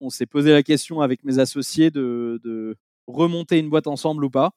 on 0.00 0.10
s'est 0.10 0.26
posé 0.26 0.52
la 0.52 0.62
question 0.62 1.00
avec 1.00 1.24
mes 1.24 1.38
associés 1.38 1.90
de, 1.90 2.76
remonter 3.06 3.58
une 3.58 3.70
boîte 3.70 3.86
ensemble 3.86 4.22
ou 4.22 4.30
pas. 4.30 4.50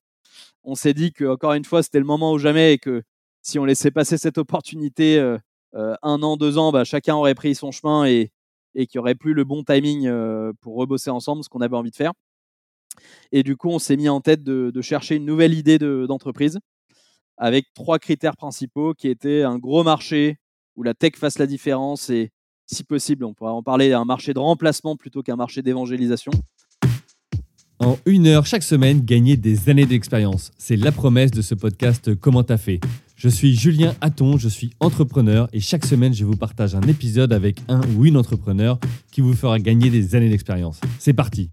On 0.64 0.76
s'est 0.76 0.94
dit 0.94 1.14
que 1.14 1.24
encore 1.24 1.54
une 1.54 1.64
fois, 1.64 1.84
c'était 1.84 2.00
le 2.00 2.06
moment 2.06 2.34
ou 2.34 2.38
jamais 2.38 2.74
et 2.74 2.78
que 2.80 3.02
si 3.42 3.60
on 3.60 3.66
laissait 3.66 3.92
passer 3.92 4.18
cette 4.18 4.38
opportunité 4.38 5.18
euh, 5.18 5.38
euh, 5.76 5.96
un 6.02 6.22
an, 6.22 6.36
deux 6.36 6.58
ans, 6.58 6.74
bah, 6.74 6.84
chacun 6.84 7.16
aurait 7.16 7.34
pris 7.34 7.56
son 7.56 7.72
chemin 7.72 8.06
et, 8.06 8.32
qu'il 8.76 8.90
n'y 8.96 9.00
aurait 9.00 9.16
plus 9.16 9.34
le 9.34 9.46
bon 9.46 9.64
timing 9.64 10.06
euh, 10.08 10.52
pour 10.60 10.76
rebosser 10.76 11.10
ensemble, 11.10 11.46
ce 11.46 11.50
qu'on 11.50 11.62
avait 11.62 11.78
envie 11.78 11.92
de 11.92 11.96
faire. 11.96 12.12
Et 13.32 13.42
du 13.42 13.56
coup, 13.56 13.70
on 13.70 13.80
s'est 13.80 13.96
mis 13.96 14.10
en 14.10 14.20
tête 14.20 14.44
de, 14.44 14.70
de 14.70 14.82
chercher 14.82 15.16
une 15.16 15.26
nouvelle 15.26 15.54
idée 15.54 15.80
d'entreprise 15.80 16.60
avec 17.38 17.74
trois 17.74 18.00
critères 18.00 18.36
principaux 18.36 18.94
qui 18.94 19.08
étaient 19.08 19.44
un 19.44 19.58
gros 19.58 19.84
marché 19.84 20.38
où 20.76 20.84
la 20.84 20.94
tech 20.94 21.14
fasse 21.16 21.40
la 21.40 21.48
différence 21.48 22.10
et 22.10 22.32
si 22.72 22.84
possible, 22.84 23.26
on 23.26 23.34
pourrait 23.34 23.52
en 23.52 23.64
parler 23.64 23.90
d'un 23.90 24.06
marché 24.06 24.34
de 24.34 24.40
remplacement 24.40 24.96
plutôt 24.96 25.22
qu'un 25.22 25.36
marché 25.36 25.62
d'évangélisation. 25.62 26.32
En 27.80 27.98
une 28.06 28.28
heure 28.28 28.46
chaque 28.46 28.64
semaine, 28.64 29.02
gagner 29.02 29.38
des 29.38 29.70
années 29.70 29.88
d'expérience. 29.88 30.52
C'est 30.58 30.76
la 30.76 30.92
promesse 30.92 31.32
de 31.32 31.42
ce 31.42 31.56
podcast 31.56 32.14
Comment 32.16 32.44
t'as 32.44 32.58
fait 32.58 32.80
Je 33.16 33.28
suis 33.28 33.56
Julien 33.56 33.96
Hatton, 34.02 34.38
je 34.38 34.50
suis 34.50 34.72
entrepreneur 34.80 35.50
et 35.52 35.60
chaque 35.60 35.86
semaine, 35.86 36.14
je 36.14 36.24
vous 36.24 36.38
partage 36.38 36.76
un 36.76 36.82
épisode 36.82 37.34
avec 37.34 37.58
un 37.68 37.82
ou 37.98 38.06
une 38.06 38.18
entrepreneur 38.18 38.80
qui 39.12 39.22
vous 39.22 39.34
fera 39.34 39.58
gagner 39.58 39.90
des 39.90 40.16
années 40.16 40.30
d'expérience. 40.30 40.80
C'est 41.00 41.14
parti 41.14 41.50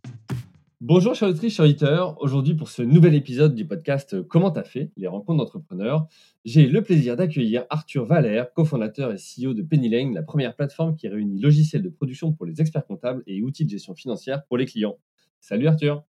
Bonjour 0.81 1.17
chers 1.17 1.29
auditrices, 1.29 1.57
chers 1.57 1.65
auditeurs. 1.65 2.23
Aujourd'hui 2.23 2.55
pour 2.55 2.69
ce 2.69 2.83
nouvel 2.83 3.17
épisode 3.17 3.53
du 3.57 3.67
podcast 3.67 4.23
Comment 4.23 4.53
t'as 4.53 4.63
fait? 4.63 4.93
Les 4.97 5.09
rencontres 5.09 5.39
d'entrepreneurs, 5.39 6.07
j'ai 6.45 6.69
le 6.69 6.85
plaisir 6.85 7.17
d'accueillir 7.17 7.65
Arthur 7.69 8.05
Valère, 8.05 8.53
cofondateur 8.53 9.11
et 9.11 9.17
CEO 9.17 9.55
de 9.55 9.63
Pennylane, 9.63 10.15
la 10.15 10.23
première 10.23 10.55
plateforme 10.55 10.95
qui 10.95 11.09
réunit 11.09 11.41
logiciels 11.41 11.83
de 11.83 11.89
production 11.89 12.33
pour 12.33 12.47
les 12.47 12.61
experts 12.61 12.87
comptables 12.87 13.25
et 13.27 13.43
outils 13.43 13.65
de 13.65 13.71
gestion 13.71 13.97
financière 13.97 14.45
pour 14.45 14.57
les 14.57 14.67
clients. 14.67 14.97
Salut 15.41 15.67
Arthur. 15.67 16.05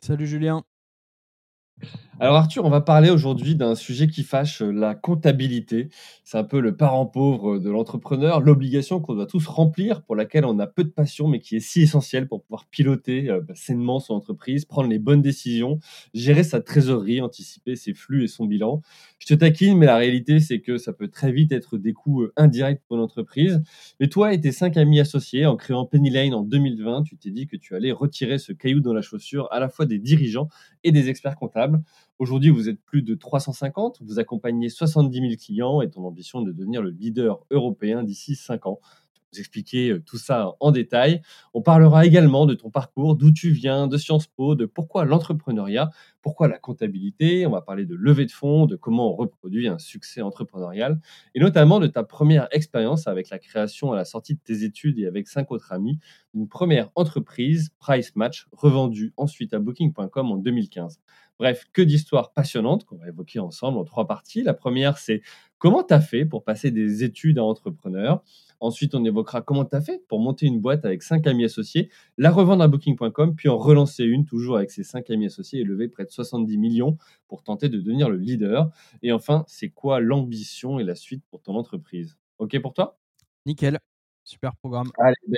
Salut 0.00 0.28
Julien. 0.28 0.62
Alors 2.20 2.36
Arthur, 2.36 2.64
on 2.66 2.70
va 2.70 2.82
parler 2.82 3.08
aujourd'hui 3.10 3.56
d'un 3.56 3.74
sujet 3.74 4.06
qui 4.06 4.22
fâche, 4.22 4.60
euh, 4.60 4.70
la 4.70 4.94
comptabilité. 4.94 5.88
C'est 6.24 6.36
un 6.36 6.44
peu 6.44 6.60
le 6.60 6.76
parent 6.76 7.06
pauvre 7.06 7.58
de 7.58 7.70
l'entrepreneur, 7.70 8.40
l'obligation 8.40 9.00
qu'on 9.00 9.14
doit 9.14 9.26
tous 9.26 9.46
remplir, 9.46 10.02
pour 10.02 10.14
laquelle 10.14 10.44
on 10.44 10.58
a 10.58 10.66
peu 10.66 10.84
de 10.84 10.90
passion, 10.90 11.26
mais 11.26 11.40
qui 11.40 11.56
est 11.56 11.60
si 11.60 11.82
essentielle 11.82 12.28
pour 12.28 12.42
pouvoir 12.42 12.66
piloter 12.66 13.30
euh, 13.30 13.40
bah, 13.40 13.54
sainement 13.56 13.98
son 13.98 14.14
entreprise, 14.14 14.66
prendre 14.66 14.90
les 14.90 14.98
bonnes 14.98 15.22
décisions, 15.22 15.78
gérer 16.12 16.44
sa 16.44 16.60
trésorerie, 16.60 17.22
anticiper 17.22 17.76
ses 17.76 17.94
flux 17.94 18.24
et 18.24 18.28
son 18.28 18.44
bilan. 18.44 18.82
Je 19.18 19.26
te 19.26 19.34
taquine, 19.34 19.78
mais 19.78 19.86
la 19.86 19.96
réalité, 19.96 20.38
c'est 20.38 20.60
que 20.60 20.76
ça 20.76 20.92
peut 20.92 21.08
très 21.08 21.32
vite 21.32 21.50
être 21.50 21.78
des 21.78 21.94
coûts 21.94 22.22
euh, 22.24 22.32
indirects 22.36 22.82
pour 22.88 22.98
l'entreprise. 22.98 23.62
Mais 24.00 24.08
toi 24.08 24.34
et 24.34 24.40
tes 24.40 24.52
cinq 24.52 24.76
amis 24.76 25.00
associés, 25.00 25.46
en 25.46 25.56
créant 25.56 25.86
Penny 25.86 26.10
Lane 26.10 26.34
en 26.34 26.42
2020, 26.42 27.04
tu 27.04 27.16
t'es 27.16 27.30
dit 27.30 27.46
que 27.46 27.56
tu 27.56 27.74
allais 27.74 27.90
retirer 27.90 28.36
ce 28.36 28.52
caillou 28.52 28.80
dans 28.80 28.92
la 28.92 29.02
chaussure 29.02 29.48
à 29.50 29.60
la 29.60 29.70
fois 29.70 29.86
des 29.86 29.98
dirigeants 29.98 30.48
et 30.84 30.92
des 30.92 31.08
experts 31.08 31.36
comptables. 31.36 31.82
Aujourd'hui, 32.22 32.50
vous 32.50 32.68
êtes 32.68 32.80
plus 32.80 33.02
de 33.02 33.16
350, 33.16 34.00
vous 34.00 34.20
accompagnez 34.20 34.68
70 34.68 35.20
000 35.22 35.32
clients 35.44 35.80
et 35.80 35.90
ton 35.90 36.04
ambition 36.04 36.40
de 36.40 36.52
devenir 36.52 36.80
le 36.80 36.90
leader 36.90 37.44
européen 37.50 38.04
d'ici 38.04 38.36
5 38.36 38.64
ans. 38.66 38.78
Vous 39.32 39.40
expliquer 39.40 39.90
euh, 39.90 40.00
tout 40.00 40.18
ça 40.18 40.52
en 40.60 40.70
détail. 40.70 41.20
On 41.52 41.62
parlera 41.62 42.06
également 42.06 42.46
de 42.46 42.54
ton 42.54 42.70
parcours, 42.70 43.16
d'où 43.16 43.32
tu 43.32 43.50
viens, 43.50 43.88
de 43.88 43.96
Sciences 43.96 44.28
Po, 44.28 44.54
de 44.54 44.66
pourquoi 44.66 45.04
l'entrepreneuriat, 45.04 45.90
pourquoi 46.20 46.46
la 46.46 46.60
comptabilité. 46.60 47.44
On 47.44 47.50
va 47.50 47.60
parler 47.60 47.86
de 47.86 47.96
levée 47.96 48.26
de 48.26 48.30
fonds, 48.30 48.66
de 48.66 48.76
comment 48.76 49.12
on 49.12 49.16
reproduit 49.16 49.66
un 49.66 49.78
succès 49.78 50.22
entrepreneurial 50.22 51.00
et 51.34 51.40
notamment 51.40 51.80
de 51.80 51.88
ta 51.88 52.04
première 52.04 52.46
expérience 52.52 53.08
avec 53.08 53.30
la 53.30 53.40
création 53.40 53.90
à 53.90 53.96
la 53.96 54.04
sortie 54.04 54.34
de 54.34 54.40
tes 54.44 54.62
études 54.62 55.00
et 55.00 55.08
avec 55.08 55.26
cinq 55.26 55.50
autres 55.50 55.72
amis 55.72 55.98
d'une 56.34 56.46
première 56.46 56.88
entreprise, 56.94 57.70
Price 57.80 58.14
Match, 58.14 58.46
revendue 58.52 59.12
ensuite 59.16 59.54
à 59.54 59.58
Booking.com 59.58 60.30
en 60.30 60.36
2015. 60.36 61.00
Bref, 61.38 61.66
que 61.72 61.82
d'histoires 61.82 62.32
passionnantes 62.32 62.84
qu'on 62.84 62.96
va 62.96 63.08
évoquer 63.08 63.40
ensemble 63.40 63.78
en 63.78 63.84
trois 63.84 64.06
parties. 64.06 64.42
La 64.42 64.54
première, 64.54 64.98
c'est 64.98 65.22
comment 65.58 65.82
tu 65.82 65.94
as 65.94 66.00
fait 66.00 66.24
pour 66.24 66.44
passer 66.44 66.70
des 66.70 67.04
études 67.04 67.38
à 67.38 67.44
entrepreneur? 67.44 68.22
Ensuite, 68.60 68.94
on 68.94 69.04
évoquera 69.04 69.42
comment 69.42 69.64
tu 69.64 69.74
as 69.74 69.80
fait 69.80 70.06
pour 70.06 70.20
monter 70.20 70.46
une 70.46 70.60
boîte 70.60 70.84
avec 70.84 71.02
cinq 71.02 71.26
amis 71.26 71.44
associés, 71.44 71.90
la 72.16 72.30
revendre 72.30 72.62
à 72.62 72.68
Booking.com, 72.68 73.34
puis 73.34 73.48
en 73.48 73.58
relancer 73.58 74.04
une 74.04 74.24
toujours 74.24 74.56
avec 74.56 74.70
ses 74.70 74.84
cinq 74.84 75.10
amis 75.10 75.26
associés 75.26 75.60
et 75.60 75.64
lever 75.64 75.88
près 75.88 76.04
de 76.04 76.10
70 76.10 76.58
millions 76.58 76.96
pour 77.26 77.42
tenter 77.42 77.68
de 77.68 77.78
devenir 77.78 78.08
le 78.08 78.18
leader. 78.18 78.70
Et 79.02 79.10
enfin, 79.10 79.44
c'est 79.48 79.70
quoi 79.70 80.00
l'ambition 80.00 80.78
et 80.78 80.84
la 80.84 80.94
suite 80.94 81.24
pour 81.28 81.42
ton 81.42 81.56
entreprise? 81.56 82.16
OK 82.38 82.56
pour 82.60 82.72
toi? 82.72 82.98
Nickel. 83.46 83.78
Super 84.24 84.54
programme. 84.56 84.90
Allez, 84.98 85.16
ben, 85.26 85.36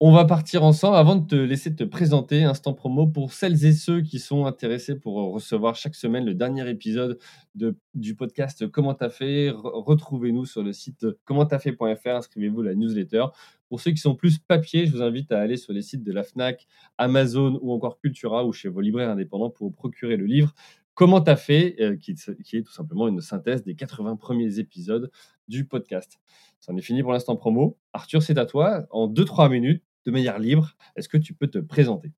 on 0.00 0.12
va 0.12 0.24
partir 0.24 0.62
ensemble 0.62 0.96
avant 0.96 1.16
de 1.16 1.26
te 1.26 1.34
laisser 1.34 1.74
te 1.74 1.82
présenter 1.82 2.44
instant 2.44 2.72
promo 2.72 3.08
pour 3.08 3.32
celles 3.32 3.64
et 3.64 3.72
ceux 3.72 4.00
qui 4.00 4.20
sont 4.20 4.46
intéressés 4.46 4.94
pour 4.94 5.16
recevoir 5.32 5.74
chaque 5.74 5.96
semaine 5.96 6.24
le 6.24 6.34
dernier 6.34 6.70
épisode 6.70 7.18
de, 7.56 7.76
du 7.94 8.14
podcast 8.14 8.68
Comment 8.68 8.94
t'as 8.94 9.10
fait? 9.10 9.50
Retrouvez-nous 9.52 10.44
sur 10.44 10.62
le 10.62 10.72
site 10.72 11.04
commenttafait.fr, 11.24 12.10
inscrivez-vous 12.10 12.60
à 12.60 12.66
la 12.66 12.74
newsletter. 12.76 13.24
Pour 13.68 13.80
ceux 13.80 13.90
qui 13.90 13.98
sont 13.98 14.14
plus 14.14 14.38
papier, 14.38 14.86
je 14.86 14.92
vous 14.92 15.02
invite 15.02 15.32
à 15.32 15.40
aller 15.40 15.56
sur 15.56 15.72
les 15.72 15.82
sites 15.82 16.04
de 16.04 16.12
la 16.12 16.22
FNAC, 16.22 16.68
Amazon 16.96 17.58
ou 17.60 17.72
encore 17.72 17.98
Cultura 17.98 18.46
ou 18.46 18.52
chez 18.52 18.68
vos 18.68 18.80
libraires 18.80 19.10
indépendants 19.10 19.50
pour 19.50 19.66
vous 19.66 19.74
procurer 19.74 20.16
le 20.16 20.26
livre 20.26 20.54
Comment 20.94 21.20
t'as 21.20 21.36
fait, 21.36 21.76
euh, 21.80 21.96
qui, 21.96 22.14
qui, 22.44 22.56
est 22.56 22.62
tout 22.62 22.72
simplement 22.72 23.06
une 23.06 23.20
synthèse 23.20 23.62
des 23.62 23.76
80 23.76 24.16
premiers 24.16 24.58
épisodes 24.58 25.12
du 25.46 25.64
podcast. 25.64 26.18
Ça 26.58 26.72
en 26.72 26.76
est 26.76 26.82
fini 26.82 27.02
pour 27.02 27.12
l'instant 27.12 27.36
promo. 27.36 27.78
Arthur, 27.92 28.20
c'est 28.20 28.36
à 28.36 28.46
toi. 28.46 28.84
En 28.90 29.06
2-3 29.08 29.48
minutes, 29.48 29.84
de 30.08 30.12
manière 30.12 30.38
libre. 30.38 30.74
Est-ce 30.96 31.06
que 31.06 31.18
tu 31.18 31.34
peux 31.34 31.48
te 31.48 31.58
présenter? 31.58 32.12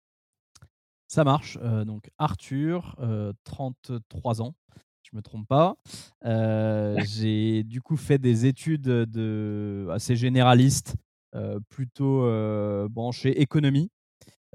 Ça 1.09 1.25
marche. 1.25 1.59
Euh, 1.61 1.85
donc 1.85 2.09
Arthur, 2.19 2.95
33 3.43 4.41
euh, 4.41 4.45
ans, 4.45 4.55
je 5.03 5.17
me 5.17 5.23
trompe 5.23 5.49
pas. 5.49 5.77
Euh, 6.25 6.97
j'ai 7.05 7.65
du 7.65 7.83
coup 7.83 7.97
fait 7.97 8.19
des 8.19 8.47
études 8.47 8.83
de, 8.83 9.89
assez 9.91 10.15
généralistes, 10.15 10.95
plutôt 11.69 12.23
branchées 12.89 13.41
économie. 13.41 13.91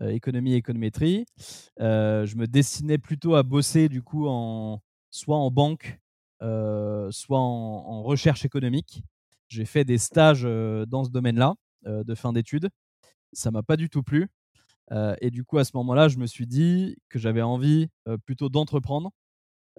économie 0.01 0.53
et 0.53 0.57
économétrie. 0.57 1.25
je 1.77 2.35
me 2.37 2.47
destinais 2.47 2.97
plutôt 2.97 3.35
à 3.35 3.43
bosser 3.43 3.89
du 3.89 4.01
coup 4.01 4.27
en 4.27 4.81
soit 5.11 5.37
en 5.37 5.51
banque, 5.51 5.99
soit 6.39 7.39
en, 7.39 8.03
recherche 8.03 8.45
économique. 8.45 9.03
J'ai 9.49 9.65
fait 9.65 9.83
des 9.83 9.97
stages 9.97 10.43
dans 10.43 11.03
ce 11.03 11.09
domaine-là 11.09 11.55
de 11.85 12.15
fin 12.15 12.31
d'études 12.31 12.69
ça 13.35 13.51
m'a 13.51 13.63
pas 13.63 13.77
du 13.77 13.89
tout 13.89 14.03
plu. 14.03 14.27
et 15.21 15.31
du 15.31 15.43
coup, 15.43 15.57
à 15.57 15.65
ce 15.65 15.71
moment-là, 15.75 16.07
je 16.07 16.17
me 16.17 16.27
suis 16.27 16.47
dit 16.47 16.97
que 17.09 17.19
j'avais 17.19 17.41
envie 17.41 17.89
plutôt 18.25 18.49
d'entreprendre 18.49 19.11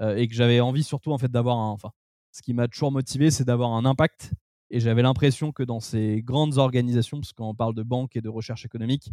et 0.00 0.28
que 0.28 0.34
j'avais 0.34 0.61
envie 0.61 0.83
surtout 0.84 1.12
en 1.12 1.19
fait 1.19 1.31
d'avoir 1.31 1.56
un. 1.59 1.71
Enfin, 1.71 1.91
ce 2.33 2.43
qui 2.43 2.53
m'a 2.53 2.69
toujours 2.69 2.93
motivé, 2.93 3.31
c'est 3.31 3.44
d'avoir 3.44 3.72
un 3.72 3.84
impact. 3.84 4.33
Et 4.71 4.81
j'avais 4.81 5.03
l'impression 5.03 5.53
que 5.53 5.62
dans 5.62 5.81
ces 5.81 6.22
grandes 6.22 6.59
organisations, 6.59 7.19
parce 7.19 7.33
qu'on 7.33 7.55
parle 7.55 7.75
de 7.75 7.83
banque 7.83 8.17
et 8.17 8.21
de 8.21 8.28
recherche 8.28 8.65
économique, 8.65 9.12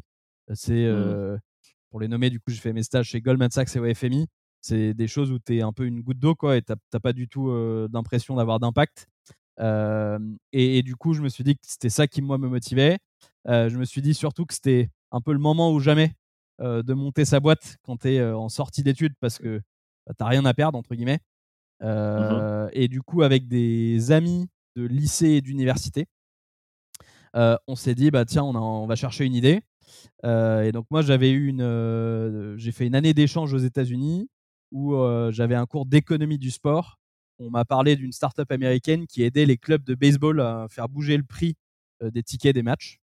c'est 0.53 0.91
mmh. 0.91 1.39
pour 1.89 1.99
les 1.99 2.07
nommer. 2.07 2.29
Du 2.29 2.39
coup, 2.39 2.49
j'ai 2.49 2.59
fait 2.59 2.73
mes 2.73 2.83
stages 2.83 3.09
chez 3.09 3.21
Goldman 3.21 3.51
Sachs 3.51 3.75
et 3.75 3.79
au 3.79 3.93
FMI. 3.93 4.27
C'est 4.61 4.93
des 4.93 5.07
choses 5.07 5.31
où 5.31 5.39
tu 5.39 5.57
es 5.57 5.61
un 5.61 5.73
peu 5.73 5.85
une 5.85 6.01
goutte 6.01 6.19
d'eau, 6.19 6.35
quoi, 6.35 6.57
et 6.57 6.61
tu 6.61 6.71
n'as 6.71 6.99
pas 6.99 7.13
du 7.13 7.27
tout 7.27 7.49
d'impression 7.89 8.35
d'avoir 8.35 8.59
d'impact. 8.59 9.07
Et, 9.59 10.77
et, 10.77 10.83
du 10.83 10.95
coup, 10.95 11.13
je 11.13 11.21
me 11.21 11.29
suis 11.29 11.43
dit 11.43 11.55
que 11.55 11.61
c'était 11.63 11.89
ça 11.89 12.07
qui, 12.07 12.21
moi, 12.21 12.37
me 12.37 12.47
motivait. 12.47 12.97
Euh, 13.47 13.69
je 13.69 13.77
me 13.77 13.85
suis 13.85 14.01
dit 14.01 14.13
surtout 14.13 14.45
que 14.45 14.53
c'était 14.53 14.89
un 15.11 15.21
peu 15.21 15.33
le 15.33 15.39
moment 15.39 15.71
ou 15.71 15.79
jamais 15.79 16.15
euh, 16.61 16.83
de 16.83 16.93
monter 16.93 17.25
sa 17.25 17.39
boîte 17.39 17.77
quand 17.83 17.97
tu 17.97 18.09
es 18.13 18.19
euh, 18.19 18.37
en 18.37 18.49
sortie 18.49 18.83
d'études 18.83 19.13
parce 19.19 19.37
que 19.37 19.61
bah, 20.07 20.13
tu 20.17 20.23
n'as 20.23 20.29
rien 20.29 20.45
à 20.45 20.53
perdre, 20.53 20.77
entre 20.77 20.95
guillemets. 20.95 21.19
Mmh 21.81 22.69
et 22.71 22.87
du 22.87 23.01
coup, 23.01 23.23
avec 23.23 23.49
des 23.49 24.11
amis 24.11 24.47
de 24.77 24.85
lycée 24.85 25.31
et 25.31 25.41
d'université, 25.41 26.05
on 27.33 27.75
s'est 27.75 27.93
dit, 27.93 28.09
bah, 28.09 28.23
tiens, 28.23 28.43
on, 28.43 28.55
on, 28.55 28.87
va 28.87 28.95
chercher 28.95 29.25
une 29.25 29.35
idée. 29.35 29.61
et 30.23 30.71
donc, 30.71 30.85
moi, 30.89 31.01
j'avais 31.01 31.31
eu 31.31 31.47
une. 31.47 32.55
j'ai 32.57 32.71
fait 32.71 32.87
une 32.87 32.95
année 32.95 33.13
d'échange 33.13 33.53
aux 33.53 33.57
États-Unis 33.57 34.29
où 34.71 34.95
j'avais 35.31 35.55
un 35.55 35.65
cours 35.65 35.85
d'économie 35.85 36.37
du 36.37 36.51
sport. 36.51 36.99
On 37.37 37.49
m'a 37.49 37.65
parlé 37.65 37.97
d'une 37.97 38.13
start-up 38.13 38.49
américaine 38.49 39.05
qui 39.05 39.23
aidait 39.23 39.45
les 39.45 39.57
clubs 39.57 39.83
de 39.83 39.95
baseball 39.95 40.39
à 40.39 40.67
faire 40.69 40.87
bouger 40.87 41.17
le 41.17 41.23
prix 41.23 41.57
des 42.01 42.23
tickets 42.23 42.55
des 42.55 42.63
matchs. 42.63 43.02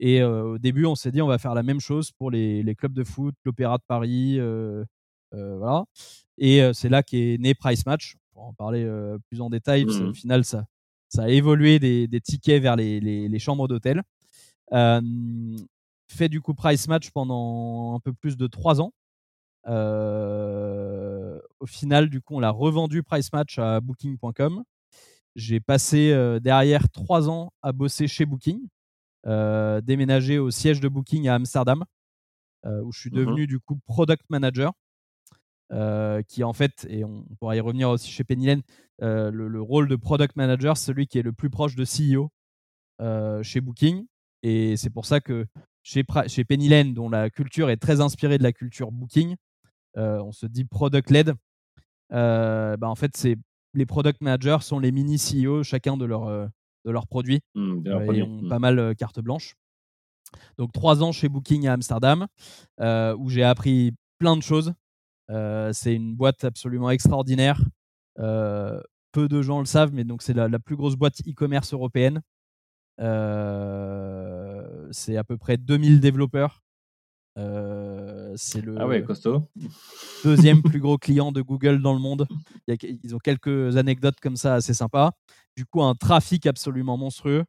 Et 0.00 0.22
au 0.22 0.58
début, 0.58 0.86
on 0.86 0.94
s'est 0.94 1.12
dit, 1.12 1.22
on 1.22 1.26
va 1.26 1.38
faire 1.38 1.54
la 1.54 1.62
même 1.62 1.80
chose 1.80 2.10
pour 2.12 2.30
les, 2.30 2.74
clubs 2.76 2.92
de 2.92 3.04
foot, 3.04 3.34
l'Opéra 3.44 3.78
de 3.78 3.82
Paris, 3.86 4.38
voilà. 5.32 5.84
Et 6.38 6.60
c'est 6.72 6.88
là 6.88 7.02
qu'est 7.02 7.38
né 7.38 7.54
Price 7.54 7.86
Match. 7.86 8.16
Pour 8.32 8.44
en 8.44 8.52
parler 8.52 8.84
plus 9.28 9.40
en 9.40 9.50
détail, 9.50 9.84
au 9.84 10.10
mmh 10.10 10.14
final, 10.14 10.44
ça, 10.44 10.66
ça 11.08 11.24
a 11.24 11.28
évolué 11.28 11.78
des, 11.78 12.20
tickets 12.20 12.60
vers 12.60 12.76
les, 12.76 13.38
chambres 13.38 13.68
d'hôtel. 13.68 14.02
fait 14.70 16.28
du 16.28 16.40
coup 16.40 16.54
Price 16.54 16.88
Match 16.88 17.10
pendant 17.10 17.94
un 17.94 18.00
peu 18.00 18.12
plus 18.12 18.36
de 18.36 18.46
trois 18.48 18.80
ans. 18.80 18.92
au 19.66 21.66
final, 21.66 22.10
du 22.10 22.20
coup, 22.20 22.36
on 22.36 22.40
l'a 22.40 22.50
revendu 22.50 23.02
Price 23.02 23.32
Match 23.32 23.58
à 23.58 23.80
Booking.com. 23.80 24.64
J'ai 25.36 25.60
passé 25.60 26.38
derrière 26.42 26.90
trois 26.90 27.30
ans 27.30 27.52
à 27.62 27.72
bosser 27.72 28.08
chez 28.08 28.26
Booking 28.26 28.66
déménagé 29.24 30.38
au 30.38 30.50
siège 30.50 30.80
de 30.80 30.88
Booking 30.88 31.28
à 31.28 31.34
Amsterdam, 31.34 31.84
où 32.64 32.92
je 32.92 32.98
suis 32.98 33.10
Mmh 33.10 33.14
devenu 33.14 33.46
du 33.46 33.60
coup 33.60 33.78
product 33.86 34.24
manager. 34.28 34.72
qui 36.28 36.44
en 36.44 36.52
fait, 36.52 36.86
et 36.88 37.04
on 37.04 37.24
pourra 37.38 37.56
y 37.56 37.60
revenir 37.60 37.90
aussi 37.90 38.10
chez 38.10 38.24
Penny 38.24 38.46
Lane, 38.46 38.62
le, 39.00 39.60
rôle 39.60 39.88
de 39.88 39.96
product 39.96 40.36
manager, 40.36 40.76
celui 40.76 41.06
qui 41.06 41.18
est 41.18 41.22
le 41.22 41.32
plus 41.32 41.50
proche 41.50 41.74
de 41.74 41.84
CEO 41.84 42.30
chez 43.42 43.60
Booking. 43.60 44.06
Et 44.42 44.76
c'est 44.76 44.90
pour 44.90 45.06
ça 45.06 45.20
que 45.20 45.46
chez, 45.82 46.04
chez 46.26 46.44
dont 46.92 47.08
la 47.08 47.30
culture 47.30 47.70
est 47.70 47.76
très 47.76 48.00
inspirée 48.00 48.38
de 48.38 48.42
la 48.42 48.52
culture 48.52 48.92
Booking, 48.92 49.36
on 49.96 50.32
se 50.32 50.46
dit 50.46 50.64
product 50.64 51.10
led. 51.10 51.34
bah 52.10 52.76
en 52.82 52.94
fait, 52.94 53.16
c'est 53.16 53.36
les 53.74 53.86
product 53.86 54.20
managers 54.20 54.58
sont 54.60 54.78
les 54.78 54.92
mini 54.92 55.16
CEO 55.16 55.62
chacun 55.62 55.96
de 55.96 56.04
leurs 56.04 56.48
de 56.84 56.90
leurs 56.90 57.06
produits 57.06 57.40
mmh, 57.54 57.86
et 57.86 58.22
ont 58.22 58.42
mmh. 58.42 58.48
pas 58.48 58.58
mal 58.58 58.94
carte 58.96 59.20
blanche. 59.20 59.54
Donc 60.58 60.72
trois 60.72 61.02
ans 61.02 61.12
chez 61.12 61.28
Booking 61.28 61.66
à 61.66 61.74
Amsterdam 61.74 62.26
où 62.80 63.28
j'ai 63.28 63.44
appris 63.44 63.92
plein 64.18 64.36
de 64.36 64.42
choses. 64.42 64.72
c'est 65.28 65.94
une 65.94 66.14
boîte 66.14 66.44
absolument 66.44 66.90
extraordinaire. 66.90 67.60
peu 68.16 69.28
de 69.28 69.42
gens 69.42 69.60
le 69.60 69.66
savent, 69.66 69.92
mais 69.92 70.04
donc 70.04 70.22
c'est 70.22 70.34
la, 70.34 70.48
la, 70.48 70.58
plus 70.58 70.76
grosse 70.76 70.96
boîte 70.96 71.20
e-commerce 71.28 71.72
européenne. 71.72 72.20
c'est 72.98 75.16
à 75.16 75.24
peu 75.24 75.38
près 75.38 75.56
2000 75.56 76.00
développeurs. 76.00 76.63
C'est 77.36 78.60
le 78.60 78.76
ah 78.78 78.86
ouais, 78.86 79.04
deuxième 80.24 80.62
plus 80.62 80.80
gros 80.80 80.98
client 80.98 81.32
de 81.32 81.42
Google 81.42 81.82
dans 81.82 81.92
le 81.92 81.98
monde. 81.98 82.28
Ils 82.68 83.14
ont 83.14 83.18
quelques 83.18 83.76
anecdotes 83.76 84.20
comme 84.20 84.36
ça 84.36 84.54
assez 84.54 84.74
sympas. 84.74 85.12
Du 85.56 85.66
coup, 85.66 85.82
un 85.82 85.94
trafic 85.94 86.46
absolument 86.46 86.96
monstrueux. 86.96 87.44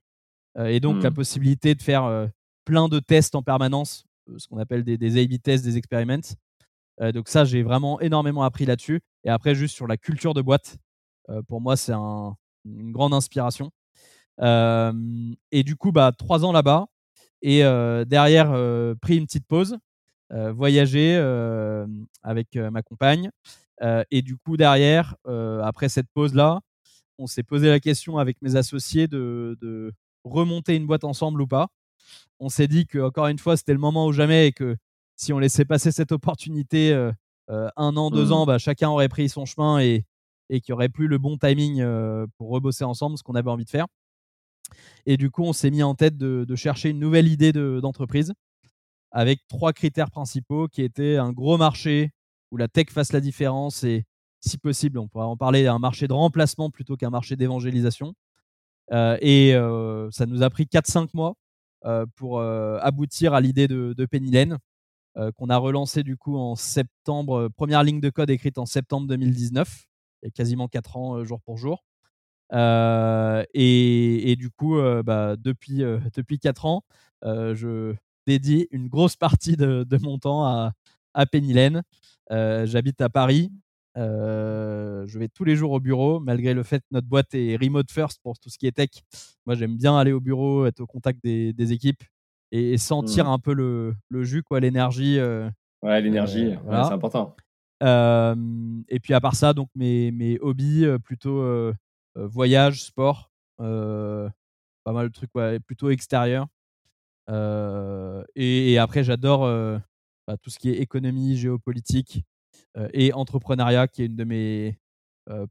et 0.57 0.79
donc, 0.79 1.03
la 1.03 1.11
mmh. 1.11 1.13
possibilité 1.13 1.75
de 1.75 1.81
faire 1.81 2.29
plein 2.65 2.87
de 2.87 2.99
tests 2.99 3.35
en 3.35 3.43
permanence, 3.43 4.05
ce 4.37 4.47
qu'on 4.47 4.57
appelle 4.57 4.83
des, 4.83 4.97
des 4.97 5.21
A-B 5.21 5.41
tests, 5.41 5.63
des 5.63 5.77
experiments. 5.77 6.35
donc, 7.13 7.29
ça, 7.29 7.45
j'ai 7.45 7.61
vraiment 7.61 7.99
énormément 8.01 8.43
appris 8.43 8.65
là-dessus. 8.65 9.01
Et 9.23 9.29
après, 9.29 9.53
juste 9.53 9.75
sur 9.75 9.87
la 9.87 9.97
culture 9.97 10.33
de 10.33 10.41
boîte, 10.41 10.77
pour 11.47 11.61
moi, 11.61 11.77
c'est 11.77 11.93
une 11.93 12.91
grande 12.91 13.13
inspiration. 13.13 13.69
et 14.41 15.63
du 15.63 15.75
coup, 15.75 15.91
bah, 15.91 16.11
trois 16.11 16.43
ans 16.43 16.51
là-bas. 16.51 16.87
Et 17.47 17.59
derrière, 18.07 18.49
pris 19.01 19.17
une 19.17 19.27
petite 19.27 19.45
pause, 19.45 19.77
voyager 20.31 21.15
avec 22.23 22.55
ma 22.55 22.81
compagne. 22.81 23.29
et 24.09 24.21
du 24.23 24.35
coup, 24.35 24.57
derrière, 24.57 25.15
après 25.61 25.87
cette 25.87 26.07
pause-là, 26.15 26.61
on 27.19 27.27
s'est 27.27 27.43
posé 27.43 27.69
la 27.69 27.79
question 27.79 28.17
avec 28.17 28.41
mes 28.41 28.55
associés 28.55 29.07
de, 29.07 29.57
de, 29.61 29.93
remonter 30.23 30.75
une 30.75 30.87
boîte 30.87 31.03
ensemble 31.03 31.39
ou 31.39 31.45
pas. 31.45 31.67
On 32.39 32.49
s'est 32.49 32.67
dit 32.67 32.87
que 32.87 32.97
encore 32.97 33.27
une 33.27 33.37
fois, 33.37 33.57
c'était 33.57 33.73
le 33.73 33.79
moment 33.79 34.07
ou 34.07 34.11
jamais 34.11 34.47
et 34.47 34.51
que 34.51 34.75
si 35.15 35.31
on 35.31 35.37
laissait 35.37 35.65
passer 35.65 35.91
cette 35.91 36.11
opportunité 36.11 36.93
un 37.47 37.95
an, 37.95 38.09
deux 38.09 38.29
mmh. 38.29 38.33
ans, 38.33 38.45
bah, 38.47 38.57
chacun 38.57 38.89
aurait 38.89 39.07
pris 39.07 39.29
son 39.29 39.45
chemin 39.45 39.79
et, 39.79 40.03
et 40.49 40.61
qu'il 40.61 40.73
n'y 40.73 40.77
aurait 40.77 40.89
plus 40.89 41.07
le 41.07 41.19
bon 41.19 41.37
timing 41.37 41.85
pour 42.39 42.49
rebosser 42.49 42.85
ensemble, 42.85 43.19
ce 43.19 43.23
qu'on 43.23 43.35
avait 43.35 43.51
envie 43.51 43.65
de 43.65 43.69
faire. 43.69 43.85
Et 45.05 45.17
du 45.17 45.29
coup, 45.31 45.43
on 45.43 45.53
s'est 45.53 45.71
mis 45.71 45.83
en 45.83 45.95
tête 45.95 46.17
de, 46.17 46.55
chercher 46.55 46.89
une 46.89 46.99
nouvelle 46.99 47.27
idée 47.27 47.53
d'entreprise 47.53 48.33
avec 49.11 49.47
trois 49.47 49.73
critères 49.73 50.11
principaux 50.11 50.67
qui 50.67 50.81
étaient 50.81 51.17
un 51.17 51.31
gros 51.31 51.57
marché 51.57 52.11
où 52.51 52.57
la 52.57 52.67
tech 52.67 52.87
fasse 52.89 53.13
la 53.13 53.21
différence 53.21 53.83
et 53.83 54.05
si 54.45 54.57
possible, 54.57 54.99
on 54.99 55.07
pourrait 55.07 55.25
en 55.25 55.37
parler 55.37 55.67
un 55.67 55.79
marché 55.79 56.07
de 56.07 56.13
remplacement 56.13 56.69
plutôt 56.69 56.95
qu'un 56.97 57.09
marché 57.09 57.35
d'évangélisation. 57.35 58.13
Euh, 58.91 59.17
et 59.19 59.55
euh, 59.55 60.09
ça 60.11 60.25
nous 60.25 60.43
a 60.43 60.49
pris 60.49 60.65
4-5 60.65 61.09
mois 61.13 61.35
euh, 61.85 62.05
pour 62.15 62.41
aboutir 62.41 63.33
à 63.33 63.41
l'idée 63.41 63.67
de, 63.67 63.93
de 63.97 64.07
qu'on 65.37 65.49
a 65.49 65.57
relancé 65.57 66.03
du 66.03 66.17
coup 66.17 66.37
en 66.37 66.55
septembre, 66.55 67.47
première 67.55 67.83
ligne 67.83 68.01
de 68.01 68.09
code 68.09 68.29
écrite 68.29 68.57
en 68.57 68.65
septembre 68.65 69.07
2019, 69.07 69.85
il 70.21 70.25
y 70.25 70.27
a 70.27 70.31
quasiment 70.31 70.67
4 70.67 70.97
ans 70.97 71.23
jour 71.23 71.41
pour 71.41 71.57
jour. 71.57 71.85
Et, 72.51 74.35
du 74.37 74.49
coup, 74.49 74.77
bah, 75.03 75.35
depuis, 75.37 75.83
depuis 76.15 76.39
4 76.39 76.65
ans, 76.65 76.83
je 77.23 77.93
dédie 78.27 78.67
une 78.71 78.87
grosse 78.87 79.15
partie 79.15 79.55
de, 79.57 79.97
mon 80.01 80.17
temps 80.17 80.45
à, 80.45 80.73
à. 81.13 81.25
J'habite 82.65 83.01
à 83.01 83.09
Paris. 83.09 83.51
je 83.95 85.19
vais 85.19 85.27
tous 85.29 85.43
les 85.43 85.55
jours 85.55 85.71
au 85.71 85.79
bureau, 85.79 86.19
malgré 86.19 86.53
le 86.53 86.63
fait 86.63 86.79
que 86.79 86.87
notre 86.91 87.07
boîte 87.07 87.33
est 87.33 87.57
remote 87.57 87.91
first 87.91 88.19
pour 88.21 88.37
tout 88.39 88.49
ce 88.49 88.57
qui 88.57 88.67
est 88.67 88.71
tech. 88.71 88.89
Moi, 89.45 89.55
j'aime 89.55 89.77
bien 89.77 89.97
aller 89.97 90.11
au 90.11 90.19
bureau, 90.19 90.65
être 90.65 90.81
au 90.81 90.87
contact 90.87 91.19
des, 91.23 91.73
équipes 91.73 92.03
et, 92.51 92.77
sentir 92.77 93.25
mmh. 93.25 93.29
un 93.29 93.39
peu 93.39 93.53
le, 93.53 93.95
le 94.09 94.23
jus, 94.23 94.43
quoi, 94.43 94.59
l'énergie. 94.59 95.19
ouais, 95.81 96.01
l'énergie, 96.01 96.53
c'est 96.69 96.93
important. 96.93 97.35
et 97.81 98.99
puis 98.99 99.13
à 99.13 99.21
part 99.21 99.35
ça, 99.35 99.53
donc 99.53 99.69
mes, 99.75 100.11
mes 100.11 100.37
hobbies 100.41 100.85
plutôt 101.03 101.73
voyage, 102.15 102.83
sport, 102.83 103.31
pas 103.57 104.31
mal 104.85 105.07
de 105.09 105.13
trucs 105.13 105.31
plutôt 105.65 105.89
extérieurs. 105.89 106.47
Et, 108.35 108.77
après, 108.79 109.03
j'adore 109.03 109.41
bah, 110.27 110.37
tout 110.37 110.49
ce 110.49 110.59
qui 110.59 110.69
est 110.69 110.77
économie, 110.77 111.37
géopolitique 111.37 112.23
et 112.93 113.13
entrepreneuriat, 113.13 113.87
qui 113.87 114.03
est 114.03 114.05
une 114.05 114.15
de 114.15 114.23
mes 114.23 114.79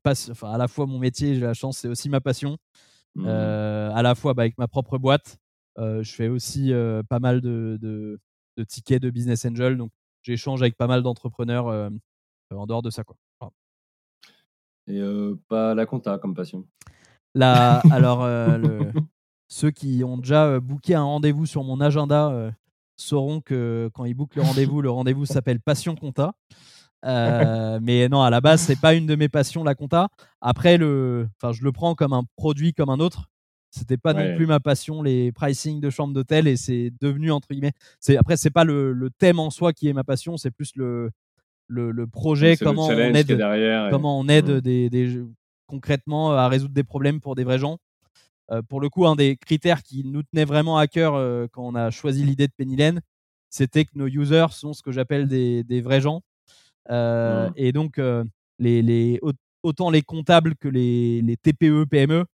passions. 0.03 0.33
Enfin, 0.33 0.53
à 0.53 0.59
la 0.59 0.69
fois 0.69 0.87
mon 0.87 0.99
métier, 0.99 1.35
j'ai 1.35 1.41
la 1.41 1.55
chance, 1.55 1.79
c'est 1.79 1.89
aussi 1.89 2.09
ma 2.09 2.21
passion. 2.21 2.59
Mmh. 3.17 3.29
à 3.29 4.03
la 4.03 4.17
fois 4.17 4.35
bah, 4.35 4.43
avec 4.43 4.59
ma 4.59 4.67
propre 4.67 4.99
boîte, 4.99 5.39
je 5.79 6.13
fais 6.13 6.29
aussi 6.29 6.73
pas 7.09 7.21
mal 7.21 7.41
de, 7.41 7.79
de, 7.81 8.21
de, 8.57 8.65
tickets 8.65 9.03
de 9.03 9.11
business 9.11 9.45
angel. 9.45 9.77
Donc, 9.77 9.91
j'échange 10.23 10.63
avec 10.63 10.77
pas 10.77 10.87
mal 10.87 11.03
d'entrepreneurs 11.03 11.91
en 12.51 12.67
dehors 12.67 12.83
de 12.83 12.91
ça. 12.91 13.05
Quoi. 13.05 13.17
Et 14.87 15.01
pas 15.49 15.75
la 15.75 15.87
compta 15.87 16.19
comme 16.19 16.35
passion. 16.35 16.67
La, 17.35 17.79
alors, 17.91 18.29
ceux 19.49 19.71
qui 19.71 20.05
ont 20.05 20.19
déjà 20.19 20.61
booké 20.61 20.95
un 20.95 21.03
rendez-vous 21.03 21.47
sur 21.47 21.65
mon 21.65 21.81
agenda 21.81 22.53
sauront 22.97 23.41
que 23.41 23.91
quand 23.95 24.05
ils 24.05 24.15
bookent 24.15 24.37
le 24.37 24.43
rendez-vous, 24.43 24.83
le 24.83 24.91
rendez-vous 24.91 25.27
s'appelle 25.27 25.61
Passion 25.61 25.97
Compta. 25.97 26.35
mais 27.03 28.09
non, 28.09 28.23
à 28.23 28.31
la 28.31 28.41
base, 28.41 28.63
c'est 28.63 28.81
pas 28.81 28.95
une 28.95 29.07
de 29.07 29.17
mes 29.17 29.29
passions, 29.29 29.65
la 29.65 29.75
compta. 29.75 30.09
Après, 30.41 30.77
le, 30.77 31.29
enfin, 31.37 31.53
je 31.53 31.63
le 31.63 31.73
prends 31.73 31.95
comme 31.95 32.13
un 32.13 32.25
produit 32.37 32.73
comme 32.73 32.91
un 32.91 33.01
autre. 33.01 33.31
C'était 33.71 33.97
pas 33.97 34.15
non 34.15 34.37
plus 34.37 34.47
ma 34.47 34.61
passion, 34.61 35.03
les 35.03 35.33
pricing 35.33 35.81
de 35.81 35.91
chambre 35.91 36.15
d'hôtel, 36.15 36.47
et 36.47 36.57
c'est 36.57 36.93
devenu 37.01 37.33
entre 37.33 37.49
guillemets. 37.51 37.73
C'est 37.99 38.17
après, 38.17 38.37
c'est 38.37 38.51
pas 38.51 38.63
le, 38.63 38.93
le, 38.93 39.11
thème 39.11 39.41
en 39.41 39.51
soi 39.51 39.73
qui 39.73 39.89
est 39.89 39.93
ma 39.93 40.05
passion, 40.05 40.37
c'est 40.37 40.53
plus 40.53 40.71
le, 40.77 41.11
le, 41.69 42.07
projet, 42.07 42.57
comment, 42.57 42.87
on 42.87 42.91
aide, 42.91 43.39
comment 43.91 44.19
on 44.19 44.29
aide 44.29 44.51
des, 44.61 45.23
concrètement 45.67 46.33
à 46.33 46.49
résoudre 46.49 46.75
des 46.75 46.85
problèmes 46.85 47.21
pour 47.21 47.35
des 47.35 47.45
vrais 47.45 47.59
gens. 47.59 47.79
Euh, 48.51 48.63
pour 48.63 48.81
le 48.81 48.89
coup, 48.89 49.07
un 49.07 49.17
des 49.17 49.37
critères 49.37 49.83
qui 49.83 50.05
nous 50.05 50.23
tenait 50.23 50.45
vraiment 50.45 50.77
à 50.77 50.87
cœur 50.87 51.15
euh, 51.15 51.47
quand 51.51 51.67
on 51.67 51.75
a 51.75 51.91
choisi 51.91 52.25
l'idée 52.25 52.47
de 52.47 52.53
Pennylen, 52.57 53.01
c'était 53.49 53.85
que 53.85 53.93
nos 53.95 54.07
users 54.07 54.47
sont 54.51 54.73
ce 54.73 54.83
que 54.83 54.93
j'appelle 54.93 55.29
des, 55.29 55.81
vrais 55.81 56.01
gens. 56.01 56.23
Euh, 56.91 57.49
mmh. 57.49 57.53
Et 57.57 57.73
donc, 57.73 58.01
les, 58.59 58.83
les, 58.83 59.21
autant 59.63 59.91
les 59.91 60.03
comptables 60.03 60.57
que 60.57 60.69
les, 60.69 61.23
les 61.23 61.37
TPE, 61.37 61.87
PME, 61.89 62.27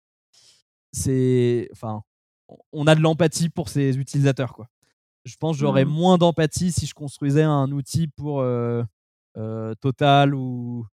c'est, 0.93 1.69
enfin, 1.73 2.03
on 2.73 2.87
a 2.87 2.95
de 2.95 3.01
l'empathie 3.01 3.49
pour 3.49 3.69
ces 3.69 3.97
utilisateurs. 3.97 4.55
Quoi. 4.55 4.67
Je 5.25 5.37
pense 5.37 5.57
que 5.57 5.61
j'aurais 5.61 5.85
mmh. 5.85 5.91
moins 5.91 6.19
d'empathie 6.19 6.73
si 6.73 6.87
je 6.87 6.95
construisais 6.95 7.43
un 7.43 7.71
outil 7.71 8.09
pour 8.09 8.43
euh, 9.37 9.75
Total 9.81 10.35
ou 10.35 10.87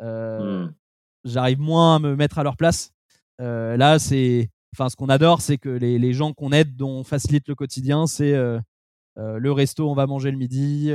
euh, 0.00 0.66
mmh. 0.66 0.74
j'arrive 1.24 1.60
moins 1.60 1.96
à 1.96 1.98
me 1.98 2.16
mettre 2.16 2.38
à 2.38 2.42
leur 2.42 2.56
place. 2.56 2.92
Euh, 3.40 3.76
là, 3.76 3.98
c'est, 3.98 4.50
enfin, 4.74 4.88
ce 4.88 4.96
qu'on 4.96 5.08
adore, 5.08 5.40
c'est 5.40 5.58
que 5.58 5.68
les, 5.68 5.98
les 5.98 6.12
gens 6.12 6.32
qu'on 6.32 6.52
aide, 6.52 6.76
dont 6.76 6.90
on 6.90 7.04
facilite 7.04 7.48
le 7.48 7.54
quotidien, 7.54 8.06
c'est 8.06 8.34
le 9.16 9.52
resto, 9.52 9.90
on 9.90 9.94
va 9.94 10.06
manger 10.06 10.30
le 10.30 10.36
midi, 10.36 10.90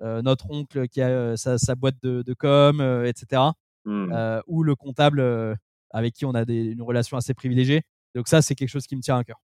notre 0.00 0.50
oncle 0.50 0.88
qui 0.88 1.02
a 1.02 1.36
sa, 1.36 1.58
sa, 1.58 1.74
boîte 1.74 1.96
de, 2.02 2.22
de 2.22 2.34
com, 2.34 2.80
etc. 3.04 3.42
Mmh. 3.84 4.40
ou 4.46 4.62
le 4.62 4.74
comptable 4.76 5.56
avec 5.90 6.14
qui 6.14 6.24
on 6.24 6.34
a 6.34 6.44
des, 6.44 6.64
une 6.64 6.82
relation 6.82 7.16
assez 7.16 7.34
privilégiée. 7.34 7.82
Donc 8.14 8.28
ça, 8.28 8.42
c'est 8.42 8.54
quelque 8.54 8.68
chose 8.68 8.86
qui 8.86 8.96
me 8.96 9.02
tient 9.02 9.18
à 9.18 9.24
cœur. 9.24 9.40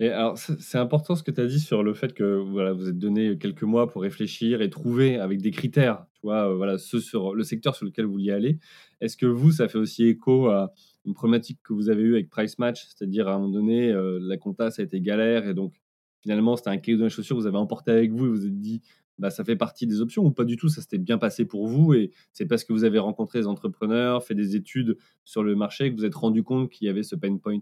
Alors, 0.00 0.38
c'est 0.38 0.78
important 0.78 1.14
ce 1.14 1.22
que 1.22 1.30
tu 1.30 1.40
as 1.40 1.46
dit 1.46 1.60
sur 1.60 1.82
le 1.82 1.94
fait 1.94 2.14
que 2.14 2.36
voilà, 2.36 2.72
vous 2.72 2.88
êtes 2.88 2.98
donné 2.98 3.36
quelques 3.38 3.62
mois 3.64 3.88
pour 3.88 4.02
réfléchir 4.02 4.62
et 4.62 4.70
trouver 4.70 5.18
avec 5.18 5.40
des 5.42 5.50
critères, 5.50 6.06
tu 6.14 6.20
vois, 6.22 6.50
euh, 6.50 6.56
voilà, 6.56 6.78
ce 6.78 7.00
sur 7.00 7.34
le 7.34 7.42
secteur 7.44 7.74
sur 7.76 7.84
lequel 7.86 8.06
vous 8.06 8.12
vouliez 8.12 8.32
aller. 8.32 8.58
Est-ce 9.00 9.16
que 9.16 9.26
vous, 9.26 9.52
ça 9.52 9.68
fait 9.68 9.78
aussi 9.78 10.04
écho 10.06 10.46
à 10.48 10.72
une 11.04 11.14
problématique 11.14 11.58
que 11.62 11.72
vous 11.72 11.90
avez 11.90 12.02
eue 12.02 12.14
avec 12.14 12.30
Price 12.30 12.58
Match, 12.58 12.86
c'est-à-dire 12.86 13.28
à 13.28 13.34
un 13.34 13.38
moment 13.38 13.50
donné, 13.50 13.90
euh, 13.90 14.18
la 14.22 14.36
compta, 14.36 14.70
ça 14.70 14.82
a 14.82 14.84
été 14.84 15.00
galère 15.00 15.46
et 15.48 15.54
donc 15.54 15.74
finalement, 16.20 16.56
c'était 16.56 16.70
un 16.70 16.78
cahier 16.78 16.98
de 16.98 17.02
la 17.04 17.08
chaussure 17.08 17.36
que 17.36 17.40
vous 17.42 17.46
avez 17.46 17.58
emporté 17.58 17.90
avec 17.90 18.12
vous 18.12 18.26
et 18.26 18.28
vous 18.28 18.34
vous 18.36 18.46
êtes 18.46 18.60
dit, 18.60 18.80
bah, 19.18 19.30
ça 19.30 19.44
fait 19.44 19.56
partie 19.56 19.86
des 19.86 20.00
options 20.00 20.24
ou 20.24 20.30
pas 20.30 20.44
du 20.44 20.56
tout, 20.56 20.68
ça 20.68 20.80
s'était 20.80 20.98
bien 20.98 21.18
passé 21.18 21.44
pour 21.44 21.66
vous 21.66 21.92
et 21.94 22.12
c'est 22.32 22.46
parce 22.46 22.64
que 22.64 22.72
vous 22.72 22.84
avez 22.84 22.98
rencontré 22.98 23.40
des 23.40 23.46
entrepreneurs, 23.46 24.24
fait 24.24 24.34
des 24.34 24.56
études 24.56 24.96
sur 25.24 25.42
le 25.42 25.56
marché 25.56 25.90
que 25.92 25.96
vous 25.96 26.04
êtes 26.04 26.14
rendu 26.14 26.42
compte 26.42 26.70
qu'il 26.70 26.86
y 26.86 26.90
avait 26.90 27.02
ce 27.02 27.16
pain 27.16 27.36
point 27.36 27.58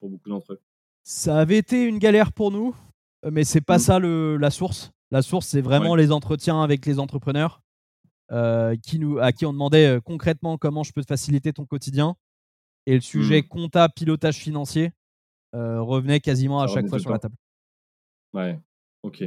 pour 0.00 0.10
beaucoup 0.10 0.28
d'entre 0.28 0.54
eux? 0.54 0.67
Ça 1.06 1.38
avait 1.40 1.58
été 1.58 1.84
une 1.84 1.98
galère 1.98 2.32
pour 2.32 2.50
nous, 2.50 2.74
mais 3.30 3.44
c'est 3.44 3.60
pas 3.60 3.76
Mmh. 3.76 3.82
ça 3.82 3.98
le 3.98 4.36
la 4.36 4.50
source. 4.50 4.90
La 5.10 5.22
source, 5.22 5.46
c'est 5.46 5.60
vraiment 5.62 5.94
Ouais. 5.94 6.02
les 6.02 6.12
entretiens 6.12 6.62
avec 6.62 6.84
les 6.84 6.98
entrepreneurs, 6.98 7.62
heu, 8.32 8.76
qui 8.82 8.98
nous 8.98 9.18
à 9.18 9.32
qui 9.32 9.46
on 9.46 9.52
demandait, 9.52 9.96
heu, 9.96 10.00
concrètement: 10.00 10.58
«Comment 10.58 10.84
je 10.84 10.92
peux 10.92 11.02
te 11.02 11.08
faciliter 11.08 11.52
ton 11.52 11.66
quotidien?» 11.66 12.16
et 12.86 12.94
le 12.96 13.00
sujet 13.02 13.42
Mmh. 13.42 13.48
compta, 13.48 13.88
pilotage 13.90 14.36
financier, 14.38 14.92
revenait 15.54 16.20
quasiment 16.20 16.62
à 16.62 16.66
chaque 16.68 16.88
fois 16.88 16.98
sur 17.00 17.10
la 17.10 17.18
table. 17.20 17.36
Ouais, 18.32 18.58
OK. 19.04 19.22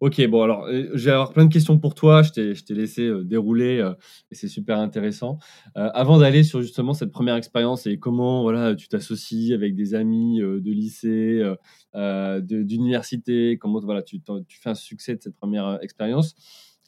OK, 0.00 0.26
bon 0.28 0.42
alors, 0.42 0.66
heu, 0.68 0.90
je 0.94 1.04
vais 1.06 1.12
avoir 1.12 1.32
plein 1.32 1.46
de 1.46 1.52
questions 1.52 1.78
pour 1.78 1.94
toi. 1.94 2.22
Je 2.22 2.32
t'ai 2.32 2.74
laissé, 2.74 3.02
heu, 3.04 3.24
dérouler, 3.24 3.78
heu, 3.80 3.96
et 4.30 4.34
c'est 4.34 4.48
super 4.48 4.78
intéressant. 4.78 5.38
Heu, 5.78 5.88
avant 5.94 6.18
d'aller 6.18 6.44
sur 6.44 6.62
justement 6.62 6.94
cette 6.94 7.12
première 7.12 7.36
expérience 7.36 7.86
et 7.86 7.98
comment 7.98 8.42
voilà, 8.42 8.74
tu 8.76 8.88
t'associes 8.88 9.52
avec 9.54 9.74
des 9.76 9.94
amis, 9.94 10.40
de 10.40 10.72
lycée, 10.72 11.42
de 11.94 12.62
d'université, 12.62 13.58
comment 13.58 13.80
voilà, 13.80 14.02
tu 14.02 14.20
tu 14.48 14.60
fais 14.60 14.70
un 14.70 14.74
succès 14.74 15.16
de 15.16 15.22
cette 15.22 15.36
première 15.36 15.66
re 15.78 15.82
expérience. 15.82 16.36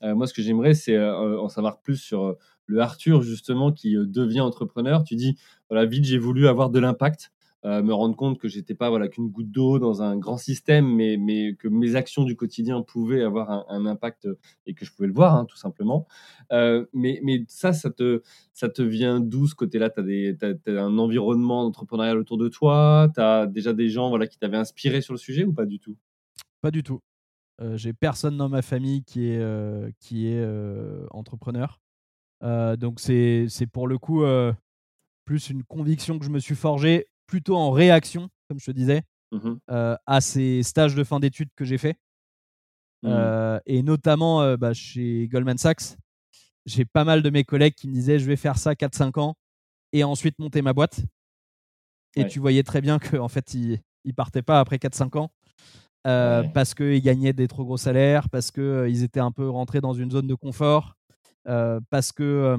Moi 0.02 0.26
ce 0.26 0.34
que 0.34 0.42
j'aimerais 0.42 0.74
c'est, 0.74 0.98
en 1.00 1.48
savoir 1.48 1.80
plus 1.82 1.96
sur, 1.98 2.36
le 2.66 2.80
Arthur 2.80 3.22
justement 3.22 3.72
qui, 3.72 3.94
devient 3.96 4.40
entrepreneur. 4.42 5.04
Tu 5.04 5.16
dis: 5.16 5.36
«Voilà, 5.70 5.86
vite 5.86 6.04
j'ai 6.04 6.18
voulu 6.18 6.48
avoir 6.48 6.70
de 6.70 6.78
l'impact, 6.80 7.32
heu, 7.64 7.82
me 7.82 7.92
rendre 7.94 8.16
compte 8.16 8.38
que 8.38 8.48
j'étais 8.48 8.74
pas 8.74 8.90
voilà 8.90 9.08
qu'une 9.08 9.28
goutte 9.30 9.50
d'eau 9.50 9.78
dans 9.78 10.02
un 10.02 10.16
grand 10.18 10.36
système, 10.38 10.86
mais 10.86 11.16
mais 11.18 11.54
que 11.56 11.68
mes 11.68 11.94
actions 11.96 12.24
du 12.24 12.36
quotidien 12.36 12.82
pouvaient 12.82 13.22
avoir 13.22 13.66
un 13.70 13.86
impact, 13.86 14.26
heu, 14.26 14.38
et 14.66 14.74
que 14.74 14.84
je 14.84 14.92
pouvais 14.92 15.08
le 15.08 15.14
voir, 15.14 15.34
hein, 15.36 15.44
tout 15.46 15.56
simplement». 15.56 16.06
Heu, 16.52 16.88
mais 16.92 17.20
mais 17.22 17.44
ça, 17.48 17.72
ça 17.72 17.90
te 17.90 18.22
ça 18.54 18.68
te 18.68 18.82
vient 18.82 19.20
d'où 19.20 19.46
ce 19.46 19.54
côté-là? 19.54 19.90
Tu 19.90 20.00
as 20.42 20.46
as 20.78 20.82
un 20.82 20.98
environnement 20.98 21.62
entrepreneurial 21.66 22.18
autour 22.18 22.38
de 22.38 22.48
toi? 22.48 23.08
Tu 23.14 23.20
as 23.20 23.46
déjà 23.46 23.72
des 23.72 23.88
gens 23.88 24.08
voilà 24.10 24.26
qui 24.26 24.38
t'avaient 24.38 24.56
inspiré 24.56 25.00
sur 25.00 25.14
le 25.14 25.18
sujet 25.18 25.44
ou 25.44 25.52
pas 25.52 25.66
du 25.66 25.78
tout? 25.80 25.96
Pas 26.62 26.70
du 26.70 26.82
tout. 26.82 27.00
Heu, 27.60 27.76
j'ai 27.76 27.92
personne 27.92 28.36
dans 28.36 28.48
ma 28.48 28.62
famille 28.62 29.04
qui 29.04 29.26
est, 29.28 29.42
qui 30.00 30.28
est, 30.28 30.44
entrepreneur. 31.10 31.80
Donc 32.42 33.00
c'est 33.00 33.46
pour 33.72 33.88
le 33.88 33.98
coup, 33.98 34.24
plus 35.24 35.50
une 35.50 35.62
conviction 35.64 36.18
que 36.18 36.24
je 36.24 36.30
me 36.30 36.38
suis 36.40 36.56
forgée, 36.56 37.06
plutôt 37.30 37.56
en 37.56 37.70
réaction, 37.70 38.28
comme 38.48 38.58
je 38.60 38.66
te 38.66 38.72
disais, 38.72 39.04
Mmh 39.32 39.38
mh. 39.48 39.60
heu, 39.72 39.96
à 40.06 40.20
ces 40.22 40.62
stages 40.64 40.94
de 40.96 41.04
fin 41.04 41.20
d'études 41.20 41.50
que 41.56 41.64
j'ai 41.64 41.78
faits. 41.78 41.96
Mmh. 43.02 43.32
Heu, 43.36 43.60
et 43.66 43.82
notamment, 43.82 44.42
heu, 44.42 44.56
bah, 44.56 44.72
chez 44.74 45.28
Goldman 45.28 45.58
Sachs, 45.58 45.96
j'ai 46.66 46.84
pas 46.86 47.04
mal 47.04 47.22
de 47.22 47.30
mes 47.30 47.44
collègues 47.44 47.74
qui 47.74 47.88
me 47.88 47.94
disaient: 47.94 48.18
«Je 48.20 48.26
vais 48.26 48.36
faire 48.36 48.58
ça 48.58 48.76
4-5 48.76 49.18
ans 49.18 49.36
et 49.92 50.04
ensuite 50.04 50.38
monter 50.38 50.62
ma 50.62 50.72
boîte». 50.74 51.00
Et 52.16 52.24
Ouais. 52.24 52.26
tu 52.26 52.40
voyais 52.40 52.62
très 52.62 52.80
bien 52.80 52.98
qu'en 52.98 53.28
fait, 53.28 53.54
ils 53.54 53.80
ils 54.04 54.14
partaient 54.14 54.40
pas 54.42 54.60
après 54.60 54.78
4-5 54.78 55.14
ans, 55.16 55.30
Ouais. 56.06 56.50
parce 56.54 56.74
qu'ils 56.74 57.02
gagnaient 57.02 57.32
des 57.34 57.48
trop 57.48 57.64
gros 57.64 57.76
salaires, 57.78 58.28
parce 58.30 58.50
que, 58.50 58.60
heu, 58.62 58.90
ils 58.90 59.02
étaient 59.04 59.20
un 59.20 59.32
peu 59.32 59.48
rentrés 59.50 59.80
dans 59.82 59.94
une 59.94 60.10
zone 60.10 60.26
de 60.28 60.34
confort, 60.36 60.96
parce 61.90 62.12
que, 62.12 62.56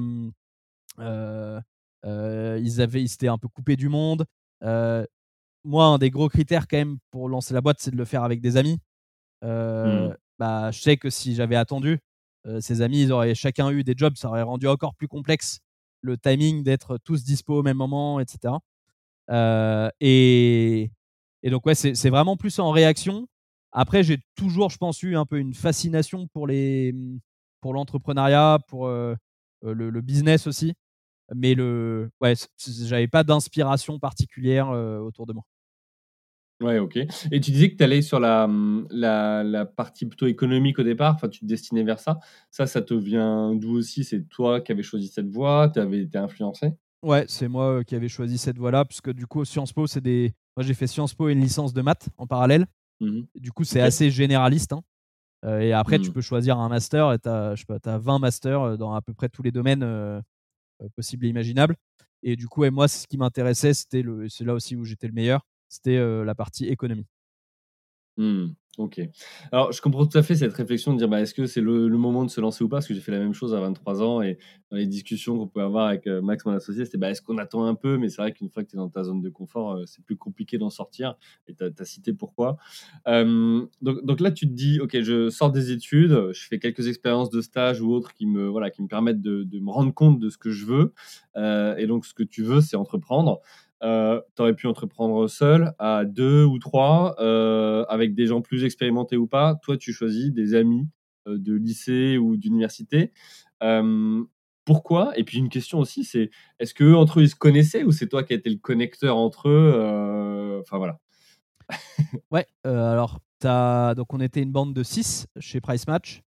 ils 2.58 2.80
avaient 2.82 3.02
ils 3.02 3.08
s'étaient 3.08 3.28
un 3.28 3.38
peu 3.38 3.48
coupés 3.48 3.76
du 3.76 3.88
monde. 3.90 4.26
Heu, 4.64 5.06
moi, 5.64 5.86
un 5.86 5.98
des 5.98 6.10
gros 6.10 6.28
critères 6.28 6.68
quand 6.68 6.78
même 6.78 6.98
pour 7.10 7.28
lancer 7.28 7.54
la 7.54 7.60
boîte, 7.62 7.78
c'est 7.80 7.90
de 7.92 7.96
le 7.96 8.04
faire 8.06 8.24
avec 8.24 8.40
des 8.40 8.56
amis. 8.58 8.80
Mmh. 9.42 9.46
Heu, 9.48 10.16
bah, 10.38 10.70
je 10.72 10.80
sais 10.80 10.96
que 10.98 11.10
si 11.10 11.34
j'avais 11.34 11.56
attendu, 11.56 12.00
heu, 12.46 12.60
ces 12.60 12.82
amis, 12.82 13.02
ils 13.04 13.12
auraient 13.12 13.34
chacun 13.36 13.70
eu 13.70 13.84
des 13.84 13.94
jobs, 13.96 14.16
ça 14.16 14.28
aurait 14.28 14.42
rendu 14.42 14.68
encore 14.68 14.94
plus 14.96 15.08
complexe 15.08 15.60
le 16.02 16.18
timing 16.18 16.62
d'être 16.64 16.98
tous 16.98 17.24
dispo 17.24 17.58
au 17.60 17.62
même 17.64 17.76
moment 17.78 18.20
et 18.20 18.24
cetera. 18.28 18.60
Heu, 19.30 19.90
et 20.00 20.90
et 21.44 21.50
donc 21.50 21.66
ouais, 21.66 21.74
c'est 21.76 22.10
vraiment 22.10 22.36
plus 22.36 22.58
en 22.60 22.70
réaction. 22.72 23.28
Après, 23.72 24.02
j'ai 24.04 24.18
toujours, 24.36 24.70
je 24.70 24.78
pense, 24.78 25.02
eu 25.02 25.16
un 25.16 25.26
peu 25.26 25.38
une 25.38 25.54
fascination 25.54 26.28
pour 26.34 26.46
les, 26.48 26.92
mmh, 26.94 27.18
pour 27.62 27.74
l'entrepreneuriat, 27.74 28.60
pour, 28.68 28.88
le 28.88 30.00
business 30.02 30.46
aussi. 30.46 30.74
Mais 31.34 31.54
le 31.54 32.10
ouais, 32.20 32.34
j'avais 32.84 33.08
pas 33.08 33.24
d'inspiration 33.24 33.98
particulière, 33.98 34.68
autour 34.70 35.26
de 35.26 35.32
moi. 35.32 35.44
Ouais, 36.60 36.78
OK. 36.78 36.96
Et 37.32 37.40
tu 37.40 37.50
disais 37.50 37.72
que 37.72 37.76
tu 37.76 37.82
allais 37.82 38.02
sur 38.02 38.20
la, 38.20 38.46
mmh, 38.46 38.86
la 38.90 39.42
la 39.42 39.64
partie 39.66 40.06
plutôt 40.06 40.26
économique 40.28 40.78
au 40.78 40.84
départ, 40.84 41.14
enfin 41.16 41.28
tu 41.28 41.40
te 41.40 41.44
destinais 41.44 41.82
vers 41.82 41.98
ça. 41.98 42.20
Ça, 42.52 42.66
ça 42.68 42.82
te 42.82 42.94
vient 42.94 43.52
d'où 43.56 43.72
aussi? 43.76 44.04
C'est 44.04 44.28
toi 44.28 44.60
qui 44.60 44.70
avais 44.70 44.84
choisi 44.84 45.08
cette 45.08 45.28
voie? 45.28 45.70
Tu 45.74 45.80
avais 45.80 46.02
été 46.02 46.18
influencé? 46.18 46.72
Ouais, 47.02 47.24
c'est 47.26 47.48
moi, 47.48 47.82
qui 47.82 47.96
avais 47.96 48.08
choisi 48.08 48.38
cette 48.38 48.58
voie-là, 48.58 48.84
puisque 48.84 49.10
du 49.12 49.26
coup, 49.26 49.44
Sciences 49.44 49.72
Po, 49.72 49.86
c'est 49.88 50.00
des 50.00 50.32
moi 50.56 50.62
j'ai 50.64 50.74
fait 50.74 50.86
Sciences 50.86 51.14
Po 51.14 51.28
et 51.28 51.32
une 51.32 51.40
licence 51.40 51.72
de 51.72 51.82
maths 51.82 52.08
en 52.16 52.26
parallèle. 52.28 52.66
Mmh 53.00 53.08
mh. 53.18 53.26
Du 53.36 53.52
coup, 53.52 53.64
c'est 53.64 53.80
assez 53.80 54.10
généraliste, 54.10 54.72
hein. 54.74 54.82
Et 55.60 55.72
après 55.74 55.98
tu 56.00 56.10
Mmh. 56.10 56.12
peux 56.12 56.20
choisir 56.22 56.58
un 56.58 56.68
master 56.68 57.12
et 57.12 57.18
tu 57.20 57.28
as 57.28 57.54
as 57.86 57.98
20 57.98 58.18
masters, 58.20 58.78
dans 58.78 58.94
à 58.94 59.02
peu 59.02 59.14
près 59.14 59.28
tous 59.28 59.42
les 59.42 59.52
domaines, 59.52 59.82
heu, 60.82 60.88
possibles 60.96 61.26
et 61.26 61.28
imaginables. 61.30 61.76
Et 62.22 62.36
du 62.36 62.48
coup, 62.48 62.62
ouais, 62.62 62.70
moi, 62.70 62.88
ce 62.88 63.06
qui 63.08 63.18
m'intéressait, 63.18 63.74
c'était 63.74 64.02
le 64.02 64.28
c'est 64.28 64.44
là 64.44 64.54
aussi 64.54 64.76
où 64.76 64.84
j'étais 64.84 65.06
le 65.08 65.12
meilleur, 65.14 65.46
c'était, 65.68 65.96
heu, 65.98 66.24
la 66.24 66.34
partie 66.34 66.66
économie. 66.68 67.06
Mmh. 68.18 68.46
OK. 68.78 69.00
Alors, 69.52 69.70
je 69.72 69.82
comprends 69.82 70.06
tout 70.06 70.16
à 70.16 70.22
fait 70.22 70.34
cette 70.34 70.52
réflexion 70.54 70.92
de 70.94 70.98
dire: 70.98 71.06
«Bah, 71.08 71.20
est-ce 71.20 71.34
que 71.34 71.44
c'est 71.46 71.60
le 71.60 71.88
moment 71.90 72.24
de 72.24 72.30
se 72.30 72.40
lancer 72.40 72.64
ou 72.64 72.68
pas?» 72.70 72.76
parce 72.76 72.86
que 72.88 72.94
j'ai 72.94 73.00
fait 73.02 73.12
la 73.12 73.18
même 73.18 73.34
chose 73.34 73.54
à 73.54 73.60
23 73.60 74.02
ans 74.02 74.22
et 74.22 74.38
dans 74.70 74.78
les 74.78 74.86
discussions 74.86 75.36
qu'on 75.38 75.46
pouvait 75.46 75.64
avoir 75.66 75.88
avec, 75.88 76.06
heu, 76.06 76.22
Max, 76.22 76.44
mon 76.46 76.52
associé, 76.52 76.84
c'était: 76.86 76.96
«Bah, 76.96 77.10
est-ce 77.10 77.20
qu'on 77.20 77.36
attend 77.36 77.64
un 77.66 77.74
peu?» 77.74 77.98
mais 77.98 78.08
c'est 78.08 78.22
vrai 78.22 78.32
qu'une 78.32 78.48
fois 78.48 78.64
que 78.64 78.70
tu 78.70 78.76
es 78.76 78.78
dans 78.78 78.88
ta 78.88 79.02
zone 79.04 79.20
de 79.20 79.28
confort, 79.28 79.76
heu, 79.76 79.84
c'est 79.86 80.02
plus 80.04 80.16
compliqué 80.16 80.56
d'en 80.56 80.70
sortir 80.70 81.16
et 81.48 81.54
tu 81.54 81.62
as 81.64 81.84
cité 81.84 82.14
pourquoi. 82.14 82.56
Donc 83.06 84.20
là, 84.20 84.30
tu 84.30 84.46
te 84.48 84.52
dis: 84.54 84.80
«OK, 84.80 84.98
je 85.02 85.28
sors 85.28 85.52
des 85.52 85.70
études, 85.70 86.30
je 86.32 86.46
fais 86.48 86.58
quelques 86.58 86.88
expériences 86.88 87.28
de 87.30 87.40
stage 87.42 87.80
ou 87.82 87.92
autres 87.92 88.14
qui 88.14 88.24
me 88.26 88.46
voilà, 88.48 88.70
qui 88.70 88.82
me 88.82 88.88
permettent 88.88 89.20
de 89.22 89.46
me 89.60 89.70
rendre 89.70 89.92
compte 89.92 90.18
de 90.18 90.30
ce 90.30 90.38
que 90.38 90.50
je 90.50 90.64
veux». 90.64 90.94
Heu, 91.36 91.74
et 91.78 91.86
donc 91.86 92.06
ce 92.06 92.14
que 92.14 92.22
tu 92.22 92.42
veux, 92.42 92.60
c'est 92.62 92.76
entreprendre. 92.76 93.40
Heu, 93.82 94.22
tu 94.36 94.42
aurais 94.42 94.54
pu 94.54 94.66
entreprendre 94.68 95.26
seul, 95.28 95.74
à 95.78 96.04
2 96.04 96.44
ou 96.44 96.58
3, 96.58 97.16
heu, 97.20 97.84
avec 97.88 98.14
des 98.14 98.26
gens 98.26 98.40
plus 98.42 98.64
expérimentés 98.64 99.16
ou 99.16 99.26
pas. 99.26 99.56
Toi, 99.62 99.76
tu 99.76 99.92
choisis 99.92 100.32
des 100.32 100.54
amis, 100.54 100.88
heu, 101.28 101.38
de 101.38 101.54
lycée 101.54 102.18
ou 102.18 102.36
d'université. 102.36 103.12
Hem, 103.60 104.26
pourquoi? 104.64 105.18
Et 105.18 105.24
puis 105.24 105.38
une 105.38 105.48
question 105.48 105.78
aussi, 105.80 106.04
c'est 106.04 106.30
est-ce 106.60 106.74
qu'eux, 106.74 106.94
entre 106.96 107.20
eux, 107.20 107.24
ils 107.24 107.30
se 107.30 107.34
connaissaient 107.36 107.82
ou 107.84 107.90
c'est 107.92 108.08
toi 108.08 108.22
qui 108.24 108.32
as 108.34 108.36
été 108.36 108.50
le 108.50 108.58
connecteur 108.58 109.16
entre 109.16 109.48
eux? 109.48 110.60
Enfin 110.62 110.78
voilà. 110.78 110.98
Ouais, 112.30 112.46
alors 112.64 113.20
as 113.44 113.94
donc 113.96 114.12
on 114.14 114.20
était 114.20 114.40
une 114.42 114.52
bande 114.52 114.72
de 114.74 114.82
6 114.84 115.26
chez 115.40 115.60
Pricematch 115.60 116.22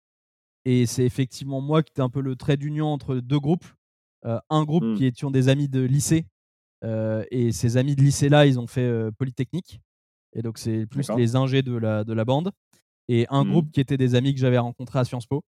et 0.66 0.86
c'est 0.88 1.06
effectivement 1.06 1.62
moi 1.62 1.84
qui 1.84 1.92
étais 1.92 2.02
un 2.02 2.10
peu 2.10 2.22
le 2.22 2.36
trait 2.36 2.58
d'union 2.58 2.88
entre 2.88 3.16
2 3.18 3.40
groupes. 3.40 3.66
Un 4.50 4.64
groupe 4.66 4.86
Mmh. 4.86 4.96
qui 4.96 5.06
étions 5.06 5.32
des 5.32 5.50
amis 5.50 5.70
de 5.70 5.82
lycée, 5.82 6.28
et 7.32 7.52
ces 7.52 7.78
amis 7.78 7.96
de 7.96 8.02
lycée-là, 8.04 8.46
ils 8.48 8.60
ont 8.60 8.68
fait, 8.68 8.84
heu, 8.88 9.12
Polytechnique 9.18 9.82
et 10.34 10.42
donc 10.44 10.58
c'est 10.60 10.88
plus 10.88 11.14
les 11.14 11.36
ingés 11.38 11.64
de 11.64 11.76
la 11.78 12.04
de 12.06 12.14
la 12.14 12.26
bande 12.26 12.52
et 13.10 13.28
un 13.30 13.44
Mmh. 13.44 13.46
groupe 13.46 13.72
qui 13.72 13.82
était 13.82 13.98
des 13.98 14.16
amis 14.16 14.34
que 14.36 14.40
j'avais 14.42 14.60
rencontrés 14.60 15.00
à 15.00 15.06
Sciences 15.06 15.28
Po. 15.28 15.44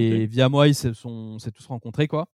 OK. 0.00 0.22
et 0.24 0.26
via 0.26 0.48
moi, 0.48 0.68
ils 0.68 0.74
se 0.74 0.92
sont 0.94 1.38
s'est 1.38 1.52
tous 1.52 1.66
rencontrés, 1.66 2.08
quoi. 2.08 2.26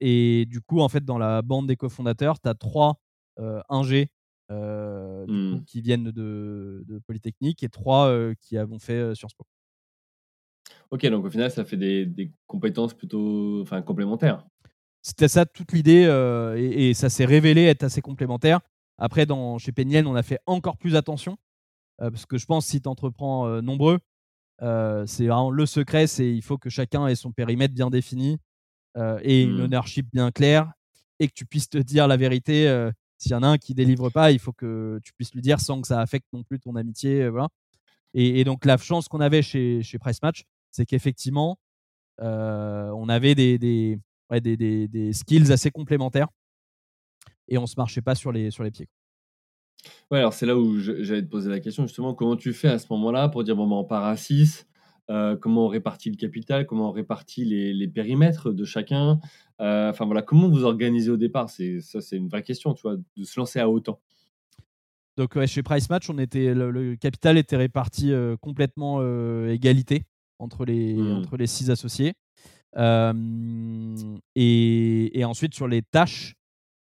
Et 0.00 0.46
du 0.48 0.60
coup, 0.62 0.80
en 0.80 0.88
fait, 0.88 1.04
dans 1.04 1.18
la 1.18 1.42
bande 1.42 1.66
des 1.68 1.76
cofondateurs, 1.76 2.40
tu 2.40 2.48
as 2.48 2.54
3, 2.54 3.00
heu, 3.40 3.60
ingés, 3.68 4.10
coup, 4.48 5.26
Mmh. 5.26 5.64
qui 5.66 5.80
viennent 5.82 6.10
de 6.10 6.84
de 6.86 6.98
Polytechnique 7.00 7.62
et 7.62 7.68
3, 7.68 8.08
heu, 8.10 8.34
qui 8.40 8.56
avons 8.58 8.78
fait, 8.78 9.14
Sciences 9.14 9.34
Po. 9.34 9.44
OK, 10.90 11.06
donc 11.06 11.24
au 11.24 11.30
final, 11.30 11.50
ça 11.50 11.64
fait 11.64 11.76
des 11.76 12.06
des 12.06 12.32
compétences 12.46 12.94
plutôt 12.94 13.64
complémentaires? 13.82 14.46
C'était 15.02 15.28
ça 15.28 15.46
toute 15.46 15.72
l'idée, 15.72 16.04
heu, 16.06 16.56
et 16.58 16.90
et 16.90 16.94
ça 16.94 17.10
s'est 17.10 17.24
révélé 17.24 17.64
être 17.64 17.82
assez 17.84 18.00
complémentaire. 18.02 18.60
Après 18.98 19.26
dans 19.26 19.58
chez 19.58 19.72
Penguilen, 19.72 20.06
on 20.06 20.14
a 20.14 20.22
fait 20.22 20.38
encore 20.46 20.76
plus 20.76 20.94
attention, 20.96 21.38
heu, 22.02 22.10
parce 22.10 22.26
que 22.26 22.38
je 22.38 22.46
pense 22.46 22.66
si 22.66 22.80
tu 22.82 22.88
entreprends, 22.88 23.48
heu, 23.48 23.60
nombreux, 23.62 24.00
c'est 25.06 25.26
vraiment 25.26 25.50
le 25.50 25.66
secret, 25.66 26.06
c'est 26.06 26.30
il 26.34 26.42
faut 26.42 26.58
que 26.58 26.70
chacun 26.70 27.06
ait 27.08 27.14
son 27.16 27.32
périmètre 27.32 27.74
bien 27.74 27.90
défini, 27.90 28.38
et 29.22 29.44
une 29.44 29.60
Mmh. 29.60 29.62
ownership 29.62 30.08
bien 30.12 30.30
claire 30.32 30.72
et 31.20 31.28
que 31.28 31.32
tu 31.34 31.46
puisses 31.46 31.70
te 31.70 31.78
dire 31.78 32.08
la 32.08 32.16
vérité, 32.16 32.66
s'il 33.18 33.32
y 33.32 33.34
en 33.34 33.42
a 33.42 33.48
un 33.48 33.58
qui 33.58 33.74
délivre 33.74 34.10
pas, 34.10 34.32
il 34.32 34.38
faut 34.40 34.52
que 34.52 35.00
tu 35.04 35.12
puisses 35.14 35.34
lui 35.34 35.42
dire 35.42 35.60
sans 35.60 35.80
que 35.82 35.88
ça 35.88 36.00
affecte 36.00 36.26
non 36.32 36.42
plus 36.44 36.60
ton 36.60 36.76
amitié, 36.76 37.28
voilà. 37.28 37.48
Et 38.14 38.40
et 38.40 38.44
donc 38.44 38.64
la 38.66 38.76
chance 38.78 39.08
qu'on 39.08 39.20
avait 39.20 39.42
chez 39.42 39.82
chez 39.82 39.98
Pricematch, 39.98 40.44
c'est 40.72 40.86
qu'effectivement, 40.86 41.58
on 42.18 43.08
avait 43.08 43.34
des 43.34 43.58
des 43.58 43.98
ouais, 44.32 44.40
des 44.40 44.56
des 44.56 44.88
des 44.88 45.12
skills 45.12 45.52
assez 45.52 45.70
complémentaires 45.70 46.28
et 47.48 47.58
on 47.58 47.66
se 47.66 47.74
marchait 47.76 48.02
pas 48.02 48.14
sur 48.14 48.32
les 48.32 48.50
sur 48.50 48.64
les 48.64 48.70
pieds. 48.70 48.88
Ouais, 50.10 50.18
alors 50.18 50.32
c'est 50.32 50.46
là 50.46 50.56
où 50.56 50.78
j'allais 50.78 51.22
te 51.22 51.30
poser 51.30 51.50
la 51.50 51.60
question 51.60 51.86
justement, 51.86 52.14
comment 52.14 52.36
tu 52.36 52.52
fais 52.52 52.68
à 52.68 52.78
ce 52.78 52.86
moment-là 52.90 53.28
pour 53.28 53.42
dire: 53.44 53.56
«Bon, 53.56 53.66
ben, 53.66 53.76
on 53.76 53.84
part 53.84 54.04
à 54.04 54.16
6», 54.16 54.66
heu, 55.10 55.36
comment 55.40 55.66
on 55.66 55.68
répartit 55.68 56.10
le 56.10 56.16
capital? 56.16 56.66
Comment 56.66 56.90
on 56.90 56.92
répartit 56.92 57.44
les 57.44 57.72
les 57.72 57.88
périmètres 57.88 58.52
de 58.52 58.64
chacun? 58.64 59.20
Enfin 59.58 60.06
voilà, 60.06 60.22
comment 60.22 60.48
vous 60.48 60.64
organisez 60.64 61.10
au 61.10 61.16
départ? 61.16 61.50
C'est 61.50 61.80
ça, 61.80 62.00
c'est 62.00 62.16
une 62.16 62.28
vraie 62.28 62.42
question, 62.42 62.74
tu 62.74 62.82
vois? 62.82 62.96
De 62.96 63.24
se 63.24 63.38
lancer 63.38 63.60
à 63.60 63.68
autant. 63.68 64.00
Donc 65.16 65.44
chez 65.44 65.62
Price 65.62 65.90
Match, 65.90 66.08
on 66.08 66.18
était, 66.18 66.54
le, 66.54 66.96
capital 66.96 67.36
était 67.36 67.56
réparti 67.56 68.12
complètement 68.40 69.02
égalité 69.46 70.04
entre 70.38 70.64
les, 70.64 70.94
Mmh. 70.94 71.12
entre 71.18 71.36
les 71.36 71.46
six 71.46 71.70
associés. 71.70 72.14
Et, 74.34 75.18
et 75.18 75.24
ensuite 75.24 75.54
sur 75.54 75.68
les 75.68 75.82
tâches, 75.82 76.34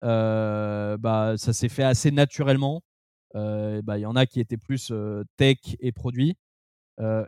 bah, 0.03 1.35
ça 1.37 1.53
s'est 1.53 1.69
fait 1.69 1.83
assez 1.85 2.11
naturellement. 2.11 2.83
Bah, 3.35 3.99
il 3.99 4.01
y 4.01 4.07
en 4.07 4.17
a 4.17 4.27
qui 4.27 4.41
étaient 4.41 4.57
plus 4.57 4.93
tech 5.37 5.59
et 5.81 5.93
produits, 5.93 6.37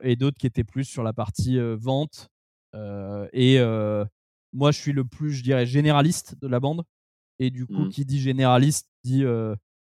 et 0.02 0.16
d'autres 0.16 0.38
qui 0.38 0.46
étaient 0.46 0.64
plus 0.64 0.84
sur 0.84 1.02
la 1.02 1.12
partie 1.12 1.58
vente. 1.78 2.28
et 3.32 3.58
moi, 4.52 4.72
je 4.72 4.80
suis 4.80 4.92
le 4.92 5.04
plus, 5.04 5.32
je 5.32 5.42
dirais, 5.44 5.66
généraliste 5.66 6.34
de 6.40 6.48
la 6.48 6.58
bande. 6.60 6.82
Et 7.38 7.50
du 7.50 7.66
coup, 7.66 7.84
Mmh. 7.84 7.88
qui 7.90 8.04
dit 8.04 8.20
généraliste 8.20 8.88
dit, 9.04 9.24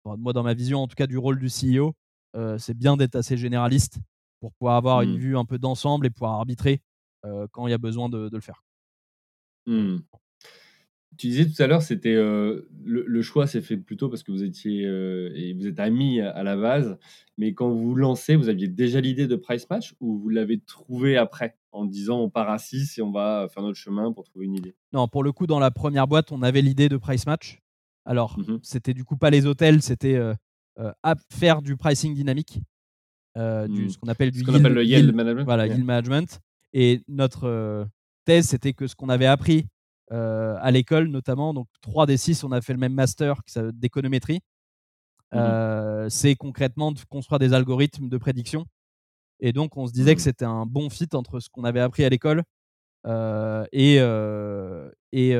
moi 0.04 0.32
dans 0.32 0.42
ma 0.42 0.54
vision 0.54 0.80
en 0.82 0.88
tout 0.88 0.96
cas 0.96 1.06
du 1.06 1.18
rôle 1.18 1.38
du 1.38 1.48
CEO, 1.48 1.94
c'est 2.58 2.76
bien 2.76 2.96
d'être 2.96 3.16
assez 3.16 3.36
généraliste 3.36 3.98
pour 4.40 4.52
pouvoir 4.54 4.76
avoir 4.76 5.02
une 5.02 5.14
Mmh. 5.14 5.18
vue 5.18 5.36
un 5.38 5.44
peu 5.44 5.58
d'ensemble 5.58 6.06
et 6.06 6.10
pouvoir 6.10 6.32
arbitrer 6.34 6.80
quand 7.50 7.66
il 7.66 7.70
y 7.70 7.74
a 7.74 7.78
besoin 7.78 8.08
de, 8.08 8.28
de 8.28 8.36
le 8.36 8.42
faire. 8.42 8.64
Mmh. 9.66 9.98
Tu 11.16 11.28
disais 11.28 11.46
tout 11.46 11.60
à 11.62 11.66
l'heure, 11.66 11.82
c'était 11.82 12.14
le, 12.14 12.68
le, 12.84 13.22
choix 13.22 13.46
s'est 13.46 13.60
fait 13.60 13.76
plutôt 13.76 14.08
parce 14.08 14.22
que 14.22 14.30
vous 14.30 14.44
étiez 14.44 14.82
et 14.82 15.52
vous 15.54 15.66
êtes 15.66 15.80
amis 15.80 16.20
à, 16.20 16.42
la 16.42 16.56
base, 16.56 16.98
mais 17.38 17.54
quand 17.54 17.70
vous 17.70 17.94
lancez, 17.94 18.36
vous 18.36 18.48
aviez 18.48 18.68
déjà 18.68 19.00
l'idée 19.00 19.26
de 19.26 19.34
price 19.34 19.68
match 19.68 19.94
ou 20.00 20.18
vous 20.18 20.28
l'avez 20.28 20.60
trouvé 20.60 21.16
après 21.16 21.56
en 21.72 21.86
disant 21.86 22.20
on 22.20 22.30
part 22.30 22.50
à 22.50 22.58
6 22.58 22.98
et 22.98 23.02
on 23.02 23.10
va 23.10 23.48
faire 23.52 23.62
notre 23.62 23.78
chemin 23.78 24.12
pour 24.12 24.24
trouver 24.24 24.46
une 24.46 24.54
idée? 24.54 24.76
Non, 24.92 25.08
pour 25.08 25.24
le 25.24 25.32
coup, 25.32 25.46
dans 25.46 25.58
la 25.58 25.70
première 25.70 26.06
boîte, 26.06 26.30
on 26.30 26.42
avait 26.42 26.62
l'idée 26.62 26.88
de 26.88 26.96
price 26.96 27.26
match. 27.26 27.58
Alors, 28.04 28.38
mmh 28.38 28.58
c'était 28.62 28.94
du 28.94 29.04
coup 29.04 29.16
pas 29.16 29.30
les 29.30 29.44
hôtels, 29.44 29.82
c'était 29.82 30.20
faire 31.30 31.62
du 31.62 31.76
pricing 31.76 32.14
dynamique, 32.14 32.60
du, 33.34 33.40
mmh. 33.40 33.88
ce 33.88 33.98
qu'on 33.98 34.08
appelle 34.08 34.30
du 34.30 34.40
ce 34.40 34.50
yield, 34.50 34.66
le 34.66 34.84
yield, 34.84 35.14
management. 35.14 35.44
Voilà, 35.44 35.66
yield 35.66 35.84
management. 35.84 36.40
Et 36.72 37.02
notre 37.08 37.86
thèse, 38.24 38.48
c'était 38.48 38.72
que 38.72 38.86
ce 38.86 38.94
qu'on 38.94 39.08
avait 39.08 39.26
appris 39.26 39.66
à 40.10 40.70
l'école, 40.70 41.08
notamment, 41.08 41.52
donc 41.54 41.68
3 41.82 42.06
des 42.06 42.16
6, 42.16 42.44
on 42.44 42.52
a 42.52 42.60
fait 42.60 42.72
le 42.72 42.78
même 42.78 42.94
master 42.94 43.40
d'économétrie. 43.72 44.40
Mmh 45.32 46.08
c'est 46.08 46.36
concrètement 46.36 46.90
de 46.90 47.00
construire 47.10 47.38
des 47.38 47.52
algorithmes 47.52 48.08
de 48.08 48.16
prédiction. 48.16 48.64
Et 49.40 49.52
donc, 49.52 49.76
on 49.76 49.86
se 49.86 49.92
disait 49.92 50.14
que 50.14 50.20
mmh. 50.20 50.24
c'était 50.24 50.44
un 50.46 50.64
bon 50.64 50.88
fit 50.88 51.08
entre 51.12 51.38
ce 51.40 51.50
qu'on 51.50 51.64
avait 51.64 51.80
appris 51.80 52.04
à 52.04 52.08
l'école 52.08 52.42
et, 53.04 53.96
et 55.12 55.34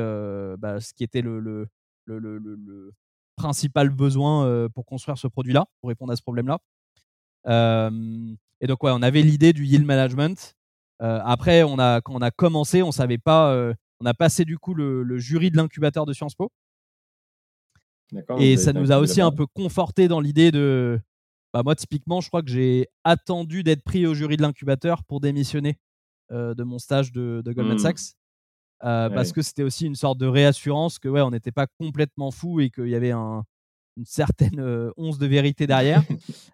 bah, 0.57 0.79
ce 0.79 0.93
qui 0.93 1.03
était 1.03 1.21
le, 1.21 1.39
le, 1.39 1.67
le, 2.05 2.37
le 2.37 2.91
principal 3.35 3.89
besoin 3.89 4.69
pour 4.75 4.85
construire 4.85 5.17
ce 5.17 5.27
produit-là, 5.27 5.65
pour 5.81 5.89
répondre 5.89 6.13
à 6.13 6.15
ce 6.15 6.21
problème-là. 6.21 6.59
et 8.61 8.67
donc, 8.67 8.83
ouais, 8.83 8.91
on 8.93 9.01
avait 9.01 9.21
l'idée 9.23 9.53
du 9.53 9.65
yield 9.65 9.85
management. 9.85 10.55
Après, 10.99 11.63
on 11.63 11.79
a, 11.79 12.01
quand 12.01 12.13
on 12.13 12.21
a 12.21 12.31
commencé, 12.31 12.81
on 12.83 12.91
savait 12.91 13.17
pas. 13.17 13.73
on 13.99 14.05
a 14.05 14.13
passé 14.13 14.45
du 14.45 14.57
coup 14.57 14.73
le, 14.73 15.17
jury 15.17 15.51
de 15.51 15.57
l'incubateur 15.57 16.05
de 16.05 16.13
Sciences 16.13 16.35
Po. 16.35 16.51
Et 18.39 18.57
ça 18.57 18.73
nous 18.73 18.91
a 18.91 18.99
aussi 18.99 19.21
un 19.21 19.31
peu 19.31 19.45
conforté 19.45 20.07
dans 20.07 20.19
l'idée 20.19 20.51
de. 20.51 20.99
Bah 21.53 21.63
moi, 21.63 21.75
typiquement, 21.75 22.21
je 22.21 22.27
crois 22.27 22.43
que 22.43 22.49
j'ai 22.49 22.87
attendu 23.03 23.63
d'être 23.63 23.83
pris 23.83 24.05
au 24.05 24.13
jury 24.13 24.37
de 24.37 24.43
l'incubateur 24.43 25.03
pour 25.03 25.19
démissionner 25.19 25.79
de 26.31 26.63
mon 26.63 26.79
stage 26.79 27.11
de, 27.11 27.41
Goldman 27.45 27.75
mmh. 27.75 27.79
Sachs. 27.79 28.15
Parce 28.81 29.31
que 29.31 29.41
c'était 29.41 29.63
aussi 29.63 29.85
une 29.85 29.95
sorte 29.95 30.17
de 30.17 30.27
réassurance 30.27 30.99
que 30.99 31.07
ouais, 31.07 31.21
on 31.21 31.31
n'était 31.31 31.51
pas 31.51 31.67
complètement 31.79 32.31
fou 32.31 32.59
et 32.59 32.69
qu'il 32.69 32.89
y 32.89 32.95
avait 32.95 33.11
un, 33.11 33.43
une 33.97 34.05
certaine 34.05 34.91
once 34.97 35.17
de 35.17 35.27
vérité 35.27 35.67
derrière. 35.67 36.03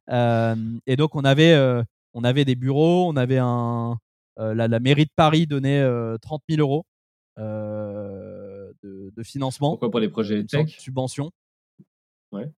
et 0.87 0.95
donc, 0.95 1.15
on 1.15 1.23
avait, 1.23 1.83
on 2.13 2.23
avait 2.23 2.45
des 2.45 2.55
bureaux, 2.55 3.07
on 3.07 3.15
avait 3.15 3.39
un. 3.39 3.97
La, 4.37 4.67
la, 4.67 4.79
mairie 4.79 5.05
de 5.05 5.11
Paris 5.15 5.47
donnait 5.47 5.83
30 6.21 6.41
000 6.49 6.61
euros 6.61 6.85
de, 7.37 9.13
de, 9.15 9.23
financement. 9.23 9.71
Pourquoi 9.71 9.91
pour 9.91 9.99
les 9.99 10.09
projets 10.09 10.43
tech? 10.43 10.77
Subvention. 10.79 11.31
Ouais. 12.31 12.51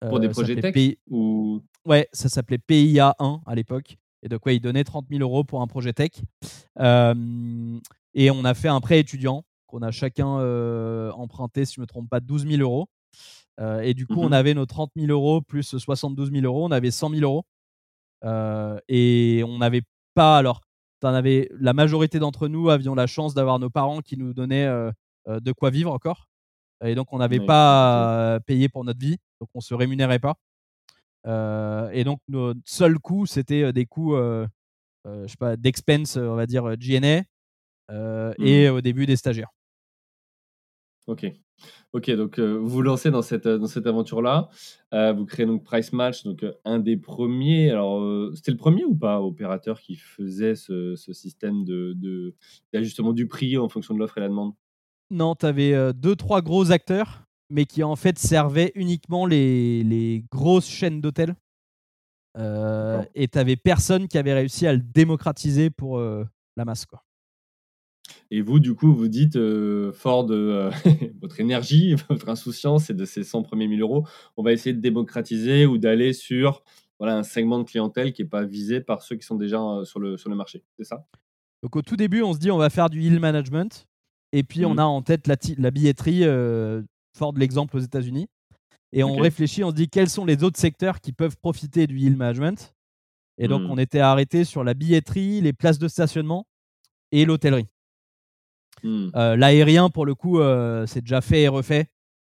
Pour 0.00 0.20
des 0.20 0.28
projets 0.28 0.60
tech 0.60 0.74
ou... 1.08 1.62
Ouais, 1.84 2.08
ça 2.12 2.28
s'appelait 2.28 2.58
PIA 2.58 3.14
1 3.18 3.40
à 3.46 3.54
l'époque. 3.54 3.96
Et 4.22 4.28
donc, 4.28 4.44
ouais, 4.46 4.56
ils 4.56 4.60
donnaient 4.60 4.84
30 4.84 5.06
000 5.10 5.22
euros 5.22 5.44
pour 5.44 5.62
un 5.62 5.66
projet 5.66 5.92
tech. 5.92 6.10
et 6.78 8.30
on 8.30 8.44
a 8.44 8.54
fait 8.54 8.68
un 8.68 8.80
prêt 8.80 9.00
étudiant 9.00 9.44
qu'on 9.66 9.82
a 9.82 9.90
chacun 9.90 10.26
emprunté, 11.12 11.64
si 11.64 11.74
je 11.74 11.80
ne 11.80 11.82
me 11.82 11.86
trompe 11.86 12.08
pas, 12.08 12.20
12 12.20 12.46
000 12.46 12.62
euros. 12.62 12.88
et 13.82 13.94
du 13.94 14.06
coup, 14.06 14.20
on 14.20 14.30
mmh 14.30 14.32
avait 14.34 14.54
nos 14.54 14.66
30 14.66 14.92
000 14.96 15.10
euros 15.10 15.40
plus 15.40 15.76
72 15.76 16.30
000 16.30 16.44
euros. 16.44 16.64
On 16.64 16.70
avait 16.70 16.90
100 16.90 17.10
000 17.10 17.22
euros. 17.22 17.44
et 18.88 19.42
on 19.46 19.58
n'avait 19.58 19.82
pas. 20.14 20.38
Alors, 20.38 20.62
en 21.02 21.14
avais, 21.14 21.48
la 21.58 21.72
majorité 21.72 22.18
d'entre 22.18 22.48
nous 22.48 22.70
avions 22.70 22.94
la 22.94 23.06
chance 23.06 23.34
d'avoir 23.34 23.58
nos 23.58 23.70
parents 23.70 24.00
qui 24.00 24.16
nous 24.16 24.34
donnaient 24.34 24.68
de 25.26 25.52
quoi 25.52 25.70
vivre 25.70 25.92
encore. 25.92 26.28
Et 26.84 26.94
donc, 26.94 27.12
on 27.12 27.18
n'avait 27.18 27.40
pas 27.40 28.38
payé 28.46 28.68
pour 28.68 28.84
notre 28.84 29.00
vie, 29.00 29.16
donc 29.40 29.48
on 29.54 29.58
ne 29.58 29.62
se 29.62 29.74
rémunérait 29.74 30.20
pas. 30.20 30.34
et 31.92 32.04
donc, 32.04 32.20
notre 32.28 32.60
seul 32.64 32.98
coût, 32.98 33.26
c'était 33.26 33.72
des 33.72 33.86
coûts, 33.86 34.16
je 34.16 35.26
sais 35.26 35.36
pas, 35.38 35.56
d'expense, 35.56 36.16
on 36.16 36.36
va 36.36 36.46
dire 36.46 36.76
GNA, 36.76 37.22
et 38.38 38.70
mmh. 38.70 38.72
au 38.72 38.80
début 38.80 39.06
des 39.06 39.16
stagiaires. 39.16 39.50
Ok. 41.06 41.26
Ok, 41.92 42.10
donc 42.10 42.38
vous 42.38 42.68
vous 42.68 42.82
lancez 42.82 43.10
dans 43.10 43.22
cette, 43.22 43.48
dans 43.48 43.66
cette 43.66 43.86
aventure-là. 43.86 44.48
vous 44.92 45.24
créez 45.24 45.46
donc 45.46 45.64
Price 45.64 45.92
Match, 45.92 46.24
donc 46.24 46.44
un 46.64 46.78
des 46.78 46.96
premiers. 46.96 47.70
Alors, 47.70 48.34
c'était 48.34 48.50
le 48.50 48.56
premier 48.56 48.84
ou 48.84 48.94
pas 48.94 49.20
opérateur 49.20 49.80
qui 49.80 49.96
faisait 49.96 50.54
ce, 50.54 50.94
ce 50.96 51.12
système 51.12 51.64
d'ajustement 52.72 53.10
de, 53.10 53.16
du 53.16 53.26
prix 53.26 53.56
en 53.56 53.68
fonction 53.68 53.94
de 53.94 53.98
l'offre 53.98 54.18
et 54.18 54.20
la 54.20 54.28
demande? 54.28 54.52
Non, 55.10 55.34
tu 55.34 55.46
avais 55.46 55.72
euh, 55.72 55.92
deux, 55.94 56.16
trois 56.16 56.42
gros 56.42 56.70
acteurs, 56.70 57.24
mais 57.48 57.64
qui 57.64 57.82
en 57.82 57.96
fait 57.96 58.18
servaient 58.18 58.72
uniquement 58.74 59.24
les, 59.24 59.82
les 59.82 60.24
grosses 60.30 60.68
chaînes 60.68 61.00
d'hôtels. 61.00 61.34
Euh, 62.36 63.02
et 63.14 63.26
tu 63.26 63.38
avais 63.38 63.56
personne 63.56 64.06
qui 64.06 64.18
avait 64.18 64.34
réussi 64.34 64.66
à 64.66 64.72
le 64.72 64.80
démocratiser 64.80 65.70
pour 65.70 65.98
euh, 65.98 66.24
la 66.56 66.64
masse. 66.64 66.84
Quoi. 66.84 67.02
Et 68.30 68.42
vous, 68.42 68.58
du 68.58 68.74
coup, 68.74 68.92
vous 68.92 69.08
dites, 69.08 69.38
fort 69.92 70.24
de 70.26 70.70
votre 71.20 71.40
énergie, 71.40 71.94
votre 72.10 72.28
insouciance 72.28 72.90
et 72.90 72.94
de 72.94 73.04
ces 73.04 73.24
100 73.24 73.42
premiers 73.42 73.68
1000 73.68 73.80
euros, 73.80 74.06
on 74.36 74.42
va 74.42 74.52
essayer 74.52 74.74
de 74.74 74.80
démocratiser 74.80 75.64
ou 75.66 75.78
d'aller 75.78 76.12
sur 76.12 76.62
voilà, 76.98 77.16
un 77.16 77.22
segment 77.22 77.58
de 77.58 77.64
clientèle 77.64 78.12
qui 78.12 78.22
n'est 78.22 78.28
pas 78.28 78.44
visé 78.44 78.80
par 78.80 79.02
ceux 79.02 79.16
qui 79.16 79.24
sont 79.24 79.36
déjà 79.36 79.58
sur, 79.84 80.00
le, 80.00 80.16
sur 80.16 80.28
le 80.28 80.36
marché. 80.36 80.62
C'est 80.76 80.84
ça? 80.84 81.06
Donc 81.62 81.74
au 81.76 81.82
tout 81.82 81.96
début, 81.96 82.22
on 82.22 82.32
se 82.34 82.38
dit 82.38 82.50
on 82.50 82.58
va 82.58 82.70
faire 82.70 82.90
du 82.90 83.00
yield 83.00 83.20
management. 83.20 83.86
Et 84.32 84.42
puis, 84.42 84.64
on 84.66 84.74
Mmh. 84.74 84.78
a 84.78 84.86
en 84.86 85.02
tête 85.02 85.26
la, 85.26 85.36
la 85.56 85.70
billetterie, 85.70 86.24
euh, 86.24 86.82
fort 87.16 87.32
de 87.32 87.40
l'exemple 87.40 87.76
aux 87.76 87.80
États-Unis. 87.80 88.28
Et 88.92 89.02
on 89.04 89.16
réfléchit, 89.16 89.64
on 89.64 89.70
se 89.70 89.74
dit 89.74 89.88
quels 89.88 90.08
sont 90.08 90.24
les 90.24 90.42
autres 90.44 90.58
secteurs 90.58 91.00
qui 91.00 91.12
peuvent 91.12 91.36
profiter 91.36 91.86
du 91.86 91.98
yield 91.98 92.16
management? 92.16 92.74
Et 93.38 93.48
donc, 93.48 93.62
mmh. 93.62 93.70
on 93.70 93.78
était 93.78 94.00
arrêté 94.00 94.44
sur 94.44 94.64
la 94.64 94.74
billetterie, 94.74 95.40
les 95.40 95.52
places 95.52 95.78
de 95.78 95.88
stationnement 95.88 96.46
et 97.12 97.24
l'hôtellerie. 97.24 97.68
Mmh. 98.82 99.10
Euh, 99.14 99.36
l'aérien, 99.36 99.90
pour 99.90 100.06
le 100.06 100.14
coup, 100.14 100.40
euh, 100.40 100.86
c'est 100.86 101.00
déjà 101.00 101.20
fait 101.20 101.42
et 101.42 101.48
refait. 101.48 101.86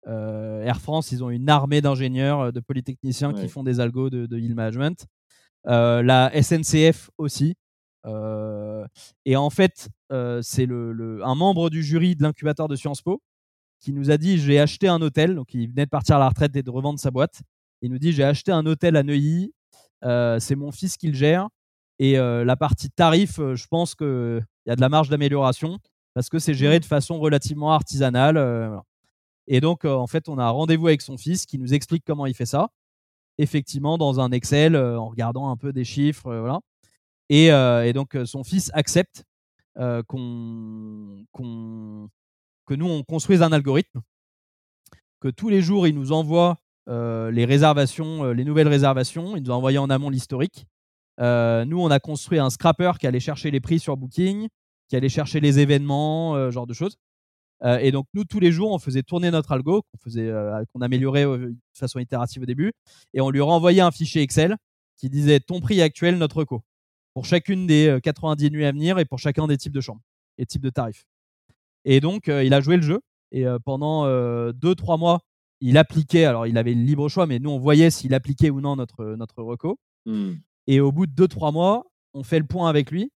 Air 0.08 0.80
France, 0.80 1.12
ils 1.12 1.24
ont 1.24 1.32
une 1.32 1.50
armée 1.50 1.82
d'ingénieurs, 1.82 2.54
de 2.54 2.60
polytechniciens 2.60 3.34
qui 3.34 3.48
font 3.48 3.64
des 3.64 3.80
algos 3.80 4.12
de, 4.12 4.28
de 4.28 4.38
yield 4.38 4.56
management. 4.56 5.08
la 5.66 6.32
SNCF 6.40 7.10
aussi. 7.18 7.56
Euh, 8.06 8.86
et 9.26 9.36
en 9.36 9.50
fait, 9.50 9.90
euh, 10.12 10.42
c'est 10.44 10.66
le, 10.66 11.22
un 11.24 11.36
membre 11.36 11.70
du 11.70 11.84
jury 11.84 12.16
de 12.16 12.24
l'incubateur 12.24 12.68
de 12.68 12.76
Sciences 12.76 13.02
Po 13.02 13.22
qui 13.80 13.94
nous 13.94 14.12
a 14.12 14.18
dit 14.18 14.38
j'ai 14.38 14.60
acheté 14.60 14.88
un 14.88 15.02
hôtel. 15.02 15.36
Donc, 15.36 15.54
il 15.54 15.70
venait 15.70 15.86
de 15.86 15.90
partir 15.90 16.18
à 16.18 16.20
la 16.20 16.30
retraite 16.30 16.56
et 16.56 16.64
de 16.64 16.70
revendre 16.70 17.00
sa 17.00 17.12
boîte. 17.12 17.42
Il 17.82 17.92
nous 17.92 18.00
dit 18.00 18.12
j'ai 18.12 18.24
acheté 18.24 18.52
un 18.52 18.66
hôtel 18.66 18.96
à 18.96 19.04
Neuilly. 19.04 19.54
Euh, 20.04 20.40
c'est 20.40 20.56
mon 20.56 20.72
fils 20.72 20.98
qui 20.98 21.08
le 21.08 21.14
gère. 21.14 21.50
Et 21.98 22.18
la 22.18 22.58
partie 22.58 22.90
tarif, 22.90 23.38
je 23.38 23.68
pense 23.68 23.96
qu'il 23.96 24.46
y 24.66 24.70
a 24.70 24.76
de 24.76 24.82
la 24.82 24.90
marge 24.90 25.08
d'amélioration 25.08 25.80
parce 26.16 26.30
que 26.30 26.40
c'est 26.40 26.56
géré 26.56 26.78
mmh. 26.78 26.80
de 26.80 26.86
façon 26.86 27.20
relativement 27.20 27.72
artisanale. 27.72 28.82
Et 29.48 29.62
donc, 29.62 29.86
en 29.86 30.08
fait, 30.08 30.28
on 30.28 30.40
a 30.40 30.50
rendez-vous 30.50 30.88
avec 30.88 31.02
son 31.04 31.18
fils 31.18 31.46
qui 31.46 31.60
nous 31.60 31.76
explique 31.76 32.04
comment 32.04 32.26
il 32.26 32.34
fait 32.34 32.48
ça. 32.48 32.70
Effectivement, 33.38 34.00
dans 34.00 34.20
un 34.20 34.32
Excel, 34.32 34.76
en 34.76 35.10
regardant 35.10 35.52
un 35.52 35.58
peu 35.58 35.72
des 35.72 35.84
chiffres. 35.84 36.36
voilà. 36.36 36.62
Euh, 37.32 37.84
et, 37.84 37.94
donc, 37.94 38.16
euh, 38.16 38.26
son 38.26 38.44
fils 38.44 38.72
accepte 38.74 39.24
euh, 39.78 40.04
qu'on, 40.04 41.26
que 42.66 42.74
nous, 42.74 42.88
on 42.88 43.04
construise 43.04 43.42
un 43.42 43.52
algorithme, 43.52 44.02
que 45.20 45.30
tous 45.30 45.50
les 45.50 45.62
jours, 45.62 45.88
il 45.88 45.96
nous 45.96 46.12
envoie 46.12 46.58
les 46.88 47.46
réservations, 47.46 48.26
les 48.32 48.44
nouvelles 48.44 48.68
réservations. 48.68 49.36
Il 49.36 49.44
nous 49.44 49.52
a 49.52 49.56
envoyé 49.56 49.80
en 49.80 49.90
amont 49.90 50.12
l'historique. 50.12 50.68
nous, 51.20 51.82
on 51.82 51.90
a 51.90 52.00
construit 52.00 52.38
un 52.38 52.52
scrapper 52.52 52.92
qui 53.00 53.08
allait 53.08 53.20
chercher 53.20 53.50
les 53.50 53.60
prix 53.60 53.80
sur 53.80 53.98
Booking, 53.98 54.50
qui 54.88 54.96
allait 54.96 55.10
chercher 55.10 55.40
les 55.40 55.60
événements, 55.60 56.52
genre 56.52 56.68
de 56.68 56.74
choses. 56.74 56.98
et 57.64 57.92
donc 57.92 58.06
nous 58.14 58.24
tous 58.26 58.40
les 58.40 58.52
jours 58.52 58.72
on 58.72 58.80
faisait 58.80 59.04
tourner 59.04 59.32
notre 59.32 59.52
algo 59.52 59.82
qu'on 59.82 59.98
faisait 59.98 60.32
qu'on 60.74 60.82
améliorait 60.82 61.26
de 61.26 61.56
façon 61.74 62.00
itérative 62.00 62.44
au 62.44 62.46
début 62.46 62.74
et 63.14 63.22
on 63.22 63.30
lui 63.30 63.42
renvoyait 63.42 63.82
un 63.82 63.92
fichier 63.92 64.22
Excel 64.22 64.58
qui 64.98 65.10
disait 65.10 65.40
ton 65.40 65.60
prix 65.62 65.82
actuel 65.82 66.18
notre 66.18 66.44
co 66.44 66.62
pour 67.14 67.26
chacune 67.26 67.66
des 67.66 67.98
90 68.04 68.52
nuits 68.52 68.66
à 68.66 68.72
venir 68.72 69.00
et 69.00 69.06
pour 69.06 69.20
chacun 69.20 69.48
des 69.48 69.58
types 69.58 69.74
de 69.74 69.82
chambres 69.82 70.02
et 70.38 70.46
types 70.46 70.62
de 70.62 70.70
tarifs. 70.70 71.06
Et 71.86 72.00
donc 72.02 72.28
il 72.28 72.54
a 72.54 72.62
joué 72.62 72.76
le 72.76 72.84
jeu 72.84 73.00
et 73.32 73.46
pendant 73.64 74.06
2-3 74.06 75.00
mois 75.00 75.22
il 75.62 75.78
appliquait, 75.78 76.26
alors 76.26 76.46
il 76.46 76.58
avait 76.58 76.74
le 76.74 76.84
libre 76.84 77.08
choix, 77.08 77.26
mais 77.26 77.40
nous 77.40 77.50
on 77.50 77.58
voyait 77.58 77.90
s'il 77.90 78.14
appliquait 78.14 78.50
ou 78.50 78.60
non 78.60 78.76
notre, 78.76 79.16
notre 79.16 79.42
reco. 79.42 79.80
Mmh. 80.06 80.34
Et 80.68 80.80
au 80.80 80.92
bout 80.92 81.08
de 81.08 81.26
2-3 81.26 81.54
mois, 81.54 81.86
on 82.14 82.24
fait 82.24 82.40
le 82.40 82.46
point 82.46 82.70
avec 82.70 82.92
lui 82.92 83.12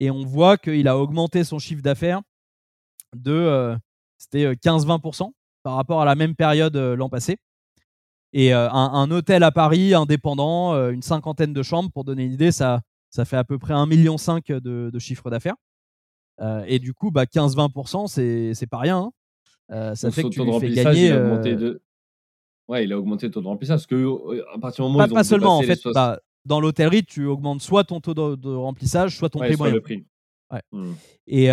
et 0.00 0.10
on 0.10 0.24
voit 0.24 0.56
qu'il 0.56 0.88
a 0.88 0.98
augmenté 0.98 1.44
son 1.44 1.58
chiffre 1.58 1.82
d'affaires 1.82 2.22
de 3.14 3.32
euh, 3.32 3.76
c'était 4.18 4.52
15-20% 4.52 5.22
euh, 5.22 5.30
par 5.62 5.74
rapport 5.74 6.02
à 6.02 6.04
la 6.04 6.14
même 6.14 6.34
période 6.34 6.76
euh, 6.76 6.96
l'an 6.96 7.08
passé. 7.08 7.38
Et 8.34 8.52
un, 8.52 9.10
hôtel 9.10 9.42
à 9.42 9.50
Paris 9.50 9.94
indépendant, 9.94 10.74
une 10.90 11.00
cinquantaine 11.00 11.54
de 11.54 11.62
chambres, 11.62 11.90
pour 11.90 12.04
donner 12.04 12.24
une 12.24 12.32
idée, 12.32 12.52
ça, 12.52 12.82
ça 13.08 13.24
fait 13.24 13.38
à 13.38 13.44
peu 13.44 13.58
près 13.58 13.72
1,5 13.72 13.88
million 13.88 14.16
de, 14.16 14.90
de 14.90 14.98
chiffre 14.98 15.30
d'affaires. 15.30 15.54
et 16.66 16.78
du 16.78 16.92
coup, 16.92 17.10
bah, 17.10 17.24
15-20%, 17.24 18.06
c'est 18.52 18.66
pas 18.66 18.76
rien. 18.76 19.10
Hein. 19.70 19.94
ça 19.94 20.10
fait 20.10 20.24
que 20.24 20.28
tu 20.28 20.44
lui 20.44 20.60
fais 20.60 20.68
gagner. 20.68 21.06
Il 21.06 21.12
a 21.12 21.22
augmenté 21.22 21.56
de... 21.56 21.80
Ouais, 22.68 22.84
il 22.84 22.92
a 22.92 22.98
augmenté 22.98 23.28
le 23.28 23.32
taux 23.32 23.40
de 23.40 23.46
remplissage. 23.46 23.78
Parce 23.78 23.86
que 23.86 24.54
à 24.54 24.58
partir 24.58 24.84
du 24.84 24.92
moment 24.92 25.06
où 25.06 25.14
pas, 25.14 25.24
seulement, 25.24 25.56
en 25.56 25.62
fait, 25.62 25.80
bah, 25.94 26.20
dans 26.48 26.60
l'hôtellerie, 26.60 27.04
tu 27.04 27.26
augmentes 27.26 27.60
soit 27.60 27.84
ton 27.84 28.00
taux 28.00 28.14
de, 28.14 28.54
remplissage, 28.54 29.16
soit 29.16 29.28
ton 29.28 29.38
prix 29.38 29.56
moyen. 29.56 29.74
le 29.74 29.80
prix. 29.80 30.06
Ouais. 30.50 30.62
Mmh. 30.72 30.92
Et, 31.26 31.44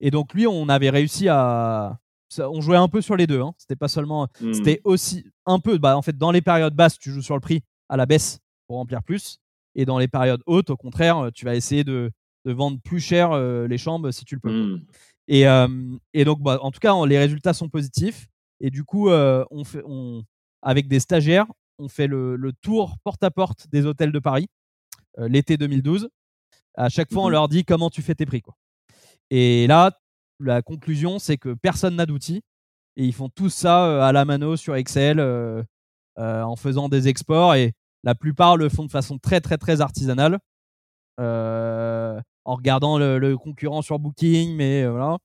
et 0.00 0.10
donc 0.10 0.32
lui, 0.32 0.46
on 0.46 0.68
avait 0.68 0.90
réussi 0.90 1.28
à, 1.28 1.98
on 2.38 2.60
jouait 2.60 2.76
un 2.76 2.88
peu 2.88 3.00
sur 3.00 3.16
les 3.16 3.26
deux. 3.26 3.40
Hein. 3.40 3.52
C'était 3.58 3.76
pas 3.76 3.88
seulement, 3.88 4.28
mmh. 4.40 4.52
c'était 4.54 4.80
aussi 4.84 5.24
un 5.44 5.58
peu, 5.58 5.76
bah, 5.78 5.96
en 5.96 6.02
fait, 6.02 6.16
dans 6.16 6.30
les 6.30 6.40
périodes 6.40 6.74
basses, 6.74 6.98
tu 6.98 7.10
joues 7.10 7.22
sur 7.22 7.34
le 7.34 7.40
prix 7.40 7.62
à 7.88 7.96
la 7.96 8.06
baisse 8.06 8.38
pour 8.66 8.76
remplir 8.76 9.02
plus, 9.02 9.40
et 9.74 9.84
dans 9.84 9.98
les 9.98 10.08
périodes 10.08 10.42
hautes, 10.46 10.70
au 10.70 10.76
contraire, 10.76 11.30
tu 11.34 11.44
vas 11.44 11.56
essayer 11.56 11.84
de, 11.84 12.10
de 12.44 12.52
vendre 12.52 12.78
plus 12.82 13.00
cher 13.00 13.36
les 13.66 13.78
chambres 13.78 14.10
si 14.10 14.24
tu 14.24 14.34
le 14.34 14.40
peux. 14.40 14.52
Mmh. 14.52 14.82
Et, 15.28 15.44
et, 16.14 16.24
donc, 16.24 16.40
bah, 16.42 16.58
en 16.62 16.70
tout 16.70 16.80
cas, 16.80 16.94
les 17.06 17.18
résultats 17.18 17.54
sont 17.54 17.68
positifs. 17.68 18.28
Et 18.60 18.70
du 18.70 18.84
coup, 18.84 19.10
on 19.10 19.64
fait, 19.64 19.82
on, 19.84 20.22
avec 20.62 20.88
des 20.88 21.00
stagiaires, 21.00 21.46
on 21.78 21.88
fait 21.88 22.06
le, 22.06 22.52
tour 22.60 22.96
porte 23.04 23.22
à 23.22 23.30
porte 23.30 23.68
des 23.70 23.86
hôtels 23.86 24.12
de 24.12 24.18
Paris 24.18 24.48
l'été 25.16 25.56
2012. 25.56 26.08
À 26.74 26.88
chaque 26.88 27.12
fois, 27.12 27.24
on 27.24 27.28
mmh 27.28 27.32
leur 27.32 27.48
dit 27.48 27.64
comment 27.64 27.90
tu 27.90 28.02
fais 28.02 28.14
tes 28.14 28.26
prix. 28.26 28.40
Quoi. 28.40 28.54
Et 29.30 29.66
là, 29.66 29.98
la 30.38 30.62
conclusion, 30.62 31.18
c'est 31.18 31.36
que 31.36 31.54
personne 31.54 31.96
n'a 31.96 32.06
d'outils. 32.06 32.42
Et 32.96 33.04
ils 33.04 33.12
font 33.12 33.28
tout 33.28 33.48
ça 33.48 34.06
à 34.06 34.12
la 34.12 34.24
mano 34.24 34.56
sur 34.56 34.76
Excel 34.76 35.20
en 36.16 36.56
faisant 36.56 36.88
des 36.88 37.08
exports. 37.08 37.54
Et 37.54 37.72
la 38.04 38.14
plupart 38.14 38.56
le 38.56 38.68
font 38.68 38.84
de 38.84 38.90
façon 38.90 39.18
très, 39.18 39.40
très, 39.40 39.58
très 39.58 39.80
artisanale. 39.80 40.38
en 41.18 42.22
regardant 42.44 42.98
le, 42.98 43.36
concurrent 43.36 43.82
sur 43.82 43.98
Booking, 43.98 44.54
mais 44.54 44.86
voilà. 44.86 45.18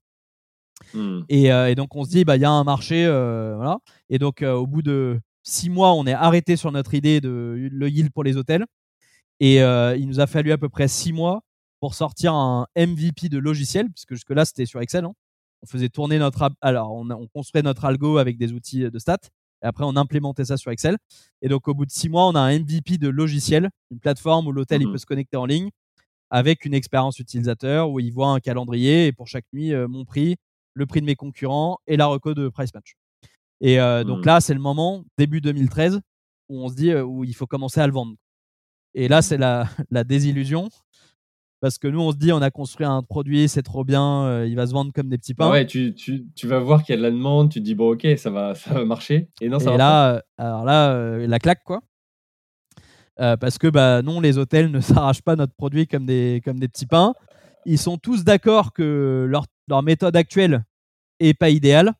Mmh. 0.92 1.20
Et, 1.28 1.74
donc, 1.76 1.94
on 1.94 2.02
se 2.02 2.10
dit, 2.10 2.24
bah, 2.24 2.36
il 2.36 2.42
y 2.42 2.44
a 2.44 2.50
un 2.50 2.64
marché. 2.64 3.06
voilà. 3.06 3.78
Et 4.08 4.18
donc, 4.18 4.42
au 4.42 4.66
bout 4.66 4.82
de 4.82 5.20
six 5.44 5.70
mois, 5.70 5.94
on 5.94 6.06
est 6.06 6.12
arrêté 6.12 6.56
sur 6.56 6.72
notre 6.72 6.94
idée 6.94 7.20
de 7.20 7.68
le 7.70 7.88
yield 7.88 8.10
pour 8.10 8.24
les 8.24 8.36
hôtels. 8.36 8.64
Et 9.38 9.58
il 9.58 10.06
nous 10.06 10.20
a 10.20 10.26
fallu 10.26 10.50
à 10.50 10.58
peu 10.58 10.68
près 10.68 10.88
six 10.88 11.12
mois 11.12 11.42
pour 11.80 11.94
sortir 11.94 12.34
un 12.34 12.66
MVP 12.76 13.28
de 13.28 13.38
logiciel, 13.38 13.90
puisque 13.90 14.14
jusque-là, 14.14 14.44
c'était 14.44 14.66
sur 14.66 14.80
Excel. 14.80 15.04
Hein. 15.04 15.12
On 15.62 15.66
faisait 15.66 15.88
tourner 15.88 16.18
notre. 16.18 16.50
Alors, 16.60 16.92
on, 16.92 17.08
on, 17.10 17.26
construisait 17.28 17.62
notre 17.62 17.84
algo 17.84 18.18
avec 18.18 18.38
des 18.38 18.52
outils 18.52 18.90
de 18.90 18.98
stats. 18.98 19.18
Et 19.62 19.66
après, 19.66 19.84
on 19.84 19.96
implémentait 19.96 20.44
ça 20.44 20.56
sur 20.56 20.70
Excel. 20.70 20.96
Et 21.42 21.48
donc, 21.48 21.68
au 21.68 21.74
bout 21.74 21.86
de 21.86 21.90
six 21.90 22.08
mois, 22.08 22.26
on 22.26 22.34
a 22.34 22.40
un 22.40 22.58
MVP 22.58 22.98
de 22.98 23.08
logiciel, 23.08 23.70
une 23.90 24.00
plateforme 24.00 24.46
où 24.46 24.52
l'hôtel 24.52 24.82
il 24.82 24.88
mmh 24.88 24.92
peut 24.92 24.98
se 24.98 25.06
connecter 25.06 25.36
en 25.36 25.46
ligne 25.46 25.70
avec 26.30 26.64
une 26.64 26.74
expérience 26.74 27.20
utilisateur 27.20 27.90
où 27.90 28.00
il 28.00 28.12
voit 28.12 28.30
un 28.30 28.40
calendrier 28.40 29.06
et 29.06 29.12
pour 29.12 29.28
chaque 29.28 29.44
nuit, 29.52 29.72
euh, 29.72 29.86
mon 29.86 30.04
prix, 30.04 30.36
le 30.72 30.84
prix 30.84 31.00
de 31.00 31.06
mes 31.06 31.14
concurrents 31.14 31.78
et 31.86 31.96
la 31.96 32.06
reco 32.06 32.34
de 32.34 32.48
Price 32.48 32.74
Match. 32.74 32.94
Et 33.64 33.80
euh, 33.80 34.04
donc 34.04 34.24
mmh. 34.24 34.26
là, 34.26 34.40
c'est 34.42 34.52
le 34.52 34.60
moment, 34.60 35.04
début 35.16 35.40
2013, 35.40 36.00
où 36.50 36.62
on 36.62 36.68
se 36.68 36.74
dit 36.74 36.90
euh, 36.90 37.02
où 37.02 37.24
il 37.24 37.34
faut 37.34 37.46
commencer 37.46 37.80
à 37.80 37.86
le 37.86 37.94
vendre. 37.94 38.14
Et 38.92 39.08
là, 39.08 39.22
c'est 39.22 39.38
la, 39.38 39.66
la 39.90 40.04
désillusion 40.04 40.68
parce 41.64 41.78
que 41.78 41.88
nous 41.88 42.00
on 42.02 42.12
se 42.12 42.18
dit 42.18 42.30
on 42.30 42.42
a 42.42 42.50
construit 42.50 42.84
un 42.84 43.02
produit 43.02 43.48
c'est 43.48 43.62
trop 43.62 43.84
bien 43.84 44.24
euh, 44.24 44.46
il 44.46 44.54
va 44.54 44.66
se 44.66 44.72
vendre 44.74 44.92
comme 44.92 45.08
des 45.08 45.16
petits 45.16 45.32
pains. 45.32 45.50
ouais 45.50 45.64
tu, 45.64 45.94
tu, 45.94 46.26
tu, 46.36 46.46
vas 46.46 46.58
voir 46.58 46.82
qu'il 46.82 46.94
y 46.94 46.98
a 46.98 46.98
de 46.98 47.02
la 47.02 47.10
demande 47.10 47.50
tu 47.50 47.58
te 47.60 47.64
dis 47.64 47.74
bon 47.74 47.92
ok 47.92 48.06
ça 48.18 48.28
va 48.28 48.54
ça 48.54 48.74
va 48.74 48.84
marcher. 48.84 49.30
Et 49.40 49.48
non 49.48 49.58
ça 49.58 49.72
et 49.72 49.78
là 49.78 50.22
alors 50.36 50.66
là 50.66 50.92
euh, 50.92 51.26
la 51.26 51.38
claque 51.38 51.64
quoi. 51.64 51.80
Euh, 53.18 53.38
parce 53.38 53.56
que 53.56 53.68
bah 53.68 54.02
non 54.02 54.20
les 54.20 54.36
hôtels 54.36 54.70
ne 54.70 54.80
s'arrachent 54.82 55.22
pas 55.22 55.36
notre 55.36 55.54
produit 55.54 55.86
comme 55.86 56.04
des 56.04 56.42
comme 56.44 56.60
des 56.60 56.68
petits 56.68 56.84
pains. 56.84 57.14
Ils 57.64 57.78
sont 57.78 57.96
tous 57.96 58.24
d'accord 58.24 58.74
que 58.74 59.24
leur, 59.26 59.46
leur 59.66 59.82
méthode 59.82 60.16
actuelle 60.16 60.66
est 61.18 61.32
pas 61.32 61.48
idéale 61.48 61.94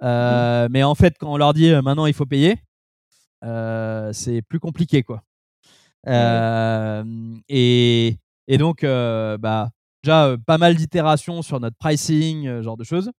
mmh. 0.00 0.68
mais 0.70 0.82
en 0.82 0.94
fait 0.94 1.16
quand 1.18 1.32
on 1.32 1.36
leur 1.36 1.54
dit 1.54 1.72
maintenant 1.82 2.06
il 2.06 2.14
faut 2.14 2.26
payer 2.26 2.56
c'est 4.12 4.42
plus 4.42 4.60
compliqué 4.60 5.02
quoi 5.02 5.22
et 7.48 8.16
et 8.48 8.58
donc, 8.58 8.84
euh, 8.84 9.38
bah, 9.38 9.70
déjà, 10.02 10.26
euh, 10.26 10.36
pas 10.36 10.58
mal 10.58 10.76
d'itérations 10.76 11.42
sur 11.42 11.60
notre 11.60 11.76
pricing, 11.76 12.46
euh, 12.46 12.62
genre 12.62 12.76
de 12.76 12.84
choses. 12.84 13.10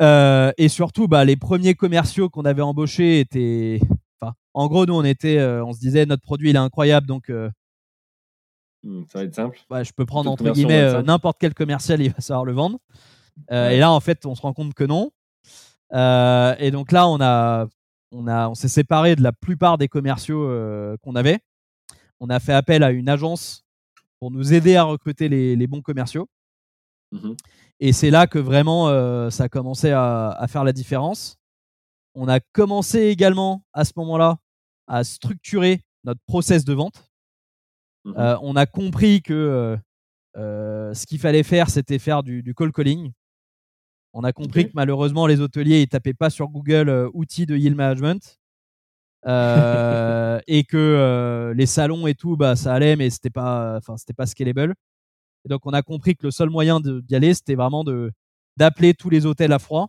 et 0.00 0.68
surtout, 0.68 1.08
bah, 1.08 1.24
les 1.24 1.36
premiers 1.36 1.74
commerciaux 1.74 2.28
qu'on 2.28 2.44
avait 2.44 2.62
embauchés 2.62 3.20
étaient. 3.20 3.80
Enfin, 4.20 4.34
en 4.54 4.68
gros, 4.68 4.86
nous, 4.86 4.94
on 4.94 5.04
était, 5.04 5.40
on 5.40 5.72
se 5.72 5.80
disait, 5.80 6.06
notre 6.06 6.22
produit, 6.22 6.50
il 6.50 6.56
est 6.56 6.60
incroyable, 6.60 7.06
donc. 7.06 7.30
Mmh, 8.84 9.02
ça 9.08 9.18
va 9.18 9.24
être 9.24 9.34
simple. 9.34 9.58
je 9.82 9.92
peux 9.92 10.06
prendre 10.06 10.30
entre 10.30 10.50
guillemets 10.52 11.02
n'importe 11.02 11.38
quel 11.40 11.52
commercial, 11.52 12.00
il 12.00 12.12
va 12.12 12.20
savoir 12.20 12.44
le 12.44 12.52
vendre. 12.52 12.78
Et 13.50 13.78
là, 13.78 13.90
en 13.90 14.00
fait, 14.00 14.24
on 14.26 14.34
se 14.34 14.42
rend 14.42 14.52
compte 14.52 14.74
que 14.74 14.84
non. 14.84 15.10
Et 15.92 16.70
donc 16.70 16.92
là, 16.92 17.08
on 17.08 17.20
a, 17.20 17.66
on 18.12 18.26
a, 18.26 18.48
on 18.48 18.54
s'est 18.54 18.68
séparé 18.68 19.16
de 19.16 19.22
la 19.22 19.32
plupart 19.32 19.78
des 19.78 19.88
commerciaux 19.88 20.48
qu'on 21.02 21.14
avait. 21.14 21.40
On 22.20 22.30
a 22.30 22.40
fait 22.40 22.52
appel 22.52 22.82
à 22.82 22.90
une 22.90 23.08
agence 23.08 23.64
pour 24.18 24.30
nous 24.30 24.52
aider 24.52 24.76
à 24.76 24.84
recruter 24.84 25.28
les, 25.28 25.66
bons 25.66 25.82
commerciaux. 25.82 26.28
Mmh 27.12 27.34
et 27.80 27.92
c'est 27.92 28.10
là 28.10 28.26
que 28.26 28.40
vraiment 28.40 28.88
euh, 28.88 29.30
ça 29.30 29.44
a 29.44 29.48
commencé 29.48 29.92
à, 29.92 30.44
faire 30.48 30.64
la 30.64 30.72
différence. 30.72 31.36
On 32.16 32.26
a 32.26 32.40
commencé 32.40 33.02
également 33.02 33.64
à 33.72 33.84
ce 33.84 33.92
moment-là 33.98 34.38
à 34.88 35.04
structurer 35.04 35.84
notre 36.02 36.20
process 36.26 36.64
de 36.64 36.74
vente. 36.74 37.08
Mmh 38.04 38.14
euh, 38.18 38.36
on 38.42 38.56
a 38.56 38.66
compris 38.66 39.22
que 39.22 39.78
euh, 40.36 40.92
ce 40.92 41.06
qu'il 41.06 41.20
fallait 41.20 41.44
faire, 41.44 41.70
c'était 41.70 42.00
faire 42.00 42.24
du, 42.24 42.42
du, 42.42 42.52
call 42.52 42.72
calling. 42.72 43.12
On 44.12 44.24
a 44.24 44.32
compris 44.32 44.66
que 44.66 44.72
malheureusement, 44.74 45.26
les 45.26 45.40
hôteliers 45.40 45.80
ne 45.80 45.84
tapaient 45.86 46.14
pas 46.14 46.30
sur 46.30 46.48
Google 46.48 47.10
outils 47.12 47.46
de 47.46 47.56
yield 47.56 47.76
management. 47.76 48.38
Euh, 49.26 50.40
et 50.46 50.64
que 50.64 50.76
euh, 50.76 51.54
les 51.54 51.66
salons 51.66 52.06
et 52.06 52.14
tout, 52.14 52.36
bah, 52.36 52.56
ça 52.56 52.74
allait, 52.74 52.96
mais 52.96 53.10
c'était 53.10 53.30
pas, 53.30 53.76
enfin, 53.76 53.96
c'était 53.96 54.12
pas 54.12 54.26
scalable. 54.26 54.74
Et 55.44 55.48
donc, 55.48 55.66
on 55.66 55.72
a 55.72 55.82
compris 55.82 56.16
que 56.16 56.26
le 56.26 56.30
seul 56.30 56.50
moyen 56.50 56.80
d'y 56.80 57.14
aller, 57.14 57.34
c'était 57.34 57.54
vraiment 57.54 57.84
de 57.84 58.12
d'appeler 58.56 58.92
tous 58.92 59.08
les 59.08 59.24
hôtels 59.24 59.52
à 59.52 59.60
froid 59.60 59.88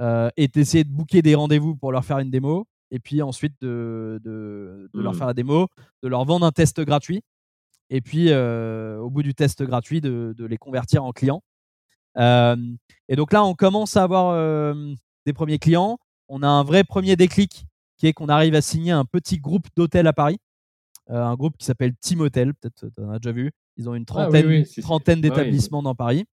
euh, 0.00 0.30
et 0.38 0.48
d'essayer 0.48 0.82
de 0.82 0.88
booker 0.88 1.20
des 1.20 1.34
rendez-vous 1.34 1.76
pour 1.76 1.92
leur 1.92 2.06
faire 2.06 2.18
une 2.20 2.30
démo, 2.30 2.66
et 2.90 2.98
puis 2.98 3.20
ensuite 3.20 3.52
de, 3.60 4.18
de, 4.24 4.88
leur 4.94 5.12
mmh. 5.12 5.16
faire 5.16 5.26
la 5.26 5.34
démo, 5.34 5.68
de 6.02 6.08
leur 6.08 6.24
vendre 6.24 6.46
un 6.46 6.52
test 6.52 6.80
gratuit, 6.80 7.20
et 7.90 8.00
puis 8.00 8.32
au 8.32 9.10
bout 9.10 9.22
du 9.22 9.34
test 9.34 9.62
gratuit, 9.62 10.00
de, 10.00 10.34
de 10.38 10.44
les 10.46 10.56
convertir 10.56 11.04
en 11.04 11.12
clients. 11.12 11.42
Et 12.16 13.16
donc 13.16 13.32
là, 13.32 13.44
on 13.44 13.54
commence 13.54 13.96
à 13.96 14.02
avoir 14.02 14.74
des 15.26 15.32
premiers 15.32 15.58
clients. 15.58 15.98
On 16.28 16.42
a 16.42 16.48
un 16.48 16.62
vrai 16.62 16.84
premier 16.84 17.16
déclic 17.16 17.66
qui 18.02 18.08
est 18.08 18.12
qu'on 18.12 18.28
arrive 18.28 18.56
à 18.56 18.60
signer 18.60 18.90
un 18.90 19.04
petit 19.04 19.38
groupe 19.38 19.68
d'hôtels 19.76 20.08
à 20.08 20.12
Paris, 20.12 20.38
euh, 21.10 21.22
un 21.22 21.36
groupe 21.36 21.56
qui 21.56 21.64
s'appelle 21.64 21.94
Team 22.00 22.20
Hotel, 22.20 22.52
peut-être 22.54 22.88
tu 22.92 23.00
en 23.00 23.10
as 23.10 23.20
déjà 23.20 23.30
vu. 23.30 23.52
Ils 23.76 23.88
ont 23.88 23.94
une 23.94 24.02
ah 24.08 24.26
trentaine, 24.26 24.64
trentaine 24.80 25.20
d'établissements 25.20 25.84
dans 25.84 25.94
Paris. 25.94 26.24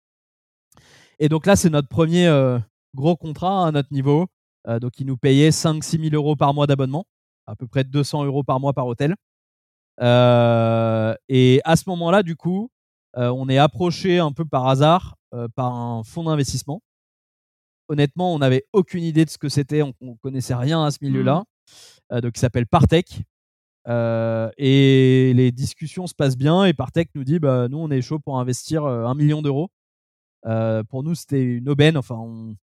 Et 1.19 1.29
donc 1.29 1.45
là, 1.45 1.55
c'est 1.55 1.69
notre 1.69 1.87
premier 1.87 2.27
euh, 2.27 2.57
gros 2.95 3.15
contrat 3.15 3.67
à 3.67 3.71
notre 3.71 3.93
niveau. 3.93 4.25
Euh, 4.67 4.79
donc, 4.79 4.99
ils 4.99 5.05
nous 5.05 5.15
payaient 5.15 5.51
5-6 5.51 6.09
000 6.09 6.15
euros 6.15 6.35
par 6.35 6.55
mois 6.55 6.65
d'abonnement, 6.65 7.05
à 7.45 7.55
peu 7.55 7.67
près 7.67 7.83
200 7.83 8.25
euros 8.25 8.43
par 8.43 8.59
mois 8.59 8.73
par 8.73 8.87
hôtel. 8.87 9.15
et 9.99 11.61
à 11.63 11.75
ce 11.75 11.83
moment-là, 11.87 12.23
du 12.23 12.35
coup, 12.35 12.71
on 13.13 13.47
est 13.47 13.59
approché 13.59 14.17
un 14.17 14.31
peu 14.31 14.43
par 14.45 14.67
hasard 14.67 15.17
par 15.55 15.73
un 15.73 16.03
fonds 16.03 16.23
d'investissement. 16.23 16.81
Honnêtement, 17.87 18.33
on 18.33 18.39
n'avait 18.39 18.65
aucune 18.73 19.03
idée 19.03 19.25
de 19.25 19.29
ce 19.29 19.37
que 19.37 19.49
c'était, 19.49 19.81
on 19.81 19.93
ne 20.01 20.13
connaissait 20.21 20.55
rien 20.55 20.83
à 20.83 20.91
ce 20.91 20.97
milieu-là. 21.01 21.39
Mmh. 21.39 21.45
Euh, 22.11 22.21
donc, 22.21 22.33
qui 22.33 22.39
s'appelle 22.39 22.65
Partech. 22.65 23.21
Euh, 23.87 24.49
et 24.57 25.33
les 25.35 25.51
discussions 25.51 26.05
se 26.05 26.13
passent 26.13 26.37
bien 26.37 26.65
et 26.65 26.73
Partech 26.73 27.09
nous 27.15 27.23
dit 27.23 27.39
bah, 27.39 27.67
nous 27.69 27.77
on 27.77 27.89
est 27.89 28.01
chaud 28.01 28.19
pour 28.19 28.37
investir 28.37 28.83
euh, 28.83 29.05
un 29.05 29.15
million 29.15 29.41
d'euros 29.41 29.69
pour 30.89 31.03
nous, 31.03 31.15
c'était 31.15 31.41
une 31.41 31.67
aubaine. 31.69 31.97
Enfin, 31.97 32.15
on, 32.15 32.55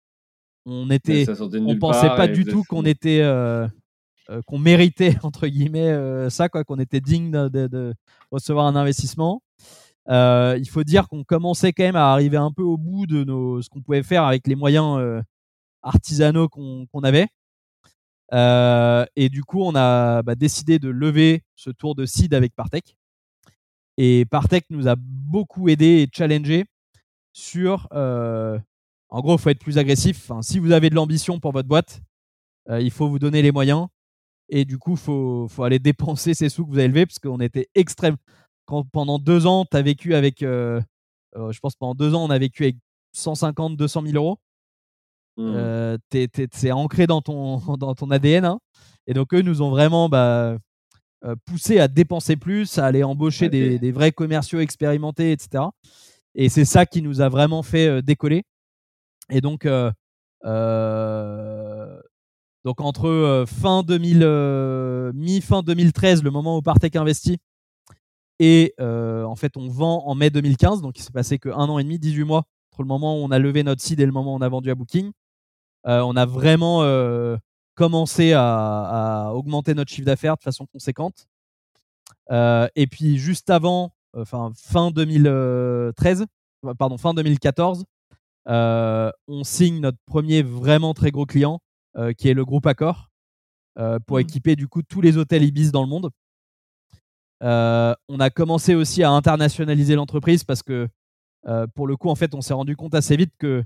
on 0.64 0.90
était, 0.90 1.26
on 1.28 1.78
pensait 1.78 2.08
pas 2.08 2.28
du 2.28 2.44
tout 2.44 2.62
qu'on 2.68 2.84
était, 2.84 3.20
qu'on 4.46 4.58
méritait 4.58 5.16
entre 5.24 5.48
guillemets 5.48 6.30
ça, 6.30 6.48
quoi, 6.48 6.62
qu'on 6.62 6.78
était 6.78 7.00
digne 7.00 7.30
de, 7.30 7.94
recevoir 8.30 8.66
un 8.66 8.76
investissement. 8.76 9.42
Il 10.08 10.68
faut 10.70 10.84
dire 10.84 11.08
qu'on 11.08 11.24
commençait 11.24 11.72
quand 11.72 11.84
même 11.84 11.96
à 11.96 12.12
arriver 12.12 12.36
un 12.36 12.52
peu 12.52 12.62
au 12.62 12.76
bout 12.76 13.06
de 13.06 13.24
nos, 13.24 13.62
ce 13.62 13.68
qu'on 13.68 13.80
pouvait 13.80 14.02
faire 14.02 14.24
avec 14.24 14.46
les 14.46 14.54
moyens 14.54 15.22
artisanaux 15.82 16.48
qu'on 16.48 17.02
avait. 17.02 17.28
et 18.32 19.28
du 19.28 19.42
coup, 19.44 19.62
on 19.62 19.74
a 19.74 20.22
bah, 20.22 20.34
décidé 20.34 20.78
de 20.78 20.88
lever 20.88 21.42
ce 21.56 21.70
tour 21.70 21.94
de 21.94 22.06
seed 22.06 22.34
avec 22.34 22.54
Partech. 22.54 22.96
Et 23.96 24.24
Partech 24.24 24.64
nous 24.70 24.88
a 24.88 24.96
beaucoup 24.98 25.68
aidé 25.68 26.02
et 26.02 26.08
challengé 26.12 26.66
sur. 27.32 27.88
Euh, 27.92 28.58
en 29.08 29.20
gros, 29.20 29.36
il 29.36 29.40
faut 29.40 29.50
être 29.50 29.60
plus 29.60 29.78
agressif. 29.78 30.30
si 30.40 30.58
vous 30.58 30.72
avez 30.72 30.90
de 30.90 30.94
l'ambition 30.94 31.38
pour 31.38 31.52
votre 31.52 31.68
boîte, 31.68 32.00
euh, 32.70 32.80
il 32.80 32.90
faut 32.90 33.08
vous 33.08 33.18
donner 33.18 33.42
les 33.42 33.52
moyens. 33.52 33.86
Et 34.48 34.64
du 34.64 34.78
coup, 34.78 34.92
il 34.92 34.98
faut, 34.98 35.46
faut, 35.48 35.62
aller 35.62 35.78
dépenser 35.78 36.34
ces 36.34 36.48
sous 36.48 36.64
que 36.64 36.70
vous 36.70 36.78
avez 36.78 36.88
levés 36.88 37.06
parce 37.06 37.18
qu'on 37.18 37.40
était 37.40 37.68
extrême. 37.74 38.16
Quand 38.66 38.84
pendant 38.90 39.18
deux 39.18 39.46
ans, 39.46 39.64
tu 39.64 39.76
as 39.76 39.82
vécu 39.82 40.14
avec. 40.14 40.42
Euh, 40.42 40.80
je 41.34 41.58
pense 41.60 41.74
pendant 41.74 41.94
deux 41.94 42.14
ans, 42.14 42.24
on 42.24 42.30
a 42.30 42.38
vécu 42.38 42.64
avec 42.64 42.76
150, 43.12 43.76
200 43.76 44.02
000 44.06 44.16
euros. 44.16 44.38
Mmh. 45.36 45.96
c'est 46.52 46.70
ancré 46.70 47.08
dans 47.08 47.20
ton, 47.20 47.58
dans 47.76 47.94
ton 47.94 48.10
ADN. 48.10 48.44
Hein. 48.44 48.60
Et 49.06 49.14
donc, 49.14 49.34
eux 49.34 49.42
nous 49.42 49.62
ont 49.62 49.70
vraiment 49.70 50.08
bah, 50.08 50.56
euh, 51.24 51.36
poussé 51.46 51.80
à 51.80 51.88
dépenser 51.88 52.36
plus, 52.36 52.78
à 52.78 52.84
aller 52.84 53.02
embaucher 53.02 53.48
des, 53.48 53.92
vrais 53.92 54.12
commerciaux 54.12 54.60
expérimentés, 54.60 55.32
etc. 55.32 55.64
Et 56.34 56.50
c'est 56.50 56.66
ça 56.66 56.84
qui 56.84 57.00
nous 57.00 57.22
a 57.22 57.30
vraiment 57.30 57.62
fait 57.62 57.88
euh, 57.88 58.02
décoller. 58.02 58.42
Et 59.30 59.40
donc, 59.40 59.64
euh, 59.64 59.90
donc 62.64 62.82
entre 62.82 63.44
fin 63.48 63.82
2000, 63.82 65.12
mi-fin 65.14 65.62
2013, 65.62 66.22
le 66.22 66.30
moment 66.30 66.58
où 66.58 66.62
Partech 66.62 66.94
investit, 66.96 67.38
et 68.40 68.74
en 68.78 69.36
fait, 69.36 69.56
on 69.56 69.68
vend 69.68 70.06
en 70.06 70.14
mai 70.14 70.30
2015. 70.30 70.82
Donc, 70.82 70.98
il 70.98 71.02
s'est 71.02 71.12
passé 71.12 71.38
que 71.38 71.48
un 71.48 71.68
an 71.68 71.78
et 71.78 71.84
demi, 71.84 71.98
18 71.98 72.24
mois 72.24 72.44
entre 72.72 72.82
le 72.82 72.88
moment 72.88 73.20
où 73.20 73.24
on 73.24 73.30
a 73.30 73.38
levé 73.38 73.62
notre 73.62 73.82
seed 73.82 74.00
et 74.00 74.06
le 74.06 74.12
moment 74.12 74.34
où 74.34 74.36
on 74.36 74.42
a 74.42 74.48
vendu 74.48 74.70
à 74.70 74.74
Booking. 74.74 75.12
on 75.84 76.16
a 76.16 76.26
vraiment 76.26 76.82
commencer 77.74 78.32
à, 78.34 79.30
augmenter 79.34 79.74
notre 79.74 79.90
chiffre 79.90 80.06
d'affaires 80.06 80.36
de 80.36 80.42
façon 80.42 80.66
conséquente. 80.66 81.26
Euh, 82.30 82.68
et 82.74 82.86
puis 82.86 83.18
juste 83.18 83.50
avant, 83.50 83.94
enfin 84.16 84.52
fin 84.56 84.90
2013, 84.90 86.26
pardon 86.78 86.96
fin 86.96 87.14
2014, 87.14 87.84
euh, 88.48 89.10
on 89.26 89.44
signe 89.44 89.80
notre 89.80 89.98
premier 90.06 90.42
vraiment 90.42 90.94
très 90.94 91.10
gros 91.10 91.26
client, 91.26 91.60
euh, 91.96 92.12
qui 92.12 92.28
est 92.28 92.34
le 92.34 92.44
groupe 92.44 92.66
Accor, 92.66 93.10
pour 94.06 94.18
mmh. 94.18 94.20
équiper 94.20 94.56
du 94.56 94.68
coup 94.68 94.82
tous 94.82 95.00
les 95.00 95.16
hôtels 95.16 95.42
Ibis 95.42 95.72
dans 95.72 95.82
le 95.82 95.88
monde. 95.88 96.10
On 97.44 98.20
a 98.20 98.30
commencé 98.30 98.74
aussi 98.74 99.02
à 99.02 99.10
internationaliser 99.10 99.94
l'entreprise 99.94 100.44
parce 100.44 100.62
que 100.62 100.88
pour 101.74 101.86
le 101.86 101.96
coup, 101.96 102.08
en 102.08 102.14
fait, 102.14 102.34
on 102.34 102.40
s'est 102.40 102.54
rendu 102.54 102.76
compte 102.76 102.94
assez 102.94 103.16
vite 103.16 103.32
que 103.38 103.62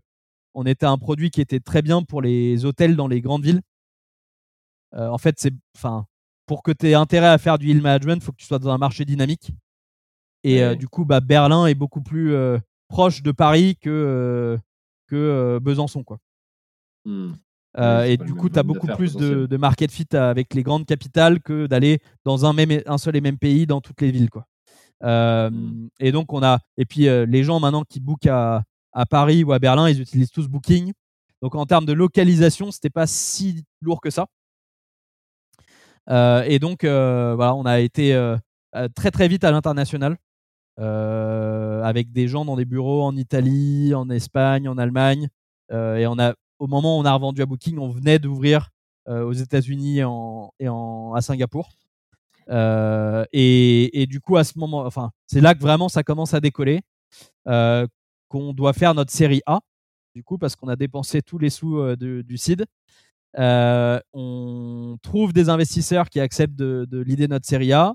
on 0.55 0.67
était 0.67 0.87
un 0.87 0.99
produit 0.99 1.31
qui 1.31 1.41
était 1.41 1.61
très 1.61 1.83
bien 1.83 2.03
pour 2.03 2.23
les 2.23 2.65
hôtels 2.65 2.97
dans 2.97 3.07
les 3.07 3.21
grandes 3.21 3.45
villes 3.45 3.61
euh, 4.95 5.09
en 5.09 5.19
fait, 5.19 5.39
c'est, 5.39 5.53
enfin, 5.77 6.07
pour 6.47 6.63
que 6.63 6.71
tu 6.71 6.89
aies 6.89 6.95
intérêt 6.95 7.29
à 7.29 7.39
faire 7.39 7.59
du 7.59 7.67
yield 7.67 7.83
management, 7.83 8.17
il 8.17 8.23
faut 8.23 8.33
que 8.33 8.39
tu 8.39 8.47
sois 8.47 8.59
dans 8.59 8.71
un 8.71 8.79
marché 8.79 9.05
dynamique. 9.05 9.53
Et 10.45 10.63
euh, 10.63 10.75
du 10.75 10.89
coup, 10.89 11.05
bah, 11.05 11.21
Berlin 11.21 11.67
est 11.67 11.75
beaucoup 11.75 12.01
plus 12.01 12.33
euh, 12.33 12.59
proche 12.89 13.23
de 13.23 13.33
Paris 13.33 13.77
que, 13.81 14.59
que 15.09 15.59
Besançon. 15.61 16.05
Quoi. 16.05 16.19
Mmh. 17.77 18.05
et 18.07 18.17
du 18.17 18.35
coup, 18.35 18.49
tu 18.49 18.59
as 18.59 18.63
beaucoup 18.63 18.87
plus 18.87 19.15
de, 19.15 19.57
market 19.57 19.93
fit 19.93 20.07
avec 20.17 20.55
les 20.55 20.63
grandes 20.63 20.87
capitales 20.87 21.41
que 21.41 21.67
d'aller 21.67 22.01
dans 22.25 22.47
un, 22.47 22.53
même, 22.53 22.81
un 22.87 22.99
seul 22.99 23.15
et 23.15 23.21
même 23.21 23.39
pays 23.39 23.67
dans 23.67 23.81
toutes 23.81 24.01
les 24.01 24.11
villes. 24.11 24.31
Quoi. 24.31 24.47
Mmh. 25.03 25.89
Et 26.01 26.11
donc, 26.13 26.33
on 26.33 26.43
a. 26.43 26.59
Et 26.77 26.85
puis, 26.85 27.03
les 27.05 27.45
gens 27.45 27.61
maintenant 27.61 27.85
qui 27.85 28.01
bookent 28.01 28.27
à, 28.27 28.65
à, 28.93 29.07
Paris 29.07 29.45
ou 29.45 29.53
à 29.53 29.59
Berlin, 29.59 29.89
ils 29.89 30.01
utilisent 30.01 30.31
tous 30.31 30.49
Booking. 30.49 30.93
Donc, 31.43 31.55
en 31.55 31.67
termes 31.67 31.87
de 31.87 31.93
localisation, 31.93 32.71
c'était 32.71 32.91
pas 32.91 33.07
si 33.07 33.65
lourd 33.81 34.01
que 34.01 34.11
ça. 34.11 34.27
Euh, 36.11 36.43
et 36.47 36.59
donc, 36.59 36.85
euh, 36.85 37.35
voilà, 37.37 37.55
on 37.55 37.65
a 37.67 37.81
été 37.81 38.15
euh, 38.15 38.37
très 38.95 39.11
très 39.11 39.29
vite 39.29 39.45
à 39.45 39.51
l'international. 39.51 40.17
avec 40.79 42.13
des 42.13 42.29
gens 42.29 42.45
dans 42.45 42.57
des 42.57 42.65
bureaux 42.65 43.03
en 43.03 43.17
Italie, 43.17 43.95
en 43.95 44.09
Espagne, 44.11 44.69
en 44.69 44.79
Allemagne. 44.79 45.29
et 45.71 46.07
on 46.07 46.19
a, 46.19 46.35
au 46.59 46.67
moment 46.67 46.99
où 46.99 47.01
on 47.01 47.05
a 47.05 47.13
revendu 47.13 47.43
à 47.43 47.47
Booking, 47.47 47.79
on 47.79 47.89
venait 47.89 48.19
d'ouvrir 48.19 48.71
aux 49.07 49.33
États-Unis 49.33 50.01
et, 50.01 50.67
à 50.67 51.21
Singapour. 51.21 51.71
et, 52.51 54.03
et, 54.03 54.07
du 54.07 54.21
coup, 54.21 54.37
à 54.37 54.45
ce 54.45 54.59
moment, 54.59 54.85
enfin, 54.85 55.13
c'est 55.27 55.41
là 55.41 55.55
que 55.55 55.61
vraiment 55.61 55.89
ça 55.89 56.03
commence 56.03 56.35
à 56.35 56.41
décoller. 56.41 56.81
qu'on 57.45 58.53
doit 58.53 58.75
faire 58.75 58.95
notre 58.95 59.13
série 59.13 59.41
A, 59.47 59.61
du 60.15 60.23
coup, 60.23 60.37
parce 60.37 60.57
qu'on 60.57 60.69
a 60.69 60.77
dépensé 60.77 61.23
tous 61.23 61.39
les 61.39 61.51
sous 61.51 61.97
du. 61.97 62.25
Euh, 63.39 64.01
on 64.13 64.99
trouve 65.03 65.33
des 65.33 65.49
investisseurs 65.49 66.09
qui 66.09 66.21
acceptent 66.21 66.57
de, 66.57 66.87
l'idée 67.01 67.27
de 67.27 67.33
notre 67.33 67.47
série 67.47 67.73
A. 67.73 67.95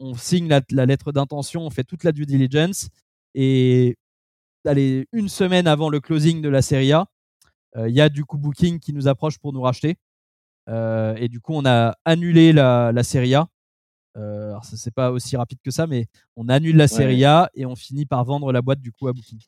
On 0.00 0.14
signe 0.14 0.48
la, 0.48 0.86
lettre 0.86 1.12
d'intention, 1.12 1.62
on 1.62 1.70
fait 1.70 1.84
toute 1.84 2.04
la 2.04 2.12
due 2.12 2.26
diligence. 2.26 2.88
Et 3.34 3.96
allez, 4.64 5.06
une 5.12 5.28
semaine 5.28 5.66
avant 5.66 5.88
le 5.88 6.00
closing 6.00 6.42
de 6.42 6.48
la 6.48 6.62
série 6.62 6.92
A, 6.92 7.00
euh, 7.00 7.06
il 7.76 7.94
y 7.94 8.00
a 8.00 8.08
du 8.08 8.24
coup 8.24 8.38
Booking 8.38 8.78
qui 8.78 8.92
nous 8.92 9.08
approche 9.08 9.38
pour 9.38 9.52
nous 9.52 9.62
racheter. 9.62 9.96
Euh, 10.68 11.14
et 11.16 11.28
du 11.28 11.40
coup, 11.40 11.54
on 11.54 11.66
a 11.66 11.94
annulé 12.04 12.52
la, 12.52 12.92
la 12.92 13.02
série 13.02 13.34
A. 13.34 13.48
alors, 14.14 14.64
ça 14.64 14.76
c'est 14.76 14.94
pas 14.94 15.10
aussi 15.10 15.36
rapide 15.36 15.58
que 15.62 15.70
ça, 15.70 15.86
mais 15.86 16.06
on 16.36 16.48
annule 16.48 16.76
la 16.76 16.88
série 16.88 17.24
A 17.24 17.50
et 17.54 17.66
on 17.66 17.76
finit 17.76 18.06
par 18.06 18.24
vendre 18.24 18.52
la 18.52 18.62
boîte 18.62 18.80
du 18.80 18.92
coup 18.92 19.08
à 19.08 19.12
Booking. 19.12 19.40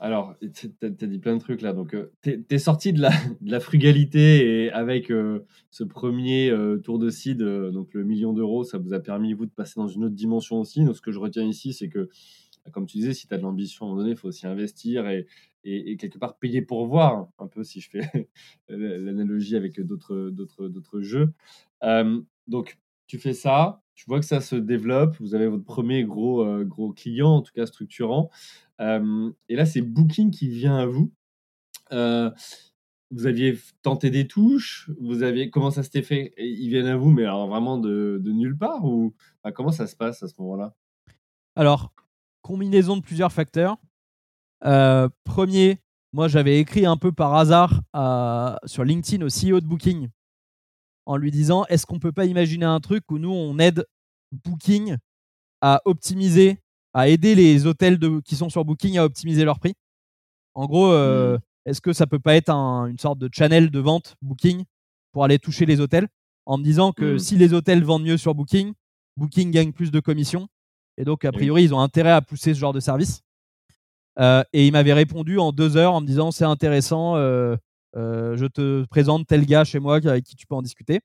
Alors, 0.00 0.34
tu 0.52 0.70
as, 0.82 0.88
dit 0.88 1.18
plein 1.18 1.36
de 1.36 1.40
trucs 1.40 1.62
là. 1.62 1.72
Donc, 1.72 1.94
euh, 1.94 2.12
tu 2.22 2.44
es, 2.50 2.58
sorti 2.58 2.92
de 2.92 3.00
la, 3.00 3.10
de 3.40 3.50
la, 3.50 3.60
frugalité 3.60 4.64
et 4.64 4.70
avec 4.72 5.10
euh, 5.10 5.46
ce 5.70 5.84
premier 5.84 6.50
euh, 6.50 6.78
tour 6.78 6.98
de 6.98 7.10
seed, 7.10 7.38
donc 7.38 7.94
le 7.94 8.04
million 8.04 8.32
d'euros, 8.32 8.64
ça 8.64 8.78
vous 8.78 8.92
a 8.92 9.00
permis, 9.00 9.32
vous, 9.34 9.46
de 9.46 9.50
passer 9.50 9.74
dans 9.76 9.88
une 9.88 10.04
autre 10.04 10.14
dimension 10.14 10.60
aussi. 10.60 10.84
Donc, 10.84 10.96
ce 10.96 11.00
que 11.00 11.12
je 11.12 11.18
retiens 11.18 11.44
ici, 11.44 11.72
c'est 11.72 11.88
que, 11.88 12.08
comme 12.72 12.86
tu 12.86 12.98
disais, 12.98 13.14
si 13.14 13.26
tu 13.26 13.34
as 13.34 13.38
de 13.38 13.42
l'ambition 13.42 13.84
à 13.84 13.88
un 13.88 13.90
moment 13.90 14.02
donné, 14.02 14.12
il 14.12 14.16
faut 14.16 14.28
aussi 14.28 14.46
investir 14.46 15.08
et, 15.08 15.26
quelque 15.96 16.18
part 16.18 16.36
payer 16.38 16.60
pour 16.60 16.86
voir, 16.86 17.28
un 17.38 17.46
peu 17.46 17.64
si 17.64 17.80
je 17.80 17.88
fais 17.90 18.28
l'analogie 18.68 19.56
avec 19.56 19.80
d'autres 19.80 21.00
jeux. 21.00 21.32
donc, 22.46 22.78
tu 23.06 23.18
fais 23.18 23.34
ça, 23.34 23.82
tu 23.94 24.06
vois 24.08 24.18
que 24.18 24.26
ça 24.26 24.40
se 24.40 24.56
développe, 24.56 25.16
vous 25.20 25.34
avez 25.34 25.46
votre 25.46 25.64
premier 25.64 26.04
gros, 26.04 26.64
gros 26.64 26.92
client, 26.92 27.36
en 27.36 27.42
tout 27.42 27.52
cas 27.54 27.66
structurant 27.66 28.30
et 28.80 29.56
là, 29.56 29.66
c'est 29.66 29.82
Booking 29.82 30.30
qui 30.30 30.48
vient 30.48 30.76
à 30.76 30.86
vous. 30.86 31.12
vous 31.90 33.26
aviez 33.26 33.58
tenté 33.82 34.10
des 34.10 34.26
touches, 34.26 34.90
vous 35.00 35.22
aviez 35.22 35.50
comment 35.50 35.70
ça 35.70 35.82
s'était 35.82 36.02
fait? 36.02 36.34
Ils 36.38 36.68
viennent 36.68 36.86
à 36.86 36.96
vous, 36.96 37.10
mais 37.10 37.22
alors 37.22 37.48
vraiment 37.48 37.78
de, 37.78 38.20
nulle 38.24 38.56
part 38.56 38.84
ou 38.84 39.14
comment 39.54 39.72
ça 39.72 39.86
se 39.86 39.96
passe 39.96 40.22
à 40.22 40.28
ce 40.28 40.34
moment-là? 40.38 40.74
Alors, 41.56 41.92
combinaison 42.44 42.96
de 42.96 43.02
plusieurs 43.02 43.32
facteurs. 43.32 43.76
premier, 45.24 45.80
moi 46.12 46.28
j'avais 46.28 46.60
écrit 46.60 46.86
un 46.86 46.96
peu 46.96 47.10
par 47.10 47.34
hasard 47.34 47.80
sur 48.66 48.84
LinkedIn 48.84 49.24
au 49.24 49.28
CEO 49.28 49.60
de 49.60 49.66
Booking 49.66 50.10
en 51.06 51.16
lui 51.16 51.30
disant 51.30 51.64
est-ce 51.68 51.86
qu'on 51.86 51.98
peut 51.98 52.12
pas 52.12 52.26
imaginer 52.26 52.66
un 52.66 52.80
truc 52.80 53.10
où 53.10 53.18
nous 53.18 53.32
on 53.32 53.58
aide 53.58 53.86
Booking 54.44 54.96
à 55.60 55.80
optimiser 55.84 56.58
à 56.92 57.08
aider 57.08 57.34
les 57.34 57.66
hôtels 57.66 57.98
de, 57.98 58.20
qui 58.20 58.36
sont 58.36 58.48
sur 58.48 58.64
Booking 58.64 58.98
à 58.98 59.04
optimiser 59.04 59.44
leur 59.44 59.58
prix? 59.58 59.74
En 60.54 60.66
gros, 60.66 60.92
euh, 60.92 61.36
mmh. 61.36 61.70
est-ce 61.70 61.80
que 61.80 61.92
ça 61.92 62.06
peut 62.06 62.20
pas 62.20 62.36
être 62.36 62.50
une 62.50 62.98
sorte 62.98 63.18
de 63.18 63.28
channel 63.32 63.70
de 63.70 63.80
vente 63.80 64.14
Booking 64.22 64.64
pour 65.12 65.24
aller 65.24 65.38
toucher 65.38 65.66
les 65.66 65.80
hôtels 65.80 66.08
en 66.46 66.58
me 66.58 66.62
disant 66.62 66.92
que 66.92 67.14
mmh. 67.14 67.18
si 67.18 67.36
les 67.36 67.52
hôtels 67.52 67.82
vendent 67.82 68.04
mieux 68.04 68.16
sur 68.16 68.34
Booking, 68.34 68.72
Booking 69.16 69.50
gagne 69.50 69.72
plus 69.72 69.90
de 69.90 70.00
commissions 70.00 70.48
et 70.96 71.04
donc 71.04 71.24
a 71.24 71.32
priori 71.32 71.64
ils 71.64 71.74
ont 71.74 71.80
intérêt 71.80 72.10
à 72.10 72.22
pousser 72.22 72.54
ce 72.54 72.58
genre 72.58 72.72
de 72.72 72.80
service. 72.80 73.22
Euh, 74.20 74.44
et 74.52 74.66
il 74.66 74.72
m'avait 74.72 74.92
répondu 74.92 75.38
en 75.38 75.50
deux 75.50 75.76
heures 75.76 75.94
en 75.94 76.00
me 76.00 76.06
disant 76.06 76.30
c'est 76.30 76.44
intéressant, 76.44 77.16
euh, 77.16 77.56
je 77.94 78.46
te 78.46 78.84
présente 78.84 79.26
tel 79.26 79.44
gars 79.44 79.64
chez 79.64 79.80
moi 79.80 79.96
avec 79.96 80.24
qui 80.24 80.36
tu 80.36 80.46
peux 80.46 80.54
en 80.54 80.62
discuter. 80.62 81.00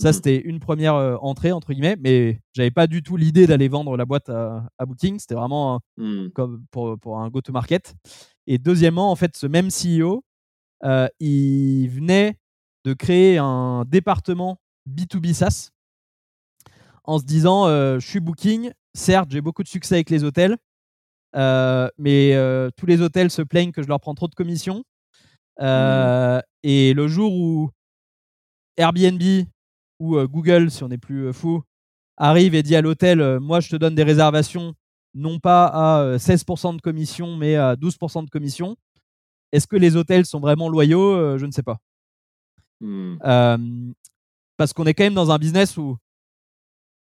Ça, 0.00 0.10
mmh. 0.10 0.12
c'était 0.12 0.40
une 0.40 0.60
première 0.60 0.94
entrée, 1.24 1.50
entre 1.50 1.72
guillemets, 1.72 1.96
mais 1.98 2.40
j'avais 2.52 2.70
pas 2.70 2.86
du 2.86 3.02
tout 3.02 3.16
l'idée 3.16 3.48
d'aller 3.48 3.66
vendre 3.66 3.96
la 3.96 4.04
boîte 4.04 4.28
à, 4.28 4.86
Booking. 4.86 5.18
C'était 5.18 5.34
vraiment 5.34 5.80
mmh. 5.96 6.28
comme 6.28 6.64
pour, 6.70 6.96
pour 7.00 7.18
un 7.18 7.28
go-to-market. 7.30 7.96
Et 8.46 8.58
deuxièmement, 8.58 9.10
en 9.10 9.16
fait, 9.16 9.36
ce 9.36 9.48
même 9.48 9.68
CEO, 9.70 10.24
il 11.18 11.88
venait 11.88 12.38
de 12.84 12.92
créer 12.94 13.38
un 13.38 13.84
département 13.86 14.60
B2B 14.88 15.34
SaaS 15.34 15.72
en 17.08 17.18
se 17.18 17.24
disant 17.24 17.66
Je 17.68 18.06
suis 18.06 18.20
Booking, 18.20 18.70
certes, 18.94 19.30
j'ai 19.30 19.40
beaucoup 19.40 19.62
de 19.62 19.68
succès 19.68 19.94
avec 19.94 20.10
les 20.10 20.24
hôtels, 20.24 20.58
mais 21.34 22.34
tous 22.76 22.86
les 22.86 23.00
hôtels 23.00 23.30
se 23.30 23.40
plaignent 23.40 23.72
que 23.72 23.82
je 23.82 23.88
leur 23.88 23.98
prends 23.98 24.14
trop 24.14 24.28
de 24.28 24.34
commissions. 24.34 24.84
Mmh. 25.58 26.40
Et 26.62 26.92
le 26.92 27.08
jour 27.08 27.32
où 27.32 27.70
Airbnb 28.76 29.22
ou 29.98 30.20
Google, 30.26 30.70
si 30.70 30.84
on 30.84 30.90
est 30.90 30.98
plus 30.98 31.32
fou, 31.32 31.62
arrive 32.18 32.54
et 32.54 32.62
dit 32.62 32.76
à 32.76 32.82
l'hôtel 32.82 33.40
Moi, 33.40 33.60
je 33.60 33.70
te 33.70 33.76
donne 33.76 33.94
des 33.94 34.04
réservations, 34.04 34.74
non 35.14 35.38
pas 35.38 35.64
à 35.64 36.16
16% 36.18 36.76
de 36.76 36.82
commission, 36.82 37.36
mais 37.36 37.56
à 37.56 37.74
12% 37.74 38.26
de 38.26 38.30
commission. 38.30 38.76
Est-ce 39.52 39.66
que 39.66 39.76
les 39.76 39.96
hôtels 39.96 40.26
sont 40.26 40.40
vraiment 40.40 40.68
loyaux? 40.68 41.38
Je 41.38 41.46
ne 41.46 41.52
sais 41.52 41.62
pas. 41.62 41.78
Mmh. 42.80 43.94
parce 44.58 44.74
qu'on 44.74 44.84
est 44.84 44.92
quand 44.92 45.04
même 45.04 45.14
dans 45.14 45.30
un 45.30 45.38
business 45.38 45.78
où. 45.78 45.96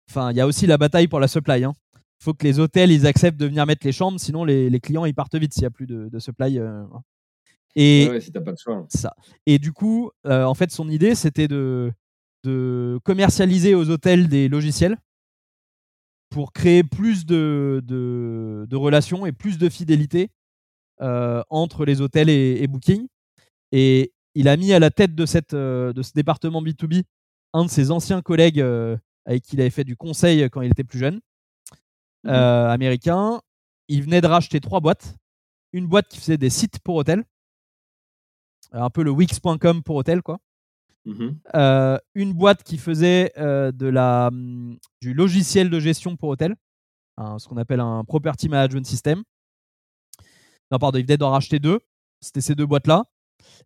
Enfin, 0.09 0.31
il 0.31 0.37
y 0.37 0.41
a 0.41 0.47
aussi 0.47 0.67
la 0.67 0.77
bataille 0.77 1.07
pour 1.07 1.19
la 1.19 1.27
supply. 1.27 1.59
Il 1.59 1.63
hein. 1.65 1.73
faut 2.19 2.33
que 2.33 2.43
les 2.43 2.59
hôtels 2.59 2.91
ils 2.91 3.07
acceptent 3.07 3.39
de 3.39 3.45
venir 3.45 3.65
mettre 3.65 3.85
les 3.85 3.91
chambres, 3.91 4.19
sinon 4.19 4.43
les, 4.43 4.79
clients 4.79 5.05
ils 5.05 5.15
partent 5.15 5.35
vite 5.35 5.53
s'il 5.53 5.63
n'y 5.63 5.67
a 5.67 5.71
plus 5.71 5.87
de, 5.87 6.19
supply. 6.19 6.59
Et 7.75 8.07
ouais, 8.09 8.21
si 8.21 8.31
t'as 8.31 8.41
pas 8.41 8.51
de 8.51 8.57
choix. 8.57 8.85
Ça. 8.89 9.15
Et 9.45 9.59
du 9.59 9.71
coup, 9.71 10.11
en 10.25 10.53
fait, 10.53 10.71
son 10.71 10.89
idée, 10.89 11.15
c'était 11.15 11.47
de, 11.47 11.91
de 12.43 12.99
commercialiser 13.03 13.75
aux 13.75 13.89
hôtels 13.89 14.27
des 14.27 14.49
logiciels 14.49 14.97
pour 16.29 16.51
créer 16.51 16.83
plus 16.83 17.25
de, 17.25 17.81
de, 17.85 18.75
relations 18.75 19.25
et 19.25 19.31
plus 19.31 19.57
de 19.57 19.69
fidélité 19.69 20.31
euh, 21.01 21.43
entre 21.49 21.85
les 21.85 22.01
hôtels 22.01 22.29
et, 22.29 22.67
Booking. 22.67 23.07
Et 23.71 24.11
il 24.33 24.47
a 24.47 24.57
mis 24.57 24.73
à 24.73 24.79
la 24.79 24.89
tête 24.89 25.13
de, 25.13 25.25
cette, 25.27 25.53
euh, 25.53 25.93
de 25.93 26.01
ce 26.01 26.11
département 26.13 26.61
B2B 26.61 27.03
un 27.53 27.65
de 27.65 27.69
ses 27.69 27.91
anciens 27.91 28.23
collègues 28.23 28.61
euh, 28.61 28.97
avec 29.25 29.43
qui 29.43 29.55
il 29.55 29.61
avait 29.61 29.69
fait 29.69 29.83
du 29.83 29.95
conseil 29.95 30.49
quand 30.49 30.61
il 30.61 30.71
était 30.71 30.83
plus 30.83 30.99
jeune, 30.99 31.19
mmh 32.23 32.29
américain. 32.29 33.41
Il 33.89 34.03
venait 34.03 34.21
de 34.21 34.27
racheter 34.27 34.59
trois 34.59 34.79
boîtes. 34.79 35.15
Une 35.73 35.87
boîte 35.87 36.07
qui 36.07 36.19
faisait 36.19 36.37
des 36.37 36.49
sites 36.49 36.79
pour 36.79 36.95
hôtels, 36.95 37.23
un 38.71 38.89
peu 38.89 39.03
le 39.03 39.11
Wix.com 39.11 39.83
pour 39.83 39.95
hôtels, 39.95 40.21
quoi. 40.21 40.39
Mmh 41.05 41.31
euh, 41.55 41.97
une 42.15 42.33
boîte 42.33 42.63
qui 42.63 42.77
faisait 42.77 43.33
euh, 43.37 43.73
de 43.73 43.87
la, 43.87 44.29
mmh, 44.31 44.77
du 45.01 45.13
logiciel 45.13 45.69
de 45.69 45.79
gestion 45.79 46.15
pour 46.15 46.29
hôtel, 46.29 46.55
ce 47.17 47.47
qu'on 47.47 47.57
appelle 47.57 47.81
un 47.81 48.03
Property 48.05 48.49
Management 48.49 48.85
System. 48.85 49.23
Non, 50.71 50.79
pardon, 50.79 50.97
il 50.97 51.05
venait 51.05 51.17
d'en 51.17 51.31
racheter 51.31 51.59
deux. 51.59 51.79
C'était 52.21 52.41
ces 52.41 52.55
deux 52.55 52.65
boîtes-là. 52.65 53.03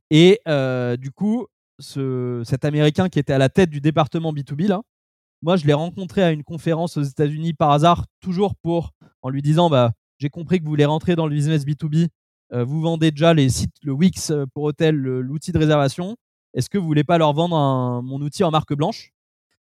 Et 0.09 0.41
euh, 0.47 0.97
du 0.97 1.11
coup, 1.11 1.47
ce, 1.79 2.41
cet 2.45 2.65
Américain 2.65 3.07
qui 3.07 3.19
était 3.19 3.33
à 3.33 3.37
la 3.37 3.49
tête 3.49 3.69
du 3.69 3.81
département 3.81 4.33
B2B, 4.33 4.67
là, 4.67 4.81
moi, 5.41 5.55
je 5.55 5.65
l'ai 5.65 5.73
rencontré 5.73 6.23
à 6.23 6.31
une 6.31 6.43
conférence 6.43 6.97
aux 6.97 7.03
États-Unis 7.03 7.53
par 7.53 7.71
hasard, 7.71 8.05
toujours 8.19 8.55
pour, 8.55 8.91
en 9.21 9.29
lui 9.29 9.41
disant 9.41 9.69
bah, 9.69 9.91
J'ai 10.17 10.29
compris 10.29 10.59
que 10.59 10.63
vous 10.63 10.69
voulez 10.69 10.85
rentrer 10.85 11.15
dans 11.15 11.27
le 11.27 11.35
business 11.35 11.65
B2B. 11.65 12.07
vous 12.51 12.81
vendez 12.81 13.11
déjà 13.11 13.33
les 13.33 13.49
sites, 13.49 13.75
le 13.83 13.91
Wix 13.91 14.31
pour 14.53 14.63
hôtel, 14.63 14.95
l'outil 14.95 15.51
de 15.51 15.59
réservation 15.59 16.17
est-ce 16.57 16.71
que 16.71 16.77
vous 16.79 16.87
voulez 16.87 17.03
pas 17.03 17.19
leur 17.19 17.33
vendre 17.33 18.01
mon 18.01 18.19
outil 18.21 18.43
en 18.43 18.49
marque 18.49 18.73
blanche? 18.73 19.11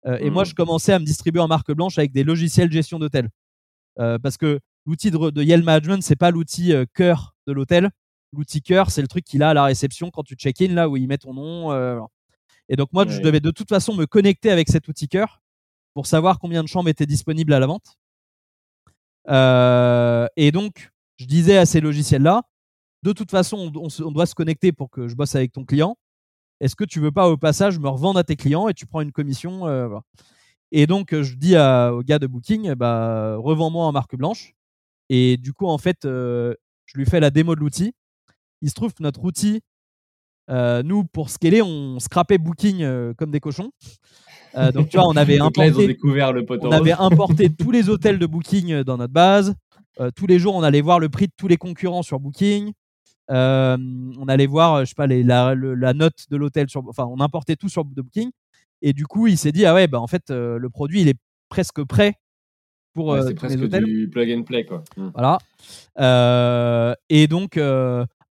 Euh, 0.06 0.18
Et 0.20 0.28
moi, 0.28 0.42
mmh. 0.42 0.46
je 0.46 0.54
commençais 0.54 0.92
à 0.92 0.98
me 0.98 1.04
distribuer 1.04 1.40
en 1.40 1.48
marque 1.48 1.72
blanche 1.72 1.96
avec 1.96 2.12
des 2.12 2.24
logiciels 2.24 2.68
de 2.68 2.74
gestion 2.74 2.98
d'hôtel. 2.98 3.30
Euh, 3.98 4.18
parce 4.18 4.36
que 4.36 4.60
l'outil 4.84 5.10
de, 5.10 5.30
de 5.30 5.42
Yale 5.42 5.62
Management, 5.62 6.02
c'est 6.02 6.14
pas 6.14 6.30
l'outil 6.30 6.74
euh, 6.74 6.84
cœur 6.92 7.34
de 7.46 7.54
l'hôtel. 7.54 7.90
L'outil 8.34 8.60
cœur, 8.60 8.90
c'est 8.90 9.00
le 9.00 9.08
truc 9.08 9.24
qu'il 9.24 9.42
a 9.42 9.50
à 9.50 9.54
la 9.54 9.64
réception 9.64 10.10
quand 10.10 10.24
tu 10.24 10.34
check-in, 10.34 10.74
là 10.74 10.90
où 10.90 10.98
il 10.98 11.06
met 11.06 11.16
ton 11.16 11.32
nom. 11.32 11.72
Et 12.68 12.76
donc, 12.76 12.92
moi, 12.92 13.06
je 13.08 13.20
devais 13.20 13.38
de 13.38 13.52
toute 13.52 13.68
façon 13.68 13.94
me 13.94 14.06
connecter 14.06 14.50
avec 14.50 14.68
cet 14.68 14.88
outil 14.88 15.06
cœur 15.08 15.40
pour 15.94 16.06
savoir 16.06 16.38
combien 16.38 16.62
de 16.62 16.68
chambres 16.68 16.88
étaient 16.88 17.06
disponibles 17.06 17.52
à 17.52 17.60
la 17.60 17.66
vente. 17.66 17.96
et 20.36 20.52
donc, 20.52 20.90
je 21.16 21.26
disais 21.26 21.56
à 21.56 21.66
ces 21.66 21.80
logiciels-là, 21.80 22.42
de 23.02 23.12
toute 23.12 23.30
façon, 23.30 23.72
on, 23.74 24.10
doit 24.10 24.26
se 24.26 24.34
connecter 24.34 24.72
pour 24.72 24.90
que 24.90 25.08
je 25.08 25.14
bosse 25.14 25.34
avec 25.34 25.52
ton 25.52 25.64
client 25.64 25.96
est-ce 26.60 26.76
que 26.76 26.84
tu 26.84 27.00
veux 27.00 27.12
pas 27.12 27.28
au 27.28 27.36
passage 27.36 27.78
me 27.78 27.88
revendre 27.88 28.18
à 28.18 28.24
tes 28.24 28.36
clients 28.36 28.68
et 28.68 28.74
tu 28.74 28.86
prends 28.86 29.00
une 29.00 29.12
commission 29.12 29.66
euh, 29.66 29.98
Et 30.72 30.86
donc 30.86 31.12
euh, 31.12 31.22
je 31.22 31.36
dis 31.36 31.56
au 31.56 32.02
gars 32.02 32.18
de 32.18 32.26
Booking, 32.26 32.74
bah, 32.74 33.36
revends-moi 33.36 33.84
en 33.84 33.92
marque 33.92 34.16
blanche. 34.16 34.54
Et 35.10 35.36
du 35.36 35.52
coup, 35.52 35.66
en 35.66 35.78
fait, 35.78 36.04
euh, 36.04 36.54
je 36.86 36.96
lui 36.96 37.04
fais 37.04 37.20
la 37.20 37.30
démo 37.30 37.54
de 37.54 37.60
l'outil. 37.60 37.92
Il 38.62 38.70
se 38.70 38.74
trouve 38.74 38.94
que 38.94 39.02
notre 39.02 39.22
outil, 39.24 39.60
nous, 40.48 41.04
pour 41.04 41.30
scaler, 41.30 41.62
on 41.62 41.98
scrapait 41.98 42.38
Booking 42.38 43.14
comme 43.14 43.30
des 43.30 43.40
cochons. 43.40 43.70
donc, 44.72 44.88
tu 44.88 44.96
vois, 44.96 45.06
on 45.08 45.16
avait, 45.16 45.38
importé, 45.40 45.86
découvert 45.86 46.32
le 46.32 46.44
on 46.48 46.70
avait 46.70 46.92
importé 46.92 47.48
tous 47.58 47.70
les 47.70 47.88
hôtels 47.88 48.18
de 48.18 48.26
Booking 48.26 48.82
dans 48.82 48.96
notre 48.96 49.12
base. 49.12 49.54
tous 50.16 50.26
les 50.26 50.38
jours, 50.38 50.54
on 50.54 50.62
allait 50.62 50.80
voir 50.80 50.98
le 50.98 51.08
prix 51.08 51.26
de 51.26 51.32
tous 51.36 51.48
les 51.48 51.56
concurrents 51.56 52.02
sur 52.02 52.20
Booking. 52.20 52.72
Euh, 53.30 53.76
on 54.18 54.28
allait 54.28 54.46
voir, 54.46 54.80
je 54.80 54.90
sais 54.90 54.94
pas, 54.94 55.06
la, 55.06 55.92
note 55.94 56.26
de 56.30 56.36
l'hôtel 56.36 56.68
sur, 56.68 56.82
enfin, 56.88 57.06
on 57.06 57.20
importait 57.20 57.56
tout 57.56 57.68
sur 57.68 57.84
Booking. 57.84 58.30
Et 58.82 58.92
du 58.92 59.06
coup, 59.06 59.26
il 59.26 59.38
s'est 59.38 59.52
dit, 59.52 59.64
ah 59.64 59.74
ouais, 59.74 59.86
bah 59.86 60.00
en 60.00 60.06
fait, 60.06 60.30
euh, 60.30 60.58
le 60.58 60.68
produit, 60.68 61.00
il 61.00 61.08
est 61.08 61.18
presque 61.48 61.82
prêt 61.84 62.14
pour 62.92 63.08
ouais, 63.08 63.20
euh, 63.20 63.28
c'est 63.28 63.34
presque 63.34 63.58
du 63.58 64.08
plug 64.08 64.30
and 64.30 64.42
play 64.44 64.64
quoi. 64.64 64.84
Mmh. 64.96 65.08
Voilà. 65.14 66.98
et 67.08 67.26
donc 67.26 67.58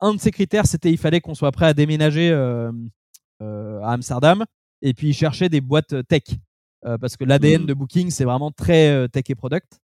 un 0.03 0.15
de 0.15 0.21
ces 0.21 0.31
critères 0.31 0.67
c'était 0.67 0.91
il 0.91 0.99
fallait 0.99 1.21
qu'on 1.21 1.35
soit 1.35 1.53
prêt 1.53 1.67
à 1.67 1.75
déménager 1.75 2.33
à 3.41 3.93
Amsterdam 3.93 4.45
et 4.83 4.93
puis 4.93 5.09
il 5.09 5.15
cherchait 5.15 5.49
des 5.49 5.61
boîtes 5.61 5.95
tech 6.09 6.25
parce 6.83 7.17
que 7.17 7.25
l'ADN 7.25 7.63
mmh. 7.63 7.67
de 7.67 7.75
Booking 7.75 8.11
c'est 8.11 8.25
vraiment 8.25 8.51
très 8.51 9.09
tech 9.09 9.25
et 9.29 9.35
product. 9.35 9.81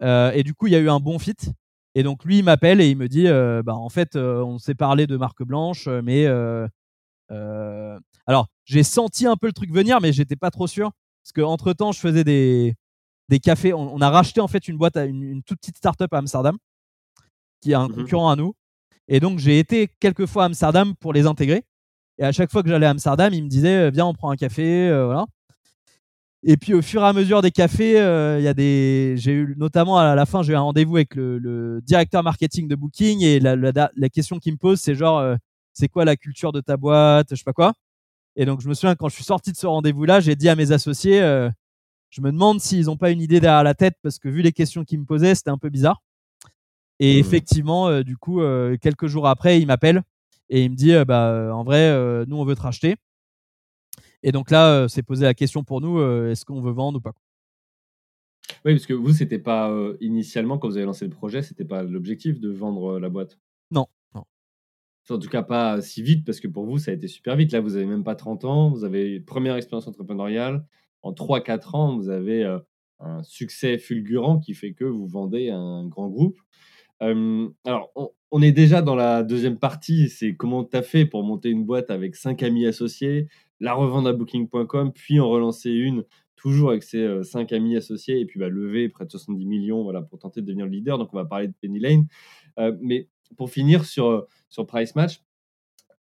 et 0.00 0.42
du 0.44 0.54
coup 0.54 0.66
il 0.66 0.74
y 0.74 0.76
a 0.76 0.80
eu 0.80 0.90
un 0.90 1.00
bon 1.00 1.18
fit 1.18 1.36
et 1.94 2.02
donc 2.02 2.24
lui, 2.24 2.38
il 2.38 2.44
m'appelle 2.44 2.80
et 2.80 2.88
il 2.88 2.96
me 2.96 3.08
dit, 3.08 3.28
euh, 3.28 3.62
bah 3.62 3.74
en 3.74 3.88
fait, 3.88 4.16
euh, 4.16 4.42
on 4.42 4.58
s'est 4.58 4.74
parlé 4.74 5.06
de 5.06 5.16
marque 5.16 5.42
blanche, 5.42 5.88
mais 5.88 6.24
euh, 6.26 6.66
alors 8.26 8.48
j'ai 8.64 8.82
senti 8.82 9.26
un 9.26 9.36
peu 9.36 9.46
le 9.46 9.52
truc 9.52 9.70
venir, 9.70 10.00
mais 10.00 10.12
j'étais 10.12 10.36
pas 10.36 10.50
trop 10.50 10.66
sûr 10.66 10.90
parce 11.22 11.32
que 11.32 11.40
entre 11.42 11.72
temps, 11.72 11.92
je 11.92 12.00
faisais 12.00 12.24
des 12.24 12.74
des 13.28 13.40
cafés. 13.40 13.72
On, 13.72 14.00
a 14.00 14.10
racheté 14.10 14.40
en 14.40 14.48
fait 14.48 14.68
une 14.68 14.76
boîte, 14.76 14.96
une, 14.96 15.22
une 15.22 15.42
toute 15.42 15.58
petite 15.58 15.76
startup 15.76 16.12
à 16.12 16.18
Amsterdam, 16.18 16.56
qui 17.60 17.72
est 17.72 17.74
un 17.74 17.88
mmh 17.88 17.94
concurrent 17.94 18.30
à 18.30 18.36
nous. 18.36 18.54
Et 19.12 19.20
donc 19.20 19.38
j'ai 19.38 19.58
été 19.58 19.88
quelques 20.00 20.26
fois 20.26 20.44
à 20.44 20.46
Amsterdam 20.46 20.94
pour 20.98 21.12
les 21.12 21.26
intégrer. 21.26 21.64
Et 22.18 22.24
à 22.24 22.32
chaque 22.32 22.50
fois 22.50 22.62
que 22.62 22.68
j'allais 22.68 22.86
à 22.86 22.90
Amsterdam, 22.90 23.32
il 23.32 23.44
me 23.44 23.48
disait, 23.48 23.90
viens, 23.90 24.06
on 24.06 24.14
prend 24.14 24.30
un 24.30 24.36
café, 24.36 24.88
voilà. 25.04 25.26
Et 26.44 26.56
puis 26.56 26.74
au 26.74 26.82
fur 26.82 27.02
et 27.02 27.06
à 27.06 27.12
mesure 27.12 27.40
des 27.40 27.52
cafés, 27.52 28.00
euh, 28.00 28.40
il 28.40 28.44
y 28.44 28.48
a 28.48 28.54
des, 28.54 29.14
j'ai 29.16 29.32
eu 29.32 29.54
notamment 29.56 29.98
à 29.98 30.16
la 30.16 30.26
fin, 30.26 30.42
j'ai 30.42 30.54
eu 30.54 30.56
un 30.56 30.60
rendez-vous 30.60 30.96
avec 30.96 31.14
le, 31.14 31.80
directeur 31.84 32.24
marketing 32.24 32.66
de 32.66 32.74
Booking 32.74 33.22
et 33.22 33.38
la, 33.38 34.08
question 34.12 34.38
qu'il 34.40 34.52
me 34.52 34.58
pose, 34.58 34.80
c'est 34.80 34.96
genre, 34.96 35.18
euh, 35.20 35.36
c'est 35.72 35.86
quoi 35.86 36.04
la 36.04 36.16
culture 36.16 36.50
de 36.50 36.60
ta 36.60 36.76
boîte, 36.76 37.28
je 37.30 37.36
sais 37.36 37.44
pas 37.44 37.52
quoi. 37.52 37.74
Et 38.34 38.44
donc 38.44 38.60
je 38.60 38.68
me 38.68 38.74
souviens 38.74 38.96
quand 38.96 39.08
je 39.08 39.14
suis 39.14 39.24
sorti 39.24 39.52
de 39.52 39.56
ce 39.56 39.68
rendez-vous-là, 39.68 40.18
j'ai 40.18 40.34
dit 40.34 40.48
à 40.48 40.56
mes 40.56 40.72
associés, 40.72 41.22
euh, 41.22 41.48
je 42.10 42.20
me 42.20 42.32
demande 42.32 42.60
s'ils 42.60 42.86
n'ont 42.86 42.96
pas 42.96 43.10
une 43.10 43.20
idée 43.20 43.38
derrière 43.38 43.62
la 43.62 43.74
tête 43.74 43.94
parce 44.02 44.18
que 44.18 44.28
vu 44.28 44.42
les 44.42 44.52
questions 44.52 44.84
qu'ils 44.84 44.98
me 44.98 45.04
posaient, 45.04 45.36
c'était 45.36 45.50
un 45.50 45.58
peu 45.58 45.70
bizarre. 45.70 46.02
Et 47.04 47.16
mmh. 47.16 47.18
effectivement, 47.18 48.02
du 48.02 48.16
coup, 48.16 48.40
quelques 48.80 49.06
jours 49.06 49.26
après, 49.26 49.60
il 49.60 49.66
m'appelle 49.66 50.02
et 50.48 50.62
il 50.64 50.70
me 50.70 50.76
dit, 50.76 50.92
bah 51.04 51.50
en 51.52 51.64
vrai, 51.64 52.24
nous 52.26 52.36
on 52.36 52.44
veut 52.44 52.54
te 52.54 52.62
racheter. 52.62 52.96
Et 54.22 54.32
donc 54.32 54.50
là, 54.50 54.72
euh, 54.72 54.88
c'est 54.88 55.02
posé 55.02 55.24
la 55.24 55.34
question 55.34 55.64
pour 55.64 55.80
nous 55.80 55.98
euh, 55.98 56.30
est-ce 56.30 56.44
qu'on 56.44 56.60
veut 56.60 56.72
vendre 56.72 56.98
ou 56.98 57.00
pas 57.00 57.14
Oui, 58.64 58.72
parce 58.74 58.86
que 58.86 58.94
vous, 58.94 59.12
c'était 59.12 59.38
pas 59.38 59.70
euh, 59.70 59.96
initialement, 60.00 60.58
quand 60.58 60.68
vous 60.68 60.76
avez 60.76 60.86
lancé 60.86 61.04
le 61.04 61.10
projet, 61.10 61.42
c'était 61.42 61.64
pas 61.64 61.82
l'objectif 61.82 62.40
de 62.40 62.50
vendre 62.50 63.00
la 63.00 63.08
boîte? 63.08 63.38
Non, 63.70 63.86
non. 64.14 64.24
En 65.10 65.18
tout 65.18 65.28
cas, 65.28 65.42
pas 65.42 65.80
si 65.82 66.02
vite, 66.02 66.24
parce 66.24 66.38
que 66.38 66.48
pour 66.48 66.66
vous, 66.66 66.78
ça 66.78 66.92
a 66.92 66.94
été 66.94 67.08
super 67.08 67.36
vite. 67.36 67.52
Là, 67.52 67.60
vous 67.60 67.76
avez 67.76 67.86
même 67.86 68.04
pas 68.04 68.14
30 68.14 68.44
ans, 68.44 68.70
vous 68.70 68.84
avez 68.84 69.16
une 69.16 69.24
première 69.24 69.56
expérience 69.56 69.88
entrepreneuriale. 69.88 70.64
En 71.02 71.12
3-4 71.12 71.76
ans, 71.76 71.96
vous 71.96 72.08
avez 72.08 72.44
un 73.00 73.22
succès 73.24 73.78
fulgurant 73.78 74.38
qui 74.38 74.54
fait 74.54 74.72
que 74.72 74.84
vous 74.84 75.08
vendez 75.08 75.50
un 75.50 75.84
grand 75.88 76.08
groupe. 76.08 76.38
Alors, 77.64 77.92
on, 78.30 78.42
est 78.42 78.52
déjà 78.52 78.80
dans 78.80 78.94
la 78.94 79.22
deuxième 79.22 79.58
partie, 79.58 80.08
c'est 80.08 80.36
comment 80.36 80.64
tu 80.64 80.76
as 80.76 80.82
fait 80.82 81.04
pour 81.04 81.24
monter 81.24 81.48
une 81.50 81.64
boîte 81.64 81.90
avec 81.90 82.14
cinq 82.14 82.42
amis 82.42 82.64
associés, 82.66 83.28
la 83.60 83.74
revendre 83.74 84.08
à 84.08 84.12
booking.com, 84.12 84.92
puis 84.92 85.18
en 85.18 85.28
relancer 85.28 85.70
une, 85.70 86.04
toujours 86.42 86.70
avec 86.70 86.82
ses 86.82 86.98
euh, 86.98 87.22
cinq 87.22 87.52
amis 87.52 87.76
associés, 87.76 88.18
et 88.18 88.26
puis 88.26 88.40
bah, 88.40 88.48
lever 88.48 88.88
près 88.88 89.06
de 89.06 89.10
70 89.10 89.46
millions 89.46 89.84
voilà, 89.84 90.02
pour 90.02 90.18
tenter 90.18 90.40
de 90.40 90.46
devenir 90.46 90.66
le 90.66 90.72
leader. 90.72 90.98
Donc 90.98 91.10
on 91.12 91.16
va 91.16 91.24
parler 91.24 91.46
de 91.46 91.54
Penny 91.60 91.78
Lane. 91.78 92.08
Euh, 92.58 92.76
mais 92.80 93.08
pour 93.36 93.48
finir 93.48 93.84
sur, 93.84 94.06
euh, 94.06 94.28
sur 94.48 94.66
Price 94.66 94.96
Match, 94.96 95.22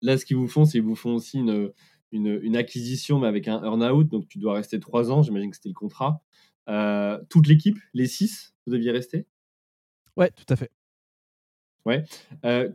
là, 0.01 0.17
ce 0.17 0.25
qu'ils 0.25 0.37
vous 0.37 0.47
font, 0.47 0.65
c'est 0.65 0.79
qu'ils 0.79 0.81
vous 0.81 0.95
font 0.95 1.13
aussi 1.13 1.37
une, 1.37 1.71
une, 2.11 2.55
acquisition, 2.57 3.19
mais 3.19 3.27
avec 3.27 3.47
un 3.47 3.63
earn-out. 3.63 4.07
Donc 4.09 4.27
tu 4.27 4.39
dois 4.39 4.55
rester 4.55 4.79
trois 4.79 5.11
ans, 5.11 5.21
j'imagine 5.21 5.51
que 5.51 5.57
c'était 5.57 5.69
le 5.69 5.75
contrat. 5.75 6.23
toute 7.29 7.47
l'équipe, 7.47 7.77
les 7.93 8.07
six, 8.07 8.55
vous 8.65 8.73
deviez 8.73 8.91
rester? 8.91 9.27
Ouais, 10.17 10.31
tout 10.31 10.45
à 10.49 10.55
fait. 10.55 10.71
Ouais. 11.85 12.03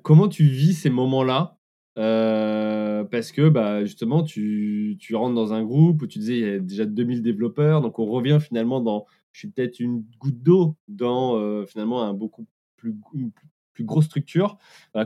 comment 0.02 0.28
tu 0.28 0.44
vis 0.44 0.74
ces 0.74 0.90
moments-là? 0.90 1.56
Euh, 1.98 3.04
parce 3.04 3.32
que 3.32 3.48
bah, 3.48 3.84
justement, 3.84 4.22
tu, 4.22 4.96
tu, 5.00 5.14
rentres 5.14 5.34
dans 5.34 5.52
un 5.54 5.64
groupe 5.64 6.02
où 6.02 6.06
tu 6.06 6.18
disais 6.18 6.38
il 6.38 6.46
y 6.46 6.50
a 6.50 6.58
déjà 6.58 6.84
2000 6.84 7.22
développeurs, 7.22 7.80
donc 7.80 7.98
on 7.98 8.06
revient 8.06 8.38
finalement 8.40 8.80
dans, 8.80 9.06
je 9.32 9.40
suis 9.40 9.48
peut-être 9.48 9.80
une 9.80 10.04
goutte 10.18 10.42
d'eau 10.42 10.76
dans 10.88 11.36
euh, 11.38 11.64
finalement 11.64 12.02
un 12.02 12.12
beaucoup 12.12 12.46
plus, 12.76 12.94
grosse 13.80 14.06
structure. 14.06 14.58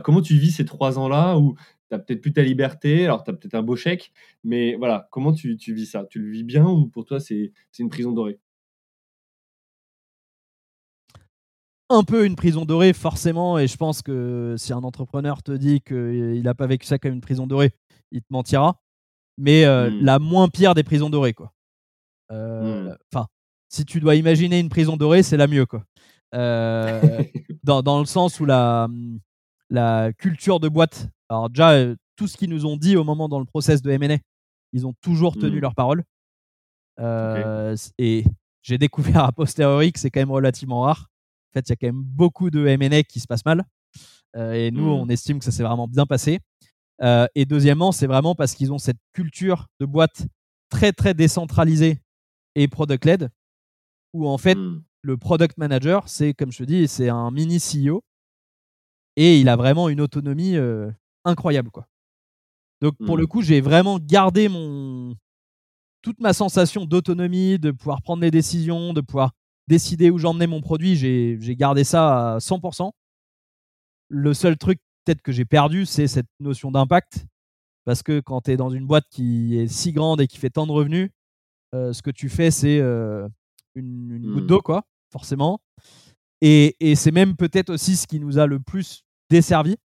comment 0.03 0.21
tu 0.21 0.35
vis 0.35 0.51
ces 0.51 0.65
trois 0.65 0.97
ans-là 0.99 1.37
où 1.37 1.55
tu 1.89 1.95
as 1.95 1.99
peut-être 1.99 2.21
plus 2.21 2.33
ta 2.33 2.41
liberté, 2.41 3.05
alors 3.05 3.23
tu 3.23 3.31
as 3.31 3.33
peut-être 3.33 3.55
un 3.55 3.63
beau 3.63 3.75
chèque, 3.75 4.11
mais 4.43 4.75
voilà, 4.75 5.07
comment 5.11 5.33
tu, 5.33 5.57
tu 5.57 5.73
vis 5.73 5.87
ça? 5.87 6.05
Tu 6.09 6.19
le 6.19 6.29
vis 6.29 6.43
bien 6.43 6.65
ou 6.65 6.87
pour 6.87 7.05
toi 7.05 7.19
c'est 7.19 7.51
une 7.79 7.89
prison 7.89 8.11
dorée? 8.11 8.39
Un 11.91 12.03
peu 12.03 12.25
une 12.25 12.35
prison 12.35 12.65
dorée, 12.65 12.93
forcément. 12.93 13.59
Et 13.59 13.67
je 13.67 13.77
pense 13.77 14.01
que 14.01 14.55
si 14.57 14.73
un 14.73 14.83
entrepreneur 14.83 15.43
te 15.43 15.51
dit 15.51 15.81
qu'il 15.81 16.41
n'a 16.43 16.53
pas 16.53 16.67
vécu 16.67 16.85
ça 16.85 16.97
comme 16.97 17.13
une 17.13 17.21
prison 17.21 17.47
dorée, 17.47 17.73
il 18.11 18.21
te 18.21 18.27
mentira. 18.29 18.81
Mais 19.37 19.65
euh, 19.65 19.89
hmm. 19.89 20.01
la 20.01 20.19
moins 20.19 20.49
pire 20.49 20.75
des 20.75 20.83
prisons 20.83 21.09
dorées, 21.09 21.33
quoi. 21.33 21.53
Euh, 22.31 22.89
hmm. 22.89 22.97
Enfin, 23.11 23.27
si 23.69 23.85
tu 23.85 23.99
dois 23.99 24.15
imaginer 24.15 24.59
une 24.59 24.69
prison 24.69 24.97
dorée, 24.97 25.23
c'est 25.23 25.37
la 25.37 25.47
mieux, 25.47 25.65
quoi. 25.65 25.83
Euh, 26.33 27.23
dans, 27.63 27.81
dans, 27.81 27.99
le 27.99 28.05
sens 28.05 28.39
où 28.39 28.45
la, 28.45 28.87
la 29.69 30.11
culture 30.13 30.59
de 30.59 30.69
boîte. 30.69 31.09
Alors, 31.29 31.49
déjà, 31.49 31.93
tout 32.15 32.27
ce 32.27 32.37
qu'ils 32.37 32.49
nous 32.49 32.65
ont 32.65 32.77
dit 32.77 32.97
au 32.97 33.03
moment 33.03 33.29
dans 33.29 33.39
le 33.39 33.45
process 33.45 33.81
de 33.81 33.97
MNA, 33.97 34.17
ils 34.73 34.85
ont 34.85 34.93
toujours 35.01 35.37
tenu 35.37 35.57
hmm. 35.57 35.61
leur 35.61 35.75
parole. 35.75 36.03
Et 37.97 38.23
j'ai 38.61 38.77
découvert 38.77 39.23
a 39.23 39.31
posteriori 39.31 39.91
que 39.91 39.99
c'est 39.99 40.11
quand 40.11 40.19
même 40.19 40.31
relativement 40.31 40.81
rare. 40.81 41.10
En 41.51 41.59
fait, 41.59 41.67
il 41.67 41.71
y 41.71 41.73
a 41.73 41.75
quand 41.75 41.87
même 41.87 42.03
beaucoup 42.03 42.49
de 42.49 42.65
M&A 42.65 43.03
qui 43.03 43.19
se 43.19 43.27
passent 43.27 43.45
mal. 43.45 43.65
Euh, 44.37 44.53
et 44.53 44.71
nous, 44.71 44.85
mmh. 44.85 45.01
on 45.01 45.09
estime 45.09 45.39
que 45.39 45.45
ça 45.45 45.51
s'est 45.51 45.63
vraiment 45.63 45.87
bien 45.87 46.05
passé. 46.05 46.39
Euh, 47.01 47.27
et 47.35 47.45
deuxièmement, 47.45 47.91
c'est 47.91 48.07
vraiment 48.07 48.35
parce 48.35 48.53
qu'ils 48.53 48.71
ont 48.71 48.77
cette 48.77 48.99
culture 49.13 49.67
de 49.79 49.85
boîte 49.85 50.27
très, 50.69 50.93
très 50.93 51.13
décentralisée 51.13 51.99
et 52.55 52.67
product-led, 52.67 53.29
où 54.13 54.27
en 54.27 54.37
fait, 54.37 54.55
mmh. 54.55 54.83
le 55.01 55.17
product 55.17 55.57
manager, 55.57 56.07
c'est, 56.07 56.33
comme 56.33 56.51
je 56.51 56.59
te 56.59 56.63
dis, 56.63 56.87
c'est 56.87 57.09
un 57.09 57.31
mini 57.31 57.57
CEO. 57.57 58.01
Et 59.17 59.41
il 59.41 59.49
a 59.49 59.57
vraiment 59.57 59.89
une 59.89 59.99
autonomie 59.99 60.55
euh, 60.55 60.89
incroyable. 61.25 61.69
Quoi. 61.69 61.85
Donc, 62.81 62.95
pour 63.05 63.17
le 63.17 63.23
mmh. 63.23 63.27
coup, 63.27 63.41
j'ai 63.41 63.59
vraiment 63.59 63.99
gardé 63.99 64.47
mon, 64.47 65.15
toute 66.01 66.21
ma 66.21 66.33
sensation 66.33 66.85
d'autonomie, 66.85 67.59
de 67.59 67.71
pouvoir 67.71 68.01
prendre 68.01 68.21
les 68.21 68.31
décisions, 68.31 68.93
de 68.93 69.01
pouvoir 69.01 69.33
décider 69.71 70.09
où 70.09 70.17
j'emmenais 70.17 70.47
mon 70.47 70.59
produit, 70.59 70.97
j'ai 70.97 71.55
gardé 71.55 71.85
ça 71.85 72.33
à 72.33 72.37
100%. 72.39 72.91
Le 74.09 74.33
seul 74.33 74.57
truc 74.57 74.79
peut-être 75.05 75.21
que 75.21 75.31
j'ai 75.31 75.45
perdu, 75.45 75.85
c'est 75.85 76.07
cette 76.07 76.27
notion 76.41 76.71
d'impact. 76.71 77.25
Parce 77.85 78.03
que 78.03 78.19
quand 78.19 78.41
tu 78.41 78.51
es 78.51 78.57
dans 78.57 78.69
une 78.69 78.85
boîte 78.85 79.05
qui 79.09 79.57
est 79.57 79.67
si 79.67 79.93
grande 79.93 80.19
et 80.19 80.27
qui 80.27 80.37
fait 80.37 80.49
tant 80.49 80.67
de 80.67 80.73
revenus, 80.73 81.09
euh, 81.73 81.93
ce 81.93 82.01
que 82.01 82.11
tu 82.11 82.27
fais, 82.27 82.51
c'est 82.51 82.79
euh, 82.79 83.27
une, 83.75 84.33
goutte 84.33 84.43
mmh. 84.43 84.47
d'eau, 84.47 84.61
quoi, 84.61 84.83
forcément. 85.09 85.61
Et, 86.41 86.75
c'est 86.95 87.11
même 87.11 87.37
peut-être 87.37 87.69
aussi 87.69 87.95
ce 87.95 88.07
qui 88.07 88.19
nous 88.19 88.39
a 88.39 88.47
le 88.47 88.59
plus 88.59 89.05
desservi, 89.29 89.77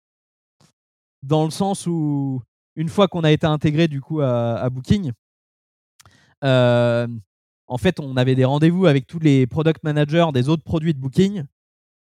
dans 1.21 1.45
le 1.45 1.51
sens 1.51 1.85
où, 1.85 2.41
une 2.75 2.89
fois 2.89 3.07
qu'on 3.07 3.23
a 3.23 3.31
été 3.31 3.45
intégré 3.45 3.87
du 3.87 4.01
coup 4.01 4.21
à, 4.21 4.67
Booking, 4.71 5.11
euh, 6.43 7.07
en 7.67 7.77
fait, 7.77 7.99
on 7.99 8.15
avait 8.17 8.35
des 8.35 8.45
rendez-vous 8.45 8.85
avec 8.85 9.07
tous 9.07 9.19
les 9.19 9.47
product 9.47 9.83
managers 9.83 10.27
des 10.33 10.49
autres 10.49 10.63
produits 10.63 10.93
de 10.93 10.99
Booking. 10.99 11.43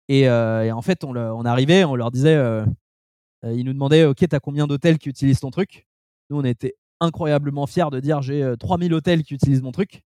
Et, 0.08 0.28
euh, 0.28 0.72
en 0.72 0.82
fait, 0.82 1.04
on, 1.04 1.46
arrivait, 1.46 1.84
on 1.84 1.96
leur 1.96 2.12
disait, 2.12 2.36
euh, 2.36 2.66
euh, 3.44 3.54
ils 3.54 3.66
nous 3.66 3.74
demandaient, 3.74 4.06
OK, 4.06 4.26
t'as 4.28 4.40
combien 4.40 4.68
d'hôtels 4.68 4.98
qui 4.98 5.10
utilisent 5.10 5.40
ton 5.40 5.52
truc? 5.52 5.88
Nous, 6.30 6.38
on 6.38 6.44
était 6.44 6.76
incroyablement 7.00 7.68
fiers 7.68 7.90
de 7.92 8.00
dire, 8.00 8.22
j'ai 8.22 8.54
3000 8.60 8.94
hôtels 8.94 9.24
qui 9.24 9.34
utilisent 9.34 9.62
mon 9.62 9.72
truc. 9.72 10.04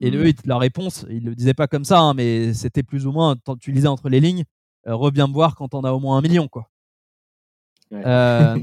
Et 0.00 0.10
mmh. 0.10 0.14
eux, 0.16 0.32
leur 0.44 0.60
réponse, 0.60 1.06
ils 1.08 1.24
ne 1.24 1.30
le 1.30 1.34
disaient 1.34 1.54
pas 1.54 1.66
comme 1.66 1.84
ça, 1.84 2.00
hein, 2.00 2.14
mais 2.14 2.52
c'était 2.52 2.82
plus 2.82 3.06
ou 3.06 3.12
moins, 3.12 3.36
tu 3.60 3.72
lisais 3.72 3.88
entre 3.88 4.08
les 4.08 4.20
lignes, 4.20 4.44
reviens 4.84 5.26
me 5.26 5.32
voir 5.32 5.54
quand 5.56 5.74
on 5.74 5.82
a 5.84 5.92
au 5.92 6.00
moins 6.00 6.18
un 6.18 6.20
million. 6.20 6.48
Quoi. 6.48 6.68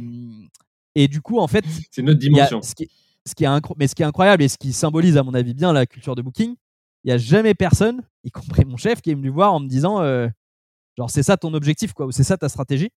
et 0.95 1.07
du 1.07 1.21
coup, 1.21 1.39
en 1.39 1.47
fait, 1.47 1.65
c'est 1.91 2.03
notre 2.03 2.19
dimension 2.19 2.61
ce 2.61 2.75
qui 2.75 2.89
est 3.25 3.75
mais 3.77 3.87
ce 3.87 3.95
qui 3.95 4.01
est 4.01 4.05
incroyable 4.05 4.43
et 4.43 4.47
ce 4.47 4.57
qui 4.57 4.73
symbolise, 4.73 5.17
à 5.17 5.23
mon 5.23 5.33
avis, 5.33 5.53
bien 5.53 5.73
la 5.73 5.85
culture 5.85 6.15
de 6.15 6.21
Booking, 6.21 6.55
il 7.03 7.07
n'y 7.07 7.11
a 7.11 7.17
jamais 7.17 7.53
personne, 7.53 8.01
y 8.23 8.31
compris 8.31 8.65
mon 8.65 8.77
chef, 8.77 9.01
qui 9.01 9.11
est 9.11 9.15
venu 9.15 9.29
voir 9.29 9.53
en 9.53 9.59
me 9.59 9.67
disant 9.67 10.01
euh, 10.01 10.27
genre, 10.97 11.09
c'est 11.09 11.23
ça 11.23 11.37
ton 11.37 11.53
objectif, 11.53 11.93
quoi, 11.93 12.05
ou 12.05 12.11
c'est 12.11 12.23
ça 12.23 12.37
ta 12.37 12.49
stratégie. 12.49 12.91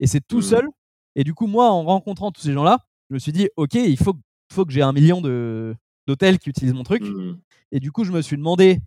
Et 0.00 0.06
c'est 0.06 0.20
tout 0.20 0.38
mmh. 0.38 0.42
seul. 0.42 0.68
Et 1.16 1.24
du 1.24 1.34
coup, 1.34 1.46
moi, 1.46 1.70
en 1.70 1.82
rencontrant 1.82 2.30
tous 2.30 2.42
ces 2.42 2.52
gens-là, 2.52 2.78
je 3.10 3.14
me 3.14 3.18
suis 3.18 3.32
dit, 3.32 3.48
OK, 3.56 3.74
il 3.74 3.98
faut, 3.98 4.14
faut 4.52 4.64
que 4.64 4.72
j'ai 4.72 4.82
un 4.82 4.92
million 4.92 5.20
d'hôtels 5.20 6.38
qui 6.38 6.48
utilisent 6.48 6.74
mon 6.74 6.84
truc. 6.84 7.02
Mmh. 7.02 7.38
Et 7.72 7.80
du 7.80 7.92
coup, 7.92 8.04
je 8.04 8.12
me 8.12 8.22
suis 8.22 8.36
demandé, 8.36 8.80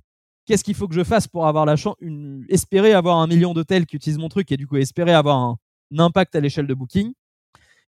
qu'est-ce 0.46 0.64
qu'il 0.64 0.76
faut 0.76 0.88
que 0.88 0.96
je 0.96 1.04
fasse 1.04 1.28
pour 1.28 1.48
avoir 1.48 1.66
la 1.66 1.76
chance, 1.76 1.96
une, 2.00 2.46
espérer 2.50 2.94
avoir 2.94 3.18
un 3.18 3.28
million 3.28 3.54
d'hôtels 3.54 3.86
qui 3.86 3.96
utilisent 3.96 4.18
mon 4.18 4.30
truc 4.30 4.52
et 4.52 4.58
du 4.58 4.68
coup, 4.68 4.78
espérer 4.78 5.14
avoir 5.14 5.38
un 5.38 5.58
impact 5.98 6.36
à 6.36 6.40
l'échelle 6.40 6.68
de 6.68 6.74
Booking. 6.74 7.14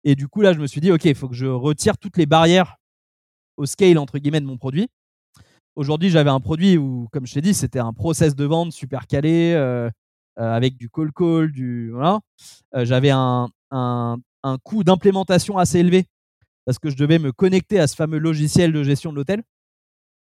Et 0.03 0.15
du 0.15 0.27
coup, 0.27 0.41
là, 0.41 0.53
je 0.53 0.59
me 0.59 0.67
suis 0.67 0.81
dit, 0.81 0.91
OK, 0.91 1.05
il 1.05 1.15
faut 1.15 1.27
que 1.27 1.35
je 1.35 1.47
retire 1.47 1.97
toutes 1.97 2.17
les 2.17 2.25
barrières 2.25 2.77
au 3.57 3.65
scale, 3.65 3.97
entre 3.97 4.19
guillemets, 4.19 4.41
de 4.41 4.45
mon 4.45 4.57
produit. 4.57 4.87
Aujourd'hui, 5.75 6.09
j'avais 6.09 6.29
un 6.29 6.39
produit 6.39 6.77
où, 6.77 7.07
comme 7.11 7.27
je 7.27 7.33
t'ai 7.33 7.41
dit, 7.41 7.53
c'était 7.53 7.79
un 7.79 7.93
process 7.93 8.35
de 8.35 8.45
vente 8.45 8.71
super 8.71 9.07
calé, 9.07 9.53
euh, 9.53 9.89
euh, 10.39 10.51
avec 10.53 10.75
du 10.75 10.89
call 10.89 11.11
call, 11.13 11.51
du. 11.51 11.91
Voilà. 11.91 12.19
Euh, 12.75 12.85
j'avais 12.85 13.11
un, 13.11 13.49
un, 13.71 14.17
un 14.43 14.57
coût 14.57 14.83
d'implémentation 14.83 15.57
assez 15.57 15.79
élevé 15.79 16.05
parce 16.65 16.79
que 16.79 16.89
je 16.89 16.97
devais 16.97 17.19
me 17.19 17.31
connecter 17.31 17.79
à 17.79 17.87
ce 17.87 17.95
fameux 17.95 18.17
logiciel 18.17 18.73
de 18.73 18.83
gestion 18.83 19.11
de 19.11 19.17
l'hôtel, 19.17 19.43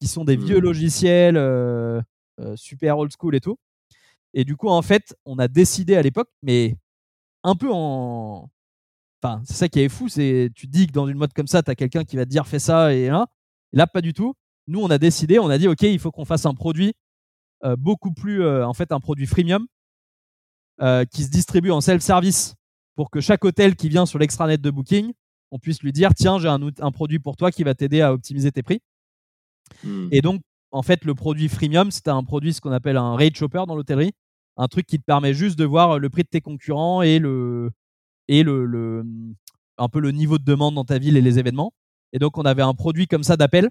qui 0.00 0.08
sont 0.08 0.24
des 0.24 0.36
vieux 0.36 0.58
mmh. 0.58 0.64
logiciels 0.64 2.04
super 2.56 2.98
old 2.98 3.12
school 3.18 3.34
et 3.34 3.40
tout. 3.40 3.56
Et 4.34 4.44
du 4.44 4.56
coup, 4.56 4.68
en 4.68 4.82
fait, 4.82 5.16
on 5.24 5.38
a 5.38 5.48
décidé 5.48 5.96
à 5.96 6.02
l'époque, 6.02 6.28
mais 6.42 6.76
un 7.44 7.54
peu 7.54 7.70
en, 7.72 8.50
c'est 9.44 9.54
ça 9.54 9.68
qui 9.68 9.80
est 9.80 9.88
fou, 9.88 10.08
c'est 10.08 10.50
tu 10.54 10.66
dis 10.66 10.86
que 10.86 10.92
dans 10.92 11.08
une 11.08 11.16
mode 11.18 11.32
comme 11.32 11.46
ça, 11.46 11.62
tu 11.62 11.70
as 11.70 11.74
quelqu'un 11.74 12.04
qui 12.04 12.16
va 12.16 12.24
te 12.24 12.30
dire 12.30 12.46
fais 12.46 12.58
ça 12.58 12.94
et 12.94 13.08
là, 13.08 13.26
et 13.72 13.76
là 13.76 13.86
pas 13.86 14.00
du 14.00 14.12
tout. 14.12 14.34
Nous, 14.66 14.80
on 14.80 14.90
a 14.90 14.98
décidé, 14.98 15.38
on 15.38 15.50
a 15.50 15.58
dit 15.58 15.68
ok, 15.68 15.82
il 15.82 15.98
faut 15.98 16.10
qu'on 16.10 16.24
fasse 16.24 16.46
un 16.46 16.54
produit 16.54 16.94
euh, 17.64 17.76
beaucoup 17.76 18.12
plus, 18.12 18.42
euh, 18.42 18.66
en 18.66 18.74
fait, 18.74 18.92
un 18.92 19.00
produit 19.00 19.26
freemium 19.26 19.66
euh, 20.82 21.04
qui 21.04 21.24
se 21.24 21.30
distribue 21.30 21.70
en 21.70 21.80
self-service 21.80 22.54
pour 22.94 23.10
que 23.10 23.20
chaque 23.20 23.44
hôtel 23.44 23.76
qui 23.76 23.88
vient 23.88 24.06
sur 24.06 24.18
l'extranet 24.18 24.58
de 24.58 24.70
Booking, 24.70 25.12
on 25.50 25.58
puisse 25.58 25.82
lui 25.82 25.92
dire 25.92 26.14
tiens, 26.14 26.38
j'ai 26.38 26.48
un, 26.48 26.60
un, 26.62 26.92
produit 26.92 27.18
pour 27.18 27.36
toi 27.36 27.50
qui 27.50 27.62
va 27.62 27.74
t'aider 27.74 28.00
à 28.00 28.12
optimiser 28.12 28.52
tes 28.52 28.62
prix. 28.62 28.80
Hmm. 29.82 30.08
Et 30.10 30.20
donc, 30.20 30.42
en 30.70 30.82
fait, 30.82 31.04
le 31.04 31.14
produit 31.14 31.48
freemium, 31.48 31.90
c'est 31.90 32.08
un 32.08 32.22
produit 32.24 32.52
ce 32.52 32.60
qu'on 32.60 32.72
appelle 32.72 32.96
un 32.96 33.16
rate 33.16 33.36
shopper 33.36 33.64
dans 33.66 33.76
l'hôtellerie, 33.76 34.12
un 34.56 34.68
truc 34.68 34.86
qui 34.86 34.98
te 34.98 35.04
permet 35.04 35.32
juste 35.32 35.58
de 35.58 35.64
voir 35.64 35.98
le 35.98 36.10
prix 36.10 36.22
de 36.22 36.28
tes 36.28 36.40
concurrents 36.40 37.02
et 37.02 37.18
le 37.18 37.70
et 38.28 38.42
le, 38.42 39.04
un 39.78 39.88
peu 39.88 40.00
le 40.00 40.10
niveau 40.10 40.38
de 40.38 40.44
demande 40.44 40.74
dans 40.74 40.84
ta 40.84 40.98
ville 40.98 41.16
et 41.16 41.20
les 41.20 41.38
événements. 41.38 41.72
Et 42.12 42.18
donc, 42.18 42.38
on 42.38 42.42
avait 42.42 42.62
un 42.62 42.74
produit 42.74 43.06
comme 43.06 43.24
ça 43.24 43.36
d'appel. 43.36 43.70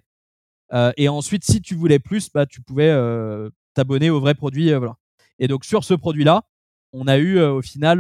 Euh, 0.74 0.92
et 0.98 1.08
ensuite, 1.10 1.44
si 1.44 1.62
tu 1.62 1.76
voulais 1.76 2.00
plus, 2.00 2.30
bah, 2.32 2.46
tu 2.46 2.62
pouvais 2.62 2.90
euh, 2.90 3.50
t'abonner 3.74 4.10
au 4.10 4.20
vrai 4.20 4.34
produit. 4.34 4.72
Euh, 4.72 4.80
voilà. 4.80 4.96
Et 5.40 5.48
donc, 5.48 5.66
sur 5.66 5.84
ce 5.84 5.94
produit-là, 5.94 6.44
on 6.92 7.08
a 7.08 7.18
eu 7.18 7.40
au 7.42 7.62
final, 7.62 7.98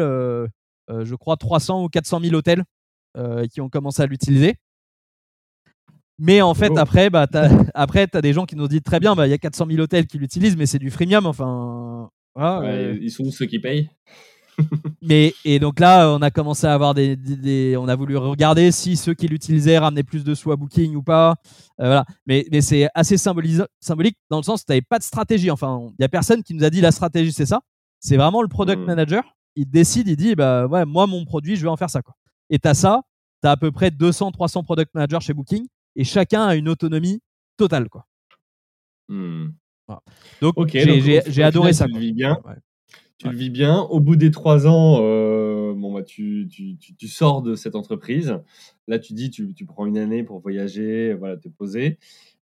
je 0.87 1.15
crois, 1.15 1.35
300 1.35 1.83
ou 1.83 1.89
400 1.89 2.19
000 2.19 2.35
hôtels 2.35 2.63
qui 3.51 3.59
ont 3.59 3.69
commencé 3.69 4.03
à 4.03 4.05
l'utiliser. 4.05 4.55
Mais 6.19 6.43
en 6.43 6.53
fait, 6.53 6.77
après, 6.77 7.09
bah, 7.09 7.25
tu 7.25 7.37
as 7.37 8.21
des 8.21 8.33
gens 8.33 8.45
qui 8.45 8.55
nous 8.55 8.67
disent 8.67 8.83
très 8.83 8.99
bien, 8.99 9.15
bah, 9.15 9.25
il 9.25 9.31
y 9.31 9.33
a 9.33 9.39
400 9.39 9.65
000 9.67 9.81
hôtels 9.81 10.05
qui 10.05 10.19
l'utilisent, 10.19 10.55
mais 10.55 10.67
c'est 10.67 10.77
du 10.77 10.91
freemium. 10.91 11.25
Enfin, 11.25 12.11
ils 12.37 13.11
sont 13.11 13.31
ceux 13.31 13.47
qui 13.47 13.57
payent? 13.57 13.89
Mais 15.01 15.33
et 15.45 15.59
donc 15.59 15.79
là, 15.79 16.09
on 16.09 16.21
a 16.21 16.31
commencé 16.31 16.67
à 16.67 16.73
avoir 16.73 16.93
des, 16.93 17.75
on 17.77 17.87
a 17.87 17.95
voulu 17.95 18.17
regarder 18.17 18.71
si 18.71 18.97
ceux 18.97 19.13
qui 19.13 19.27
l'utilisaient 19.27 19.77
ramenaient 19.77 20.03
plus 20.03 20.23
de 20.23 20.33
sous 20.35 20.51
à 20.51 20.55
Booking 20.55 20.95
ou 20.95 21.03
pas. 21.03 21.35
Euh, 21.79 21.85
voilà. 21.85 22.05
Mais, 22.25 22.45
mais 22.51 22.61
c'est 22.61 22.89
assez 22.93 23.17
symbolique 23.17 24.17
dans 24.29 24.37
le 24.37 24.43
sens 24.43 24.61
où 24.61 24.65
tu 24.65 24.71
n'avais 24.71 24.81
pas 24.81 24.99
de 24.99 25.03
stratégie. 25.03 25.51
Enfin, 25.51 25.91
il 25.97 26.01
y 26.01 26.05
a 26.05 26.09
personne 26.09 26.43
qui 26.43 26.53
nous 26.53 26.63
a 26.63 26.69
dit 26.69 26.81
la 26.81 26.91
stratégie 26.91 27.31
c'est 27.31 27.45
ça. 27.45 27.61
C'est 27.99 28.17
vraiment 28.17 28.41
le 28.41 28.47
product 28.47 28.81
hmm. 28.81 28.85
manager. 28.85 29.23
Il 29.55 29.69
décide, 29.69 30.07
il 30.07 30.15
dit 30.15 30.35
bah 30.35 30.65
ouais, 30.67 30.85
moi 30.85 31.07
mon 31.07 31.25
produit, 31.25 31.55
je 31.55 31.61
vais 31.61 31.69
en 31.69 31.77
faire 31.77 31.89
ça 31.89 32.01
quoi. 32.01 32.15
Et 32.49 32.59
tu 32.59 32.67
as 32.67 32.73
ça, 32.73 33.01
tu 33.41 33.47
as 33.47 33.51
à 33.51 33.57
peu 33.57 33.71
près 33.71 33.91
200 33.91 34.31
300 34.31 34.63
product 34.63 34.93
managers 34.93 35.21
chez 35.21 35.33
Booking 35.33 35.67
et 35.95 36.03
chacun 36.03 36.45
a 36.45 36.55
une 36.55 36.69
autonomie 36.69 37.21
totale 37.57 37.89
quoi. 37.89 38.05
Hmm. 39.09 39.49
Donc 40.41 40.55
j'ai 40.69 41.43
adoré 41.43 41.73
ça. 41.73 41.87
Bien 41.87 42.37
tu 43.23 43.29
le 43.29 43.37
vis 43.37 43.49
bien. 43.49 43.79
Au 43.81 43.99
bout 43.99 44.15
des 44.15 44.31
trois 44.31 44.67
ans, 44.67 44.99
euh, 45.01 45.73
bon, 45.73 45.93
bah, 45.93 46.03
tu, 46.03 46.47
tu, 46.51 46.77
tu, 46.77 47.07
sors 47.07 47.41
de 47.41 47.55
cette 47.55 47.75
entreprise. 47.75 48.37
Là, 48.87 48.99
tu 48.99 49.13
dis, 49.13 49.29
tu, 49.29 49.53
tu 49.53 49.65
prends 49.65 49.85
une 49.85 49.97
année 49.97 50.23
pour 50.23 50.39
voyager, 50.39 51.13
voilà, 51.13 51.37
te 51.37 51.47
poser. 51.47 51.99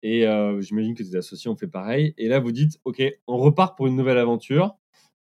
Et 0.02 0.26
euh, 0.26 0.60
j'imagine 0.60 0.94
que 0.94 1.02
tes 1.02 1.16
associés 1.16 1.50
ont 1.50 1.56
fait 1.56 1.66
pareil. 1.66 2.14
Et 2.18 2.28
là, 2.28 2.40
vous 2.40 2.52
dites, 2.52 2.78
OK, 2.84 3.02
on 3.26 3.38
repart 3.38 3.76
pour 3.76 3.86
une 3.86 3.96
nouvelle 3.96 4.18
aventure. 4.18 4.76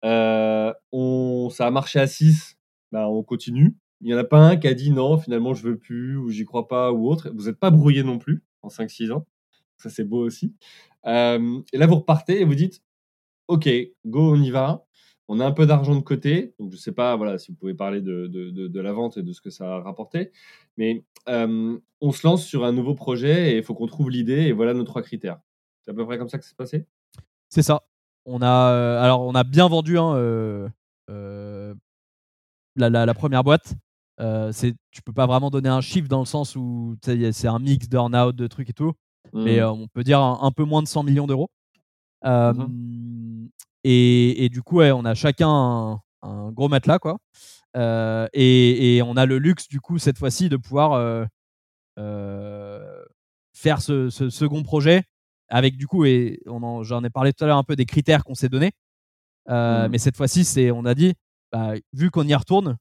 Euh, 0.04 0.72
on, 0.90 1.50
ça 1.50 1.66
a 1.66 1.70
marché 1.70 2.00
à 2.00 2.06
6, 2.06 2.56
bah, 2.90 3.08
on 3.08 3.22
continue. 3.22 3.76
Il 4.00 4.06
n'y 4.06 4.14
en 4.14 4.18
a 4.18 4.24
pas 4.24 4.40
un 4.40 4.56
qui 4.56 4.66
a 4.68 4.74
dit 4.74 4.90
non, 4.90 5.18
finalement, 5.18 5.54
je 5.54 5.62
veux 5.62 5.76
plus, 5.76 6.16
ou 6.16 6.30
j'y 6.30 6.44
crois 6.46 6.66
pas, 6.66 6.92
ou 6.92 7.08
autre. 7.08 7.30
Vous 7.36 7.44
n'êtes 7.44 7.58
pas 7.58 7.70
brouillé 7.70 8.02
non 8.02 8.18
plus 8.18 8.42
en 8.62 8.68
5-6 8.68 9.12
ans. 9.12 9.26
Ça, 9.76 9.90
c'est 9.90 10.04
beau 10.04 10.24
aussi. 10.24 10.54
et 11.04 11.08
là, 11.78 11.86
vous 11.86 11.96
repartez 11.96 12.40
et 12.40 12.44
vous 12.44 12.54
dites, 12.54 12.82
OK, 13.48 13.68
go, 14.06 14.32
on 14.32 14.42
y 14.42 14.50
va. 14.50 14.86
On 15.28 15.40
a 15.40 15.46
un 15.46 15.52
peu 15.52 15.66
d'argent 15.66 15.94
de 15.94 16.00
côté. 16.00 16.54
Donc, 16.58 16.70
je 16.70 16.76
ne 16.76 16.80
sais 16.80 16.92
pas 16.92 17.16
voilà, 17.16 17.38
si 17.38 17.52
vous 17.52 17.56
pouvez 17.56 17.74
parler 17.74 18.00
de, 18.00 18.26
de, 18.26 18.50
de, 18.50 18.80
la 18.80 18.92
vente 18.92 19.16
et 19.16 19.22
de 19.22 19.32
ce 19.32 19.40
que 19.40 19.50
ça 19.50 19.76
a 19.76 19.80
rapporté. 19.80 20.32
Mais 20.76 21.04
on 21.26 22.12
se 22.12 22.26
lance 22.26 22.44
sur 22.44 22.64
un 22.64 22.72
nouveau 22.72 22.94
projet 22.94 23.52
et 23.52 23.56
il 23.58 23.62
faut 23.62 23.74
qu'on 23.74 23.86
trouve 23.86 24.10
l'idée. 24.10 24.42
Et 24.42 24.52
voilà 24.52 24.74
nos 24.74 24.84
trois 24.84 25.02
critères. 25.02 25.38
C'est 25.82 25.90
à 25.90 25.94
peu 25.94 26.04
près 26.04 26.18
comme 26.18 26.28
ça 26.28 26.38
que 26.38 26.44
ça 26.44 26.50
s'est 26.50 26.56
passé? 26.56 26.86
C'est 27.48 27.62
ça. 27.62 27.82
On 28.24 28.40
a, 28.42 29.00
alors, 29.00 29.22
on 29.22 29.34
a 29.34 29.44
bien 29.44 29.68
vendu 29.68 29.98
hein, 29.98 30.14
la, 32.76 32.88
la, 32.90 33.14
première 33.14 33.44
boîte. 33.44 33.74
Euh, 34.20 34.52
c'est, 34.52 34.74
tu 34.90 35.02
peux 35.02 35.12
pas 35.12 35.26
vraiment 35.26 35.50
donner 35.50 35.68
un 35.68 35.80
chiffre 35.80 36.08
dans 36.08 36.20
le 36.20 36.26
sens 36.26 36.56
où 36.56 36.96
c'est 37.02 37.48
un 37.48 37.58
mix 37.58 37.88
d'earn-out, 37.88 38.34
de 38.34 38.46
trucs 38.46 38.70
et 38.70 38.74
tout. 38.74 38.92
Mais 39.32 39.60
mmh. 39.60 39.64
on 39.64 39.88
peut 39.88 40.04
dire 40.04 40.20
un, 40.20 40.50
peu 40.50 40.64
moins 40.64 40.82
de 40.82 40.88
100 40.88 41.04
millions 41.04 41.26
d'euros. 41.26 41.50
Mmh 42.24 43.21
et, 43.84 44.48
du 44.50 44.62
coup, 44.62 44.80
on 44.80 45.04
a 45.04 45.14
chacun 45.14 46.00
un, 46.22 46.50
gros 46.52 46.68
matelas, 46.68 46.98
quoi. 46.98 47.18
Et, 47.74 49.02
on 49.04 49.16
a 49.16 49.26
le 49.26 49.38
luxe, 49.38 49.68
du 49.68 49.80
coup, 49.80 49.98
cette 49.98 50.18
fois-ci, 50.18 50.48
de 50.48 50.56
pouvoir 50.56 51.26
faire 53.54 53.82
ce, 53.82 54.08
second 54.10 54.62
projet 54.62 55.04
avec, 55.48 55.76
du 55.76 55.86
coup, 55.86 56.04
et 56.04 56.40
j'en 56.82 57.04
ai 57.04 57.10
parlé 57.10 57.32
tout 57.32 57.44
à 57.44 57.46
l'heure 57.46 57.58
un 57.58 57.64
peu 57.64 57.76
des 57.76 57.86
critères 57.86 58.24
qu'on 58.24 58.34
s'est 58.34 58.48
donnés. 58.48 58.72
Mmh. 59.48 59.88
Mais 59.90 59.98
cette 59.98 60.16
fois-ci, 60.16 60.44
c'est, 60.44 60.70
on 60.70 60.84
a 60.84 60.94
dit, 60.94 61.14
bah, 61.50 61.74
vu 61.92 62.10
qu'on 62.10 62.26
y 62.26 62.34
retourne, 62.34 62.78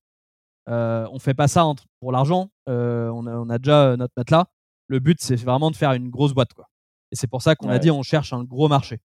euh, 0.69 1.07
on 1.11 1.19
fait 1.19 1.33
pas 1.33 1.47
ça 1.47 1.65
pour 1.99 2.11
l'argent. 2.11 2.49
on, 2.67 3.27
a, 3.27 3.31
on, 3.31 3.49
a, 3.49 3.57
déjà 3.57 3.97
notre 3.97 4.13
matelas. 4.15 4.45
Le 4.87 4.99
but, 4.99 5.17
c'est 5.21 5.35
vraiment 5.35 5.71
de 5.71 5.75
faire 5.75 5.93
une 5.93 6.09
grosse 6.09 6.33
boîte. 6.33 6.53
Quoi. 6.53 6.67
Et 7.11 7.15
c'est 7.15 7.27
pour 7.27 7.41
ça 7.41 7.55
qu'on 7.55 7.69
a 7.69 7.79
dit 7.79 7.91
on 7.91 8.03
cherche 8.03 8.33
un 8.33 8.43
gros 8.43 8.67
marché. 8.67 8.99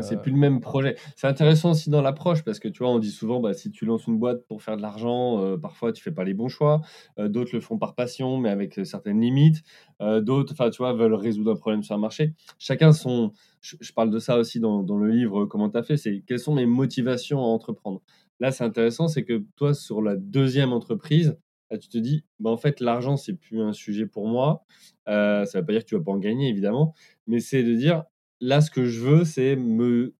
C'est 0.00 0.20
plus 0.20 0.32
le 0.32 0.38
même 0.38 0.60
projet. 0.60 0.96
C'est 1.16 1.26
intéressant 1.26 1.70
aussi 1.70 1.88
dans 1.88 2.02
l'approche 2.02 2.42
parce 2.44 2.58
que 2.58 2.68
tu 2.68 2.82
vois, 2.82 2.90
on 2.90 2.98
dit 2.98 3.10
souvent, 3.10 3.40
bah, 3.40 3.54
si 3.54 3.70
tu 3.70 3.86
lances 3.86 4.06
une 4.06 4.18
boîte 4.18 4.46
pour 4.46 4.62
faire 4.62 4.76
de 4.76 4.82
l'argent, 4.82 5.42
euh, 5.42 5.56
parfois 5.56 5.92
tu 5.92 6.02
fais 6.02 6.12
pas 6.12 6.24
les 6.24 6.34
bons 6.34 6.48
choix. 6.48 6.82
Euh, 7.18 7.28
d'autres 7.28 7.54
le 7.54 7.60
font 7.60 7.78
par 7.78 7.94
passion, 7.94 8.36
mais 8.38 8.50
avec 8.50 8.78
euh, 8.78 8.84
certaines 8.84 9.20
limites. 9.20 9.62
D'autres, 10.00 10.52
enfin, 10.52 10.68
tu 10.68 10.78
vois, 10.78 10.92
veulent 10.92 11.14
résoudre 11.14 11.52
un 11.52 11.56
problème 11.56 11.82
sur 11.82 11.94
un 11.94 11.98
marché. 11.98 12.34
Chacun 12.58 12.92
son. 12.92 13.32
Je, 13.62 13.92
parle 13.94 14.10
de 14.10 14.18
ça 14.18 14.36
aussi 14.36 14.60
dans, 14.60 14.82
le 14.82 15.08
livre 15.08 15.46
Comment 15.46 15.70
tu 15.70 15.78
as 15.78 15.82
fait. 15.82 15.96
C'est 15.96 16.22
quelles 16.26 16.40
sont 16.40 16.54
mes 16.54 16.66
motivations 16.66 17.38
à 17.38 17.46
entreprendre. 17.46 18.02
Là, 18.40 18.52
c'est 18.52 18.64
intéressant, 18.64 19.08
c'est 19.08 19.24
que 19.24 19.44
toi, 19.56 19.72
sur 19.72 20.02
la 20.02 20.16
deuxième 20.16 20.74
entreprise, 20.74 21.38
tu 21.80 21.88
te 21.88 21.96
dis, 21.96 22.24
bah, 22.38 22.50
en 22.50 22.58
fait, 22.58 22.80
l'argent, 22.80 23.16
c'est 23.16 23.32
plus 23.32 23.62
un 23.62 23.72
sujet 23.72 24.06
pour 24.06 24.28
moi. 24.28 24.64
ça 25.06 25.44
ne 25.44 25.58
veut 25.58 25.64
pas 25.64 25.72
dire 25.72 25.84
que 25.84 25.88
tu 25.88 25.96
vas 25.96 26.02
pas 26.02 26.12
en 26.12 26.18
gagner, 26.18 26.48
évidemment, 26.50 26.92
mais 27.26 27.40
c'est 27.40 27.62
de 27.62 27.74
dire, 27.74 28.04
là, 28.44 28.60
ce 28.60 28.70
que 28.70 28.84
je 28.84 29.00
veux, 29.00 29.24
c'est 29.24 29.56
me 29.56 30.14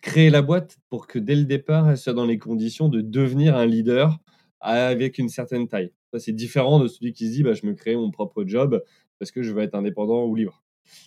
créer 0.00 0.30
la 0.30 0.42
boîte 0.42 0.78
pour 0.88 1.06
que 1.06 1.18
dès 1.18 1.36
le 1.36 1.44
départ, 1.44 1.88
elle 1.88 1.96
soit 1.96 2.14
dans 2.14 2.26
les 2.26 2.38
conditions 2.38 2.88
de 2.88 3.00
devenir 3.00 3.56
un 3.56 3.66
leader 3.66 4.18
avec 4.60 5.18
une 5.18 5.28
certaine 5.28 5.68
taille. 5.68 5.92
C'est 6.18 6.32
différent 6.32 6.80
de 6.80 6.88
celui 6.88 7.12
qui 7.12 7.28
se 7.28 7.32
dit 7.32 7.42
bah, 7.42 7.52
je 7.52 7.64
me 7.66 7.74
crée 7.74 7.94
mon 7.94 8.10
propre 8.10 8.44
job 8.44 8.82
parce 9.18 9.30
que 9.30 9.42
je 9.42 9.52
veux 9.52 9.62
être 9.62 9.76
indépendant 9.76 10.24
ou 10.24 10.34
libre. 10.34 10.64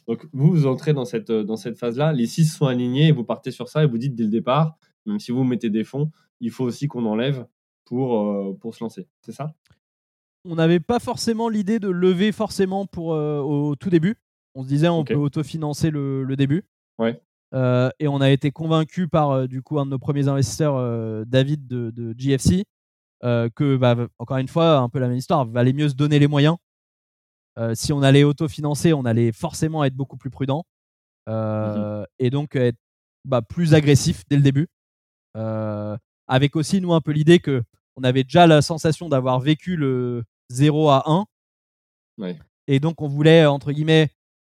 Donc, 0.08 0.26
vous, 0.32 0.52
vous 0.52 0.66
entrez 0.66 0.94
dans 0.94 1.04
cette, 1.04 1.32
dans 1.32 1.58
cette 1.58 1.78
phase-là, 1.78 2.14
les 2.14 2.28
six 2.28 2.46
sont 2.46 2.68
alignés 2.68 3.12
vous 3.12 3.26
partez 3.26 3.52
sur 3.52 3.68
ça 3.68 3.84
et 3.84 3.88
vous 3.88 3.98
dites 3.98 4.16
dès 4.16 4.24
le 4.24 4.30
départ, 4.30 4.78
même 5.06 5.20
si 5.20 5.32
vous 5.32 5.44
mettez 5.44 5.70
des 5.70 5.84
fonds, 5.84 6.12
il 6.40 6.52
faut 6.52 6.64
aussi 6.64 6.88
qu'on 6.88 7.06
enlève 7.06 7.46
pour, 7.84 8.22
euh, 8.22 8.54
pour 8.54 8.74
se 8.74 8.84
lancer. 8.84 9.08
C'est 9.22 9.34
ça? 9.34 9.54
On 10.46 10.56
n'avait 10.56 10.80
pas 10.80 11.00
forcément 11.00 11.50
l'idée 11.50 11.80
de 11.80 11.90
lever 11.90 12.32
forcément 12.32 12.86
pour, 12.86 13.14
euh, 13.14 13.40
au 13.40 13.76
tout 13.76 13.90
début. 13.90 14.16
On 14.56 14.64
se 14.64 14.68
disait, 14.68 14.88
on 14.88 15.04
peut 15.04 15.16
autofinancer 15.16 15.90
le, 15.90 16.24
le 16.24 16.36
début. 16.36 16.64
Ouais. 17.00 17.20
Euh, 17.54 17.90
et 18.00 18.08
on 18.08 18.20
a 18.20 18.32
été 18.32 18.52
convaincu 18.52 19.08
par 19.08 19.32
euh, 19.32 19.48
du 19.48 19.62
coup 19.62 19.80
un 19.80 19.86
de 19.86 19.92
nos 19.92 20.00
premiers 20.00 20.28
investisseurs, 20.28 20.76
euh, 20.76 21.24
David 21.26 21.68
de, 21.68 22.14
GFC, 22.18 22.66
que 23.22 23.78
bah, 23.78 23.96
encore 24.20 24.38
une 24.38 24.48
fois, 24.48 24.78
un 24.78 24.90
peu 24.90 25.00
la 25.00 25.08
même 25.08 25.18
histoire, 25.18 25.46
valait 25.46 25.74
mieux 25.74 25.90
se 25.90 25.94
donner 25.94 26.20
les 26.20 26.28
moyens. 26.28 26.58
si 27.74 27.94
on 27.94 28.02
allait 28.02 28.24
autofinancer, 28.24 28.94
on 28.94 29.06
allait 29.06 29.32
forcément 29.32 29.84
être 29.84 29.96
beaucoup 29.96 30.18
plus 30.18 30.30
prudent 30.30 30.66
mmh 31.28 32.04
et 32.20 32.30
donc 32.30 32.58
être 32.58 32.78
bah, 33.24 33.42
plus 33.42 33.74
agressif 33.74 34.24
dès 34.30 34.36
le 34.36 34.42
début. 34.42 34.68
avec 36.28 36.56
aussi 36.56 36.82
nous 36.82 36.94
un 36.94 37.02
peu 37.02 37.12
l'idée 37.12 37.40
que 37.40 37.64
on 37.96 38.04
avait 38.04 38.24
déjà 38.24 38.48
la 38.48 38.62
sensation 38.62 39.08
d'avoir 39.08 39.40
vécu 39.40 39.78
le 39.78 40.24
0 40.50 40.90
à 40.90 41.04
1. 41.06 41.26
Ouais. 42.18 42.38
Et 42.68 42.80
donc 42.80 43.02
on 43.02 43.08
voulait 43.08 43.46
entre 43.46 43.72
guillemets 43.72 44.10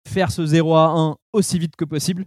faire 0.08 0.32
ce 0.32 0.45
0 0.45 0.76
à 0.76 0.88
1 0.89 1.16
aussi 1.34 1.60
vite 1.60 1.76
que 1.76 1.86
possible 1.86 2.26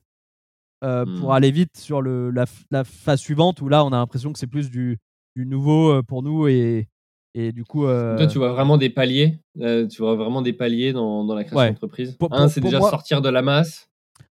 euh, 0.85 1.07
pour 1.19 1.31
hmm. 1.31 1.33
aller 1.33 1.51
vite 1.51 1.77
sur 1.79 2.03
le, 2.03 2.31
la, 2.31 2.85
phase 2.85 3.21
suivante 3.21 3.63
où 3.63 3.69
là 3.69 3.85
on 3.85 3.89
a 3.89 3.97
l'impression 3.97 4.33
que 4.33 4.39
c'est 4.39 4.47
plus 4.47 4.71
du, 4.71 4.99
du, 5.35 5.47
nouveau 5.47 5.91
euh, 5.91 6.03
pour 6.03 6.23
nous 6.23 6.47
et, 6.47 6.89
et 7.35 7.53
du 7.53 7.65
coup. 7.65 7.87
Euh... 7.87 8.19
Toi, 8.19 8.27
tu 8.27 8.37
vois 8.37 8.53
vraiment 8.53 8.77
des 8.77 8.91
paliers 8.91 9.39
euh, 9.61 9.87
Tu 9.87 10.03
vois 10.03 10.15
vraiment 10.15 10.43
des 10.43 10.53
paliers 10.53 10.93
dans, 10.93 11.25
dans 11.25 11.35
la 11.35 11.45
création 11.45 11.73
d'entreprise? 11.73 12.19
Un, 12.31 12.49
c'est 12.49 12.61
déjà 12.61 12.81
sortir 12.81 13.23
de 13.23 13.31
la 13.31 13.41
masse? 13.41 13.89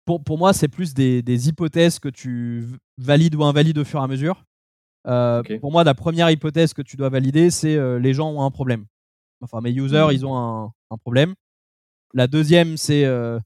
Pour, 0.04 0.22
pour 0.22 0.38
moi, 0.38 0.52
c'est 0.52 0.68
plus 0.68 0.94
des, 0.94 1.20
des, 1.20 1.48
hypothèses 1.48 1.98
que 1.98 2.08
tu 2.08 2.64
valides 2.96 3.34
ou 3.34 3.42
invalides 3.42 3.78
au 3.78 3.84
fur 3.84 3.98
et 3.98 4.04
à 4.04 4.06
mesure. 4.06 4.44
Pour 5.02 5.72
moi, 5.72 5.82
la 5.82 5.94
première 5.94 6.30
hypothèse 6.30 6.74
que 6.74 6.82
tu 6.82 6.96
dois 6.96 7.08
valider, 7.08 7.50
c'est 7.50 7.76
les 7.98 8.14
gens 8.14 8.30
ont 8.30 8.42
un 8.42 8.52
problème. 8.52 8.84
Enfin, 9.40 9.60
mes 9.60 9.72
users, 9.72 10.06
hmm. 10.06 10.12
ils 10.12 10.24
ont 10.26 10.36
un, 10.36 10.72
un 10.90 10.96
problème. 10.96 11.34
La 12.14 12.26
deuxième, 12.26 12.76
c'est 12.76 13.04
euh, 13.04 13.38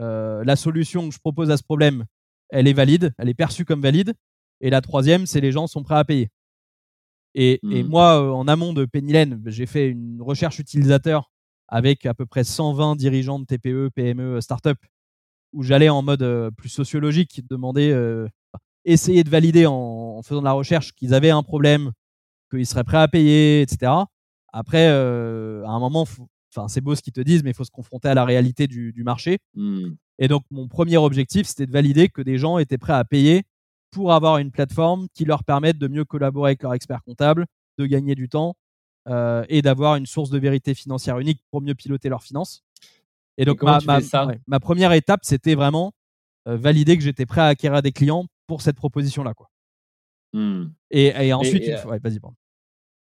euh, 0.00 0.44
la 0.44 0.56
solution 0.56 1.08
que 1.08 1.14
je 1.14 1.20
propose 1.20 1.50
à 1.50 1.56
ce 1.56 1.62
problème, 1.62 2.04
elle 2.50 2.66
est 2.66 2.72
valide, 2.72 3.14
elle 3.18 3.28
est 3.28 3.34
perçue 3.34 3.64
comme 3.64 3.80
valide. 3.80 4.14
Et 4.60 4.70
la 4.70 4.80
troisième, 4.80 5.26
c'est 5.26 5.40
les 5.40 5.52
gens 5.52 5.66
sont 5.66 5.82
prêts 5.82 5.96
à 5.96 6.04
payer. 6.04 6.30
Et, 7.34 7.60
mmh. 7.62 7.82
moi, 7.82 8.20
euh, 8.20 8.30
en 8.30 8.48
amont 8.48 8.72
de 8.72 8.84
Pennylen, 8.84 9.40
j'ai 9.46 9.66
fait 9.66 9.88
une 9.88 10.20
recherche 10.20 10.58
utilisateur 10.58 11.30
avec 11.68 12.06
à 12.06 12.14
peu 12.14 12.26
près 12.26 12.44
120 12.44 12.96
dirigeants 12.96 13.38
de 13.38 13.44
TPE, 13.44 13.90
PME, 13.94 14.40
start-up, 14.40 14.78
où 15.52 15.62
j'allais 15.62 15.90
en 15.90 16.02
mode 16.02 16.50
plus 16.56 16.70
sociologique, 16.70 17.42
demander, 17.48 17.94
essayer 18.86 19.22
de 19.22 19.28
valider 19.28 19.66
en, 19.66 20.22
faisant 20.22 20.40
de 20.40 20.46
la 20.46 20.52
recherche 20.52 20.92
qu'ils 20.94 21.12
avaient 21.12 21.30
un 21.30 21.42
problème, 21.42 21.92
qu'ils 22.50 22.66
seraient 22.66 22.84
prêts 22.84 22.98
à 22.98 23.06
payer, 23.06 23.60
etc. 23.60 23.92
Après, 24.50 24.86
à 24.88 25.70
un 25.70 25.78
moment, 25.78 26.06
faut, 26.06 26.28
Enfin, 26.54 26.68
c'est 26.68 26.80
beau 26.80 26.94
ce 26.94 27.02
qu'ils 27.02 27.12
te 27.12 27.20
disent, 27.20 27.42
mais 27.44 27.50
il 27.50 27.54
faut 27.54 27.64
se 27.64 27.70
confronter 27.70 28.08
à 28.08 28.14
la 28.14 28.24
réalité 28.24 28.66
du, 28.66 29.02
marché. 29.04 29.38
Mmh. 29.54 29.90
Et 30.18 30.28
donc, 30.28 30.44
mon 30.50 30.66
premier 30.68 30.96
objectif, 30.96 31.46
c'était 31.46 31.66
de 31.66 31.72
valider 31.72 32.08
que 32.08 32.22
des 32.22 32.38
gens 32.38 32.58
étaient 32.58 32.78
prêts 32.78 32.94
à 32.94 33.04
payer 33.04 33.44
pour 33.90 34.12
avoir 34.12 34.38
une 34.38 34.50
plateforme 34.50 35.08
qui 35.14 35.24
leur 35.24 35.44
permette 35.44 35.78
de 35.78 35.88
mieux 35.88 36.04
collaborer 36.04 36.50
avec 36.50 36.62
leur 36.62 36.74
expert 36.74 37.02
comptable, 37.04 37.46
de 37.78 37.86
gagner 37.86 38.14
du 38.14 38.28
temps 38.28 38.56
euh, 39.08 39.44
et 39.48 39.62
d'avoir 39.62 39.96
une 39.96 40.06
source 40.06 40.30
de 40.30 40.38
vérité 40.38 40.74
financière 40.74 41.18
unique 41.18 41.40
pour 41.50 41.60
mieux 41.60 41.74
piloter 41.74 42.08
leurs 42.08 42.22
finances. 42.22 42.62
Et 43.36 43.44
donc, 43.44 43.62
ma, 43.62 44.60
première 44.60 44.92
étape, 44.92 45.20
c'était 45.22 45.54
vraiment 45.54 45.92
euh, 46.48 46.56
valider 46.56 46.96
que 46.96 47.04
j'étais 47.04 47.26
prêt 47.26 47.40
à 47.40 47.46
acquérir 47.46 47.82
des 47.82 47.92
clients 47.92 48.26
pour 48.46 48.62
cette 48.62 48.76
proposition-là. 48.76 49.34
Quoi. 49.34 49.48
Mmh. 50.32 50.64
Et, 50.90 51.32
ensuite, 51.32 51.70
vas-y, 51.84 52.18
pardon. 52.18 52.36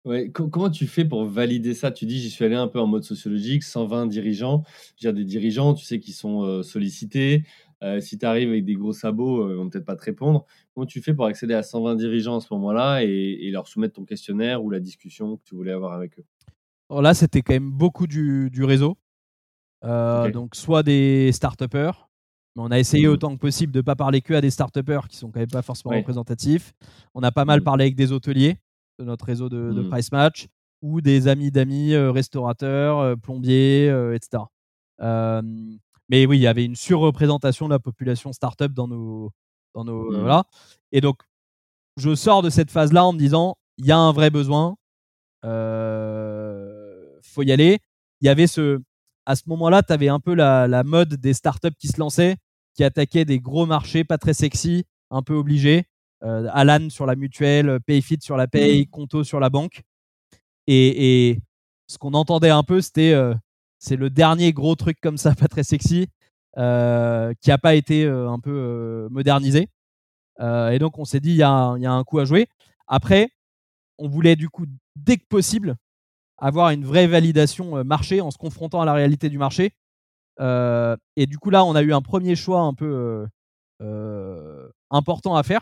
Ouais, 0.04 0.30
comment 0.30 0.68
tu 0.68 0.86
fais 0.86 1.06
pour 1.06 1.24
valider 1.24 1.72
ça? 1.72 1.90
Tu 1.90 2.04
dis: 2.04 2.18
«J'y 2.18 2.28
suis 2.28 2.44
allé 2.44 2.54
un 2.54 2.68
peu 2.68 2.78
en 2.78 2.86
mode 2.86 3.04
sociologique, 3.04 3.62
120 3.62 4.06
dirigeants». 4.06 4.62
Je 4.96 5.06
veux 5.06 5.12
dire 5.12 5.14
des 5.14 5.24
dirigeants, 5.24 5.72
tu 5.72 5.84
sais, 5.86 5.98
qui 5.98 6.12
sont, 6.12 6.62
sollicités. 6.62 7.44
si 8.00 8.18
tu 8.18 8.26
arrives 8.26 8.50
avec 8.50 8.66
des 8.66 8.74
gros 8.74 8.92
sabots, 8.92 9.50
ils 9.50 9.56
vont 9.56 9.70
peut-être 9.70 9.86
pas 9.86 9.96
te 9.96 10.04
répondre. 10.04 10.44
Comment 10.74 10.84
tu 10.84 11.00
fais 11.00 11.14
pour 11.14 11.24
accéder 11.24 11.54
à 11.54 11.62
120 11.62 11.96
dirigeants 11.96 12.36
à 12.36 12.40
ce 12.40 12.52
moment-là 12.52 13.02
et 13.02 13.50
leur 13.50 13.66
soumettre 13.66 13.94
ton 13.94 14.04
questionnaire 14.04 14.62
ou 14.62 14.68
la 14.68 14.80
discussion 14.80 15.38
que 15.38 15.42
tu 15.44 15.54
voulais 15.54 15.72
avoir 15.72 15.94
avec 15.94 16.18
eux? 16.18 16.24
Alors 16.90 17.00
là, 17.00 17.14
c'était 17.14 17.40
quand 17.40 17.54
même 17.54 17.70
beaucoup 17.70 18.06
du 18.06 18.64
réseau. 18.64 18.98
donc 19.82 20.54
soit 20.54 20.82
des 20.82 21.32
start 21.32 21.62
mais 22.56 22.62
on 22.62 22.70
a 22.70 22.78
essayé 22.78 23.08
mmh 23.08 23.10
autant 23.10 23.34
que 23.34 23.40
possible 23.40 23.72
de 23.72 23.78
ne 23.78 23.82
pas 23.82 23.96
parler 23.96 24.20
que 24.20 24.32
à 24.32 24.40
des 24.40 24.50
start 24.50 24.78
qui 25.08 25.16
sont 25.16 25.32
quand 25.32 25.40
même 25.40 25.48
pas 25.48 25.62
forcément 25.62 25.96
représentatifs. 25.96 26.72
On 27.14 27.22
a 27.22 27.32
pas 27.32 27.44
mal 27.44 27.60
mmh. 27.60 27.64
parlé 27.64 27.84
avec 27.84 27.96
des 27.96 28.12
hôteliers 28.12 28.58
notre 28.98 29.24
réseau 29.24 29.48
de, 29.48 29.56
mmh. 29.56 29.90
Price 29.90 30.12
Match 30.12 30.46
ou 30.82 31.00
des 31.00 31.28
amis 31.28 31.50
d'amis, 31.50 31.94
euh, 31.94 32.10
restaurateurs, 32.10 32.98
euh, 32.98 33.16
plombiers, 33.16 33.88
euh, 33.88 34.14
etc. 34.14 34.42
mais 36.08 36.26
oui, 36.26 36.38
il 36.38 36.42
y 36.42 36.46
avait 36.46 36.64
une 36.64 36.76
surreprésentation 36.76 37.66
de 37.66 37.72
la 37.72 37.78
population 37.78 38.32
startup 38.32 38.72
dans 38.72 38.88
nos, 38.88 39.30
dans 39.74 39.84
nos 39.84 40.10
mmh. 40.10 40.18
voilà. 40.18 40.44
Et 40.92 41.00
donc, 41.00 41.22
je 41.96 42.14
sors 42.14 42.42
de 42.42 42.50
cette 42.50 42.70
phase-là 42.70 43.04
en 43.04 43.12
me 43.12 43.18
disant, 43.18 43.56
il 43.78 43.86
y 43.86 43.92
a 43.92 43.98
un 43.98 44.12
vrai 44.12 44.30
besoin, 44.30 44.76
euh, 45.44 47.04
faut 47.22 47.42
y 47.42 47.52
aller. 47.52 47.80
Il 48.20 48.26
y 48.26 48.28
avait 48.28 48.46
ce, 48.46 48.80
à 49.26 49.36
ce 49.36 49.42
moment-là, 49.46 49.82
tu 49.82 49.92
avais 49.92 50.08
un 50.08 50.20
peu 50.20 50.34
la, 50.34 50.66
la, 50.66 50.84
mode 50.84 51.14
des 51.14 51.34
startups 51.34 51.74
qui 51.78 51.88
se 51.88 51.98
lançaient, 51.98 52.36
qui 52.74 52.84
attaquaient 52.84 53.24
des 53.24 53.40
gros 53.40 53.66
marchés, 53.66 54.04
pas 54.04 54.18
très 54.18 54.34
sexy, 54.34 54.84
un 55.10 55.22
peu 55.22 55.34
obligés. 55.34 55.86
Euh, 56.24 56.48
Alan 56.52 56.88
sur 56.88 57.04
la 57.04 57.16
mutuelle, 57.16 57.80
Payfit 57.80 58.18
sur 58.20 58.36
la 58.36 58.46
paye, 58.46 58.82
mmh. 58.82 58.86
Conto 58.86 59.24
sur 59.24 59.40
la 59.40 59.50
banque. 59.50 59.82
Et, 60.66 61.38
ce 61.86 61.98
qu'on 61.98 62.14
entendait 62.14 62.48
un 62.48 62.62
peu, 62.62 62.80
c'était 62.80 63.12
euh, 63.12 63.34
c'est 63.78 63.96
le 63.96 64.08
dernier 64.08 64.54
gros 64.54 64.74
truc 64.74 64.98
comme 65.02 65.18
ça, 65.18 65.34
pas 65.38 65.48
très 65.48 65.64
sexy, 65.64 66.08
euh, 66.56 67.34
qui 67.42 67.50
n'a 67.50 67.58
pas 67.58 67.74
été 67.74 68.06
un 68.06 68.38
peu 68.38 69.06
modernisé. 69.10 69.68
et 70.40 70.78
donc, 70.78 70.98
on 70.98 71.04
s'est 71.04 71.20
dit, 71.20 71.30
il 71.30 71.36
y, 71.36 71.42
a 71.42 71.52
un 71.52 72.04
coup 72.04 72.18
à 72.20 72.24
jouer. 72.24 72.48
Après, 72.86 73.28
on 73.98 74.08
voulait 74.08 74.36
du 74.36 74.48
coup, 74.48 74.64
dès 74.96 75.18
que 75.18 75.26
possible, 75.28 75.76
avoir 76.38 76.70
une 76.70 76.84
vraie 76.84 77.06
validation 77.06 77.84
marché 77.84 78.22
en 78.22 78.30
se 78.30 78.38
confrontant 78.38 78.80
à 78.80 78.86
la 78.86 78.94
réalité 78.94 79.28
du 79.28 79.36
marché. 79.36 79.72
et 80.40 81.26
du 81.26 81.38
coup, 81.38 81.50
là, 81.50 81.66
on 81.66 81.74
a 81.74 81.82
eu 81.82 81.92
un 81.92 82.02
premier 82.02 82.34
choix 82.34 82.62
un 82.62 82.72
peu 82.72 83.26
important 84.90 85.36
à 85.36 85.42
faire. 85.42 85.60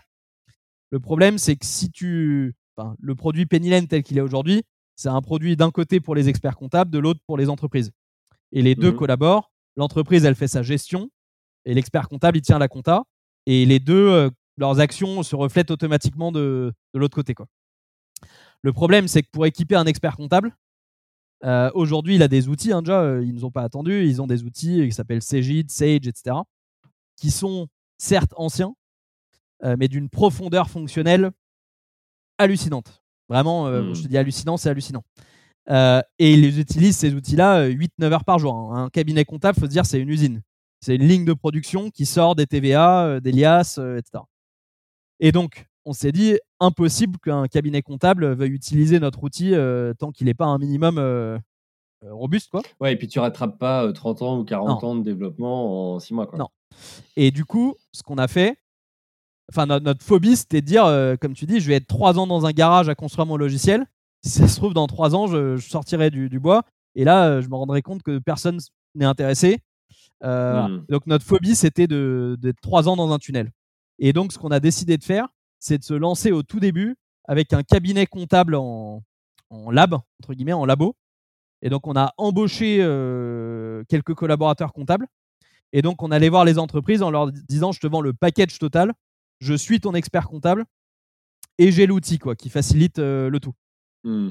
Le 0.93 1.01
problème, 1.01 1.39
c'est 1.39 1.57
que 1.57 1.67
si 1.67 1.91
tu. 1.91 2.55
le 3.01 3.15
produit 3.17 3.47
Pennylen 3.47 3.89
tel 3.89 4.05
qu'il 4.05 4.19
est 4.19 4.23
aujourd'hui, 4.23 4.63
c'est 4.95 5.09
un 5.09 5.21
produit 5.21 5.57
d'un 5.57 5.73
côté 5.73 5.99
pour 5.99 6.15
les 6.15 6.29
experts 6.29 6.57
comptables, 6.57 6.91
de 6.91 7.01
l'autre 7.01 7.21
pour 7.27 7.37
les 7.37 7.49
entreprises. 7.49 7.91
Et 8.53 8.63
les 8.63 8.77
deux 8.77 8.93
mmh 8.93 8.97
collaborent. 8.97 9.51
L'entreprise, 9.77 10.25
elle 10.25 10.35
fait 10.35 10.49
sa 10.49 10.63
gestion 10.63 11.11
et 11.65 11.75
l'expert 11.75 12.09
comptable, 12.09 12.37
il 12.37 12.43
tient 12.43 12.59
la 12.59 12.69
compta. 12.69 13.03
Et 13.47 13.65
les 13.65 13.81
deux, 13.81 14.31
leurs 14.59 14.79
actions 14.79 15.23
se 15.23 15.35
reflètent 15.35 15.71
automatiquement 15.71 16.31
de, 16.31 16.73
de 16.95 16.99
l'autre 16.99 17.15
côté. 17.15 17.35
Quoi. 17.35 17.47
Le 18.63 18.73
problème, 18.73 19.09
c'est 19.09 19.23
que 19.23 19.29
pour 19.33 19.47
équiper 19.47 19.75
un 19.75 19.87
expert 19.87 20.17
comptable, 20.17 20.55
euh, 21.45 21.71
aujourd'hui, 21.75 22.15
il 22.15 22.23
a 22.23 22.29
des 22.29 22.49
outils, 22.49 22.73
hein, 22.73 22.83
déjà, 22.83 23.01
euh, 23.01 23.23
ils 23.23 23.31
ne 23.31 23.35
nous 23.35 23.45
ont 23.45 23.51
pas 23.51 23.63
attendu, 23.63 24.07
ils 24.07 24.23
ont 24.23 24.29
des 24.29 24.45
outils 24.45 24.87
qui 24.87 24.93
s'appellent 24.93 25.23
Cegid, 25.23 25.71
Sage, 25.71 26.07
etc., 26.07 26.37
qui 27.17 27.31
sont 27.31 27.67
certes 27.99 28.33
anciens, 28.37 28.75
euh, 29.65 29.77
mais 29.79 29.89
d'une 29.89 30.09
profondeur 30.09 30.71
fonctionnelle 30.71 31.31
hallucinante. 32.39 33.03
Vraiment, 33.29 33.67
je 33.95 34.03
te 34.03 34.09
dis 34.09 34.19
hallucinant, 34.19 34.57
c'est 34.57 34.69
hallucinant. 34.69 35.05
et 35.69 36.03
ils 36.19 36.59
utilisent, 36.59 36.99
ces 36.99 37.15
outils-là, 37.15 37.69
8-9 37.69 38.13
heures 38.13 38.25
par 38.25 38.39
jour. 38.39 38.55
Hein. 38.55 38.85
Un 38.85 38.89
cabinet 38.91 39.25
comptable, 39.25 39.59
faut 39.59 39.67
se 39.67 39.71
dire, 39.71 39.87
c'est 39.87 40.01
une 40.01 40.11
usine. 40.11 40.43
C'est 40.81 40.97
une 40.97 41.07
ligne 41.07 41.25
de 41.25 41.33
production 41.33 41.91
qui 41.91 42.05
sort 42.05 42.35
des 42.35 42.47
TVA, 42.47 43.21
des 43.21 43.33
liasses, 43.33 43.79
etc. 43.79 44.25
Et 45.21 45.33
donc, 45.33 45.67
on 45.85 45.93
s'est 45.93 46.13
dit 46.13 46.39
impossible 46.61 47.19
qu'un 47.19 47.47
cabinet 47.49 47.83
comptable 47.83 48.33
veuille 48.33 48.53
utiliser 48.53 49.01
notre 49.01 49.23
outil 49.25 49.55
euh, 49.55 49.95
tant 49.95 50.13
qu'il 50.13 50.27
n'est 50.27 50.35
pas 50.35 50.47
un 50.47 50.59
minimum 50.59 50.99
euh, 50.99 51.39
euh, 52.05 52.15
robuste. 52.15 52.51
Quoi. 52.51 52.63
Ouais, 52.81 52.93
et 52.93 52.97
puis 52.97 53.09
tu 53.09 53.19
rattrapes 53.19 53.59
pas 53.59 53.93
30 53.93 54.23
ans 54.23 54.39
ou 54.39 54.45
40 54.45 54.85
ans 54.85 54.95
de 54.95 55.03
développement 55.03 55.95
en 55.95 55.99
6 55.99 56.15
mois. 56.15 56.27
Quoi. 56.27 56.39
Non. 56.39 56.49
Et 57.17 57.31
du 57.31 57.45
coup, 57.45 57.75
ce 57.93 58.03
qu'on 58.03 58.19
a 58.19 58.29
fait, 58.29 58.57
enfin 59.51 59.67
notre, 59.67 60.05
phobie, 60.05 60.37
c'était 60.37 60.61
de 60.61 60.67
dire, 60.67 61.17
comme 61.21 61.35
tu 61.35 61.47
dis, 61.47 61.61
je 61.61 61.69
vais 61.69 61.75
être 61.75 61.87
3 61.87 62.19
ans 62.19 62.27
dans 62.27 62.47
un 62.47 62.53
garage 62.53 62.89
à 62.89 62.95
construire 62.95 63.27
mon 63.27 63.37
logiciel. 63.37 63.87
Si 64.25 64.31
ça 64.31 64.49
se 64.49 64.57
trouve, 64.57 64.75
dans 64.75 64.87
3 64.87 65.15
ans, 65.15 65.27
je, 65.27 65.57
sortirai 65.59 66.11
du, 66.11 66.39
bois. 66.39 66.65
Et 66.95 67.05
là, 67.05 67.41
je 67.41 67.49
me 67.49 67.57
rendrai 67.57 67.83
compte 67.83 68.03
que 68.03 68.19
personne 68.19 68.59
n'est 68.95 69.05
intéressé. 69.05 69.61
Hmm. 70.23 70.85
Donc 70.89 71.07
notre 71.07 71.25
phobie, 71.25 71.57
c'était 71.57 71.87
d'être 71.87 72.61
3 72.61 72.89
ans 72.89 72.97
dans 72.97 73.13
un 73.13 73.19
tunnel. 73.19 73.51
Et 73.99 74.13
donc, 74.13 74.33
ce 74.33 74.39
qu'on 74.39 74.51
a 74.51 74.61
décidé 74.61 74.99
de 74.99 75.05
faire, 75.05 75.29
c'est 75.59 75.79
de 75.79 75.85
se 75.85 75.95
lancer 75.95 76.33
au 76.33 76.43
tout 76.43 76.61
début 76.61 76.97
avec 77.29 77.53
un 77.53 77.63
cabinet 77.63 78.07
comptable 78.07 78.57
en, 78.57 79.03
lab, 79.71 79.95
entre 80.21 80.35
guillemets, 80.35 80.53
en 80.53 80.67
labo. 80.67 80.97
Et 81.63 81.71
donc, 81.71 81.87
on 81.87 81.95
a 81.95 82.13
embauché 82.17 82.79
euh, 82.81 83.85
quelques 83.89 84.15
collaborateurs 84.15 84.73
comptables. 84.73 85.07
Et 85.73 85.83
donc, 85.83 86.03
on 86.03 86.11
allait 86.11 86.29
voir 86.29 86.45
les 86.45 86.59
entreprises 86.59 87.03
en 87.03 87.11
leur 87.11 87.31
disant 87.31 87.71
Je 87.71 87.79
te 87.79 87.87
vends 87.87 88.01
le 88.01 88.13
package 88.13 88.59
total, 88.59 88.93
je 89.43 89.55
suis 89.55 89.81
ton 89.81 89.93
expert 89.95 90.29
comptable 90.29 90.65
et 91.59 91.73
j'ai 91.73 91.87
l'outil 91.87 92.19
quoi, 92.19 92.37
qui 92.37 92.49
facilite 92.49 93.01
euh, 93.01 93.29
le 93.29 93.41
tout. 93.41 93.55
Mmh. 94.05 94.31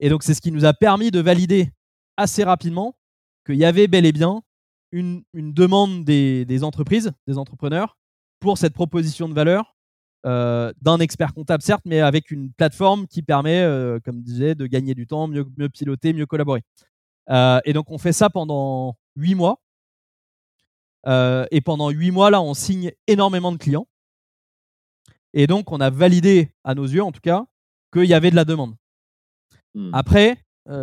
Et 0.00 0.08
donc, 0.08 0.22
c'est 0.24 0.34
ce 0.34 0.40
qui 0.40 0.52
nous 0.52 0.64
a 0.64 0.74
permis 0.74 1.10
de 1.10 1.20
valider 1.20 1.70
assez 2.16 2.42
rapidement 2.42 2.96
qu'il 3.46 3.54
y 3.54 3.64
avait 3.64 3.86
bel 3.86 4.04
et 4.04 4.12
bien 4.12 4.42
une, 4.90 5.22
demande 5.34 6.04
des, 6.04 6.44
des, 6.44 6.64
entreprises, 6.64 7.12
des 7.26 7.38
entrepreneurs, 7.38 7.96
pour 8.40 8.58
cette 8.58 8.74
proposition 8.74 9.28
de 9.28 9.34
valeur 9.34 9.76
euh, 10.26 10.72
d'un 10.82 10.98
expert 10.98 11.34
comptable, 11.34 11.62
certes, 11.62 11.84
mais 11.84 12.00
avec 12.00 12.30
une 12.30 12.52
plateforme 12.52 13.06
qui 13.06 13.22
permet, 13.22 13.60
euh, 13.60 14.00
comme 14.04 14.18
je 14.18 14.24
disais, 14.24 14.54
de 14.54 14.66
gagner 14.66 14.94
du 14.94 15.06
temps, 15.06 15.28
mieux, 15.28 15.46
mieux 15.56 15.68
piloter, 15.68 16.12
mieux 16.12 16.26
collaborer. 16.26 16.62
Et 17.64 17.72
donc, 17.74 17.90
on 17.90 17.98
fait 17.98 18.12
ça 18.12 18.30
pendant 18.30 18.96
huit 19.14 19.34
mois. 19.34 19.60
et 21.06 21.60
pendant 21.60 21.90
huit 21.90 22.10
mois, 22.10 22.30
là, 22.30 22.40
on 22.40 22.54
signe 22.54 22.90
énormément 23.06 23.52
de 23.52 23.58
clients. 23.58 23.86
Et 25.34 25.46
donc, 25.46 25.70
on 25.72 25.80
a 25.80 25.90
validé, 25.90 26.52
à 26.64 26.74
nos 26.74 26.86
yeux 26.86 27.02
en 27.02 27.12
tout 27.12 27.20
cas, 27.20 27.44
qu'il 27.92 28.04
y 28.04 28.14
avait 28.14 28.30
de 28.30 28.36
la 28.36 28.44
demande. 28.44 28.74
Hmm. 29.74 29.90
Après, 29.92 30.38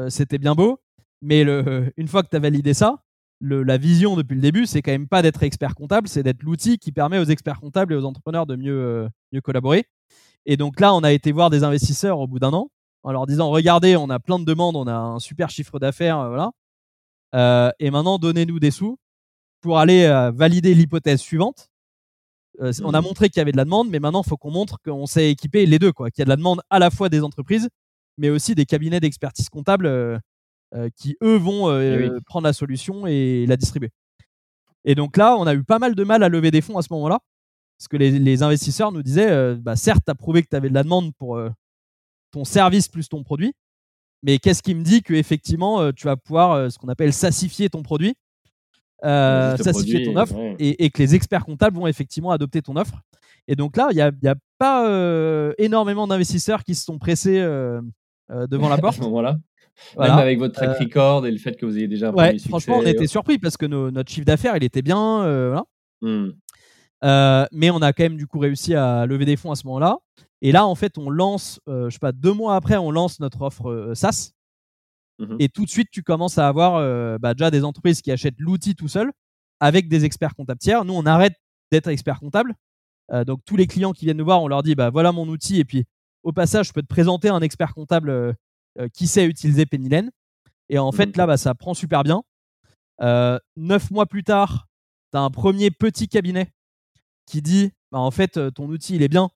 c'était 0.10 0.40
bien 0.40 0.56
beau, 0.56 0.80
mais 1.22 1.44
le, 1.44 1.92
une 1.98 2.08
fois 2.08 2.24
que 2.24 2.30
tu 2.30 2.36
as 2.36 2.40
validé 2.40 2.74
ça, 2.74 3.04
la 3.42 3.78
vision 3.78 4.16
depuis 4.16 4.36
le 4.36 4.42
début, 4.42 4.66
c'est 4.66 4.82
quand 4.82 4.92
même 4.92 5.08
pas 5.08 5.22
d'être 5.22 5.44
expert 5.44 5.76
comptable, 5.76 6.08
c'est 6.08 6.24
d'être 6.24 6.44
l'outil 6.44 6.78
qui 6.78 6.92
permet 6.92 7.20
aux 7.20 7.26
experts 7.26 7.60
comptables 7.60 7.94
et 7.94 7.96
aux 7.96 8.06
entrepreneurs 8.06 8.46
de 8.46 8.56
mieux, 8.56 8.80
euh, 8.80 9.10
mieux 9.32 9.42
collaborer. 9.42 9.86
Et 10.46 10.58
donc 10.58 10.80
là, 10.80 10.94
on 10.94 11.04
a 11.04 11.12
été 11.12 11.32
voir 11.32 11.50
des 11.50 11.64
investisseurs 11.64 12.20
au 12.20 12.28
bout 12.28 12.40
d'un 12.40 12.54
an 12.54 12.70
en 13.04 13.12
leur 13.12 13.26
disant 13.28 13.50
regardez, 13.50 13.96
on 13.96 14.10
a 14.10 14.20
plein 14.20 14.40
de 14.40 14.46
demandes, 14.46 14.76
on 14.76 14.88
a 14.88 14.96
un 14.96 15.20
super 15.20 15.50
chiffre 15.50 15.80
d'affaires, 15.80 16.20
euh, 16.20 16.30
voilà. 16.30 16.52
Euh, 17.36 17.72
et 17.80 17.92
maintenant, 17.92 18.18
donnez-nous 18.18 18.60
des 18.60 18.72
sous 18.72 18.98
pour 19.62 19.80
aller 19.80 20.08
valider 20.36 20.76
l'hypothèse 20.76 21.20
suivante. 21.20 21.70
On 22.60 22.94
a 22.94 23.02
mmh. 23.02 23.04
montré 23.04 23.30
qu'il 23.30 23.40
y 23.40 23.42
avait 23.42 23.52
de 23.52 23.58
la 23.58 23.66
demande, 23.66 23.90
mais 23.90 24.00
maintenant, 24.00 24.22
il 24.24 24.30
faut 24.30 24.38
qu'on 24.38 24.52
montre 24.52 24.78
qu'on 24.84 25.06
sait 25.06 25.32
équiper 25.32 25.66
les 25.66 25.80
deux, 25.80 25.92
quoi. 25.92 26.10
Qu'il 26.12 26.22
y 26.22 26.24
a 26.24 26.26
de 26.26 26.30
la 26.30 26.38
demande 26.38 26.62
à 26.70 26.80
la 26.80 26.90
fois 26.90 27.10
des 27.10 27.22
entreprises, 27.22 27.70
mais 28.18 28.30
aussi 28.30 28.56
des 28.56 28.66
cabinets 28.66 29.00
d'expertise 29.00 29.50
comptable 29.50 29.88
euh, 30.74 30.90
qui 30.98 31.16
eux 31.24 31.38
vont 31.38 31.70
euh, 31.70 32.18
eh 32.18 32.22
prendre 32.26 32.46
la 32.46 32.54
solution 32.54 33.08
et 33.08 33.46
la 33.48 33.56
distribuer. 33.56 33.92
Et 34.84 34.94
donc 34.96 35.16
là, 35.16 35.38
on 35.38 35.48
a 35.48 35.54
eu 35.54 35.64
pas 35.64 35.80
mal 35.80 35.96
de 35.96 36.04
mal 36.04 36.22
à 36.22 36.28
lever 36.28 36.52
des 36.52 36.62
fonds 36.62 36.78
à 36.78 36.82
ce 36.82 36.92
moment-là, 36.92 37.20
parce 37.78 37.88
que 37.88 37.98
les, 37.98 38.44
investisseurs 38.44 38.92
nous 38.92 39.04
disaient, 39.04 39.32
euh, 39.32 39.56
bah, 39.56 39.76
certes, 39.76 40.02
tu 40.06 40.12
as 40.12 40.16
prouvé 40.16 40.44
que 40.44 40.50
tu 40.50 40.56
avais 40.56 40.70
de 40.70 40.74
la 40.74 40.84
demande 40.84 41.14
pour 41.16 41.40
ton 42.32 42.46
service 42.46 42.90
plus 42.90 43.08
ton 43.08 43.24
produit, 43.24 43.54
mais 44.22 44.38
qu'est-ce 44.40 44.64
qui 44.64 44.76
me 44.76 44.84
dit 44.84 45.02
que 45.02 45.14
effectivement 45.14 45.92
tu 45.94 46.06
vas 46.06 46.18
pouvoir 46.18 46.70
ce 46.72 46.78
qu'on 46.78 46.90
appelle 46.90 47.14
sassifier 47.14 47.70
ton 47.70 47.84
produit, 47.84 48.16
sassifier 49.02 50.06
ton 50.06 50.16
offre, 50.18 50.36
et, 50.60 50.90
que 50.90 51.02
les 51.02 51.16
experts 51.16 51.46
comptables 51.46 51.78
vont 51.78 51.88
effectivement 51.88 52.32
adopter 52.32 52.62
ton 52.62 52.76
offre. 52.76 53.02
Et 53.48 53.56
donc 53.56 53.78
là, 53.78 53.90
il 53.92 53.96
n'y 53.96 54.02
a, 54.02 54.32
a, 54.32 54.36
pas 54.58 55.54
énormément 55.58 56.08
d'investisseurs 56.08 56.64
qui 56.64 56.76
se 56.76 56.84
sont 56.84 56.98
pressés 56.98 57.40
devant 58.30 58.70
la 58.70 58.78
porte. 58.80 59.00
voilà. 59.00 59.38
Même 59.98 60.12
avec 60.12 60.40
votre 60.40 60.54
track 60.54 60.70
euh, 60.70 60.84
record 60.84 61.28
et 61.28 61.32
le 61.32 61.38
fait 61.38 61.56
que 61.56 61.66
vous 61.66 61.78
ayez 61.78 61.88
déjà 61.88 62.10
un 62.10 62.14
ouais, 62.14 62.38
Franchement, 62.40 62.78
on 62.80 62.86
était 62.86 63.08
surpris 63.08 63.38
parce 63.38 63.58
que 63.58 63.66
notre 63.66 64.12
chiffre 64.12 64.26
d'affaires, 64.26 64.56
il 64.58 64.64
était 64.64 64.82
bien. 64.82 65.24
Euh, 65.24 65.48
voilà. 65.48 65.66
Mmh. 66.02 66.32
Euh, 67.04 67.46
mais 67.52 67.70
on 67.70 67.82
a 67.82 67.94
quand 67.94 68.04
même 68.04 68.18
du 68.18 68.26
coup 68.26 68.40
réussi 68.40 68.74
à 68.74 69.06
lever 69.06 69.26
des 69.26 69.36
fonds 69.36 69.52
à 69.52 69.56
ce 69.56 69.66
moment-là. 69.68 69.98
Et 70.42 70.52
là, 70.52 70.66
en 70.66 70.76
fait, 70.76 70.98
on 70.98 71.10
lance, 71.10 71.60
je 71.68 71.90
sais 71.90 72.00
pas, 72.00 72.12
deux 72.12 72.34
mois 72.34 72.56
après, 72.56 72.78
on 72.78 72.92
lance 72.92 73.20
notre 73.20 73.42
offre 73.42 73.92
SaaS. 73.96 74.32
Mmh 75.18 75.38
et 75.40 75.48
tout 75.48 75.64
de 75.64 75.70
suite, 75.70 75.90
tu 75.92 76.04
commences 76.04 76.38
à 76.38 76.48
avoir 76.48 77.20
bah, 77.20 77.34
déjà 77.34 77.50
des 77.50 77.64
entreprises 77.64 78.02
qui 78.02 78.12
achètent 78.12 78.40
l'outil 78.40 78.76
tout 78.76 78.90
seul 78.90 79.12
avec 79.62 79.88
des 79.88 80.04
experts 80.04 80.36
comptables 80.36 80.60
tiers. 80.60 80.84
Nous, 80.84 80.94
on 80.94 81.06
arrête 81.06 81.36
d'être 81.72 81.88
experts 81.88 82.20
comptables. 82.20 82.54
donc, 83.26 83.40
tous 83.46 83.56
les 83.56 83.66
clients 83.66 83.94
qui 83.94 84.06
viennent 84.06 84.18
nous 84.18 84.26
voir, 84.26 84.42
on 84.42 84.50
leur 84.50 84.62
dit 84.62 84.76
bah, 84.76 84.90
voilà 84.90 85.14
mon 85.14 85.28
outil. 85.30 85.60
Et 85.60 85.64
puis, 85.64 85.86
au 86.24 86.34
passage, 86.34 86.68
je 86.68 86.74
peux 86.74 86.82
te 86.82 86.88
présenter 86.88 87.30
un 87.30 87.40
expert 87.40 87.74
comptable 87.74 88.36
euh, 88.80 88.90
qui 88.90 89.08
sait 89.08 89.26
utiliser 89.26 89.66
Pennylen. 89.66 90.12
Et 90.68 90.80
en 90.80 90.92
fait, 90.92 91.08
mmh. 91.08 91.18
là, 91.18 91.28
bah, 91.28 91.38
ça 91.38 91.56
prend 91.56 91.74
super 91.74 92.04
bien. 92.04 92.24
Euh, 93.02 93.40
neuf 93.56 93.90
mois 93.90 94.06
plus 94.06 94.24
tard, 94.24 94.68
tu 95.14 95.18
as 95.18 95.22
un 95.22 95.30
premier 95.30 95.72
petit 95.72 96.10
cabinet 96.10 96.52
qui 97.26 97.42
dit 97.42 97.72
bah, 97.92 98.00
en 98.00 98.12
fait, 98.12 98.36
euh, 98.38 98.52
ton 98.52 98.68
outil, 98.68 98.96
il 98.96 99.04
est 99.04 99.08
bien. 99.08 99.30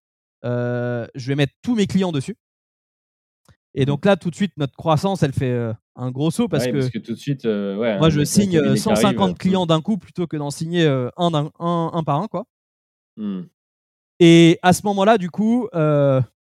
je 0.44 1.28
vais 1.28 1.36
mettre 1.36 1.54
tous 1.62 1.76
mes 1.76 1.88
clients 1.88 2.12
dessus. 2.12 2.36
Et 3.80 3.86
donc 3.86 4.06
là, 4.06 4.18
tout 4.18 4.30
de 4.30 4.36
suite, 4.36 4.52
notre 4.58 4.76
croissance, 4.76 5.24
elle 5.24 5.32
fait 5.32 5.58
un 5.96 6.12
gros 6.12 6.32
saut 6.32 6.48
parce, 6.48 6.66
que, 6.66 6.98
tout 6.98 7.14
de 7.14 7.18
suite, 7.18 7.46
moi, 7.46 8.10
je 8.10 8.24
signe 8.26 8.76
150 8.76 9.38
clients 9.38 9.66
d'un 9.66 9.82
coup 9.82 9.98
plutôt 9.98 10.28
que 10.28 10.36
d'en 10.36 10.52
signer 10.52 10.86
un, 10.86 11.52
un, 11.60 12.04
par 12.04 12.22
un. 12.22 12.28
Quoi. 12.28 12.46
Mmh. 13.16 13.44
Et 14.20 14.60
à 14.62 14.74
ce 14.74 14.82
moment-là, 14.84 15.18
du 15.18 15.30
coup, 15.30 15.70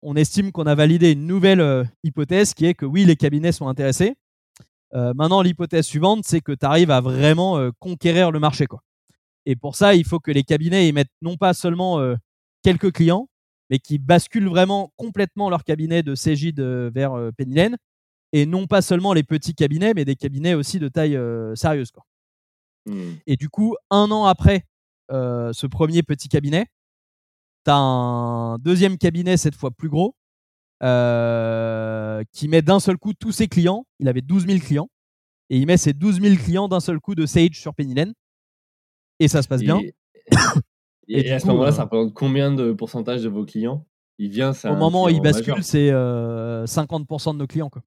on 0.02 0.16
estime 0.16 0.52
qu'on 0.52 0.66
a 0.66 0.74
validé 0.74 1.12
une 1.12 1.26
nouvelle 1.26 1.60
euh, 1.60 1.84
hypothèse 2.02 2.54
qui 2.54 2.66
est 2.66 2.74
que 2.74 2.84
oui, 2.84 3.04
les 3.04 3.16
cabinets 3.16 3.52
sont 3.52 3.68
intéressés. 3.68 4.16
Euh, 4.94 5.14
maintenant, 5.14 5.42
l'hypothèse 5.42 5.86
suivante, 5.86 6.24
c'est 6.26 6.40
que 6.40 6.52
tu 6.52 6.66
arrives 6.66 6.90
à 6.90 7.00
vraiment 7.00 7.56
euh, 7.56 7.70
conquérir 7.78 8.30
le 8.30 8.40
marché. 8.40 8.66
Quoi. 8.66 8.82
Et 9.46 9.56
pour 9.56 9.76
ça, 9.76 9.94
il 9.94 10.04
faut 10.04 10.18
que 10.18 10.30
les 10.30 10.42
cabinets 10.42 10.88
émettent 10.88 11.12
non 11.22 11.36
pas 11.36 11.54
seulement 11.54 12.00
quelques 12.62 12.92
clients, 12.92 13.28
mais 13.72 13.80
qui 13.80 13.98
basculent 13.98 14.48
vraiment 14.48 14.92
complètement 14.96 15.50
leur 15.50 15.64
cabinet 15.64 16.04
de 16.04 16.14
CJ 16.14 16.52
vers 16.94 17.18
Pennylen. 17.36 17.76
Et 18.32 18.46
non 18.46 18.68
pas 18.68 18.82
seulement 18.82 19.12
les 19.12 19.24
petits 19.24 19.54
cabinets, 19.54 19.92
mais 19.94 20.04
des 20.04 20.14
cabinets 20.14 20.54
aussi 20.54 20.78
de 20.78 20.88
taille 20.88 21.18
sérieuse. 21.54 21.90
Quoi. 21.90 22.04
Mmh. 22.86 23.14
Et 23.26 23.36
du 23.36 23.48
coup, 23.48 23.74
un 23.90 24.10
an 24.12 24.26
après 24.26 24.64
ce 25.10 25.66
premier 25.66 26.04
petit 26.04 26.28
cabinet, 26.28 26.66
tu 27.64 27.70
as 27.70 27.76
un 27.76 28.58
deuxième 28.58 28.98
cabinet, 28.98 29.36
cette 29.36 29.54
fois 29.54 29.70
plus 29.70 29.88
gros, 29.88 30.14
euh, 30.82 32.24
qui 32.32 32.48
met 32.48 32.62
d'un 32.62 32.80
seul 32.80 32.98
coup 32.98 33.14
tous 33.14 33.32
ses 33.32 33.46
clients. 33.46 33.86
Il 34.00 34.08
avait 34.08 34.20
12 34.20 34.46
000 34.46 34.58
clients. 34.58 34.88
Et 35.50 35.58
il 35.58 35.66
met 35.66 35.76
ses 35.76 35.92
12 35.92 36.20
000 36.20 36.36
clients 36.36 36.68
d'un 36.68 36.80
seul 36.80 36.98
coup 36.98 37.14
de 37.14 37.26
Sage 37.26 37.60
sur 37.60 37.74
Pennylen. 37.74 38.12
Et 39.20 39.28
ça 39.28 39.42
se 39.42 39.48
passe 39.48 39.62
bien. 39.62 39.80
Et, 41.08 41.30
à 41.30 41.38
ce 41.38 41.46
moment-là, 41.48 41.72
ça 41.72 41.84
représente 41.84 42.14
combien 42.14 42.52
de 42.52 42.72
pourcentage 42.72 43.22
de 43.22 43.28
vos 43.28 43.44
clients? 43.44 43.86
Il 44.18 44.30
vient, 44.30 44.52
Au 44.64 44.76
moment 44.76 45.04
où 45.04 45.08
il 45.08 45.20
bascule, 45.20 45.62
c'est 45.62 45.90
50% 45.90 47.32
de 47.32 47.38
nos 47.38 47.46
clients. 47.46 47.70
Quoi. 47.70 47.82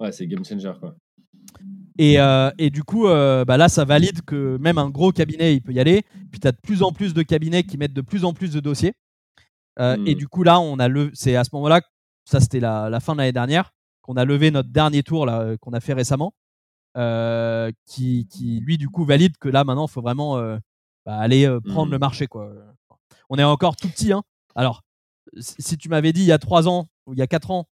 Ouais, 0.00 0.12
c'est 0.12 0.26
game 0.26 0.44
changer. 0.44 0.72
Quoi. 0.80 0.94
Et, 1.98 2.16
et, 2.58 2.70
du 2.70 2.82
coup, 2.82 3.04
bah 3.04 3.56
là, 3.56 3.68
ça 3.68 3.84
valide 3.84 4.22
que 4.22 4.56
même 4.58 4.78
un 4.78 4.88
gros 4.88 5.12
cabinet, 5.12 5.54
il 5.54 5.60
peut 5.60 5.72
y 5.72 5.80
aller. 5.80 6.02
Puis 6.30 6.40
tu 6.40 6.48
as 6.48 6.52
de 6.52 6.60
plus 6.62 6.82
en 6.82 6.92
plus 6.92 7.12
de 7.12 7.22
cabinets 7.22 7.62
qui 7.62 7.76
mettent 7.76 7.92
de 7.92 8.00
plus 8.00 8.24
en 8.24 8.32
plus 8.32 8.52
de 8.52 8.60
dossiers. 8.60 8.94
Et 9.78 9.96
mmh. 9.96 10.14
du 10.14 10.28
coup, 10.28 10.42
là, 10.42 10.60
on 10.60 10.78
a 10.78 10.88
le... 10.88 11.10
c'est 11.14 11.36
à 11.36 11.44
ce 11.44 11.50
moment-là, 11.54 11.82
ça 12.24 12.40
c'était 12.40 12.60
la, 12.60 12.88
la, 12.88 13.00
fin 13.00 13.14
de 13.14 13.18
l'année 13.18 13.32
dernière, 13.32 13.72
qu'on 14.02 14.16
a 14.16 14.24
levé 14.24 14.50
notre 14.50 14.68
dernier 14.68 15.02
tour 15.02 15.26
là, 15.26 15.56
qu'on 15.58 15.72
a 15.72 15.80
fait 15.80 15.94
récemment. 15.94 16.32
Euh, 16.96 17.70
qui, 17.86 18.26
qui, 18.26 18.60
lui, 18.60 18.76
du 18.76 18.88
coup, 18.88 19.04
valide 19.04 19.36
que 19.38 19.48
là, 19.48 19.64
maintenant, 19.64 19.86
il 19.86 19.90
faut 19.90 20.02
vraiment 20.02 20.38
euh, 20.38 20.58
bah, 21.10 21.18
aller 21.18 21.44
euh, 21.44 21.60
prendre 21.60 21.88
mmh. 21.88 21.92
le 21.92 21.98
marché. 21.98 22.26
Quoi. 22.28 22.52
On 23.30 23.36
est 23.36 23.42
encore 23.42 23.74
tout 23.74 23.88
petit. 23.88 24.12
Hein. 24.12 24.22
Alors, 24.54 24.82
si 25.40 25.76
tu 25.76 25.88
m'avais 25.88 26.12
dit 26.12 26.20
il 26.20 26.26
y 26.26 26.32
a 26.32 26.38
3 26.38 26.68
ans 26.68 26.86
ou 27.06 27.14
il 27.14 27.18
y 27.18 27.22
a 27.22 27.26
4 27.26 27.50
ans 27.50 27.66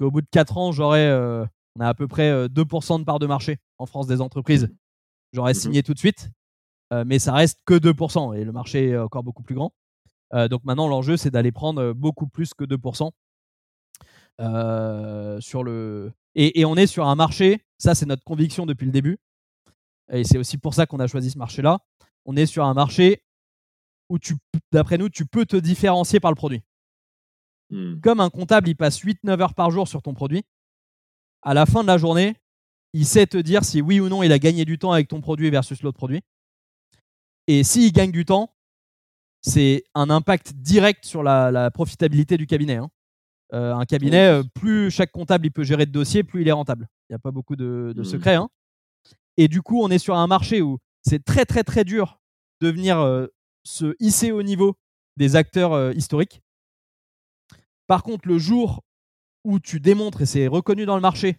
qu'au 0.00 0.10
bout 0.10 0.20
de 0.20 0.26
4 0.32 0.58
ans, 0.58 0.72
j'aurais 0.72 1.08
on 1.76 1.80
a 1.80 1.88
à 1.88 1.94
peu 1.94 2.08
près 2.08 2.48
2% 2.48 2.98
de 2.98 3.04
part 3.04 3.20
de 3.20 3.26
marché 3.26 3.58
en 3.78 3.86
France 3.86 4.08
des 4.08 4.20
entreprises, 4.20 4.68
j'aurais 5.32 5.52
mmh 5.52 5.54
signé 5.54 5.82
tout 5.84 5.94
de 5.94 5.98
suite. 6.00 6.30
mais 7.06 7.20
ça 7.20 7.32
reste 7.32 7.60
que 7.66 7.74
2% 7.74 8.36
et 8.36 8.44
le 8.44 8.50
marché 8.50 8.88
est 8.88 8.98
encore 8.98 9.22
beaucoup 9.22 9.44
plus 9.44 9.54
grand. 9.54 9.72
donc 10.50 10.64
maintenant, 10.64 10.88
l'enjeu, 10.88 11.16
c'est 11.16 11.30
d'aller 11.30 11.52
prendre 11.52 11.92
beaucoup 11.92 12.26
plus 12.26 12.52
que 12.52 12.64
2% 12.64 13.10
sur 15.40 15.62
le. 15.62 16.12
Et, 16.34 16.64
on 16.64 16.74
est 16.76 16.88
sur 16.88 17.06
un 17.06 17.14
marché, 17.14 17.64
ça 17.78 17.94
c'est 17.94 18.06
notre 18.06 18.24
conviction 18.24 18.66
depuis 18.66 18.86
le 18.86 18.92
début, 18.92 19.18
et 20.10 20.24
c'est 20.24 20.38
aussi 20.38 20.58
pour 20.58 20.74
ça 20.74 20.86
qu'on 20.86 20.98
a 20.98 21.06
choisi 21.06 21.30
ce 21.30 21.38
marché-là. 21.38 21.78
On 22.24 22.36
est 22.36 22.46
sur 22.46 22.64
un 22.64 22.74
marché 22.74 23.22
où, 24.08 24.18
d'après 24.70 24.98
nous, 24.98 25.08
tu 25.08 25.26
peux 25.26 25.46
te 25.46 25.56
différencier 25.56 26.20
par 26.20 26.30
le 26.30 26.36
produit. 26.36 26.62
Mmh. 27.70 28.00
Comme 28.00 28.20
un 28.20 28.30
comptable, 28.30 28.68
il 28.68 28.76
passe 28.76 29.00
8-9 29.00 29.40
heures 29.40 29.54
par 29.54 29.70
jour 29.70 29.88
sur 29.88 30.02
ton 30.02 30.14
produit, 30.14 30.44
à 31.42 31.54
la 31.54 31.66
fin 31.66 31.82
de 31.82 31.88
la 31.88 31.98
journée, 31.98 32.36
il 32.92 33.06
sait 33.06 33.26
te 33.26 33.38
dire 33.38 33.64
si 33.64 33.80
oui 33.80 34.00
ou 34.00 34.08
non 34.08 34.22
il 34.22 34.32
a 34.32 34.38
gagné 34.38 34.64
du 34.64 34.78
temps 34.78 34.92
avec 34.92 35.08
ton 35.08 35.20
produit 35.20 35.50
versus 35.50 35.82
l'autre 35.82 35.96
produit. 35.96 36.22
Et 37.48 37.64
s'il 37.64 37.92
gagne 37.92 38.12
du 38.12 38.24
temps, 38.24 38.54
c'est 39.40 39.84
un 39.94 40.08
impact 40.10 40.52
direct 40.54 41.04
sur 41.04 41.22
la, 41.22 41.70
profitabilité 41.72 42.36
du 42.36 42.46
cabinet. 42.46 42.76
Hein. 42.76 42.90
Euh, 43.52 43.74
un 43.74 43.84
cabinet, 43.84 44.28
euh, 44.28 44.42
plus 44.54 44.90
chaque 44.90 45.10
comptable 45.10 45.46
il 45.46 45.50
peut 45.50 45.64
gérer 45.64 45.84
de 45.84 45.90
dossiers, 45.90 46.22
plus 46.22 46.42
il 46.42 46.48
est 46.48 46.52
rentable. 46.52 46.88
Il 47.08 47.12
n'y 47.12 47.16
a 47.16 47.18
pas 47.18 47.32
beaucoup 47.32 47.56
de, 47.56 47.92
mmh. 47.96 48.04
secrets. 48.04 48.36
Hein. 48.36 48.48
Et 49.36 49.48
du 49.48 49.62
coup, 49.62 49.82
on 49.82 49.90
est 49.90 49.98
sur 49.98 50.16
un 50.16 50.26
marché 50.26 50.62
où 50.62 50.78
c'est 51.02 51.24
très 51.24 51.44
très 51.44 51.64
très 51.64 51.84
dur 51.84 52.20
de 52.60 52.68
venir 52.68 52.98
euh, 53.00 53.26
se 53.64 53.94
hisser 54.00 54.32
au 54.32 54.42
niveau 54.42 54.76
des 55.16 55.36
acteurs 55.36 55.92
historiques. 55.92 56.40
Par 57.86 58.02
contre, 58.02 58.28
le 58.28 58.38
jour 58.38 58.82
où 59.44 59.60
tu 59.60 59.80
démontres, 59.80 60.22
et 60.22 60.26
c'est 60.26 60.46
reconnu 60.46 60.86
dans 60.86 60.94
le 60.94 61.02
marché, 61.02 61.38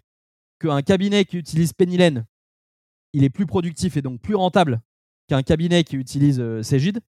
qu'un 0.60 0.82
cabinet 0.82 1.26
qui 1.26 1.38
utilise 1.38 1.74
Pennylen, 1.74 2.26
il 3.14 3.24
est 3.24 3.30
plus 3.30 3.46
productif 3.46 3.98
et 3.98 4.02
donc 4.02 4.22
plus 4.22 4.36
rentable 4.36 4.82
qu'un 5.28 5.42
cabinet 5.42 5.84
qui 5.84 5.96
utilise 5.96 6.62
Cégide, 6.62 7.00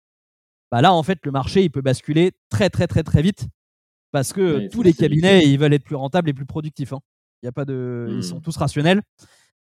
bah 0.71 0.81
là, 0.81 0.93
en 0.93 1.03
fait, 1.03 1.19
le 1.23 1.31
marché, 1.31 1.63
il 1.63 1.69
peut 1.69 1.81
basculer 1.81 2.31
très, 2.49 2.69
très, 2.69 2.87
très, 2.87 3.03
très 3.03 3.21
vite 3.21 3.47
parce 4.11 4.33
que 4.33 4.67
tous 4.69 4.81
les 4.81 4.93
cabinets, 4.93 5.43
ils 5.45 5.59
veulent 5.59 5.73
être 5.73 5.83
plus 5.83 5.95
rentables 5.95 6.29
et 6.29 6.33
plus 6.33 6.45
productifs. 6.45 6.93
Hein. 6.93 7.01
Il 7.41 7.45
y 7.45 7.49
a 7.49 7.51
pas 7.51 7.65
de, 7.65 8.07
Ils 8.11 8.23
sont 8.23 8.37
mmh. 8.37 8.41
tous 8.41 8.57
rationnels. 8.57 9.01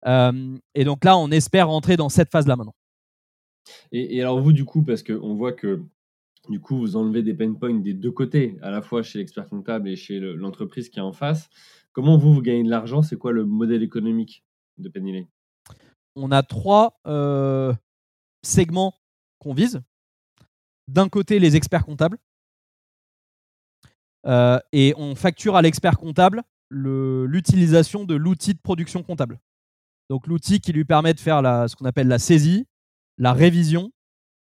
et 0.07 0.85
donc 0.85 1.05
là, 1.05 1.17
on 1.19 1.31
espère 1.31 1.69
rentrer 1.69 1.97
dans 1.97 2.09
cette 2.09 2.31
phase-là 2.31 2.57
maintenant. 2.57 2.75
Et, 3.93 4.21
alors 4.21 4.41
vous, 4.41 4.53
du 4.53 4.65
coup, 4.65 4.83
parce 4.83 5.03
qu'on 5.03 5.35
voit 5.35 5.53
que 5.53 5.83
du 6.49 6.61
coup, 6.61 6.77
vous 6.77 6.97
enlevez 6.97 7.23
des 7.23 7.35
pain 7.35 7.53
points 7.55 7.75
des 7.75 7.95
deux 7.95 8.11
côtés, 8.11 8.59
à 8.61 8.71
la 8.71 8.83
fois 8.83 9.03
chez 9.03 9.19
l'expert 9.19 9.49
comptable 9.49 9.89
et 9.89 9.97
chez 9.97 10.21
l'entreprise 10.21 10.91
qui 10.91 10.99
est 10.99 11.03
en 11.03 11.13
face. 11.13 11.49
Comment 11.93 12.19
vous, 12.19 12.35
vous 12.35 12.43
gagnez 12.43 12.65
de 12.65 12.71
l'argent? 12.71 13.03
C'est 13.03 13.17
quoi 13.17 13.33
le 13.33 13.45
modèle 13.45 13.83
économique 13.83 14.45
de 14.79 14.89
Penny 14.89 15.27
On 16.17 16.31
a 16.31 16.43
trois 16.43 17.01
euh, 17.07 17.73
segments 18.43 18.95
qu'on 19.39 19.55
vise. 19.55 19.81
D'un 20.89 21.09
côté, 21.09 21.39
les 21.39 21.57
experts 21.57 21.87
comptables. 21.87 22.19
Euh, 24.27 24.59
et 24.73 24.95
on 24.97 25.15
facture 25.15 25.57
à 25.57 25.63
l'expert 25.63 25.99
comptable 25.99 26.43
l'utilisation 26.71 28.05
de 28.05 28.15
l'outil 28.15 28.55
de 28.55 28.59
production 28.59 29.03
comptable. 29.03 29.39
Donc 30.11 30.27
l'outil 30.27 30.61
qui 30.61 30.73
lui 30.73 30.85
permet 30.85 31.15
de 31.15 31.21
faire 31.21 31.41
la, 31.41 31.69
ce 31.69 31.77
qu'on 31.77 31.85
appelle 31.85 32.09
la 32.09 32.19
saisie, 32.19 32.67
la 33.19 33.33
révision 33.33 33.91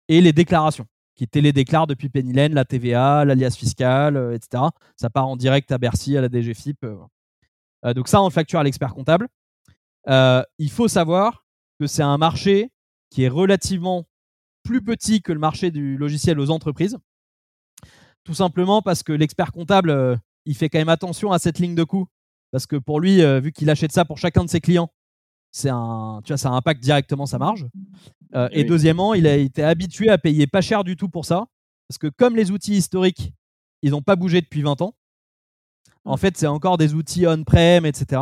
et 0.08 0.22
les 0.22 0.34
déclarations, 0.34 0.86
qui 1.16 1.28
télédéclare 1.28 1.88
depuis 1.88 2.10
Pennylen 2.10 2.54
la 2.54 2.66
TVA, 2.66 3.26
l'alias 3.26 3.56
fiscal, 3.58 4.18
euh, 4.18 4.34
etc. 4.34 4.64
Ça 4.96 5.10
part 5.10 5.28
en 5.28 5.36
direct 5.36 5.72
à 5.72 5.78
Bercy, 5.78 6.18
à 6.18 6.22
la 6.22 6.30
DGFIP. 6.30 6.84
Euh. 6.84 7.94
donc 7.94 8.08
ça, 8.08 8.22
on 8.22 8.26
le 8.26 8.32
facture 8.32 8.60
à 8.60 8.64
l'expert 8.64 8.94
comptable. 8.94 9.28
il 10.08 10.72
faut 10.72 10.88
savoir 10.88 11.46
que 11.80 11.88
c'est 11.88 12.04
un 12.04 12.18
marché 12.18 12.72
qui 13.10 13.24
est 13.24 13.30
relativement 13.30 14.06
plus 14.64 14.82
petit 14.82 15.22
que 15.22 15.32
le 15.32 15.40
marché 15.40 15.72
du 15.72 15.98
logiciel 15.98 16.40
aux 16.40 16.50
entreprises. 16.50 16.98
Tout 18.24 18.34
simplement 18.34 18.82
parce 18.82 19.04
que 19.04 19.14
l'expert 19.14 19.54
comptable, 19.54 19.90
euh, 19.90 20.18
il 20.46 20.56
fait 20.56 20.70
quand 20.70 20.80
même 20.80 20.90
attention 20.90 21.32
à 21.32 21.40
cette 21.40 21.60
ligne 21.60 21.76
de 21.76 21.86
coût. 21.86 22.08
Parce 22.52 22.66
que 22.66 22.76
pour 22.76 23.00
lui, 23.00 23.22
euh, 23.22 23.40
vu 23.40 23.52
qu'il 23.52 23.70
achète 23.70 23.92
ça 23.92 24.04
pour 24.04 24.18
chacun 24.18 24.44
de 24.44 24.50
ses 24.50 24.60
clients, 24.60 24.90
c'est 25.58 25.70
un, 25.70 26.22
tu 26.24 26.32
vois, 26.32 26.38
ça 26.38 26.50
impacte 26.50 26.82
directement 26.82 27.26
sa 27.26 27.38
marge. 27.38 27.68
Euh, 28.36 28.50
et 28.52 28.64
deuxièmement, 28.64 29.14
il 29.14 29.28
a 29.28 29.36
été 29.36 29.64
habitué 29.64 30.10
à 30.10 30.18
payer 30.18 30.48
pas 30.48 30.62
cher 30.62 30.84
du 30.84 30.96
tout 30.96 31.10
pour 31.10 31.26
ça. 31.26 31.48
Parce 31.88 31.98
que 31.98 32.08
comme 32.08 32.36
les 32.36 32.52
outils 32.52 32.76
historiques, 32.76 33.34
ils 33.82 33.92
n'ont 33.92 34.02
pas 34.02 34.16
bougé 34.16 34.42
depuis 34.42 34.62
20 34.62 34.82
ans, 34.82 34.94
en 36.04 36.16
mmh. 36.16 36.18
fait, 36.18 36.38
c'est 36.38 36.48
encore 36.48 36.78
des 36.78 36.94
outils 36.94 37.26
on-prem, 37.28 37.86
etc., 37.86 38.22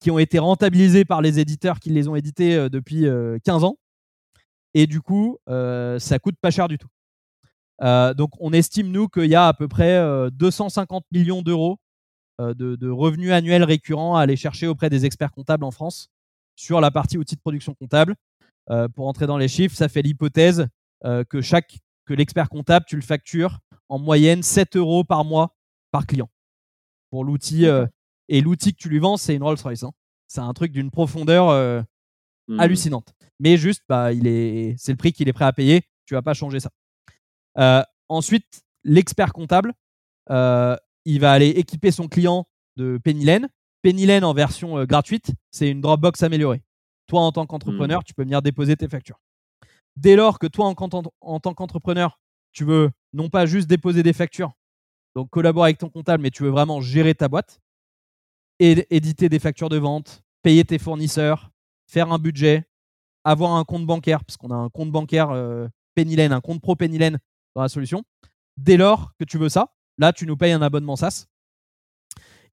qui 0.00 0.10
ont 0.10 0.18
été 0.18 0.38
rentabilisés 0.38 1.04
par 1.04 1.22
les 1.22 1.38
éditeurs 1.38 1.78
qui 1.78 1.90
les 1.90 2.08
ont 2.08 2.16
édités 2.16 2.68
depuis 2.68 3.06
15 3.44 3.64
ans. 3.64 3.76
Et 4.74 4.86
du 4.86 5.00
coup, 5.00 5.38
ça 5.46 6.18
coûte 6.20 6.36
pas 6.40 6.50
cher 6.50 6.68
du 6.68 6.78
tout. 6.78 6.88
Euh, 7.82 8.14
donc 8.14 8.30
on 8.38 8.52
estime, 8.52 8.90
nous, 8.90 9.08
qu'il 9.08 9.26
y 9.26 9.34
a 9.34 9.48
à 9.48 9.54
peu 9.54 9.68
près 9.68 10.00
250 10.32 11.02
euh, 11.02 11.06
millions 11.18 11.42
d'euros 11.42 11.78
euh, 12.40 12.54
de, 12.54 12.88
revenus 12.88 13.32
annuels 13.32 13.64
récurrents 13.64 14.16
à 14.16 14.22
aller 14.22 14.36
chercher 14.36 14.66
auprès 14.66 14.90
des 14.90 15.04
experts 15.04 15.32
comptables 15.32 15.64
en 15.64 15.70
France 15.70 16.08
sur 16.62 16.80
la 16.80 16.90
partie 16.90 17.18
outils 17.18 17.36
de 17.36 17.40
production 17.40 17.74
comptable. 17.74 18.14
pour 18.94 19.08
entrer 19.08 19.26
dans 19.26 19.38
les 19.38 19.48
chiffres, 19.48 19.76
ça 19.76 19.88
fait 19.88 20.02
l'hypothèse 20.02 20.66
que 21.02 21.40
chaque 21.40 21.78
que 22.04 22.14
l'expert 22.14 22.48
comptable, 22.48 22.84
tu 22.88 22.96
le 22.96 23.02
factures 23.02 23.58
en 23.88 23.98
moyenne 23.98 24.42
7 24.42 24.76
euros 24.76 25.04
par 25.04 25.24
mois 25.24 25.56
par 25.90 26.06
client 26.06 26.28
pour 27.10 27.24
l'outil. 27.24 27.66
et 28.28 28.40
l'outil 28.40 28.72
que 28.72 28.78
tu 28.78 28.88
lui 28.88 28.98
vends, 28.98 29.16
c'est 29.16 29.34
une 29.34 29.42
Rolls-Royce. 29.42 29.82
Hein. 29.82 29.92
C'est 30.28 30.40
un 30.40 30.52
truc 30.52 30.72
d'une 30.72 30.90
profondeur 30.90 31.84
mmh. 32.48 32.60
hallucinante. 32.60 33.14
Mais 33.42 33.56
juste, 33.56 33.82
bah, 33.88 34.12
il 34.12 34.28
est, 34.28 34.76
c'est 34.78 34.92
le 34.92 34.96
prix 34.96 35.12
qu'il 35.12 35.28
est 35.28 35.32
prêt 35.32 35.44
à 35.44 35.52
payer. 35.52 35.82
Tu 36.06 36.14
vas 36.14 36.22
pas 36.22 36.32
changer 36.32 36.60
ça. 36.60 36.70
Euh, 37.58 37.82
ensuite, 38.08 38.62
l'expert 38.84 39.32
comptable, 39.32 39.72
euh, 40.30 40.76
il 41.04 41.20
va 41.20 41.32
aller 41.32 41.48
équiper 41.48 41.90
son 41.90 42.08
client 42.08 42.46
de 42.76 43.00
Pennylen. 43.02 43.48
Pennylen 43.82 44.24
en 44.24 44.32
version 44.32 44.78
euh, 44.78 44.86
gratuite, 44.86 45.32
c'est 45.50 45.68
une 45.68 45.80
Dropbox 45.80 46.22
améliorée. 46.22 46.62
Toi, 47.06 47.20
en 47.20 47.32
tant 47.32 47.46
qu'entrepreneur, 47.46 48.00
mmh. 48.00 48.04
tu 48.04 48.14
peux 48.14 48.22
venir 48.22 48.42
déposer 48.42 48.76
tes 48.76 48.88
factures. 48.88 49.20
Dès 49.96 50.16
lors 50.16 50.38
que 50.38 50.46
toi, 50.46 50.66
en, 50.66 50.74
en 51.20 51.40
tant 51.40 51.54
qu'entrepreneur, 51.54 52.18
tu 52.52 52.64
veux 52.64 52.90
non 53.12 53.28
pas 53.28 53.46
juste 53.46 53.68
déposer 53.68 54.02
des 54.02 54.12
factures, 54.12 54.52
donc 55.14 55.28
collaborer 55.30 55.68
avec 55.68 55.78
ton 55.78 55.90
comptable, 55.90 56.22
mais 56.22 56.30
tu 56.30 56.42
veux 56.42 56.50
vraiment 56.50 56.80
gérer 56.80 57.14
ta 57.14 57.28
boîte, 57.28 57.60
et 58.58 58.86
éditer 58.94 59.28
des 59.28 59.38
factures 59.38 59.68
de 59.68 59.76
vente, 59.76 60.22
payer 60.42 60.64
tes 60.64 60.78
fournisseurs, 60.78 61.50
faire 61.88 62.12
un 62.12 62.18
budget, 62.18 62.64
avoir 63.24 63.52
un 63.52 63.64
compte 63.64 63.86
bancaire, 63.86 64.24
parce 64.24 64.36
qu'on 64.36 64.50
a 64.50 64.54
un 64.54 64.68
compte 64.68 64.90
bancaire 64.90 65.30
euh, 65.30 65.68
un 65.96 66.40
compte 66.40 66.62
pro 66.62 66.76
Pennylen 66.76 67.18
dans 67.54 67.62
la 67.62 67.68
solution. 67.68 68.04
Dès 68.56 68.76
lors 68.76 69.12
que 69.18 69.24
tu 69.24 69.36
veux 69.36 69.48
ça, 69.48 69.74
là, 69.98 70.12
tu 70.12 70.26
nous 70.26 70.36
payes 70.36 70.52
un 70.52 70.62
abonnement 70.62 70.96
SaaS. 70.96 71.26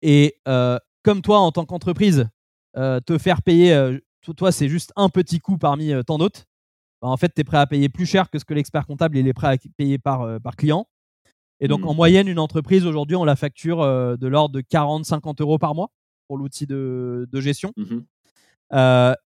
Et 0.02 0.40
euh, 0.48 0.80
comme 1.04 1.22
toi, 1.22 1.40
en 1.40 1.52
tant 1.52 1.66
qu'entreprise, 1.66 2.28
euh, 2.78 3.00
te 3.00 3.18
faire 3.18 3.42
payer, 3.42 3.74
euh, 3.74 3.98
toi, 4.38 4.52
c'est 4.52 4.70
juste 4.70 4.92
un 4.96 5.10
petit 5.10 5.40
coût 5.40 5.58
parmi 5.58 5.92
tant 6.06 6.18
d'autres. 6.18 6.46
Bah, 7.02 7.08
en 7.08 7.18
fait, 7.18 7.34
tu 7.34 7.42
es 7.42 7.44
prêt 7.44 7.58
à 7.58 7.68
payer 7.68 7.90
plus 7.90 8.06
cher 8.06 8.30
que 8.30 8.40
ce 8.40 8.46
que 8.46 8.54
l'expert 8.54 8.86
comptable 8.86 9.18
il 9.18 9.28
est 9.28 9.34
prêt 9.34 9.48
à 9.48 9.58
payer 9.78 9.98
par, 9.98 10.40
par 10.42 10.56
client. 10.56 10.88
Et 11.62 11.68
donc, 11.68 11.86
en 11.86 11.94
mmh. 11.94 11.98
moyenne, 11.98 12.28
une 12.28 12.40
entreprise, 12.40 12.86
aujourd'hui, 12.86 13.16
on 13.16 13.26
la 13.26 13.36
facture 13.36 13.80
de 13.80 14.28
l'ordre 14.28 14.56
de 14.56 14.62
40-50 14.62 15.42
euros 15.42 15.58
par 15.58 15.76
mois 15.76 15.90
pour 16.28 16.38
l'outil 16.38 16.68
de, 16.68 17.28
gestion. 17.36 17.74
Mmh 17.76 18.00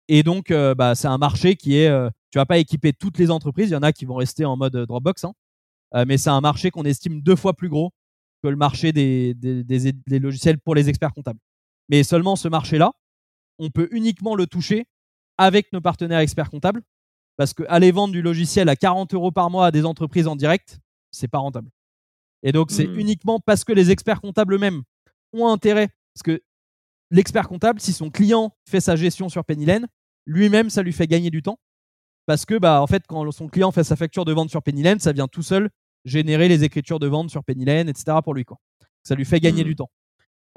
et 0.08 0.22
donc, 0.22 0.52
bah, 0.52 0.94
c'est 0.94 1.08
un 1.08 1.18
marché 1.18 1.56
qui 1.56 1.76
est, 1.76 1.88
tu 2.30 2.38
vas 2.38 2.46
pas 2.46 2.58
équiper 2.58 2.92
toutes 2.92 3.16
les 3.18 3.30
entreprises. 3.30 3.70
Il 3.70 3.72
y 3.72 3.76
en 3.76 3.82
a 3.82 3.92
qui 3.92 4.04
vont 4.04 4.16
rester 4.16 4.44
en 4.44 4.56
mode 4.56 4.76
Dropbox. 4.76 5.24
Hein. 5.24 5.32
Euh, 5.94 6.04
mais 6.06 6.18
c'est 6.18 6.30
un 6.30 6.40
marché 6.40 6.70
qu'on 6.70 6.84
estime 6.84 7.20
deux 7.20 7.36
fois 7.36 7.54
plus 7.54 7.68
gros 7.68 7.92
que 8.42 8.48
le 8.48 8.56
marché 8.56 8.92
des, 8.92 9.34
des, 9.34 10.18
logiciels 10.18 10.58
pour 10.58 10.74
les 10.74 10.88
experts 10.88 11.12
comptables. 11.12 11.40
Mais 11.91 12.03
seulement 12.05 12.36
ce 12.36 12.49
marché-là, 12.49 12.93
on 13.59 13.68
peut 13.70 13.88
uniquement 13.91 14.34
le 14.34 14.47
toucher 14.47 14.86
avec 15.36 15.72
nos 15.72 15.80
partenaires 15.80 16.20
experts 16.20 16.51
comptables 16.51 16.82
Parce 17.36 17.53
que 17.55 17.62
aller 17.68 17.91
vendre 17.91 18.12
du 18.12 18.22
logiciel 18.22 18.68
à 18.68 18.76
40 18.76 19.14
euros 19.14 19.32
par 19.32 19.51
mois 19.51 19.66
à 19.66 19.70
des 19.70 19.84
entreprises 19.86 20.26
en 20.26 20.36
direct, 20.36 20.78
c'est 21.11 21.28
pas 21.28 21.38
rentable. 21.38 21.70
Et 22.43 22.53
donc, 22.53 22.70
c'est 22.70 22.86
Mmh. 22.86 22.99
uniquement 22.99 23.41
parce 23.41 23.64
que 23.64 23.72
les 23.72 23.91
experts 23.91 24.20
comptables 24.20 24.55
eux-mêmes 24.55 24.82
ont 25.32 25.49
intérêt. 25.49 25.88
Parce 26.14 26.22
que 26.22 26.43
l'expert 27.11 27.49
comptable, 27.49 27.80
si 27.80 27.93
son 27.93 28.11
client 28.11 28.55
fait 28.68 28.80
sa 28.80 28.95
gestion 28.97 29.28
sur 29.28 29.45
Pennylen, 29.45 29.86
lui-même, 30.26 30.70
ça 30.70 30.82
lui 30.82 30.93
fait 30.93 31.07
gagner 31.07 31.30
du 31.30 31.43
temps. 31.43 31.59
Parce 32.26 32.45
que, 32.45 32.59
bah, 32.59 32.80
en 32.82 32.86
fait, 32.86 33.05
quand 33.09 33.30
son 33.32 33.49
client 33.49 33.72
fait 33.72 33.84
sa 33.84 33.97
facture 33.97 34.24
de 34.24 34.32
vente 34.32 34.51
sur 34.51 34.62
Pennylen, 34.62 35.01
ça 35.01 35.12
vient 35.12 35.28
tout 35.28 35.43
seul 35.43 35.70
générer 36.05 36.49
les 36.49 36.62
écritures 36.64 36.99
de 36.99 37.07
vente 37.09 37.30
sur 37.30 37.43
Pennylen, 37.45 37.88
etc. 37.88 38.18
pour 38.22 38.34
lui. 38.34 38.45
Quoi. 38.45 38.59
Ça 39.03 39.14
lui 39.14 39.24
fait 39.24 39.41
gagner 39.41 39.62
Mmh. 39.62 39.66
du 39.68 39.76
temps. 39.76 39.91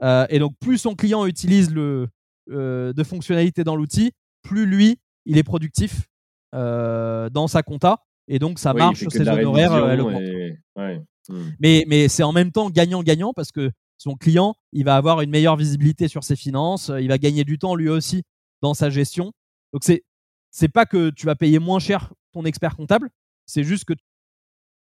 Euh, 0.04 0.26
et 0.30 0.40
donc, 0.40 0.54
plus 0.60 0.78
son 0.78 0.96
client 0.96 1.26
utilise 1.26 1.72
le, 1.72 2.08
euh, 2.52 2.94
de 2.94 3.04
fonctionnalités 3.04 3.64
dans 3.64 3.76
l'outil, 3.76 4.12
plus 4.42 4.66
lui, 4.66 5.00
il 5.26 5.38
est 5.38 5.44
productif 5.44 6.08
euh, 6.54 7.30
dans 7.30 7.48
sa 7.48 7.64
compta. 7.64 8.04
Et 8.28 8.40
donc, 8.40 8.60
ça 8.60 8.72
Oui, 8.74 8.80
marche 8.80 9.08
ses 9.10 9.28
honoraires. 9.28 9.74
elle 9.76 10.02
révision 10.02 10.08
augmente. 10.08 10.22
et- 10.22 10.58
ouais. 10.76 11.02
Mmh. 11.30 11.36
Mais, 11.60 11.86
mais 11.88 12.08
c'est 12.10 12.24
en 12.24 12.34
même 12.34 12.52
temps 12.52 12.70
gagnant-gagnant 12.70 13.32
parce 13.34 13.52
que 13.52 13.72
son 13.98 14.16
client, 14.16 14.56
il 14.74 14.84
va 14.84 14.98
avoir 14.98 15.22
une 15.22 15.30
meilleure 15.30 15.56
visibilité 15.56 16.10
sur 16.10 16.24
ses 16.26 16.36
finances, 16.36 16.92
il 17.00 17.08
va 17.08 17.18
gagner 17.18 17.46
du 17.46 17.58
temps 17.58 17.76
lui 17.76 17.88
aussi 17.88 18.24
dans 18.62 18.74
sa 18.74 18.90
gestion. 18.90 19.32
Donc 19.72 19.84
c'est 19.86 20.04
c'est 20.52 20.68
pas 20.68 20.86
que 20.86 21.10
tu 21.12 21.26
vas 21.26 21.36
payer 21.36 21.60
moins 21.60 21.80
cher 21.80 22.14
ton 22.34 22.44
expert 22.44 22.76
comptable, 22.76 23.10
c'est 23.46 23.64
juste 23.64 23.86
que 23.86 23.94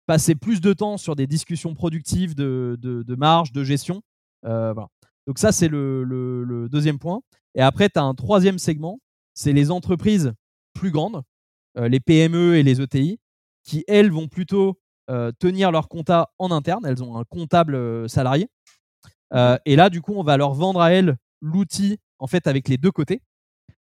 passer 0.05 0.35
plus 0.35 0.61
de 0.61 0.71
temps 0.73 0.97
sur 0.97 1.15
des 1.17 1.27
discussions 1.27 1.73
productives 1.73 2.33
de, 2.35 2.77
de, 2.79 3.03
de 3.03 3.15
marge, 3.15 3.51
de 3.51 3.63
gestion. 3.65 4.01
Euh, 4.45 4.71
voilà. 4.73 4.87
Donc 5.27 5.37
ça, 5.37 5.51
c'est 5.51 5.67
le, 5.67 6.67
deuxième 6.71 6.99
point. 6.99 7.21
Et 7.55 7.61
après, 7.61 7.89
tu 7.89 7.99
as 7.99 8.03
un 8.03 8.15
troisième 8.15 8.59
segment, 8.59 8.99
c'est 9.33 9.53
les 9.53 9.71
entreprises 9.71 10.33
plus 10.73 10.91
grandes, 10.91 11.21
euh, 11.77 11.87
les 11.87 11.99
PME 11.99 12.55
et 12.55 12.63
les 12.63 12.81
ETI, 12.81 13.19
qui, 13.63 13.83
elles, 13.87 14.11
vont 14.11 14.27
plutôt 14.27 14.79
euh, 15.09 15.31
tenir 15.39 15.71
leur 15.71 15.89
compta 15.89 16.31
en 16.39 16.51
interne. 16.51 16.85
Elles 16.85 17.03
ont 17.03 17.17
un 17.17 17.23
comptable 17.25 17.75
euh, 17.75 18.07
salarié. 18.07 18.49
Et 19.65 19.77
là, 19.77 19.89
du 19.89 20.01
coup, 20.01 20.13
on 20.13 20.23
va 20.23 20.35
leur 20.35 20.53
vendre 20.53 20.81
à 20.81 20.91
elles 20.91 21.15
l'outil, 21.39 21.99
en 22.19 22.27
fait, 22.27 22.47
avec 22.47 22.67
les 22.67 22.75
deux 22.75 22.91
côtés, 22.91 23.21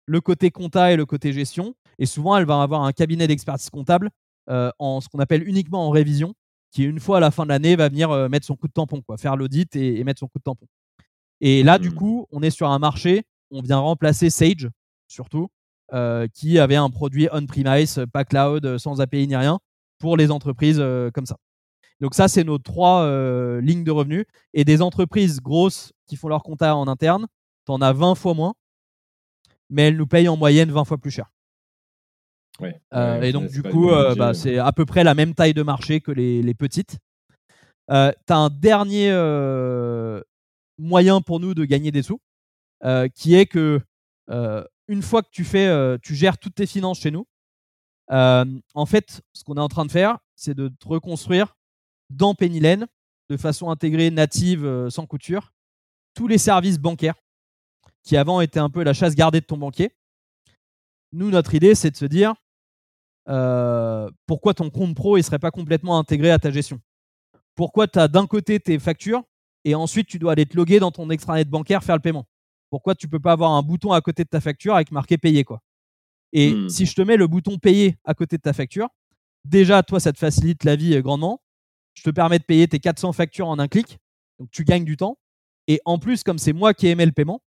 le 0.05 0.21
côté 0.21 0.51
compta 0.51 0.93
et 0.93 0.97
le 0.97 1.07
côté 1.07 1.33
gestion. 1.33 1.77
Et 2.01 2.07
souvent, 2.07 2.37
elles 2.37 2.47
vont 2.47 2.61
avoir 2.61 2.83
un 2.83 2.91
cabinet 2.93 3.29
d'expertise 3.29 3.71
comptable 3.71 4.11
en 4.49 5.01
ce 5.01 5.09
qu'on 5.09 5.21
appelle 5.21 5.47
uniquement 5.49 5.87
en 5.87 5.91
révision, 5.91 6.35
qui 6.73 6.83
une 6.83 6.99
fois 6.99 7.19
à 7.19 7.21
la 7.21 7.31
fin 7.31 7.45
de 7.45 7.51
l'année 7.51 7.77
va 7.77 7.89
venir 7.89 8.29
mettre 8.29 8.45
son 8.45 8.57
coup 8.57 8.67
de 8.67 8.73
tampon, 8.73 9.03
quoi, 9.03 9.19
faire 9.19 9.37
l'audit 9.37 9.77
et 9.77 10.03
mettre 10.03 10.19
son 10.19 10.27
coup 10.27 10.39
de 10.39 10.43
tampon. 10.43 10.67
Et 11.41 11.63
là, 11.63 11.79
du 11.79 11.91
Mhm. 11.91 11.95
coup, 11.95 12.27
on 12.31 12.43
est 12.43 12.51
sur 12.51 12.69
un 12.71 12.79
marché, 12.79 13.25
on 13.51 13.61
vient 13.61 13.79
remplacer 13.79 14.31
Sage, 14.31 14.69
surtout, 15.09 15.49
euh, 15.93 16.27
qui 16.33 16.59
avait 16.59 16.77
un 16.77 16.91
produit 16.91 17.29
on-premise, 17.33 18.05
pas 18.13 18.25
cloud, 18.25 18.65
euh, 18.67 18.79
sans 18.79 19.01
API 19.01 19.27
ni 19.29 19.37
rien, 19.37 19.61
pour 19.99 20.17
les 20.17 20.31
entreprises 20.31 20.79
euh, 20.81 21.11
comme 21.11 21.27
ça. 21.27 21.37
Donc 22.01 22.15
ça, 22.15 22.29
c'est 22.29 22.45
nos 22.45 22.59
trois 22.59 23.03
euh, 23.03 23.61
lignes 23.61 23.85
de 23.85 23.91
revenus. 23.91 24.25
Et 24.55 24.65
des 24.65 24.83
entreprises 24.83 25.41
grosses 25.41 25.93
qui 26.07 26.17
font 26.17 26.29
leur 26.29 26.43
compta 26.43 26.75
en 26.77 26.89
interne, 26.89 27.27
t'en 27.65 27.81
as 27.81 27.93
20 27.93 28.15
fois 28.15 28.35
moins, 28.35 28.55
mais 29.71 29.89
elles 29.89 29.97
nous 29.97 30.07
payent 30.07 30.29
en 30.29 30.37
moyenne 30.37 30.71
20 30.71 30.85
fois 30.85 30.99
plus 30.99 31.11
cher. 31.11 31.31
Ouais. 32.61 32.81
Ouais, 32.93 33.29
et 33.29 33.33
donc, 33.33 33.51
du 33.51 33.63
coup, 33.63 33.91
bah, 34.17 34.33
c'est 34.35 34.59
à 34.59 34.73
peu 34.73 34.87
près 34.87 35.05
la 35.05 35.15
même 35.15 35.35
taille 35.35 35.53
de 35.55 35.63
marché 35.63 36.01
que 36.01 36.11
les, 36.11 36.43
les 36.43 36.55
petites. 36.55 36.99
Tu 37.89 37.95
as 37.95 38.15
un 38.31 38.49
dernier 38.51 39.11
moyen 40.79 41.21
pour 41.21 41.41
nous 41.41 41.55
de 41.55 41.65
gagner 41.65 41.91
des 41.91 42.03
sous, 42.03 42.21
euh, 42.85 43.09
qui 43.09 43.35
est 43.35 43.47
que 43.47 43.81
euh, 44.31 44.65
une 44.89 45.03
fois 45.03 45.23
que 45.23 45.31
tu 45.31 45.45
fais, 45.45 45.67
euh, 45.67 45.99
tu 46.03 46.15
gères 46.15 46.39
toutes 46.39 46.57
tes 46.57 46.67
finances 46.67 47.01
chez 47.01 47.11
nous, 47.11 47.27
en 48.09 48.87
fait, 48.87 49.23
ce 49.33 49.43
qu'on 49.43 49.57
est 49.57 49.61
en 49.61 49.69
train 49.69 49.85
de 49.85 49.91
faire, 49.91 50.19
c'est 50.37 50.55
de 50.55 50.71
reconstruire 50.85 51.57
dans 52.11 52.35
Pennylen, 52.35 52.87
de 53.31 53.37
façon 53.37 53.71
intégrée, 53.71 54.11
native, 54.11 54.89
sans 54.91 55.07
couture, 55.07 55.53
tous 56.15 56.29
les 56.29 56.39
services 56.39 56.79
bancaires 56.79 57.17
qui 58.05 58.17
avant 58.17 58.41
étaient 58.41 58.61
un 58.61 58.71
peu 58.71 58.85
la 58.85 58.93
chasse 58.93 59.17
gardée 59.17 59.41
de 59.41 59.47
ton 59.47 59.57
banquier. 59.57 59.91
Nous, 61.13 61.31
notre 61.31 61.55
idée, 61.55 61.75
c'est 61.75 61.91
de 61.91 61.97
se 61.97 62.05
dire 62.05 62.35
pourquoi 64.27 64.55
ton 64.55 64.71
compte 64.71 64.95
pro 64.95 65.17
ne 65.17 65.23
serait 65.23 65.41
pas 65.41 65.51
complètement 65.51 65.99
intégré 65.99 66.31
à 66.31 66.39
ta 66.39 66.53
gestion? 66.53 66.81
Pourquoi 67.57 67.89
tu 67.89 67.99
as 67.99 68.07
d'un 68.07 68.29
côté 68.29 68.61
tes 68.61 68.79
factures 68.79 69.25
et 69.67 69.75
ensuite 69.75 70.07
tu 70.07 70.19
dois 70.21 70.33
aller 70.33 70.47
te 70.47 70.57
loguer 70.57 70.79
dans 70.79 70.93
ton 70.93 71.11
extranet 71.11 71.49
bancaire 71.49 71.83
faire 71.83 71.97
le 71.97 72.01
paiement 72.01 72.27
Pourquoi 72.71 72.95
tu 72.95 73.09
peux 73.09 73.19
pas 73.19 73.33
avoir 73.33 73.51
un 73.51 73.63
bouton 73.63 73.91
à 73.91 74.01
côté 74.01 74.23
de 74.23 74.29
ta 74.29 74.41
facture 74.41 74.77
avec 74.77 74.93
marqué 74.93 75.19
payer 75.19 75.43
quoi 75.43 75.61
Et 76.33 76.55
Hmm. 76.55 76.69
si 76.69 76.87
je 76.87 76.95
te 76.95 77.03
mets 77.03 77.17
le 77.17 77.27
bouton 77.27 77.59
payer 77.59 77.99
à 78.05 78.15
côté 78.15 78.37
de 78.37 78.43
ta 78.43 78.53
facture, 78.53 78.89
déjà 79.45 79.83
toi 79.83 79.99
ça 79.99 80.13
te 80.13 80.19
facilite 80.19 80.63
la 80.63 80.77
vie 80.77 80.95
euh, 80.95 81.03
grandement. 81.03 81.43
Je 81.95 82.05
te 82.05 82.11
permets 82.11 82.39
de 82.39 82.45
payer 82.45 82.69
tes 82.69 82.79
400 82.79 83.13
factures 83.13 83.49
en 83.49 83.59
un 83.59 83.67
clic, 83.67 83.99
donc 84.39 84.51
tu 84.53 84.63
gagnes 84.65 84.85
du 84.85 84.97
temps. 84.97 85.19
Et 85.67 85.81
en 85.85 85.99
plus, 85.99 86.23
comme 86.23 86.39
c'est 86.39 86.53
moi 86.53 86.73
qui 86.73 86.87
aimais 86.87 87.07
le 87.07 87.13
paiement, 87.13 87.43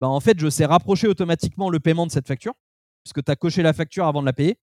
bah 0.00 0.08
en 0.08 0.18
fait, 0.18 0.40
je 0.40 0.50
sais 0.50 0.64
rapprocher 0.64 1.06
automatiquement 1.06 1.70
le 1.70 1.78
paiement 1.78 2.06
de 2.06 2.10
cette 2.10 2.26
facture, 2.26 2.54
puisque 3.04 3.22
tu 3.22 3.30
as 3.30 3.36
coché 3.36 3.62
la 3.62 3.72
facture 3.72 4.06
avant 4.06 4.20
de 4.20 4.26
la 4.26 4.32
payer. 4.32 4.58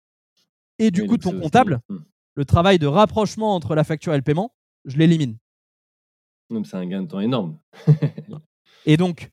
Et 0.80 0.90
du 0.90 1.06
coup, 1.06 1.16
ton 1.16 1.38
comptable, 1.38 1.80
hmm. 1.88 1.98
le 2.34 2.44
travail 2.44 2.80
de 2.80 2.88
rapprochement 2.88 3.54
entre 3.54 3.76
la 3.76 3.84
facture 3.84 4.14
et 4.14 4.16
le 4.16 4.22
paiement, 4.22 4.52
je 4.84 4.96
l'élimine. 4.96 5.36
C'est 6.64 6.76
un 6.76 6.86
gain 6.86 7.02
de 7.02 7.08
temps 7.08 7.20
énorme. 7.20 7.58
Et 8.86 8.96
donc, 8.96 9.30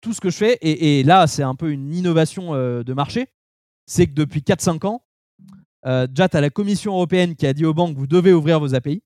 tout 0.00 0.12
ce 0.12 0.20
que 0.20 0.30
je 0.30 0.36
fais, 0.36 0.54
et, 0.60 1.00
et 1.00 1.02
là, 1.02 1.26
c'est 1.26 1.42
un 1.42 1.54
peu 1.54 1.70
une 1.70 1.94
innovation 1.94 2.54
euh, 2.54 2.82
de 2.82 2.92
marché, 2.92 3.28
c'est 3.86 4.06
que 4.06 4.12
depuis 4.12 4.40
4-5 4.40 4.86
ans, 4.86 5.02
euh, 5.86 6.06
déjà, 6.06 6.28
tu 6.28 6.36
as 6.36 6.40
la 6.40 6.50
Commission 6.50 6.92
européenne 6.94 7.36
qui 7.36 7.46
a 7.46 7.52
dit 7.52 7.64
aux 7.64 7.74
banques, 7.74 7.96
vous 7.96 8.06
devez 8.08 8.32
ouvrir 8.32 8.58
vos 8.58 8.74
API. 8.74 9.02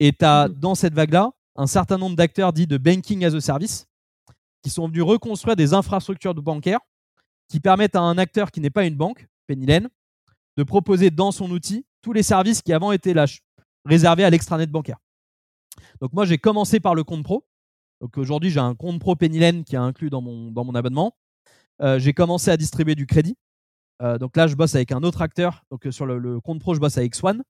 Et 0.00 0.12
tu 0.12 0.24
as, 0.24 0.48
Mhm. 0.48 0.54
dans 0.54 0.74
cette 0.74 0.94
vague-là, 0.94 1.30
un 1.56 1.66
certain 1.66 1.98
nombre 1.98 2.16
d'acteurs 2.16 2.52
dits 2.52 2.66
de 2.66 2.78
banking 2.78 3.24
as 3.24 3.34
a 3.34 3.40
service 3.40 3.86
qui 4.62 4.70
sont 4.70 4.88
venus 4.88 5.02
reconstruire 5.02 5.56
des 5.56 5.74
infrastructures 5.74 6.34
de 6.34 6.40
bancaires 6.40 6.80
qui 7.48 7.60
permettent 7.60 7.96
à 7.96 8.00
un 8.00 8.18
acteur 8.18 8.50
qui 8.50 8.60
n'est 8.60 8.70
pas 8.70 8.84
une 8.84 8.96
banque, 8.96 9.26
Pennylen, 9.46 9.88
de 10.56 10.62
proposer 10.62 11.10
dans 11.10 11.32
son 11.32 11.50
outil 11.50 11.84
tous 12.02 12.12
les 12.12 12.22
services 12.22 12.62
qui 12.62 12.72
avant 12.72 12.92
étaient 12.92 13.14
là, 13.14 13.26
réservés 13.84 14.24
à 14.24 14.30
l'extranet 14.30 14.66
bancaire. 14.66 14.98
Donc 16.00 16.12
moi, 16.12 16.24
j'ai 16.24 16.38
commencé 16.38 16.80
par 16.80 16.94
le 16.94 17.04
compte 17.04 17.24
pro. 17.24 17.44
Donc 18.00 18.16
aujourd'hui, 18.16 18.50
j'ai 18.50 18.60
un 18.60 18.74
compte 18.74 18.98
pro 19.00 19.14
Pennylen 19.16 19.64
qui 19.64 19.74
est 19.74 19.78
inclus 19.78 20.10
dans 20.10 20.20
mon, 20.22 20.50
dans 20.50 20.64
mon 20.64 20.74
abonnement. 20.74 21.14
Euh, 21.82 21.98
j'ai 21.98 22.12
commencé 22.12 22.50
à 22.50 22.56
distribuer 22.56 22.94
du 22.94 23.06
crédit. 23.06 23.36
Euh, 24.02 24.18
donc 24.18 24.36
là, 24.36 24.46
je 24.46 24.54
bosse 24.54 24.74
avec 24.74 24.92
un 24.92 25.02
autre 25.02 25.20
acteur. 25.22 25.64
Donc 25.70 25.86
euh, 25.86 25.90
sur 25.90 26.06
le, 26.06 26.18
le 26.18 26.40
compte 26.40 26.60
pro, 26.60 26.74
je 26.74 26.80
bosse 26.80 26.96
avec 26.98 27.14
Swan. 27.14 27.42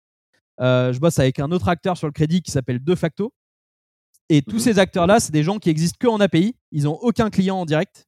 Euh, 0.60 0.92
je 0.92 0.98
bosse 0.98 1.18
avec 1.18 1.38
un 1.38 1.50
autre 1.52 1.68
acteur 1.68 1.96
sur 1.96 2.06
le 2.08 2.12
crédit 2.12 2.42
qui 2.42 2.50
s'appelle 2.50 2.82
De 2.82 2.94
facto. 2.94 3.32
Et 4.28 4.42
tous 4.42 4.56
Mhm. 4.56 4.60
ces 4.60 4.78
acteurs-là, 4.78 5.20
c'est 5.20 5.32
des 5.32 5.42
gens 5.42 5.58
qui 5.58 5.70
existent 5.70 5.96
que 5.98 6.06
en 6.08 6.20
API. 6.20 6.54
Ils 6.72 6.84
n'ont 6.84 6.98
aucun 7.00 7.30
client 7.30 7.56
en 7.60 7.64
direct. 7.66 8.06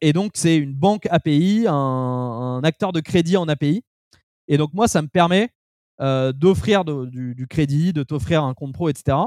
Et 0.00 0.12
donc, 0.12 0.32
c'est 0.34 0.56
une 0.56 0.74
banque 0.74 1.06
API, 1.10 1.66
un, 1.68 1.72
un 1.72 2.60
acteur 2.64 2.92
de 2.92 3.00
crédit 3.00 3.36
en 3.36 3.46
API. 3.48 3.84
Et 4.48 4.56
donc, 4.58 4.74
moi, 4.74 4.88
ça 4.88 5.00
me 5.00 5.06
permet 5.06 5.50
euh, 6.00 6.32
d'offrir 6.32 6.84
du, 6.84 7.46
crédit, 7.48 7.92
de 7.92 8.02
t'offrir 8.02 8.42
un 8.42 8.54
compte 8.54 8.72
pro, 8.72 8.88
etc. 8.88 9.18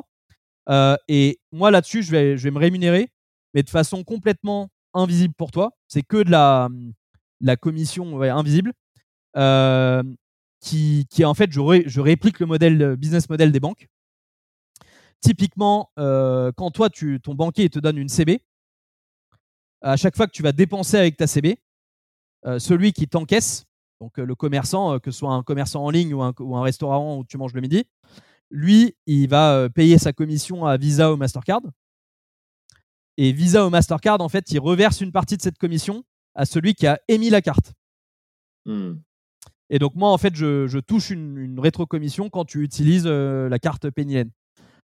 Euh, 0.70 0.96
et 1.08 1.40
moi, 1.52 1.70
là-dessus, 1.70 2.02
je 2.02 2.12
vais, 2.12 2.52
me 2.52 2.58
rémunérer, 2.58 3.12
mais 3.54 3.62
de 3.62 3.70
façon 3.70 4.04
complètement 4.04 4.70
invisible 4.96 5.36
pour 5.36 5.52
toi. 5.52 5.74
C'est 5.88 6.02
que 6.02 6.24
de 6.24 6.32
la, 6.32 6.70
commission 7.58 8.20
invisible. 8.22 8.74
euh, 9.38 10.02
qui, 10.62 11.06
qui 11.10 11.26
en 11.26 11.34
fait, 11.34 11.52
je, 11.52 11.60
ré- 11.60 11.84
je 11.86 12.00
réplique 12.00 12.40
le 12.40 12.46
modèle, 12.46 12.78
le 12.78 12.96
business 12.96 13.30
model 13.30 13.52
des 13.52 13.60
banques. 13.60 13.88
Typiquement, 15.20 15.92
quand 15.96 16.72
toi, 16.74 16.90
ton 16.90 17.36
banquier 17.36 17.70
te 17.70 17.80
donne 17.80 17.98
une 17.98 18.10
CB, 18.10 18.42
à 19.82 19.96
chaque 19.96 20.16
fois 20.16 20.26
que 20.26 20.32
tu 20.32 20.42
vas 20.42 20.54
dépenser 20.54 20.98
avec 20.98 21.18
ta 21.18 21.28
CB, 21.28 21.58
celui 22.60 22.94
qui 22.94 23.08
t'encaisse, 23.08 23.66
donc 24.04 24.20
euh, 24.20 24.26
le 24.26 24.36
commerçant, 24.36 24.95
euh, 24.95 24.99
que 24.99 25.12
ce 25.12 25.20
soit 25.20 25.32
un 25.32 25.43
commerçant 25.43 25.86
en 25.86 25.89
ligne 25.89 26.14
ou 26.14 26.22
un, 26.22 26.34
ou 26.39 26.58
un 26.58 26.62
restaurant 26.62 27.18
où 27.18 27.24
tu 27.24 27.38
manges 27.38 27.54
le 27.54 27.62
midi, 27.62 27.86
lui, 28.51 28.95
il 29.08 29.30
va 29.30 29.56
euh, 29.56 29.70
payer 29.70 29.97
sa 29.97 30.12
commission 30.12 30.66
à 30.66 30.76
Visa 30.76 31.14
ou 31.14 31.16
Mastercard. 31.16 31.62
Et 33.16 33.32
Visa 33.32 33.66
ou 33.66 33.70
Mastercard, 33.70 34.20
en 34.20 34.28
fait, 34.28 34.51
il 34.51 34.60
reverse 34.60 34.99
une 34.99 35.14
partie 35.14 35.38
de 35.38 35.41
cette 35.41 35.58
commission 35.58 36.04
à 36.36 36.45
celui 36.45 36.76
qui 36.76 36.86
a 36.86 36.99
émis 37.08 37.30
la 37.30 37.41
carte. 37.41 37.74
Hmm. 38.66 38.95
Et 39.70 39.80
donc, 39.80 39.95
moi, 39.95 40.10
en 40.10 40.18
fait, 40.18 40.36
je, 40.36 40.68
je 40.68 40.80
touche 40.80 41.10
une, 41.10 41.38
une 41.38 41.60
rétrocommission 41.60 42.30
quand 42.30 42.43
tu 42.43 42.62
utilises 42.62 43.06
euh, 43.06 43.47
la 43.47 43.60
carte. 43.60 43.88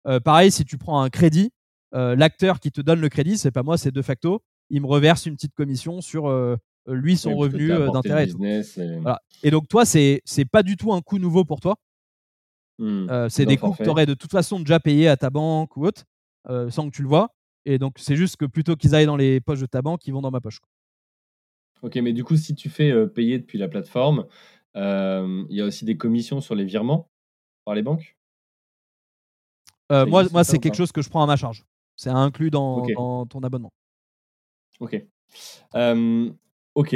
Euh, 0.08 0.20
pareil, 0.20 0.52
si 0.52 0.66
tu 0.66 0.78
prends 0.78 1.02
un 1.02 1.10
crédit, 1.10 1.52
euh, 1.94 2.18
l'acteur 2.18 2.60
qui 2.60 2.72
te 2.72 2.82
donne 2.82 3.00
le 3.00 3.10
crédit, 3.10 3.38
c'est 3.38 3.52
pas 3.52 3.64
moi, 3.64 3.78
c'est 3.78 3.92
de 3.92 4.02
facto. 4.02 4.42
Il 4.70 4.82
me 4.82 4.88
reverse 4.88 5.26
une 5.26 5.36
petite 5.36 5.56
commission 5.56 6.02
sur 6.02 6.28
lui, 6.88 7.18
son 7.18 7.32
Oui, 7.32 7.36
revenu 7.48 7.72
euh, 7.72 7.90
d'intérêt. 7.90 8.28
et 8.28 8.60
et- 8.60 9.00
Voilà. 9.00 9.22
Et 9.44 9.52
donc, 9.52 9.68
toi, 9.68 9.86
c'est 9.86 10.22
c'est 10.26 10.46
pas 10.46 10.64
du 10.64 10.78
tout 10.78 10.94
un 10.94 11.02
coût 11.02 11.20
nouveau 11.20 11.46
pour 11.46 11.60
toi. 11.60 11.78
Hmm. 12.78 13.10
Euh, 13.10 13.30
c'est 13.30 13.46
des 13.46 13.58
coûts 13.58 13.72
que 13.72 13.84
tu 13.84 13.90
aurais 13.90 14.06
de 14.06 14.14
toute 14.14 14.32
façon 14.32 14.60
déjà 14.60 14.80
payés 14.80 15.08
à 15.08 15.18
ta 15.18 15.30
banque 15.30 15.76
ou 15.78 15.86
autre, 15.86 16.04
euh, 16.50 16.70
sans 16.70 16.90
que 16.90 16.96
tu 16.96 17.02
le 17.02 17.08
vois. 17.08 17.34
Et 17.66 17.80
donc, 17.80 17.96
c'est 17.98 18.16
juste 18.16 18.38
que 18.38 18.46
plutôt 18.46 18.76
qu'ils 18.76 18.94
aillent 18.94 19.06
dans 19.06 19.16
les 19.16 19.40
poches 19.42 19.62
de 19.62 19.66
ta 19.66 19.82
banque, 19.82 20.06
ils 20.06 20.12
vont 20.12 20.22
dans 20.22 20.32
ma 20.32 20.42
poche. 20.42 20.60
Ok, 21.82 21.96
mais 21.96 22.14
du 22.14 22.24
coup, 22.24 22.36
si 22.36 22.54
tu 22.54 22.70
fais 22.70 22.92
euh, 22.92 23.08
payer 23.08 23.40
depuis 23.40 23.58
la 23.58 23.68
plateforme, 23.68 24.26
il 24.76 25.46
y 25.50 25.62
a 25.62 25.66
aussi 25.66 25.86
des 25.86 25.98
commissions 25.98 26.42
sur 26.42 26.54
les 26.54 26.66
virements 26.66 27.10
par 27.64 27.76
les 27.76 27.82
banques? 27.82 28.18
Moi, 29.90 30.26
moi 30.32 30.44
c'est 30.44 30.60
quelque 30.60 30.76
chose 30.76 30.92
que 30.92 31.02
je 31.02 31.10
prends 31.10 31.24
à 31.24 31.28
ma 31.28 31.38
charge. 31.38 31.66
C'est 31.96 32.10
inclus 32.10 32.52
dans, 32.52 32.86
dans 32.88 33.26
ton 33.26 33.42
abonnement. 33.42 33.72
Ok. 34.80 35.02
Ok. 36.76 36.96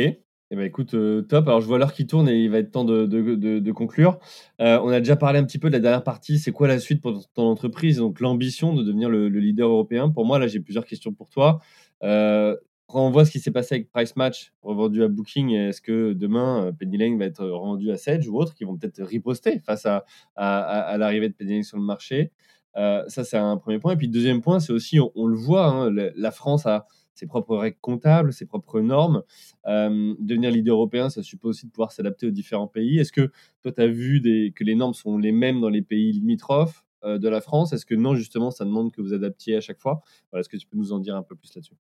Eh 0.51 0.55
ben, 0.55 0.63
écoute, 0.65 0.95
euh, 0.95 1.21
top. 1.21 1.47
Alors, 1.47 1.61
je 1.61 1.67
vois 1.67 1.77
l'heure 1.77 1.93
qui 1.93 2.07
tourne 2.07 2.27
et 2.27 2.43
il 2.43 2.49
va 2.49 2.57
être 2.57 2.71
temps 2.71 2.85
de, 2.85 3.05
de, 3.05 3.71
conclure. 3.71 4.17
Euh, 4.61 4.79
on 4.83 4.89
a 4.89 4.99
déjà 4.99 5.15
parlé 5.15 5.37
un 5.37 5.43
petit 5.43 5.59
peu 5.59 5.69
de 5.69 5.73
la 5.73 5.79
dernière 5.79 6.03
partie. 6.03 6.39
C'est 6.39 6.51
quoi 6.51 6.67
la 6.67 6.79
suite 6.79 7.01
pour 7.01 7.29
ton 7.33 7.43
entreprise? 7.43 7.97
Donc, 7.97 8.19
l'ambition 8.19 8.73
de 8.73 8.81
devenir 8.81 9.09
le, 9.09 9.27
leader 9.27 9.69
européen. 9.69 10.09
Pour 10.09 10.25
moi, 10.25 10.39
là, 10.39 10.47
j'ai 10.47 10.59
plusieurs 10.59 10.85
questions 10.85 11.13
pour 11.13 11.29
toi. 11.29 11.59
Euh, 12.03 12.57
quand 12.87 13.05
on 13.05 13.11
voit 13.11 13.25
ce 13.25 13.31
qui 13.31 13.39
s'est 13.39 13.51
passé 13.51 13.75
avec 13.75 13.91
Price 13.91 14.15
Match, 14.15 14.51
revendu 14.63 15.03
à 15.03 15.07
Booking, 15.07 15.51
est-ce 15.51 15.81
que 15.81 16.13
demain, 16.13 16.71
Penny 16.79 16.97
Lane 16.97 17.19
va 17.19 17.25
être 17.25 17.45
revendu 17.45 17.91
à 17.91 17.97
Sedge 17.97 18.27
ou 18.27 18.35
autre 18.37 18.55
qui 18.55 18.63
vont 18.63 18.75
peut-être 18.75 19.03
riposter 19.03 19.59
face 19.59 19.85
à, 19.85 20.05
à, 20.35 20.61
à, 20.61 20.97
l'arrivée 20.97 21.29
de 21.29 21.35
Penny 21.35 21.53
Lane 21.53 21.63
sur 21.63 21.77
le 21.77 21.83
marché? 21.83 22.31
Ça, 22.75 23.23
c'est 23.23 23.37
un 23.37 23.57
premier 23.57 23.77
point. 23.77 23.93
Et 23.93 23.97
puis, 23.97 24.07
deuxième 24.07 24.41
point, 24.41 24.59
c'est 24.59 24.73
aussi, 24.73 24.99
on, 24.99 25.27
le 25.27 25.35
voit, 25.35 25.67
hein, 25.67 25.91
la 25.91 26.31
France 26.31 26.65
a 26.65 26.87
ses 27.19 27.27
propres 27.27 27.57
règles 27.57 27.77
comptables, 27.81 28.31
ses 28.31 28.45
propres 28.45 28.79
normes. 28.79 29.23
Euh, 29.67 30.15
devenir 30.19 30.51
leader 30.51 30.75
européen, 30.75 31.09
ça 31.09 31.21
suppose 31.21 31.57
aussi 31.57 31.65
de 31.65 31.71
pouvoir 31.71 31.91
s'adapter 31.91 32.27
aux 32.27 32.31
différents 32.31 32.67
pays. 32.67 32.97
Est-ce 32.97 33.11
que 33.11 33.31
toi, 33.61 33.71
tu 33.73 33.81
as 33.81 33.87
vu 33.87 34.21
des, 34.21 34.53
que 34.55 34.63
les 34.63 34.75
normes 34.75 34.93
sont 34.93 35.17
les 35.17 35.33
mêmes 35.33 35.59
dans 35.59 35.69
les 35.69 35.81
pays 35.81 36.13
limitrophes 36.13 36.85
euh, 37.03 37.17
de 37.17 37.27
la 37.27 37.41
France? 37.41 37.73
Est-ce 37.73 37.85
que 37.85 37.95
non, 37.95 38.15
justement, 38.15 38.51
ça 38.51 38.63
demande 38.63 38.91
que 38.93 39.01
vous 39.01 39.13
adaptiez 39.13 39.57
à 39.57 39.61
chaque 39.61 39.79
fois? 39.79 40.01
Voilà, 40.31 40.41
Est-ce 40.41 40.49
que 40.49 40.57
tu 40.57 40.65
peux 40.65 40.77
nous 40.77 40.93
en 40.93 40.99
dire 40.99 41.15
un 41.15 41.23
peu 41.23 41.35
plus 41.35 41.53
là-dessus? 41.53 41.75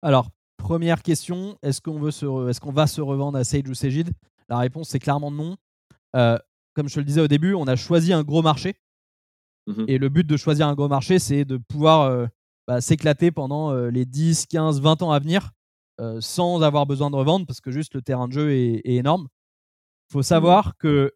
Alors, 0.00 0.30
première 0.56 1.02
question, 1.02 1.58
est-ce 1.62 1.82
qu'on 1.82 1.98
veut 1.98 2.10
se 2.10 2.48
est-ce 2.48 2.60
qu'on 2.60 2.72
va 2.72 2.86
se 2.86 3.02
revendre 3.02 3.36
à 3.36 3.44
Sage 3.44 3.68
ou 3.68 3.74
Cégide 3.74 4.10
La 4.48 4.58
réponse, 4.58 4.88
c'est 4.88 4.98
clairement 4.98 5.30
non. 5.30 5.56
Euh, 6.16 6.38
comme 6.74 6.88
je 6.88 6.94
te 6.94 7.00
le 7.00 7.04
disais 7.04 7.20
au 7.20 7.28
début, 7.28 7.54
on 7.54 7.66
a 7.66 7.76
choisi 7.76 8.12
un 8.14 8.22
gros 8.22 8.42
marché. 8.42 8.76
Mmh 9.66 9.84
Et 9.88 9.98
le 9.98 10.08
but 10.08 10.26
de 10.26 10.36
choisir 10.36 10.68
un 10.68 10.74
gros 10.74 10.88
marché, 10.88 11.18
c'est 11.18 11.44
de 11.44 11.56
pouvoir 11.56 12.28
bah, 12.66 12.80
s'éclater 12.80 13.30
pendant 13.30 13.74
les 13.74 14.04
10, 14.04 14.46
15, 14.46 14.80
20 14.80 15.02
ans 15.02 15.12
à 15.12 15.18
venir 15.18 15.50
sans 16.20 16.62
avoir 16.62 16.86
besoin 16.86 17.10
de 17.10 17.16
revendre 17.16 17.46
parce 17.46 17.60
que 17.60 17.70
juste 17.70 17.94
le 17.94 18.02
terrain 18.02 18.26
de 18.26 18.32
jeu 18.32 18.52
est, 18.52 18.80
énorme. 18.84 19.28
Il 20.08 20.12
faut 20.12 20.18
mmh 20.20 20.24
savoir 20.24 20.76
que 20.76 21.12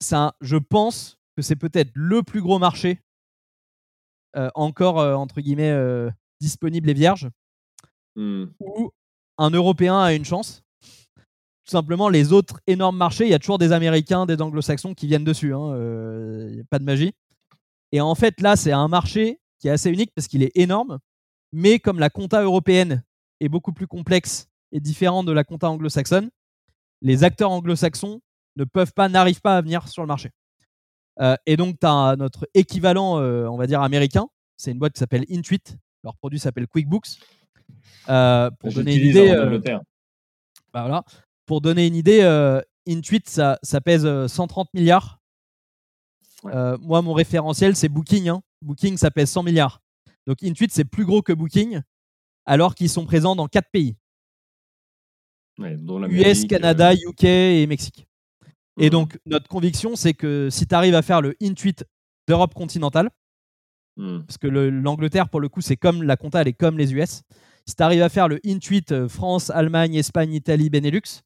ça, 0.00 0.34
je 0.40 0.56
pense 0.56 1.18
que 1.36 1.42
c'est 1.42 1.56
peut-être 1.56 1.90
le 1.94 2.22
plus 2.22 2.42
gros 2.42 2.58
marché 2.58 3.00
encore 4.54 4.98
entre 4.98 5.40
guillemets 5.40 5.74
disponible 6.40 6.88
et 6.90 6.94
vierge 6.94 7.28
mmh. 8.16 8.44
où 8.60 8.92
un 9.38 9.50
Européen 9.50 9.98
a 9.98 10.12
une 10.12 10.24
chance. 10.24 10.62
Tout 11.64 11.72
simplement, 11.72 12.08
les 12.08 12.32
autres 12.32 12.60
énormes 12.66 12.96
marchés, 12.96 13.24
il 13.24 13.30
y 13.30 13.34
a 13.34 13.38
toujours 13.38 13.58
des 13.58 13.72
Américains, 13.72 14.26
des 14.26 14.40
Anglo-Saxons 14.40 14.94
qui 14.94 15.06
viennent 15.06 15.24
dessus. 15.24 15.54
Hein, 15.54 15.74
il 16.48 16.54
n'y 16.54 16.60
a 16.60 16.64
pas 16.68 16.78
de 16.78 16.84
magie. 16.84 17.12
Et 17.92 18.00
en 18.00 18.14
fait, 18.14 18.40
là, 18.40 18.56
c'est 18.56 18.72
un 18.72 18.88
marché 18.88 19.40
qui 19.60 19.68
est 19.68 19.70
assez 19.70 19.90
unique 19.90 20.10
parce 20.14 20.26
qu'il 20.26 20.42
est 20.42 20.52
énorme, 20.56 20.98
mais 21.52 21.78
comme 21.78 21.98
la 21.98 22.10
compta 22.10 22.42
européenne 22.42 23.04
est 23.40 23.48
beaucoup 23.48 23.72
plus 23.72 23.86
complexe 23.86 24.48
et 24.72 24.80
différente 24.80 25.26
de 25.26 25.32
la 25.32 25.44
compta 25.44 25.70
anglo-saxonne, 25.70 26.30
les 27.02 27.24
acteurs 27.24 27.50
anglo-saxons 27.50 28.20
ne 28.56 28.64
peuvent 28.64 28.92
pas, 28.92 29.08
n'arrivent 29.08 29.40
pas 29.40 29.56
à 29.56 29.60
venir 29.60 29.88
sur 29.88 30.02
le 30.02 30.08
marché. 30.08 30.30
Euh, 31.20 31.36
et 31.46 31.56
donc, 31.56 31.78
tu 31.80 31.86
as 31.86 32.16
notre 32.16 32.48
équivalent, 32.54 33.18
euh, 33.20 33.46
on 33.46 33.56
va 33.56 33.66
dire, 33.66 33.82
américain. 33.82 34.28
C'est 34.56 34.70
une 34.70 34.78
boîte 34.78 34.94
qui 34.94 35.00
s'appelle 35.00 35.24
Intuit. 35.30 35.62
Leur 36.04 36.16
produit 36.16 36.38
s'appelle 36.38 36.66
QuickBooks. 36.66 37.18
Euh, 38.08 38.50
pour 38.58 38.72
donner 38.72 38.96
une 38.96 39.08
idée. 39.08 39.34
Bah 40.72 40.82
voilà. 40.82 41.04
Pour 41.46 41.60
donner 41.60 41.86
une 41.86 41.96
idée, 41.96 42.22
Intuit, 42.88 43.22
ça, 43.26 43.58
ça, 43.62 43.80
pèse 43.80 44.26
130 44.26 44.72
milliards. 44.74 45.19
Moi, 46.44 47.02
mon 47.02 47.12
référentiel, 47.12 47.76
c'est 47.76 47.88
Booking. 47.88 48.28
Hein. 48.28 48.42
Booking, 48.62 48.96
ça 48.96 49.10
pèse 49.10 49.30
100 49.30 49.42
milliards. 49.42 49.80
Donc 50.26 50.42
Intuit, 50.42 50.68
c'est 50.70 50.84
plus 50.84 51.04
gros 51.04 51.22
que 51.22 51.32
Booking, 51.32 51.80
alors 52.46 52.74
qu'ils 52.74 52.90
sont 52.90 53.06
présents 53.06 53.36
dans 53.36 53.48
quatre 53.48 53.70
pays. 53.70 53.96
US, 55.58 56.46
Canada, 56.46 56.94
UK 56.94 57.24
et 57.24 57.66
Mexique. 57.66 58.06
Et 58.78 58.86
mmh. 58.86 58.90
donc, 58.90 59.18
notre 59.26 59.48
conviction, 59.48 59.96
c'est 59.96 60.14
que 60.14 60.48
si 60.50 60.66
tu 60.66 60.74
arrives 60.74 60.94
à 60.94 61.02
faire 61.02 61.20
le 61.20 61.34
Intuit 61.42 61.76
d'Europe 62.26 62.54
continentale, 62.54 63.10
mmh. 63.96 64.20
parce 64.20 64.38
que 64.38 64.46
l'Angleterre, 64.46 65.28
pour 65.28 65.40
le 65.40 65.48
coup, 65.48 65.60
c'est 65.60 65.76
comme 65.76 66.02
la 66.02 66.16
compta, 66.16 66.40
elle 66.40 66.48
est 66.48 66.52
comme 66.52 66.78
les 66.78 66.94
US. 66.94 67.22
Si 67.66 67.74
tu 67.74 67.82
arrives 67.82 68.02
à 68.02 68.08
faire 68.08 68.28
le 68.28 68.40
Intuit 68.46 68.84
euh, 68.90 69.08
France, 69.08 69.50
Allemagne, 69.50 69.94
Espagne, 69.94 70.32
Italie, 70.32 70.70
Benelux, 70.70 71.22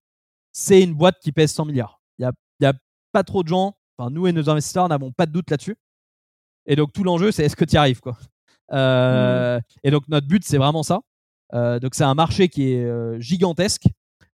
c'est 0.53 0.83
une 0.83 0.95
boîte 0.95 1.19
qui 1.21 1.33
pèse 1.33 1.53
100 1.53 1.67
milliards. 1.67 2.01
Il 2.19 2.23
n'y 2.23 2.27
a, 2.27 2.33
y 2.61 2.67
a, 2.67 2.75
pas 3.13 3.23
trop 3.23 3.45
de 3.45 3.49
gens, 3.49 3.77
enfin, 3.97 4.11
nous 4.11 4.27
et 4.27 4.33
nos 4.33 4.49
investisseurs 4.51 4.89
n'avons 4.89 5.13
pas 5.13 5.27
de 5.27 5.33
doute 5.33 5.51
là-dessus. 5.51 5.77
Et 6.67 6.77
donc, 6.77 6.93
tout 6.93 7.05
l'enjeu, 7.05 7.33
c'est 7.33 7.45
est-ce 7.45 7.57
que 7.57 7.65
tu 7.65 7.75
y 7.75 7.77
arrives, 7.77 8.01
quoi? 8.01 8.17
Euh, 8.73 9.61
et 9.83 9.91
donc, 9.91 10.09
notre 10.09 10.27
but, 10.27 10.45
c'est 10.45 10.59
vraiment 10.59 10.83
ça. 10.83 11.01
Euh, 11.53 11.79
donc, 11.79 11.95
c'est 11.95 12.05
un 12.05 12.15
marché 12.15 12.49
qui 12.49 12.73
est 12.73 12.85
euh, 12.85 13.21
gigantesque. 13.21 13.85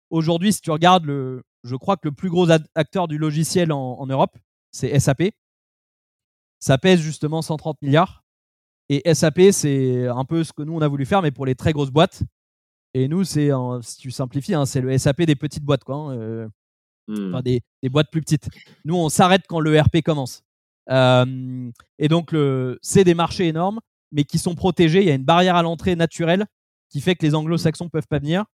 Aujourd'hui, 0.10 0.54
si 0.54 0.62
tu 0.62 0.72
regardes 0.72 1.06
le, 1.06 1.44
je 1.64 1.76
crois 1.76 1.98
que 1.98 2.08
le 2.08 2.12
plus 2.12 2.30
gros 2.30 2.50
acteur 2.76 3.08
du 3.08 3.18
logiciel 3.18 3.72
en, 3.72 4.06
Europe, 4.06 4.38
c'est 4.72 4.98
SAP. 5.00 5.32
Ça 6.60 6.78
pèse 6.78 7.00
justement 7.00 7.42
130 7.42 7.82
milliards. 7.82 8.24
Et 8.90 9.14
SAP, 9.14 9.52
c'est 9.52 10.08
un 10.08 10.26
peu 10.26 10.44
ce 10.44 10.52
que 10.52 10.64
nous, 10.64 10.74
on 10.74 10.82
a 10.82 10.88
voulu 10.88 11.06
faire, 11.06 11.22
mais 11.22 11.32
pour 11.32 11.46
les 11.46 11.56
très 11.56 11.74
grosses 11.74 11.92
boîtes. 11.92 12.24
Et 12.96 13.08
nous, 13.08 13.24
c'est, 13.24 13.52
si 13.82 13.98
tu 13.98 14.10
simplifies, 14.10 14.56
hein, 14.56 14.66
c'est 14.66 14.82
le 14.82 14.98
SAP 14.98 15.24
des 15.24 15.36
petites 15.36 15.64
boîtes, 15.64 15.84
quoi. 15.84 15.96
Hein, 15.96 16.50
Enfin, 17.10 17.42
des, 17.42 17.62
des, 17.82 17.90
boîtes 17.90 18.12
plus 18.12 18.22
petites. 18.22 18.48
Nous, 18.86 18.96
on 18.96 19.10
s'arrête 19.10 19.44
quand 19.48 19.60
le 19.60 19.80
RP 19.80 20.02
commence. 20.04 20.44
Euh, 20.90 21.72
et 21.98 22.08
donc, 22.08 22.36
c'est 22.82 23.04
des 23.04 23.14
marchés 23.14 23.48
énormes, 23.48 23.80
mais 24.12 24.24
qui 24.24 24.38
sont 24.38 24.56
protégés. 24.56 25.02
Il 25.02 25.08
y 25.08 25.12
a 25.12 25.16
une 25.16 25.24
barrière 25.24 25.56
à 25.56 25.64
l'entrée 25.64 25.96
naturelle 25.96 26.46
qui 26.90 27.02
fait 27.02 27.16
que 27.16 27.26
les 27.26 27.36
anglo-saxons 27.36 27.86
ne 27.86 27.90
peuvent 27.90 28.08
pas 28.08 28.20
venir. 28.20 28.46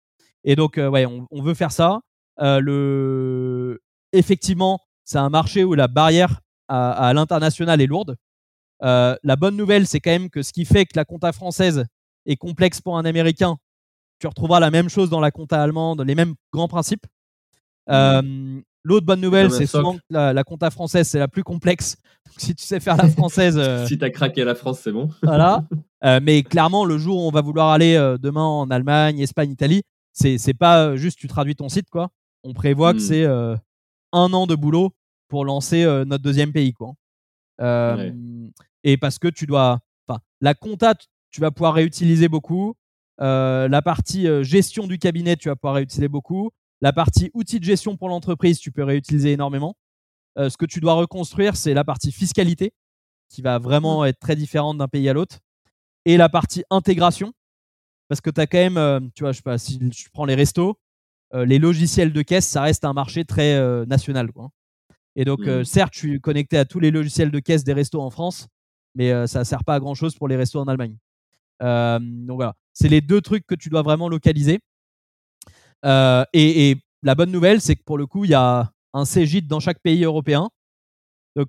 Et 0.42 0.56
donc, 0.56 0.78
euh, 0.78 0.88
ouais, 0.88 1.06
on, 1.06 1.42
veut 1.42 1.54
faire 1.54 1.72
ça. 1.72 2.00
Euh, 2.40 2.60
le... 2.60 3.80
Effectivement, 4.12 4.80
c'est 5.04 5.18
un 5.18 5.30
marché 5.30 5.64
où 5.64 5.74
la 5.74 5.88
barrière 5.88 6.40
à, 6.68 7.12
l'international 7.14 7.80
est 7.80 7.86
lourde. 7.86 8.16
la 8.80 9.36
bonne 9.36 9.56
nouvelle, 9.56 9.86
c'est 9.86 10.00
quand 10.00 10.10
même 10.10 10.30
que 10.30 10.42
ce 10.42 10.52
qui 10.52 10.64
fait 10.64 10.86
que 10.86 10.96
la 10.96 11.04
compta 11.04 11.32
française 11.32 11.84
est 12.26 12.36
complexe 12.36 12.80
pour 12.80 12.96
un 12.96 13.04
Américain, 13.04 13.58
tu 14.18 14.26
retrouveras 14.26 14.60
la 14.60 14.70
même 14.70 14.88
chose 14.88 15.10
dans 15.10 15.20
la 15.20 15.30
compta 15.30 15.62
allemande, 15.62 16.00
les 16.00 16.14
mêmes 16.14 16.34
grands 16.52 16.68
principes. 16.68 17.06
Mmh. 17.88 18.62
L'autre 18.86 19.06
bonne 19.06 19.20
nouvelle, 19.20 19.50
c'est 19.50 19.66
souvent 19.66 19.94
que 19.94 20.02
la, 20.10 20.44
compta 20.44 20.70
française, 20.70 21.08
c'est 21.08 21.18
la 21.18 21.28
plus 21.28 21.42
complexe. 21.42 21.96
si 22.36 22.54
tu 22.54 22.64
sais 22.64 22.80
faire 22.80 22.96
la 22.96 23.08
française. 23.08 23.56
Euh, 23.56 23.86
si 23.88 23.98
tu 23.98 24.04
as 24.04 24.10
craqué 24.10 24.44
la 24.44 24.54
France, 24.54 24.80
c'est 24.80 24.92
bon. 24.92 25.08
voilà. 25.22 25.64
Euh, 26.04 26.20
mais 26.22 26.42
clairement, 26.42 26.84
le 26.84 26.98
jour 26.98 27.16
où 27.16 27.26
on 27.26 27.30
va 27.30 27.40
vouloir 27.40 27.70
aller 27.70 27.94
euh, 27.94 28.18
demain 28.18 28.44
en 28.44 28.70
Allemagne, 28.70 29.20
Espagne, 29.20 29.50
Italie, 29.50 29.80
c'est, 30.12 30.52
pas 30.52 30.96
juste 30.96 31.18
tu 31.18 31.28
traduis 31.28 31.56
ton 31.56 31.70
site, 31.70 31.88
quoi. 31.88 32.10
On 32.42 32.52
prévoit 32.52 32.92
que 32.92 32.98
hmm. 32.98 33.00
c'est 33.00 33.24
un 33.24 34.32
an 34.34 34.46
de 34.46 34.54
boulot 34.54 34.92
pour 35.28 35.46
lancer 35.46 35.82
notre 36.04 36.22
deuxième 36.22 36.52
pays, 36.52 36.74
quoi. 36.74 36.92
Et 38.82 38.98
parce 38.98 39.18
que 39.18 39.28
tu 39.28 39.46
dois. 39.46 39.78
Enfin, 40.06 40.20
la 40.42 40.52
compta, 40.52 40.92
tu 41.30 41.40
vas 41.40 41.50
pouvoir 41.50 41.72
réutiliser 41.72 42.28
beaucoup. 42.28 42.74
la 43.18 43.82
partie 43.82 44.26
gestion 44.44 44.86
du 44.86 44.98
cabinet, 44.98 45.36
tu 45.36 45.48
vas 45.48 45.56
pouvoir 45.56 45.76
réutiliser 45.76 46.08
beaucoup. 46.08 46.50
La 46.84 46.92
partie 46.92 47.30
outils 47.32 47.60
de 47.60 47.64
gestion 47.64 47.96
pour 47.96 48.10
l'entreprise, 48.10 48.58
tu 48.58 48.70
peux 48.70 48.84
réutiliser 48.84 49.32
énormément. 49.32 49.74
Euh, 50.36 50.50
ce 50.50 50.58
que 50.58 50.66
tu 50.66 50.80
dois 50.80 50.92
reconstruire, 50.92 51.56
c'est 51.56 51.72
la 51.72 51.82
partie 51.82 52.12
fiscalité, 52.12 52.74
qui 53.30 53.40
va 53.40 53.58
vraiment 53.58 54.02
mmh. 54.02 54.08
être 54.08 54.18
très 54.18 54.36
différente 54.36 54.76
d'un 54.76 54.86
pays 54.86 55.08
à 55.08 55.14
l'autre. 55.14 55.38
Et 56.04 56.18
la 56.18 56.28
partie 56.28 56.62
intégration, 56.68 57.32
parce 58.08 58.20
que 58.20 58.28
tu 58.28 58.38
as 58.38 58.46
quand 58.46 58.58
même, 58.58 58.76
euh, 58.76 59.00
tu 59.14 59.22
vois, 59.22 59.32
je 59.32 59.38
sais 59.38 59.42
pas, 59.42 59.56
si 59.56 59.80
je 59.96 60.10
prends 60.12 60.26
les 60.26 60.34
restos, 60.34 60.78
euh, 61.32 61.46
les 61.46 61.58
logiciels 61.58 62.12
de 62.12 62.20
caisse, 62.20 62.46
ça 62.46 62.60
reste 62.60 62.84
un 62.84 62.92
marché 62.92 63.24
très 63.24 63.58
national. 63.86 64.30
Quoi. 64.30 64.50
Et 65.16 65.24
donc, 65.24 65.40
mmh. 65.40 65.64
certes, 65.64 65.94
je 65.94 66.00
suis 66.00 66.20
connecté 66.20 66.58
à 66.58 66.66
tous 66.66 66.80
les 66.80 66.90
logiciels 66.90 67.30
de 67.30 67.38
caisse 67.38 67.64
des 67.64 67.72
restos 67.72 68.02
en 68.02 68.10
France, 68.10 68.46
mais 68.94 69.26
ça 69.26 69.38
ne 69.38 69.44
sert 69.44 69.64
pas 69.64 69.76
à 69.76 69.80
grand 69.80 69.94
chose 69.94 70.16
pour 70.16 70.28
les 70.28 70.36
restos 70.36 70.60
en 70.60 70.68
Allemagne. 70.68 70.98
donc 71.62 72.36
voilà, 72.36 72.54
c'est 72.74 72.90
les 72.90 73.00
deux 73.00 73.22
trucs 73.22 73.46
que 73.46 73.54
tu 73.54 73.70
dois 73.70 73.80
vraiment 73.80 74.10
localiser. 74.10 74.60
Euh, 75.84 76.24
et, 76.32 76.76
la 77.02 77.14
bonne 77.14 77.30
nouvelle, 77.30 77.60
c'est 77.60 77.76
que 77.76 77.82
pour 77.82 77.98
le 77.98 78.06
coup, 78.06 78.24
il 78.24 78.30
y 78.30 78.34
a 78.34 78.72
un 78.94 79.04
CGIT 79.04 79.42
dans 79.42 79.60
chaque 79.60 79.80
pays 79.80 80.04
européen. 80.04 80.48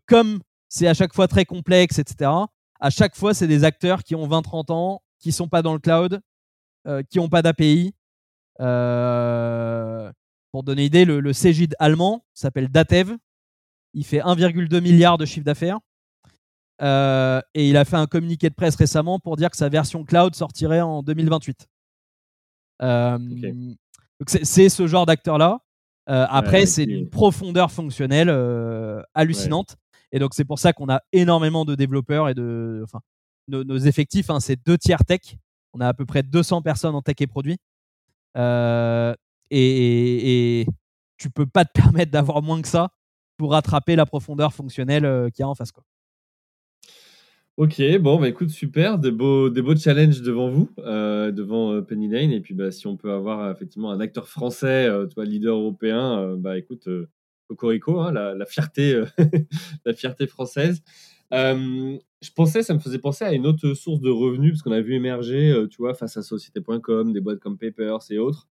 Comme 0.06 0.42
c'est 0.68 0.88
à 0.88 0.94
chaque 0.94 1.14
fois 1.14 1.30
très 1.30 1.46
complexe, 1.46 1.98
etc., 1.98 2.30
à 2.82 2.90
chaque 2.90 3.16
fois, 3.16 3.34
c'est 3.34 3.48
des 3.48 3.64
acteurs 3.64 4.04
qui 4.04 4.16
ont 4.16 4.28
20-30 4.28 4.74
ans, 4.74 5.02
qui 5.20 5.32
sont 5.32 5.48
pas 5.48 5.62
dans 5.62 5.72
le 5.72 5.80
cloud, 5.80 6.20
euh, 6.88 7.04
qui 7.10 7.20
n'ont 7.20 7.30
pas 7.30 7.42
d'API. 7.42 7.94
Euh, 8.60 10.12
pour 10.52 10.64
donner 10.64 10.82
une 10.82 10.88
idée, 10.88 11.06
le, 11.06 11.22
le 11.22 11.32
CGID 11.32 11.74
allemand 11.80 12.26
s'appelle 12.34 12.68
Datev. 12.68 13.16
Il 13.94 14.06
fait 14.06 14.20
1,2 14.20 14.82
milliard 14.82 15.18
de 15.18 15.26
chiffre 15.26 15.46
d'affaires. 15.46 15.80
et 16.82 17.70
il 17.70 17.78
a 17.78 17.86
fait 17.86 17.96
un 17.96 18.08
communiqué 18.08 18.50
de 18.50 18.56
presse 18.56 18.76
récemment 18.76 19.20
pour 19.20 19.38
dire 19.38 19.50
que 19.50 19.58
sa 19.58 19.70
version 19.70 20.04
cloud 20.04 20.36
sortirait 20.36 20.82
en 20.82 21.02
2028. 21.02 21.66
C'est 24.30 24.70
ce 24.70 24.88
genre 24.88 25.06
d'acteur-là. 25.06 25.60
après, 26.08 26.66
c'est 26.66 26.86
d'une 26.86 27.10
profondeur 27.10 27.72
fonctionnelle 27.72 28.30
hallucinante. 29.14 29.78
Et 30.12 30.20
donc, 30.20 30.34
c'est 30.34 30.46
pour 30.46 30.60
ça 30.60 30.72
qu'on 30.72 30.90
a 30.90 31.02
énormément 31.12 31.66
de 31.66 31.76
développeurs 31.76 32.30
et 32.30 32.34
de. 32.34 32.82
Enfin, 32.84 33.02
nos, 33.48 33.78
effectifs, 33.78 34.30
hein, 34.30 34.40
c'est 34.40 34.56
deux 34.66 34.78
tiers 34.78 35.04
tech. 35.04 35.38
On 35.74 35.82
a 35.82 35.88
à 35.88 35.94
peu 35.94 36.06
près 36.06 36.24
200 36.24 36.62
personnes 36.62 36.96
en 36.96 37.02
tech 37.02 37.16
et 37.20 37.28
produits. 37.28 37.58
et, 38.36 39.14
et, 39.52 40.68
tu 41.18 41.30
peux 41.30 41.46
pas 41.46 41.66
te 41.66 41.72
permettre 41.82 42.12
d'avoir 42.12 42.42
moins 42.42 42.62
que 42.62 42.68
ça 42.68 42.90
pour 43.38 43.52
rattraper 43.52 43.96
la 43.96 44.06
profondeur 44.06 44.54
fonctionnelle 44.54 45.32
qu'il 45.34 45.42
y 45.42 45.44
a 45.44 45.50
en 45.50 45.56
face. 45.56 45.72
Quoi. 45.72 45.84
Ok, 47.58 47.82
bon, 48.02 48.20
bah 48.20 48.28
écoute, 48.28 48.50
super, 48.50 49.00
des 49.00 49.12
beaux, 49.12 49.50
des 49.50 49.62
beaux 49.62 49.78
challenges 49.78 50.22
devant 50.22 50.50
vous, 50.50 50.70
euh, 50.80 51.32
devant 51.32 51.72
euh, 51.72 51.82
Penny 51.82 52.10
Lane. 52.10 52.34
Et 52.34 52.42
puis, 52.42 52.54
bah, 52.54 52.70
si 52.70 52.86
on 52.86 52.98
peut 52.98 53.14
avoir 53.14 53.40
euh, 53.40 53.54
effectivement 53.54 53.92
un 53.92 54.02
acteur 54.02 54.28
français, 54.28 54.90
toi, 55.14 55.24
leader 55.24 55.56
européen, 55.56 56.36
bah 56.38 56.58
écoute, 56.58 56.90
Cocorico, 57.48 58.02
hein, 58.02 58.12
la, 58.12 58.46
fierté, 58.46 59.02
la 59.86 59.94
fierté 59.94 60.28
française. 60.28 60.82
je 61.32 62.32
pensais, 62.36 62.62
ça 62.62 62.74
me 62.74 62.80
faisait 62.80 63.00
penser 63.00 63.24
à 63.24 63.32
une 63.32 63.48
autre 63.48 63.74
source 63.74 64.02
de 64.02 64.10
revenus, 64.10 64.52
parce 64.52 64.62
qu'on 64.62 64.74
a 64.74 64.82
vu 64.82 64.94
émerger, 64.94 65.56
tu 65.72 65.78
vois, 65.78 65.94
face 65.94 66.18
à 66.18 66.24
Société.com, 66.24 67.14
des 67.14 67.22
boîtes 67.22 67.40
comme 67.40 67.58
Papers 67.58 68.00
et 68.10 68.18
autres. 68.18 68.50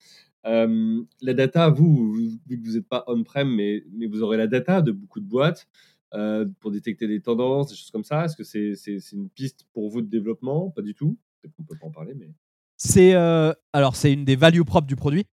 la 0.45 1.35
data, 1.35 1.71
vous, 1.71 2.13
vu 2.47 2.61
que 2.61 2.67
vous 2.67 2.75
n'êtes 2.75 2.89
pas 2.89 3.05
on-prem, 3.07 3.49
mais, 3.49 3.83
mais 3.95 4.07
vous 4.09 4.23
aurez 4.23 4.37
la 4.37 4.47
data 4.47 4.83
de 4.83 4.93
beaucoup 4.93 5.21
de 5.21 5.27
boîtes. 5.27 5.69
Euh, 6.15 6.45
pour 6.59 6.73
détecter 6.73 7.07
des 7.07 7.21
tendances, 7.21 7.69
des 7.69 7.77
choses 7.77 7.93
comme 7.93 8.03
ça 8.03 8.25
Est-ce 8.25 8.37
que 8.37 8.43
c'est 8.43 8.75
une 9.13 9.29
piste 9.31 9.65
pour 9.73 9.89
vous 9.91 10.03
de 10.03 10.09
développement? 10.09 10.71
Pas 10.71 10.83
du 10.83 10.95
tout. 10.95 11.17
Qu'on 11.57 11.63
peut 11.63 11.77
pas 11.81 11.87
en 11.87 11.93
parler, 11.93 12.15
mais. 12.15 12.35
C'est 12.77 13.15
euh, 13.15 13.53
alors 13.73 13.95
c'est 13.95 14.13
une 14.13 14.25
des 14.25 14.37
values 14.37 14.65
propres 14.65 14.87
du 14.87 14.97
produit. 14.97 15.27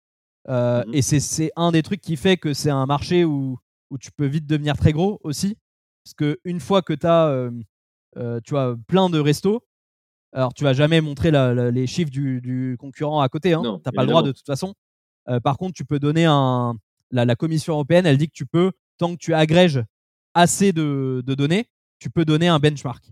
Euh, 0.49 0.85
mmh 0.87 0.95
et 0.95 1.03
c'est 1.03 1.51
un 1.57 1.73
des 1.73 1.83
trucs 1.83 2.01
qui 2.01 2.17
fait 2.17 2.37
que 2.37 2.53
c'est 2.53 2.71
un 2.71 2.87
marché 2.87 3.25
où, 3.25 3.59
où 3.91 3.99
tu 3.99 4.11
peux 4.13 4.27
vite 4.27 4.47
devenir 4.47 4.77
très 4.77 4.93
gros 4.93 5.21
aussi. 5.23 5.57
Parce 6.05 6.15
qu'une 6.15 6.61
fois 6.61 6.83
que 6.83 6.93
tu 6.93 7.07
as 7.07 7.51
tu 8.45 8.51
vois, 8.51 8.77
plein 8.89 9.09
de 9.11 9.19
restos, 9.19 9.63
alors 10.33 10.53
tu 10.55 10.65
vas 10.65 10.73
jamais 10.73 11.01
montrer 11.01 11.31
la, 11.31 11.71
les 11.71 11.87
chiffres 11.87 12.11
du, 12.11 12.41
du, 12.41 12.77
concurrent 12.79 13.21
à 13.21 13.29
côté. 13.29 13.53
Hein. 13.55 13.63
Tu 13.63 13.69
n'as 13.87 13.93
pas 13.93 14.03
le 14.03 14.09
droit 14.09 14.23
de 14.23 14.33
toute 14.33 14.47
façon. 14.47 14.75
par 15.43 15.57
contre, 15.57 15.75
tu 15.75 15.85
peux 15.85 15.99
donner 15.99 16.25
un. 16.25 16.77
La, 17.11 17.25
la, 17.25 17.37
Commission 17.37 17.75
européenne, 17.75 18.07
elle 18.07 18.19
dit 18.19 18.27
que 18.27 18.35
tu 18.35 18.47
peux, 18.47 18.73
tant 18.99 19.13
que 19.13 19.19
tu 19.19 19.35
agrèges 19.35 19.81
assez 20.35 20.73
de, 20.73 21.23
données, 21.27 21.69
tu 21.99 22.11
peux 22.11 22.25
donner 22.25 22.49
un 22.49 22.59
benchmark. 22.59 23.05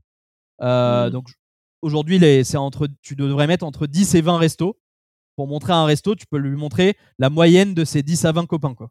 Euh, 0.61 1.07
mmh. 1.07 1.11
Donc 1.11 1.33
aujourd'hui, 1.81 2.21
entre, 2.55 2.89
tu 3.03 3.17
devrais 3.17 3.47
mettre 3.47 3.65
entre 3.65 3.87
10 3.87 4.15
et 4.15 4.21
20 4.21 4.39
restos. 4.39 4.79
Pour 5.37 5.49
montrer 5.49 5.73
un 5.73 5.87
resto, 5.87 6.15
tu 6.15 6.27
peux 6.27 6.37
lui 6.37 6.57
montrer 6.57 6.97
la 7.19 7.31
moyenne 7.31 7.73
de 7.73 7.85
ses 7.85 8.03
10 8.03 8.27
à 8.27 8.33
20 8.33 8.47
copains. 8.47 8.75
Quoi. 8.75 8.91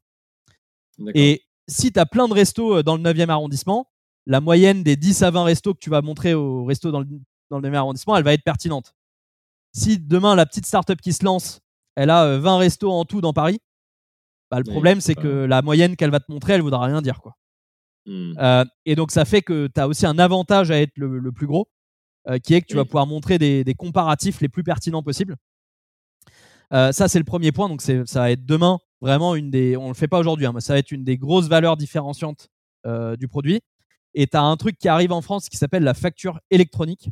Et 1.14 1.44
si 1.68 1.92
tu 1.92 2.00
as 2.00 2.06
plein 2.06 2.28
de 2.28 2.34
restos 2.34 2.78
euh, 2.78 2.84
dans 2.84 2.98
le 2.98 3.04
9e 3.04 3.30
arrondissement, 3.30 3.88
la 4.26 4.42
moyenne 4.42 4.84
des 4.84 4.96
10 4.96 5.24
à 5.24 5.32
20 5.32 5.44
restos 5.44 5.74
que 5.74 5.80
tu 5.80 5.90
vas 5.90 6.02
montrer 6.02 6.34
au 6.34 6.66
resto 6.66 6.92
dans 6.92 7.00
le, 7.00 7.08
dans 7.50 7.60
le 7.60 7.70
9e 7.70 7.76
arrondissement, 7.76 8.18
elle 8.18 8.24
va 8.24 8.34
être 8.34 8.44
pertinente. 8.44 8.96
Si 9.74 10.00
demain, 10.00 10.36
la 10.36 10.46
petite 10.46 10.66
startup 10.66 11.00
qui 11.00 11.14
se 11.14 11.24
lance, 11.24 11.62
elle 11.96 12.10
a 12.10 12.38
20 12.38 12.56
euh, 12.56 12.58
restos 12.58 12.92
en 12.92 13.06
tout 13.06 13.22
dans 13.22 13.34
Paris, 13.34 13.60
bah, 14.50 14.60
le 14.60 14.66
problème, 14.66 15.00
c'est 15.00 15.16
que 15.16 15.46
la 15.46 15.62
moyenne 15.62 15.96
qu'elle 15.96 16.12
va 16.12 16.20
te 16.20 16.30
montrer, 16.30 16.54
elle 16.54 16.62
voudra 16.62 16.86
rien 16.86 17.02
dire. 17.02 17.22
Quoi. 17.22 17.38
Mmh. 18.06 18.34
Euh, 18.40 18.66
et 18.86 18.96
donc, 18.96 19.12
ça 19.12 19.26
fait 19.26 19.42
que 19.42 19.68
tu 19.68 19.80
as 19.80 19.88
aussi 19.88 20.06
un 20.06 20.20
avantage 20.20 20.72
à 20.72 20.80
être 20.80 20.98
le, 20.98 21.32
plus 21.32 21.48
gros, 21.48 21.70
euh, 22.28 22.40
qui 22.40 22.54
est 22.54 22.62
que 22.62 22.68
tu 22.68 22.76
vas 22.76 22.86
pouvoir 22.86 23.08
montrer 23.08 23.38
des, 23.38 23.76
comparatifs 23.78 24.42
les 24.42 24.50
plus 24.50 24.64
pertinents 24.64 25.04
possibles. 25.04 25.36
Euh, 26.74 26.92
ça, 26.92 27.08
c'est 27.08 27.20
le 27.20 27.26
premier 27.26 27.52
point. 27.52 27.70
Donc, 27.70 27.82
ça 27.82 28.04
va 28.16 28.32
être 28.32 28.46
demain 28.46 28.80
vraiment 29.02 29.36
une 29.36 29.52
des. 29.52 29.78
On 29.78 29.90
le 29.90 29.94
fait 29.94 30.08
pas 30.08 30.20
aujourd'hui, 30.20 30.46
hein, 30.46 30.54
mais 30.54 30.62
ça 30.62 30.74
va 30.74 30.80
être 30.80 30.92
une 30.92 31.04
des 31.04 31.18
grosses 31.18 31.48
valeurs 31.48 31.78
différenciantes 31.78 32.50
du 33.20 33.28
produit. 33.28 33.62
Et 34.14 34.28
tu 34.28 34.36
as 34.36 34.42
un 34.42 34.58
truc 34.58 34.78
qui 34.78 34.88
arrive 34.88 35.12
en 35.12 35.22
France 35.22 35.48
qui 35.48 35.58
s'appelle 35.58 35.84
la 35.84 35.94
facture 35.94 36.40
électronique, 36.50 37.10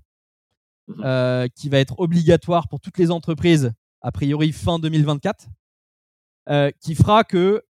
mmh 0.88 1.48
qui 1.56 1.70
va 1.70 1.78
être 1.78 2.00
obligatoire 2.00 2.68
pour 2.68 2.80
toutes 2.80 2.98
les 2.98 3.12
entreprises, 3.12 3.72
a 4.02 4.12
priori 4.12 4.52
fin 4.52 4.80
2024, 4.80 5.46
qui 6.80 6.96
fera 6.96 7.24
que 7.24 7.64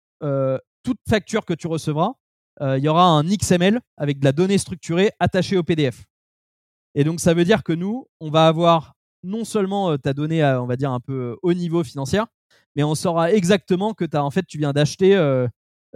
toute 0.83 0.99
facture 1.09 1.43
que 1.43 1.53
tu 1.53 1.67
recevras, 1.67 2.13
il 2.61 2.83
y 2.83 2.87
aura 2.89 3.05
un 3.05 3.23
XML 3.23 3.79
avec 3.97 4.19
de 4.19 4.25
la 4.25 4.31
donnée 4.31 4.57
structurée 4.57 5.11
attachée 5.19 5.57
au 5.57 5.63
PDF. 5.63 6.05
Et 6.95 7.03
donc, 7.03 7.19
ça 7.19 7.33
veut 7.33 7.45
dire 7.45 7.63
que 7.63 7.73
nous, 7.73 8.07
on 8.19 8.29
va 8.29 8.47
avoir 8.47 8.95
non 9.23 9.45
seulement 9.45 9.91
euh, 9.91 9.97
ta 9.97 10.13
donnée, 10.13 10.43
on 10.43 10.65
va 10.65 10.75
dire, 10.75 10.91
un 10.91 10.99
peu 10.99 11.13
euh, 11.13 11.35
haut 11.43 11.53
niveau 11.53 11.83
financier, 11.83 12.21
mais 12.75 12.83
on 12.83 12.95
saura 12.95 13.31
exactement 13.31 13.93
que 13.93 14.05
as, 14.13 14.23
en 14.23 14.31
fait, 14.31 14.45
tu 14.47 14.57
viens 14.57 14.73
d'acheter, 14.73 15.11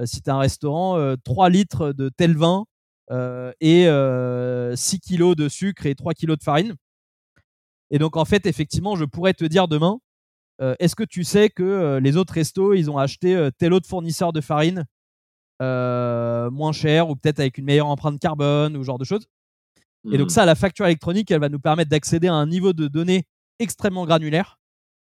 si 0.06 0.22
tu 0.22 0.30
as 0.30 0.36
un 0.36 0.40
restaurant, 0.40 1.16
3 1.24 1.50
litres 1.50 1.94
de 1.94 2.10
tel 2.10 2.36
vin 2.36 2.66
et 3.62 3.88
6 4.76 5.00
kilos 5.00 5.36
de 5.36 5.50
sucre 5.50 5.86
et 5.86 5.96
3 5.96 6.14
kilos 6.14 6.38
de 6.38 6.44
farine. 6.44 6.76
Et 7.92 8.00
donc, 8.00 8.18
en 8.18 8.26
fait, 8.26 8.48
effectivement, 8.48 8.96
je 8.96 9.06
pourrais 9.06 9.34
te 9.34 9.46
dire 9.46 9.68
demain, 9.68 10.00
est-ce 10.80 10.96
que 10.96 11.04
tu 11.04 11.24
sais 11.24 11.50
que 11.50 12.00
les 12.02 12.18
autres 12.18 12.34
restos, 12.34 12.74
ils 12.74 12.90
ont 12.90 12.98
acheté 12.98 13.50
tel 13.60 13.72
autre 13.72 13.88
fournisseur 13.88 14.34
de 14.34 14.42
farine 14.42 14.86
euh, 15.62 16.50
moins 16.50 16.72
cher 16.72 17.10
ou 17.10 17.16
peut-être 17.16 17.40
avec 17.40 17.58
une 17.58 17.66
meilleure 17.66 17.88
empreinte 17.88 18.20
carbone 18.20 18.76
ou 18.76 18.82
ce 18.82 18.86
genre 18.88 18.98
de 18.98 19.06
choses. 19.06 19.28
Et 20.12 20.18
donc 20.18 20.28
hmm. 20.28 20.32
ça, 20.32 20.46
la 20.46 20.56
facture 20.56 20.86
électronique, 20.86 21.32
elle 21.32 21.40
va 21.40 21.50
nous 21.50 21.60
permettre 21.60 21.90
d'accéder 21.90 22.28
à 22.28 22.34
un 22.34 22.46
niveau 22.48 22.74
de 22.74 22.88
données 22.88 23.26
extrêmement 23.60 24.06
granulaire 24.06 24.60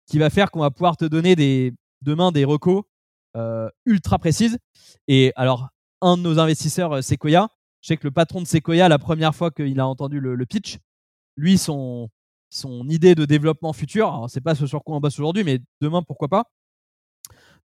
qui 0.06 0.18
va 0.18 0.30
faire 0.30 0.50
qu'on 0.50 0.60
va 0.60 0.70
pouvoir 0.70 0.96
te 0.96 1.04
donner 1.04 1.36
des, 1.36 1.72
demain 2.02 2.32
des 2.32 2.44
recos 2.44 2.82
euh, 3.36 3.68
ultra 3.86 4.18
précises. 4.18 4.58
Et 5.06 5.32
alors, 5.36 5.68
un 6.00 6.16
de 6.16 6.22
nos 6.22 6.40
investisseurs, 6.40 6.92
euh, 6.96 7.02
Sequoia, 7.02 7.48
je 7.82 7.88
sais 7.88 7.96
que 7.96 8.06
le 8.06 8.10
patron 8.10 8.40
de 8.40 8.46
Sequoia, 8.46 8.88
la 8.88 8.98
première 8.98 9.34
fois 9.34 9.52
qu'il 9.52 9.78
a 9.78 9.86
entendu 9.86 10.18
le, 10.18 10.46
pitch, 10.46 10.78
lui, 11.36 11.56
son, 11.56 12.08
son 12.48 12.88
idée 12.88 13.14
de 13.14 13.24
développement 13.24 13.72
futur, 13.72 14.08
alors 14.08 14.28
c'est 14.28 14.40
pas 14.40 14.56
ce 14.56 14.66
sur 14.66 14.82
quoi 14.82 14.96
on 14.96 15.00
bosse 15.00 15.18
aujourd'hui, 15.18 15.44
mais 15.44 15.60
demain, 15.80 16.02
pourquoi 16.02 16.28
pas 16.28 16.50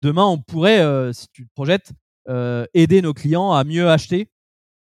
Demain, 0.02 0.26
on 0.26 0.40
pourrait, 0.40 1.14
si 1.14 1.28
tu 1.32 1.46
te 1.48 1.54
projettes, 1.54 1.94
aider 2.74 3.02
nos 3.02 3.14
clients 3.14 3.52
à 3.52 3.64
mieux 3.64 3.90
acheter, 3.90 4.30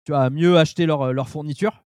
tu 0.05 0.13
vois, 0.13 0.23
à 0.23 0.31
mieux 0.31 0.59
acheter 0.59 0.87
leur, 0.87 1.13
leur 1.13 1.29
fourniture. 1.29 1.85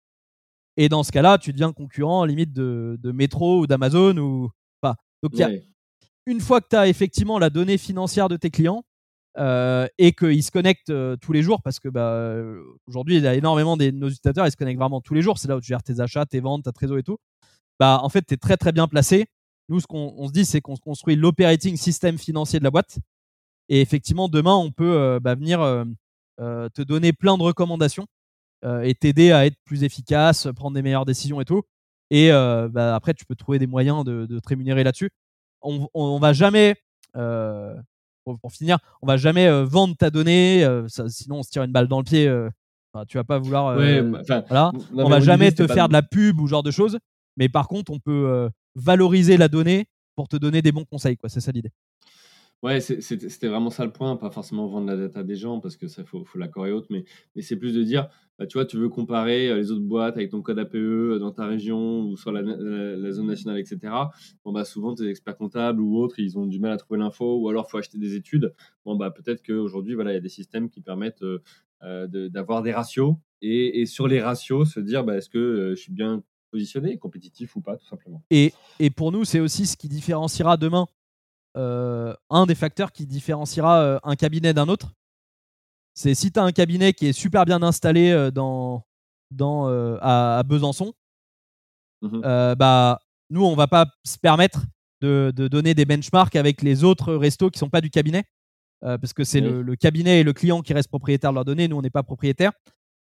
Et 0.76 0.88
dans 0.88 1.03
ce 1.03 1.12
cas-là, 1.12 1.38
tu 1.38 1.53
deviens 1.53 1.72
concurrent 1.72 2.24
limite 2.24 2.53
de, 2.53 2.99
de 3.01 3.12
Metro 3.12 3.61
ou 3.61 3.66
d'Amazon 3.66 4.16
ou 4.18 4.51
pas. 4.80 4.97
Donc, 5.22 5.32
une 6.26 6.41
fois 6.41 6.61
que 6.61 6.68
tu 6.70 6.76
as 6.76 6.88
effectivement 6.88 7.38
la 7.38 7.51
donnée 7.51 7.78
financière 7.78 8.28
de 8.28 8.36
tes 8.36 8.51
clients 8.51 8.84
euh, 9.38 9.86
et 9.99 10.12
qu'ils 10.12 10.43
se 10.43 10.51
connectent 10.51 10.91
euh, 10.91 11.16
tous 11.16 11.32
les 11.32 11.43
jours, 11.43 11.62
parce 11.62 11.80
que 11.80 11.88
bah, 11.88 12.34
aujourd'hui, 12.86 13.16
il 13.16 13.22
y 13.22 13.26
a 13.26 13.34
énormément 13.34 13.76
de 13.76 13.91
nos 13.91 14.09
utilisateurs, 14.09 14.47
ils 14.47 14.51
se 14.51 14.57
connectent 14.57 14.78
vraiment 14.78 15.01
tous 15.01 15.14
les 15.14 15.22
jours. 15.22 15.38
C'est 15.38 15.49
là 15.49 15.57
où 15.57 15.61
tu 15.61 15.68
gères 15.68 15.82
tes 15.82 16.01
achats, 16.01 16.27
tes 16.27 16.40
ventes, 16.40 16.65
ta 16.65 16.73
trésor 16.73 16.98
et 16.98 17.02
tout. 17.02 17.19
Bah, 17.78 18.01
en 18.02 18.09
fait, 18.09 18.23
tu 18.27 18.35
es 18.35 18.36
très 18.36 18.56
très 18.56 18.73
bien 18.73 18.86
placé. 18.86 19.27
Nous, 19.69 19.81
ce 19.81 19.86
qu'on 19.86 20.27
se 20.27 20.32
dit, 20.32 20.44
c'est 20.44 20.60
qu'on 20.60 20.77
construit 20.77 21.16
l'operating 21.16 21.77
system 21.77 22.19
financier 22.19 22.59
de 22.59 22.65
la 22.65 22.70
boîte. 22.70 22.98
Et 23.70 23.80
effectivement, 23.80 24.28
demain, 24.28 24.56
on 24.56 24.72
peut 24.72 24.97
euh, 24.97 25.20
bah, 25.20 25.36
venir 25.36 25.60
euh, 25.60 25.84
euh, 26.40 26.68
te 26.74 26.82
donner 26.82 27.12
plein 27.12 27.38
de 27.38 27.42
recommandations 27.42 28.06
et 28.82 28.94
t'aider 28.94 29.32
à 29.32 29.47
être 29.47 29.56
plus 29.64 29.84
efficace, 29.84 30.47
prendre 30.55 30.74
des 30.74 30.82
meilleures 30.82 31.06
décisions 31.06 31.40
et 31.40 31.47
tout. 31.47 31.62
Et 32.10 32.28
bah, 32.28 32.94
après, 32.94 33.14
tu 33.14 33.24
peux 33.24 33.34
trouver 33.34 33.59
des 33.59 33.66
moyens 33.66 34.05
de, 34.05 34.26
te 34.26 34.48
rémunérer 34.48 34.84
là-dessus. 34.84 35.09
On, 35.62 35.88
on, 35.94 36.18
va 36.18 36.34
jamais, 36.34 36.76
pour, 37.14 38.52
finir, 38.52 38.76
on 39.01 39.06
va 39.06 39.16
jamais 39.16 39.51
vendre 39.64 39.97
ta 39.97 40.10
donnée, 40.10 40.62
sinon 41.09 41.36
on 41.36 41.42
se 41.42 41.48
tire 41.48 41.62
une 41.62 41.72
balle 41.72 41.88
dans 41.88 42.01
le 42.01 42.05
pied. 42.05 42.30
tu 43.09 43.16
vas 43.16 43.24
pas 43.24 43.38
vouloir. 43.38 43.76
Bah, 43.78 44.42
voilà. 44.47 44.72
on 44.92 45.09
va 45.09 45.20
jamais 45.20 45.52
te 45.52 45.66
faire 45.66 45.88
de 45.88 45.94
la 45.94 46.02
pub 46.02 46.38
ou 46.38 46.47
genre 46.47 46.62
de 46.62 46.70
choses. 46.70 46.98
Mais 47.38 47.48
par 47.48 47.66
contre, 47.66 47.90
on 47.90 47.98
peut 47.98 48.51
valoriser 48.74 49.38
la 49.38 49.48
donnée 49.48 49.86
pour 50.16 50.28
te 50.28 50.36
donner 50.36 50.60
des 50.60 50.70
bons 50.70 50.84
conseils. 50.84 51.16
C'est 51.28 51.40
ça 51.40 51.51
l'idée. 51.51 51.72
Ouais, 52.62 52.81
c'était 52.81 53.49
vraiment 53.49 53.70
ça 53.70 53.87
le 53.87 53.93
point, 53.93 54.16
pas 54.16 54.31
forcément 54.31 54.66
vendre 54.66 54.87
la 54.87 54.97
data 54.97 55.23
des 55.23 55.35
gens, 55.35 55.61
parce 55.61 55.78
que 55.78 55.89
ça, 55.89 56.05
faut, 56.05 56.24
faut 56.24 56.39
l'accord 56.39 56.66
et 56.66 56.73
autres, 56.73 56.89
mais, 56.91 57.05
c'est 57.41 57.57
plus 57.57 57.73
de 57.73 57.82
dire, 57.82 58.09
bah, 58.39 58.47
tu 58.47 58.59
vois, 58.59 58.66
tu 58.66 58.77
veux 58.77 58.91
comparer 58.91 59.49
euh, 59.49 59.57
les 59.57 59.70
autres 59.70 59.85
boîtes 59.85 60.16
avec 60.16 60.31
ton 60.31 60.43
code 60.43 60.59
APE 60.59 60.74
euh, 60.74 61.19
dans 61.19 61.31
ta 61.31 61.47
région 61.47 62.03
ou 62.03 62.19
sur 62.19 62.32
la, 62.32 62.43
zone 63.12 63.27
nationale, 63.27 63.59
etc. 63.59 63.78
Bon, 64.45 64.53
bah, 64.53 64.66
souvent, 64.66 64.95
tes 64.95 65.09
experts 65.09 65.39
comptables 65.39 65.81
ou 65.81 65.99
autres, 65.99 66.19
ils 66.19 66.39
ont 66.39 66.47
du 66.47 66.59
mal 66.59 66.73
à 66.73 66.77
trouver 66.77 67.01
l'info, 67.01 67.39
ou 67.39 67.49
alors 67.49 67.70
faut 67.70 67.78
acheter 67.78 67.97
des 67.97 68.15
études. 68.15 68.53
Bon, 68.85 68.95
bah, 68.95 69.11
peut-être 69.11 69.43
qu'aujourd'hui, 69.43 69.95
voilà, 69.95 70.11
il 70.12 70.15
y 70.15 70.19
a 70.19 70.20
des 70.20 70.28
systèmes 70.28 70.69
qui 70.69 70.82
permettent 70.82 71.23
euh, 71.23 72.28
d'avoir 72.28 72.62
des 72.62 72.73
ratios, 72.73 73.15
et, 73.41 73.87
sur 73.87 74.07
les 74.07 74.20
ratios, 74.20 74.70
se 74.70 74.81
dire, 74.81 75.03
bah, 75.03 75.16
est-ce 75.16 75.31
que 75.31 75.70
je 75.74 75.81
suis 75.81 75.93
bien 75.93 76.23
positionné, 76.51 76.99
compétitif 76.99 77.57
ou 77.57 77.61
pas, 77.61 77.77
tout 77.77 77.87
simplement. 77.87 78.23
Et, 78.31 78.53
pour 78.97 79.12
nous, 79.12 79.24
c'est 79.24 79.41
aussi 79.41 79.66
ce 79.66 79.77
qui 79.77 79.89
différenciera 79.89 80.57
demain 80.57 80.87
un 81.56 82.47
des 82.47 82.55
facteurs 82.55 82.93
qui 82.93 83.06
différenciera 83.06 83.81
euh, 83.82 83.98
un 84.02 84.16
cabinet 84.16 84.55
d'un 84.55 84.68
autre. 84.68 84.93
C'est 85.94 86.14
si 86.14 86.31
tu 86.32 86.39
as 86.39 86.44
un 86.44 86.52
cabinet 86.52 86.93
qui 86.93 87.06
est 87.09 87.12
super 87.12 87.44
bien 87.44 87.62
installé 87.62 88.10
euh, 88.10 88.31
dans, 88.31 88.85
dans, 89.31 89.66
à, 90.01 90.43
Besançon, 90.44 90.94
mmh 92.02 92.20
bah, 92.56 93.01
nous, 93.31 93.44
on 93.44 93.55
va 93.55 93.68
pas 93.68 93.86
se 94.05 94.18
permettre 94.18 94.62
de, 95.01 95.32
de, 95.36 95.47
donner 95.47 95.74
des 95.74 95.85
benchmarks 95.85 96.35
avec 96.35 96.62
les 96.62 96.82
autres 96.82 97.14
restos 97.14 97.51
qui 97.51 97.59
sont 97.59 97.70
pas 97.70 97.81
du 97.81 97.90
cabinet. 97.90 98.24
parce 98.81 99.12
que 99.12 99.22
c'est 99.22 99.40
Oui. 99.40 99.48
le, 99.48 99.62
le 99.62 99.77
cabinet 99.77 100.20
et 100.20 100.24
le 100.24 100.32
client 100.32 100.62
qui 100.62 100.72
restent 100.74 100.89
propriétaires 100.89 101.31
de 101.31 101.36
leurs 101.36 101.44
données. 101.44 101.68
Nous, 101.68 101.77
on 101.77 101.82
n'est 101.82 101.90
pas 101.90 102.02
propriétaire. 102.02 102.52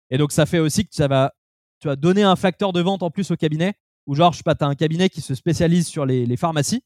Et 0.09 0.17
donc, 0.17 0.31
ça 0.31 0.45
fait 0.45 0.59
aussi 0.59 0.85
que 0.87 0.95
ça 0.95 1.07
va 1.07 1.31
tu 1.79 1.87
vas 1.87 1.95
donner 1.95 2.23
un 2.23 2.35
facteur 2.35 2.73
de 2.73 2.81
vente 2.81 3.03
en 3.03 3.11
plus 3.11 3.29
au 3.31 3.35
cabinet. 3.35 3.73
Ou 4.07 4.15
genre, 4.15 4.31
je 4.33 4.37
sais 4.37 4.43
pas, 4.43 4.55
tu 4.55 4.63
as 4.63 4.67
un 4.67 4.75
cabinet 4.75 5.09
qui 5.09 5.21
se 5.21 5.35
spécialise 5.35 5.87
sur 5.87 6.05
les, 6.05 6.25
les 6.25 6.37
pharmacies. 6.37 6.83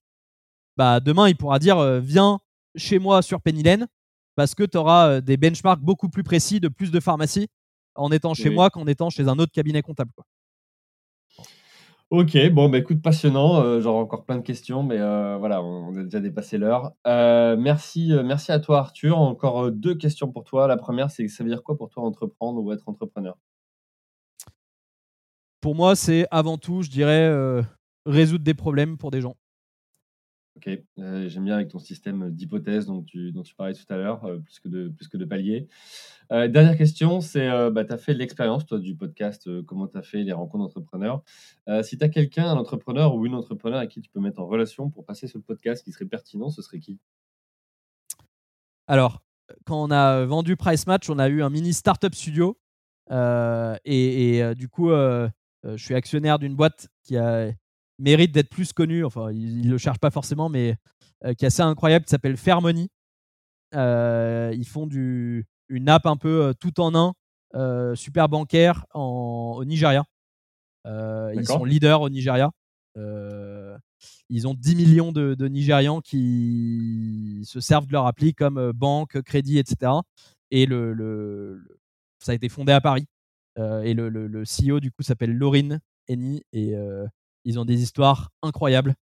Bah, 0.79 1.01
demain, 1.01 1.27
il 1.27 1.35
pourra 1.35 1.59
dire 1.59 1.77
euh, 1.77 1.99
Viens 1.99 2.39
chez 2.77 2.99
moi 2.99 3.21
sur 3.21 3.41
Pennylen 3.41 3.85
parce 4.35 4.55
que 4.55 4.63
tu 4.63 4.77
auras 4.77 5.09
euh, 5.09 5.21
des 5.21 5.35
benchmarks 5.35 5.81
beaucoup 5.81 6.07
plus 6.07 6.23
précis 6.23 6.61
de 6.61 6.69
plus 6.69 6.89
de 6.89 7.01
pharmacies 7.01 7.49
en 7.95 8.13
étant 8.13 8.33
chez 8.33 8.47
Oui. 8.47 8.55
moi 8.55 8.69
qu'en 8.69 8.87
étant 8.87 9.09
chez 9.09 9.27
un 9.27 9.37
autre 9.39 9.51
cabinet 9.51 9.81
comptable. 9.81 10.11
quoi. 10.15 10.23
Ok, 12.11 12.37
bon, 12.53 12.69
bah 12.69 12.77
écoute, 12.77 13.01
passionnant. 13.01 13.61
euh, 13.61 13.81
J'aurais 13.81 13.99
encore 13.99 14.23
plein 14.25 14.37
de 14.37 14.41
questions, 14.41 14.81
mais 14.81 14.97
euh, 14.99 15.35
voilà, 15.37 15.61
on 15.61 15.95
a 15.97 16.03
déjà 16.03 16.21
dépassé 16.21 16.57
l'heure. 16.57 16.93
Euh, 17.05 17.57
merci, 17.57 18.13
euh, 18.13 18.23
merci 18.23 18.53
à 18.53 18.59
toi, 18.59 18.79
Arthur. 18.79 19.17
Encore 19.19 19.65
euh, 19.65 19.71
deux 19.71 19.95
questions 19.95 20.31
pour 20.31 20.45
toi. 20.45 20.65
La 20.67 20.77
première, 20.77 21.11
c'est 21.11 21.27
ça 21.27 21.43
veut 21.43 21.49
dire 21.49 21.61
quoi 21.61 21.77
pour 21.77 21.89
toi 21.89 22.03
entreprendre 22.03 22.61
ou 22.63 22.71
être 22.71 22.87
entrepreneur? 22.87 23.37
Pour 25.59 25.75
moi, 25.75 25.97
c'est 25.97 26.25
avant 26.31 26.57
tout, 26.57 26.83
je 26.83 26.89
dirais, 26.89 27.27
euh, 27.27 27.61
résoudre 28.05 28.45
des 28.45 28.53
problèmes 28.53 28.97
pour 28.97 29.11
des 29.11 29.19
gens. 29.19 29.35
Ok, 30.59 30.77
euh, 30.99 31.29
j'aime 31.29 31.45
bien 31.45 31.55
avec 31.55 31.69
ton 31.69 31.79
système 31.79 32.31
d'hypothèses 32.31 32.85
dont 32.85 33.01
tu, 33.01 33.31
dont 33.31 33.43
parlais 33.55 33.73
tout 33.73 33.85
à 33.87 33.95
l'heure, 33.95 34.25
euh, 34.25 34.39
plus, 34.39 34.59
que 34.59 34.67
de, 34.67 34.89
plus 34.89 35.07
paliers. 35.25 35.69
Euh, 36.33 36.49
dernière 36.49 36.75
question, 36.75 37.21
c'est, 37.21 37.47
bah, 37.71 37.85
tu 37.85 37.93
as 37.93 37.97
fait 37.97 38.13
l'expérience, 38.13 38.65
toi, 38.65 38.77
du 38.77 38.93
podcast, 38.93 39.49
comment 39.63 39.87
tu 39.87 39.97
as 39.97 40.01
fait 40.01 40.21
les 40.23 40.33
rencontres 40.33 40.65
d'entrepreneurs? 40.65 41.23
Si 41.81 41.97
tu 41.97 42.03
as 42.03 42.09
quelqu'un, 42.09 42.45
un 42.45 42.57
entrepreneur 42.57 43.15
ou 43.15 43.25
une 43.25 43.35
entrepreneur 43.35 43.79
à 43.79 43.87
qui 43.87 44.01
tu 44.01 44.09
peux 44.09 44.19
mettre 44.19 44.41
en 44.41 44.47
relation 44.47 44.89
pour 44.89 45.05
passer 45.05 45.27
sur 45.27 45.39
le 45.39 45.43
podcast 45.43 45.81
qui 45.81 45.93
serait 45.93 46.03
pertinent, 46.03 46.49
ce 46.49 46.61
serait 46.61 46.79
qui? 46.79 46.99
Alors, 48.85 49.23
quand 49.65 49.81
on 49.81 49.91
a 49.91 50.25
vendu 50.25 50.57
Price 50.57 50.87
Match, 50.87 51.09
on 51.09 51.19
a 51.19 51.29
eu 51.29 51.41
un 51.41 51.49
mini 51.49 51.71
startup 51.71 52.13
studio. 52.13 52.59
et 53.09 54.43
du 54.57 54.67
coup, 54.67 54.89
je 54.89 55.77
suis 55.77 55.95
actionnaire 55.95 56.37
d'une 56.37 56.55
boîte 56.55 56.89
qui 57.03 57.15
a, 57.15 57.49
mérite 57.99 58.31
d'être 58.31 58.49
plus 58.49 58.73
connue. 58.73 59.05
Enfin, 59.05 59.31
ils 59.31 59.65
ne 59.67 59.71
le 59.71 59.77
cherchent 59.77 59.99
pas 59.99 60.11
forcément, 60.11 60.49
mais 60.49 60.75
euh, 61.25 61.33
qui 61.33 61.45
est 61.45 61.47
assez 61.47 61.61
incroyable, 61.61 62.05
qui 62.05 62.11
s'appelle 62.11 62.37
Fairmoney. 62.37 62.89
Euh, 63.75 64.51
ils 64.55 64.67
font 64.67 64.87
du, 64.87 65.45
une 65.67 65.89
app 65.89 66.05
un 66.07 66.17
peu 66.17 66.45
euh, 66.45 66.53
tout 66.53 66.79
en 66.79 66.95
un, 66.95 67.13
super 67.95 68.29
bancaire 68.29 68.85
en, 68.93 69.55
au 69.57 69.65
Nigeria. 69.65 70.05
Ils 71.35 71.45
sont 71.45 71.63
leaders 71.65 72.01
au 72.01 72.09
Nigeria. 72.09 72.51
Ils 74.29 74.47
ont 74.47 74.53
10 74.53 74.75
millions 74.75 75.11
de, 75.11 75.33
de 75.35 75.47
Nigérians 75.47 76.01
qui 76.01 77.41
se 77.45 77.59
servent 77.59 77.85
de 77.87 77.91
leur 77.91 78.05
appli 78.07 78.33
comme 78.33 78.71
banque, 78.71 79.21
crédit, 79.21 79.57
etc. 79.59 79.91
Et 80.51 80.65
le, 80.65 80.93
le- 80.93 81.55
le- 81.57 81.79
ça 82.19 82.31
a 82.31 82.35
été 82.35 82.49
fondé 82.49 82.71
à 82.71 82.81
Paris. 82.81 83.05
Et 83.57 83.93
le, 83.93 84.43
CEO, 84.45 84.79
du 84.79 84.91
coup, 84.91 85.03
s'appelle 85.03 85.33
Laurine 85.35 85.79
Eni. 86.07 86.43
Et 86.53 86.73
ils 87.45 87.59
ont 87.59 87.65
des 87.65 87.81
histoires 87.81 88.31
incroyables. 88.41 88.95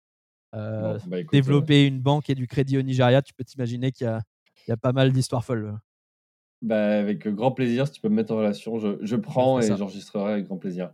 Euh, 0.55 0.99
Bon, 0.99 0.99
bah, 1.07 1.21
écoute, 1.21 1.35
euh, 1.35 1.41
développer 1.41 1.87
une 1.87 2.01
banque 2.01 2.31
et 2.31 2.35
du 2.35 2.47
crédit 2.47 2.79
au 2.79 2.83
Nigeria, 2.83 3.23
tu 3.23 3.35
peux 3.35 3.45
t'imaginer 3.45 3.93
qu'il 3.93 4.07
y 4.07 4.11
a, 4.11 4.21
il 4.67 4.71
y 4.71 4.73
a 4.73 4.77
pas 4.77 4.93
mal 4.93 5.13
d'histoires 5.13 5.45
folles. 5.45 5.77
Bah, 6.63 6.99
avec 6.99 7.29
grand 7.29 7.53
plaisir, 7.53 7.87
si 7.87 7.93
tu 7.93 8.01
peux 8.01 8.09
me 8.09 8.15
mettre 8.15 8.33
en 8.33 8.39
relation, 8.39 8.79
je, 8.79 8.97
je 9.03 9.17
prends 9.17 9.61
et 9.61 9.67
j'enregistrerai 9.67 10.33
avec 10.33 10.47
grand 10.47 10.57
plaisir. 10.57 10.93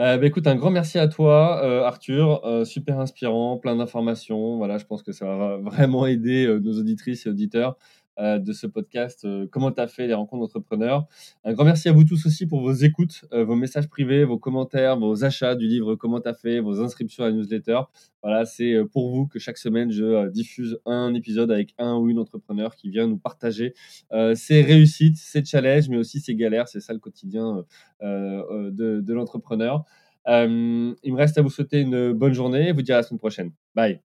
Euh, 0.00 0.18
bah, 0.18 0.26
écoute, 0.26 0.48
un 0.48 0.56
grand 0.56 0.70
merci 0.70 0.98
à 0.98 1.06
toi, 1.06 1.62
euh, 1.62 1.84
Arthur. 1.84 2.44
Euh, 2.44 2.64
super 2.64 2.98
inspirant, 2.98 3.56
plein 3.58 3.76
d'informations. 3.76 4.56
Voilà, 4.56 4.78
je 4.78 4.84
pense 4.84 5.02
que 5.04 5.12
ça 5.12 5.26
va 5.26 5.56
vraiment 5.58 6.06
aider 6.06 6.58
nos 6.60 6.78
auditrices 6.78 7.26
et 7.26 7.28
auditeurs 7.28 7.76
de 8.18 8.52
ce 8.52 8.66
podcast. 8.66 9.24
euh, 9.24 9.46
comment 9.50 9.72
tu 9.72 9.80
as 9.80 9.88
fait 9.88 10.06
les 10.06 10.14
rencontres 10.14 10.42
d'entrepreneurs 10.42 11.06
Un 11.44 11.52
grand 11.52 11.64
merci 11.64 11.88
à 11.88 11.92
vous 11.92 12.04
tous 12.04 12.26
aussi 12.26 12.46
pour 12.46 12.60
vos 12.60 12.72
écoutes, 12.72 13.24
euh, 13.32 13.44
vos 13.44 13.56
messages 13.56 13.88
privés, 13.88 14.24
vos 14.24 14.38
commentaires, 14.38 14.98
vos 14.98 15.24
achats 15.24 15.54
du 15.54 15.66
livre 15.66 15.94
Comment 15.96 16.20
tu 16.20 16.28
as 16.28 16.34
fait, 16.34 16.60
vos 16.60 16.80
inscriptions 16.80 17.24
à 17.24 17.28
la 17.28 17.34
newsletter. 17.34 17.80
Voilà, 18.22 18.44
c'est 18.44 18.74
euh, 18.74 18.84
pour 18.86 19.10
vous 19.10 19.26
que 19.26 19.38
chaque 19.38 19.58
semaine, 19.58 19.90
je 19.90 20.04
euh, 20.04 20.30
diffuse 20.30 20.78
un 20.86 21.14
épisode 21.14 21.50
avec 21.50 21.74
un 21.78 21.96
ou 21.96 22.08
une 22.10 22.18
entrepreneur 22.18 22.76
qui 22.76 22.90
vient 22.90 23.06
nous 23.06 23.18
partager 23.18 23.74
euh, 24.12 24.34
ses 24.34 24.62
réussites, 24.62 25.16
ses 25.16 25.44
challenges, 25.44 25.88
mais 25.88 25.96
aussi 25.96 26.20
ses 26.20 26.34
galères. 26.34 26.68
C'est 26.68 26.80
ça 26.80 26.92
le 26.92 26.98
quotidien 27.00 27.64
euh, 28.02 28.42
euh, 28.50 28.70
de, 28.70 29.00
de 29.00 29.14
l'entrepreneur. 29.14 29.84
Euh, 30.28 30.94
il 31.02 31.12
me 31.12 31.18
reste 31.18 31.36
à 31.38 31.42
vous 31.42 31.50
souhaiter 31.50 31.80
une 31.80 32.12
bonne 32.12 32.32
journée 32.32 32.68
et 32.68 32.72
vous 32.72 32.82
dire 32.82 32.94
à 32.94 32.98
la 32.98 33.02
semaine 33.02 33.18
prochaine. 33.18 33.52
Bye. 33.74 34.11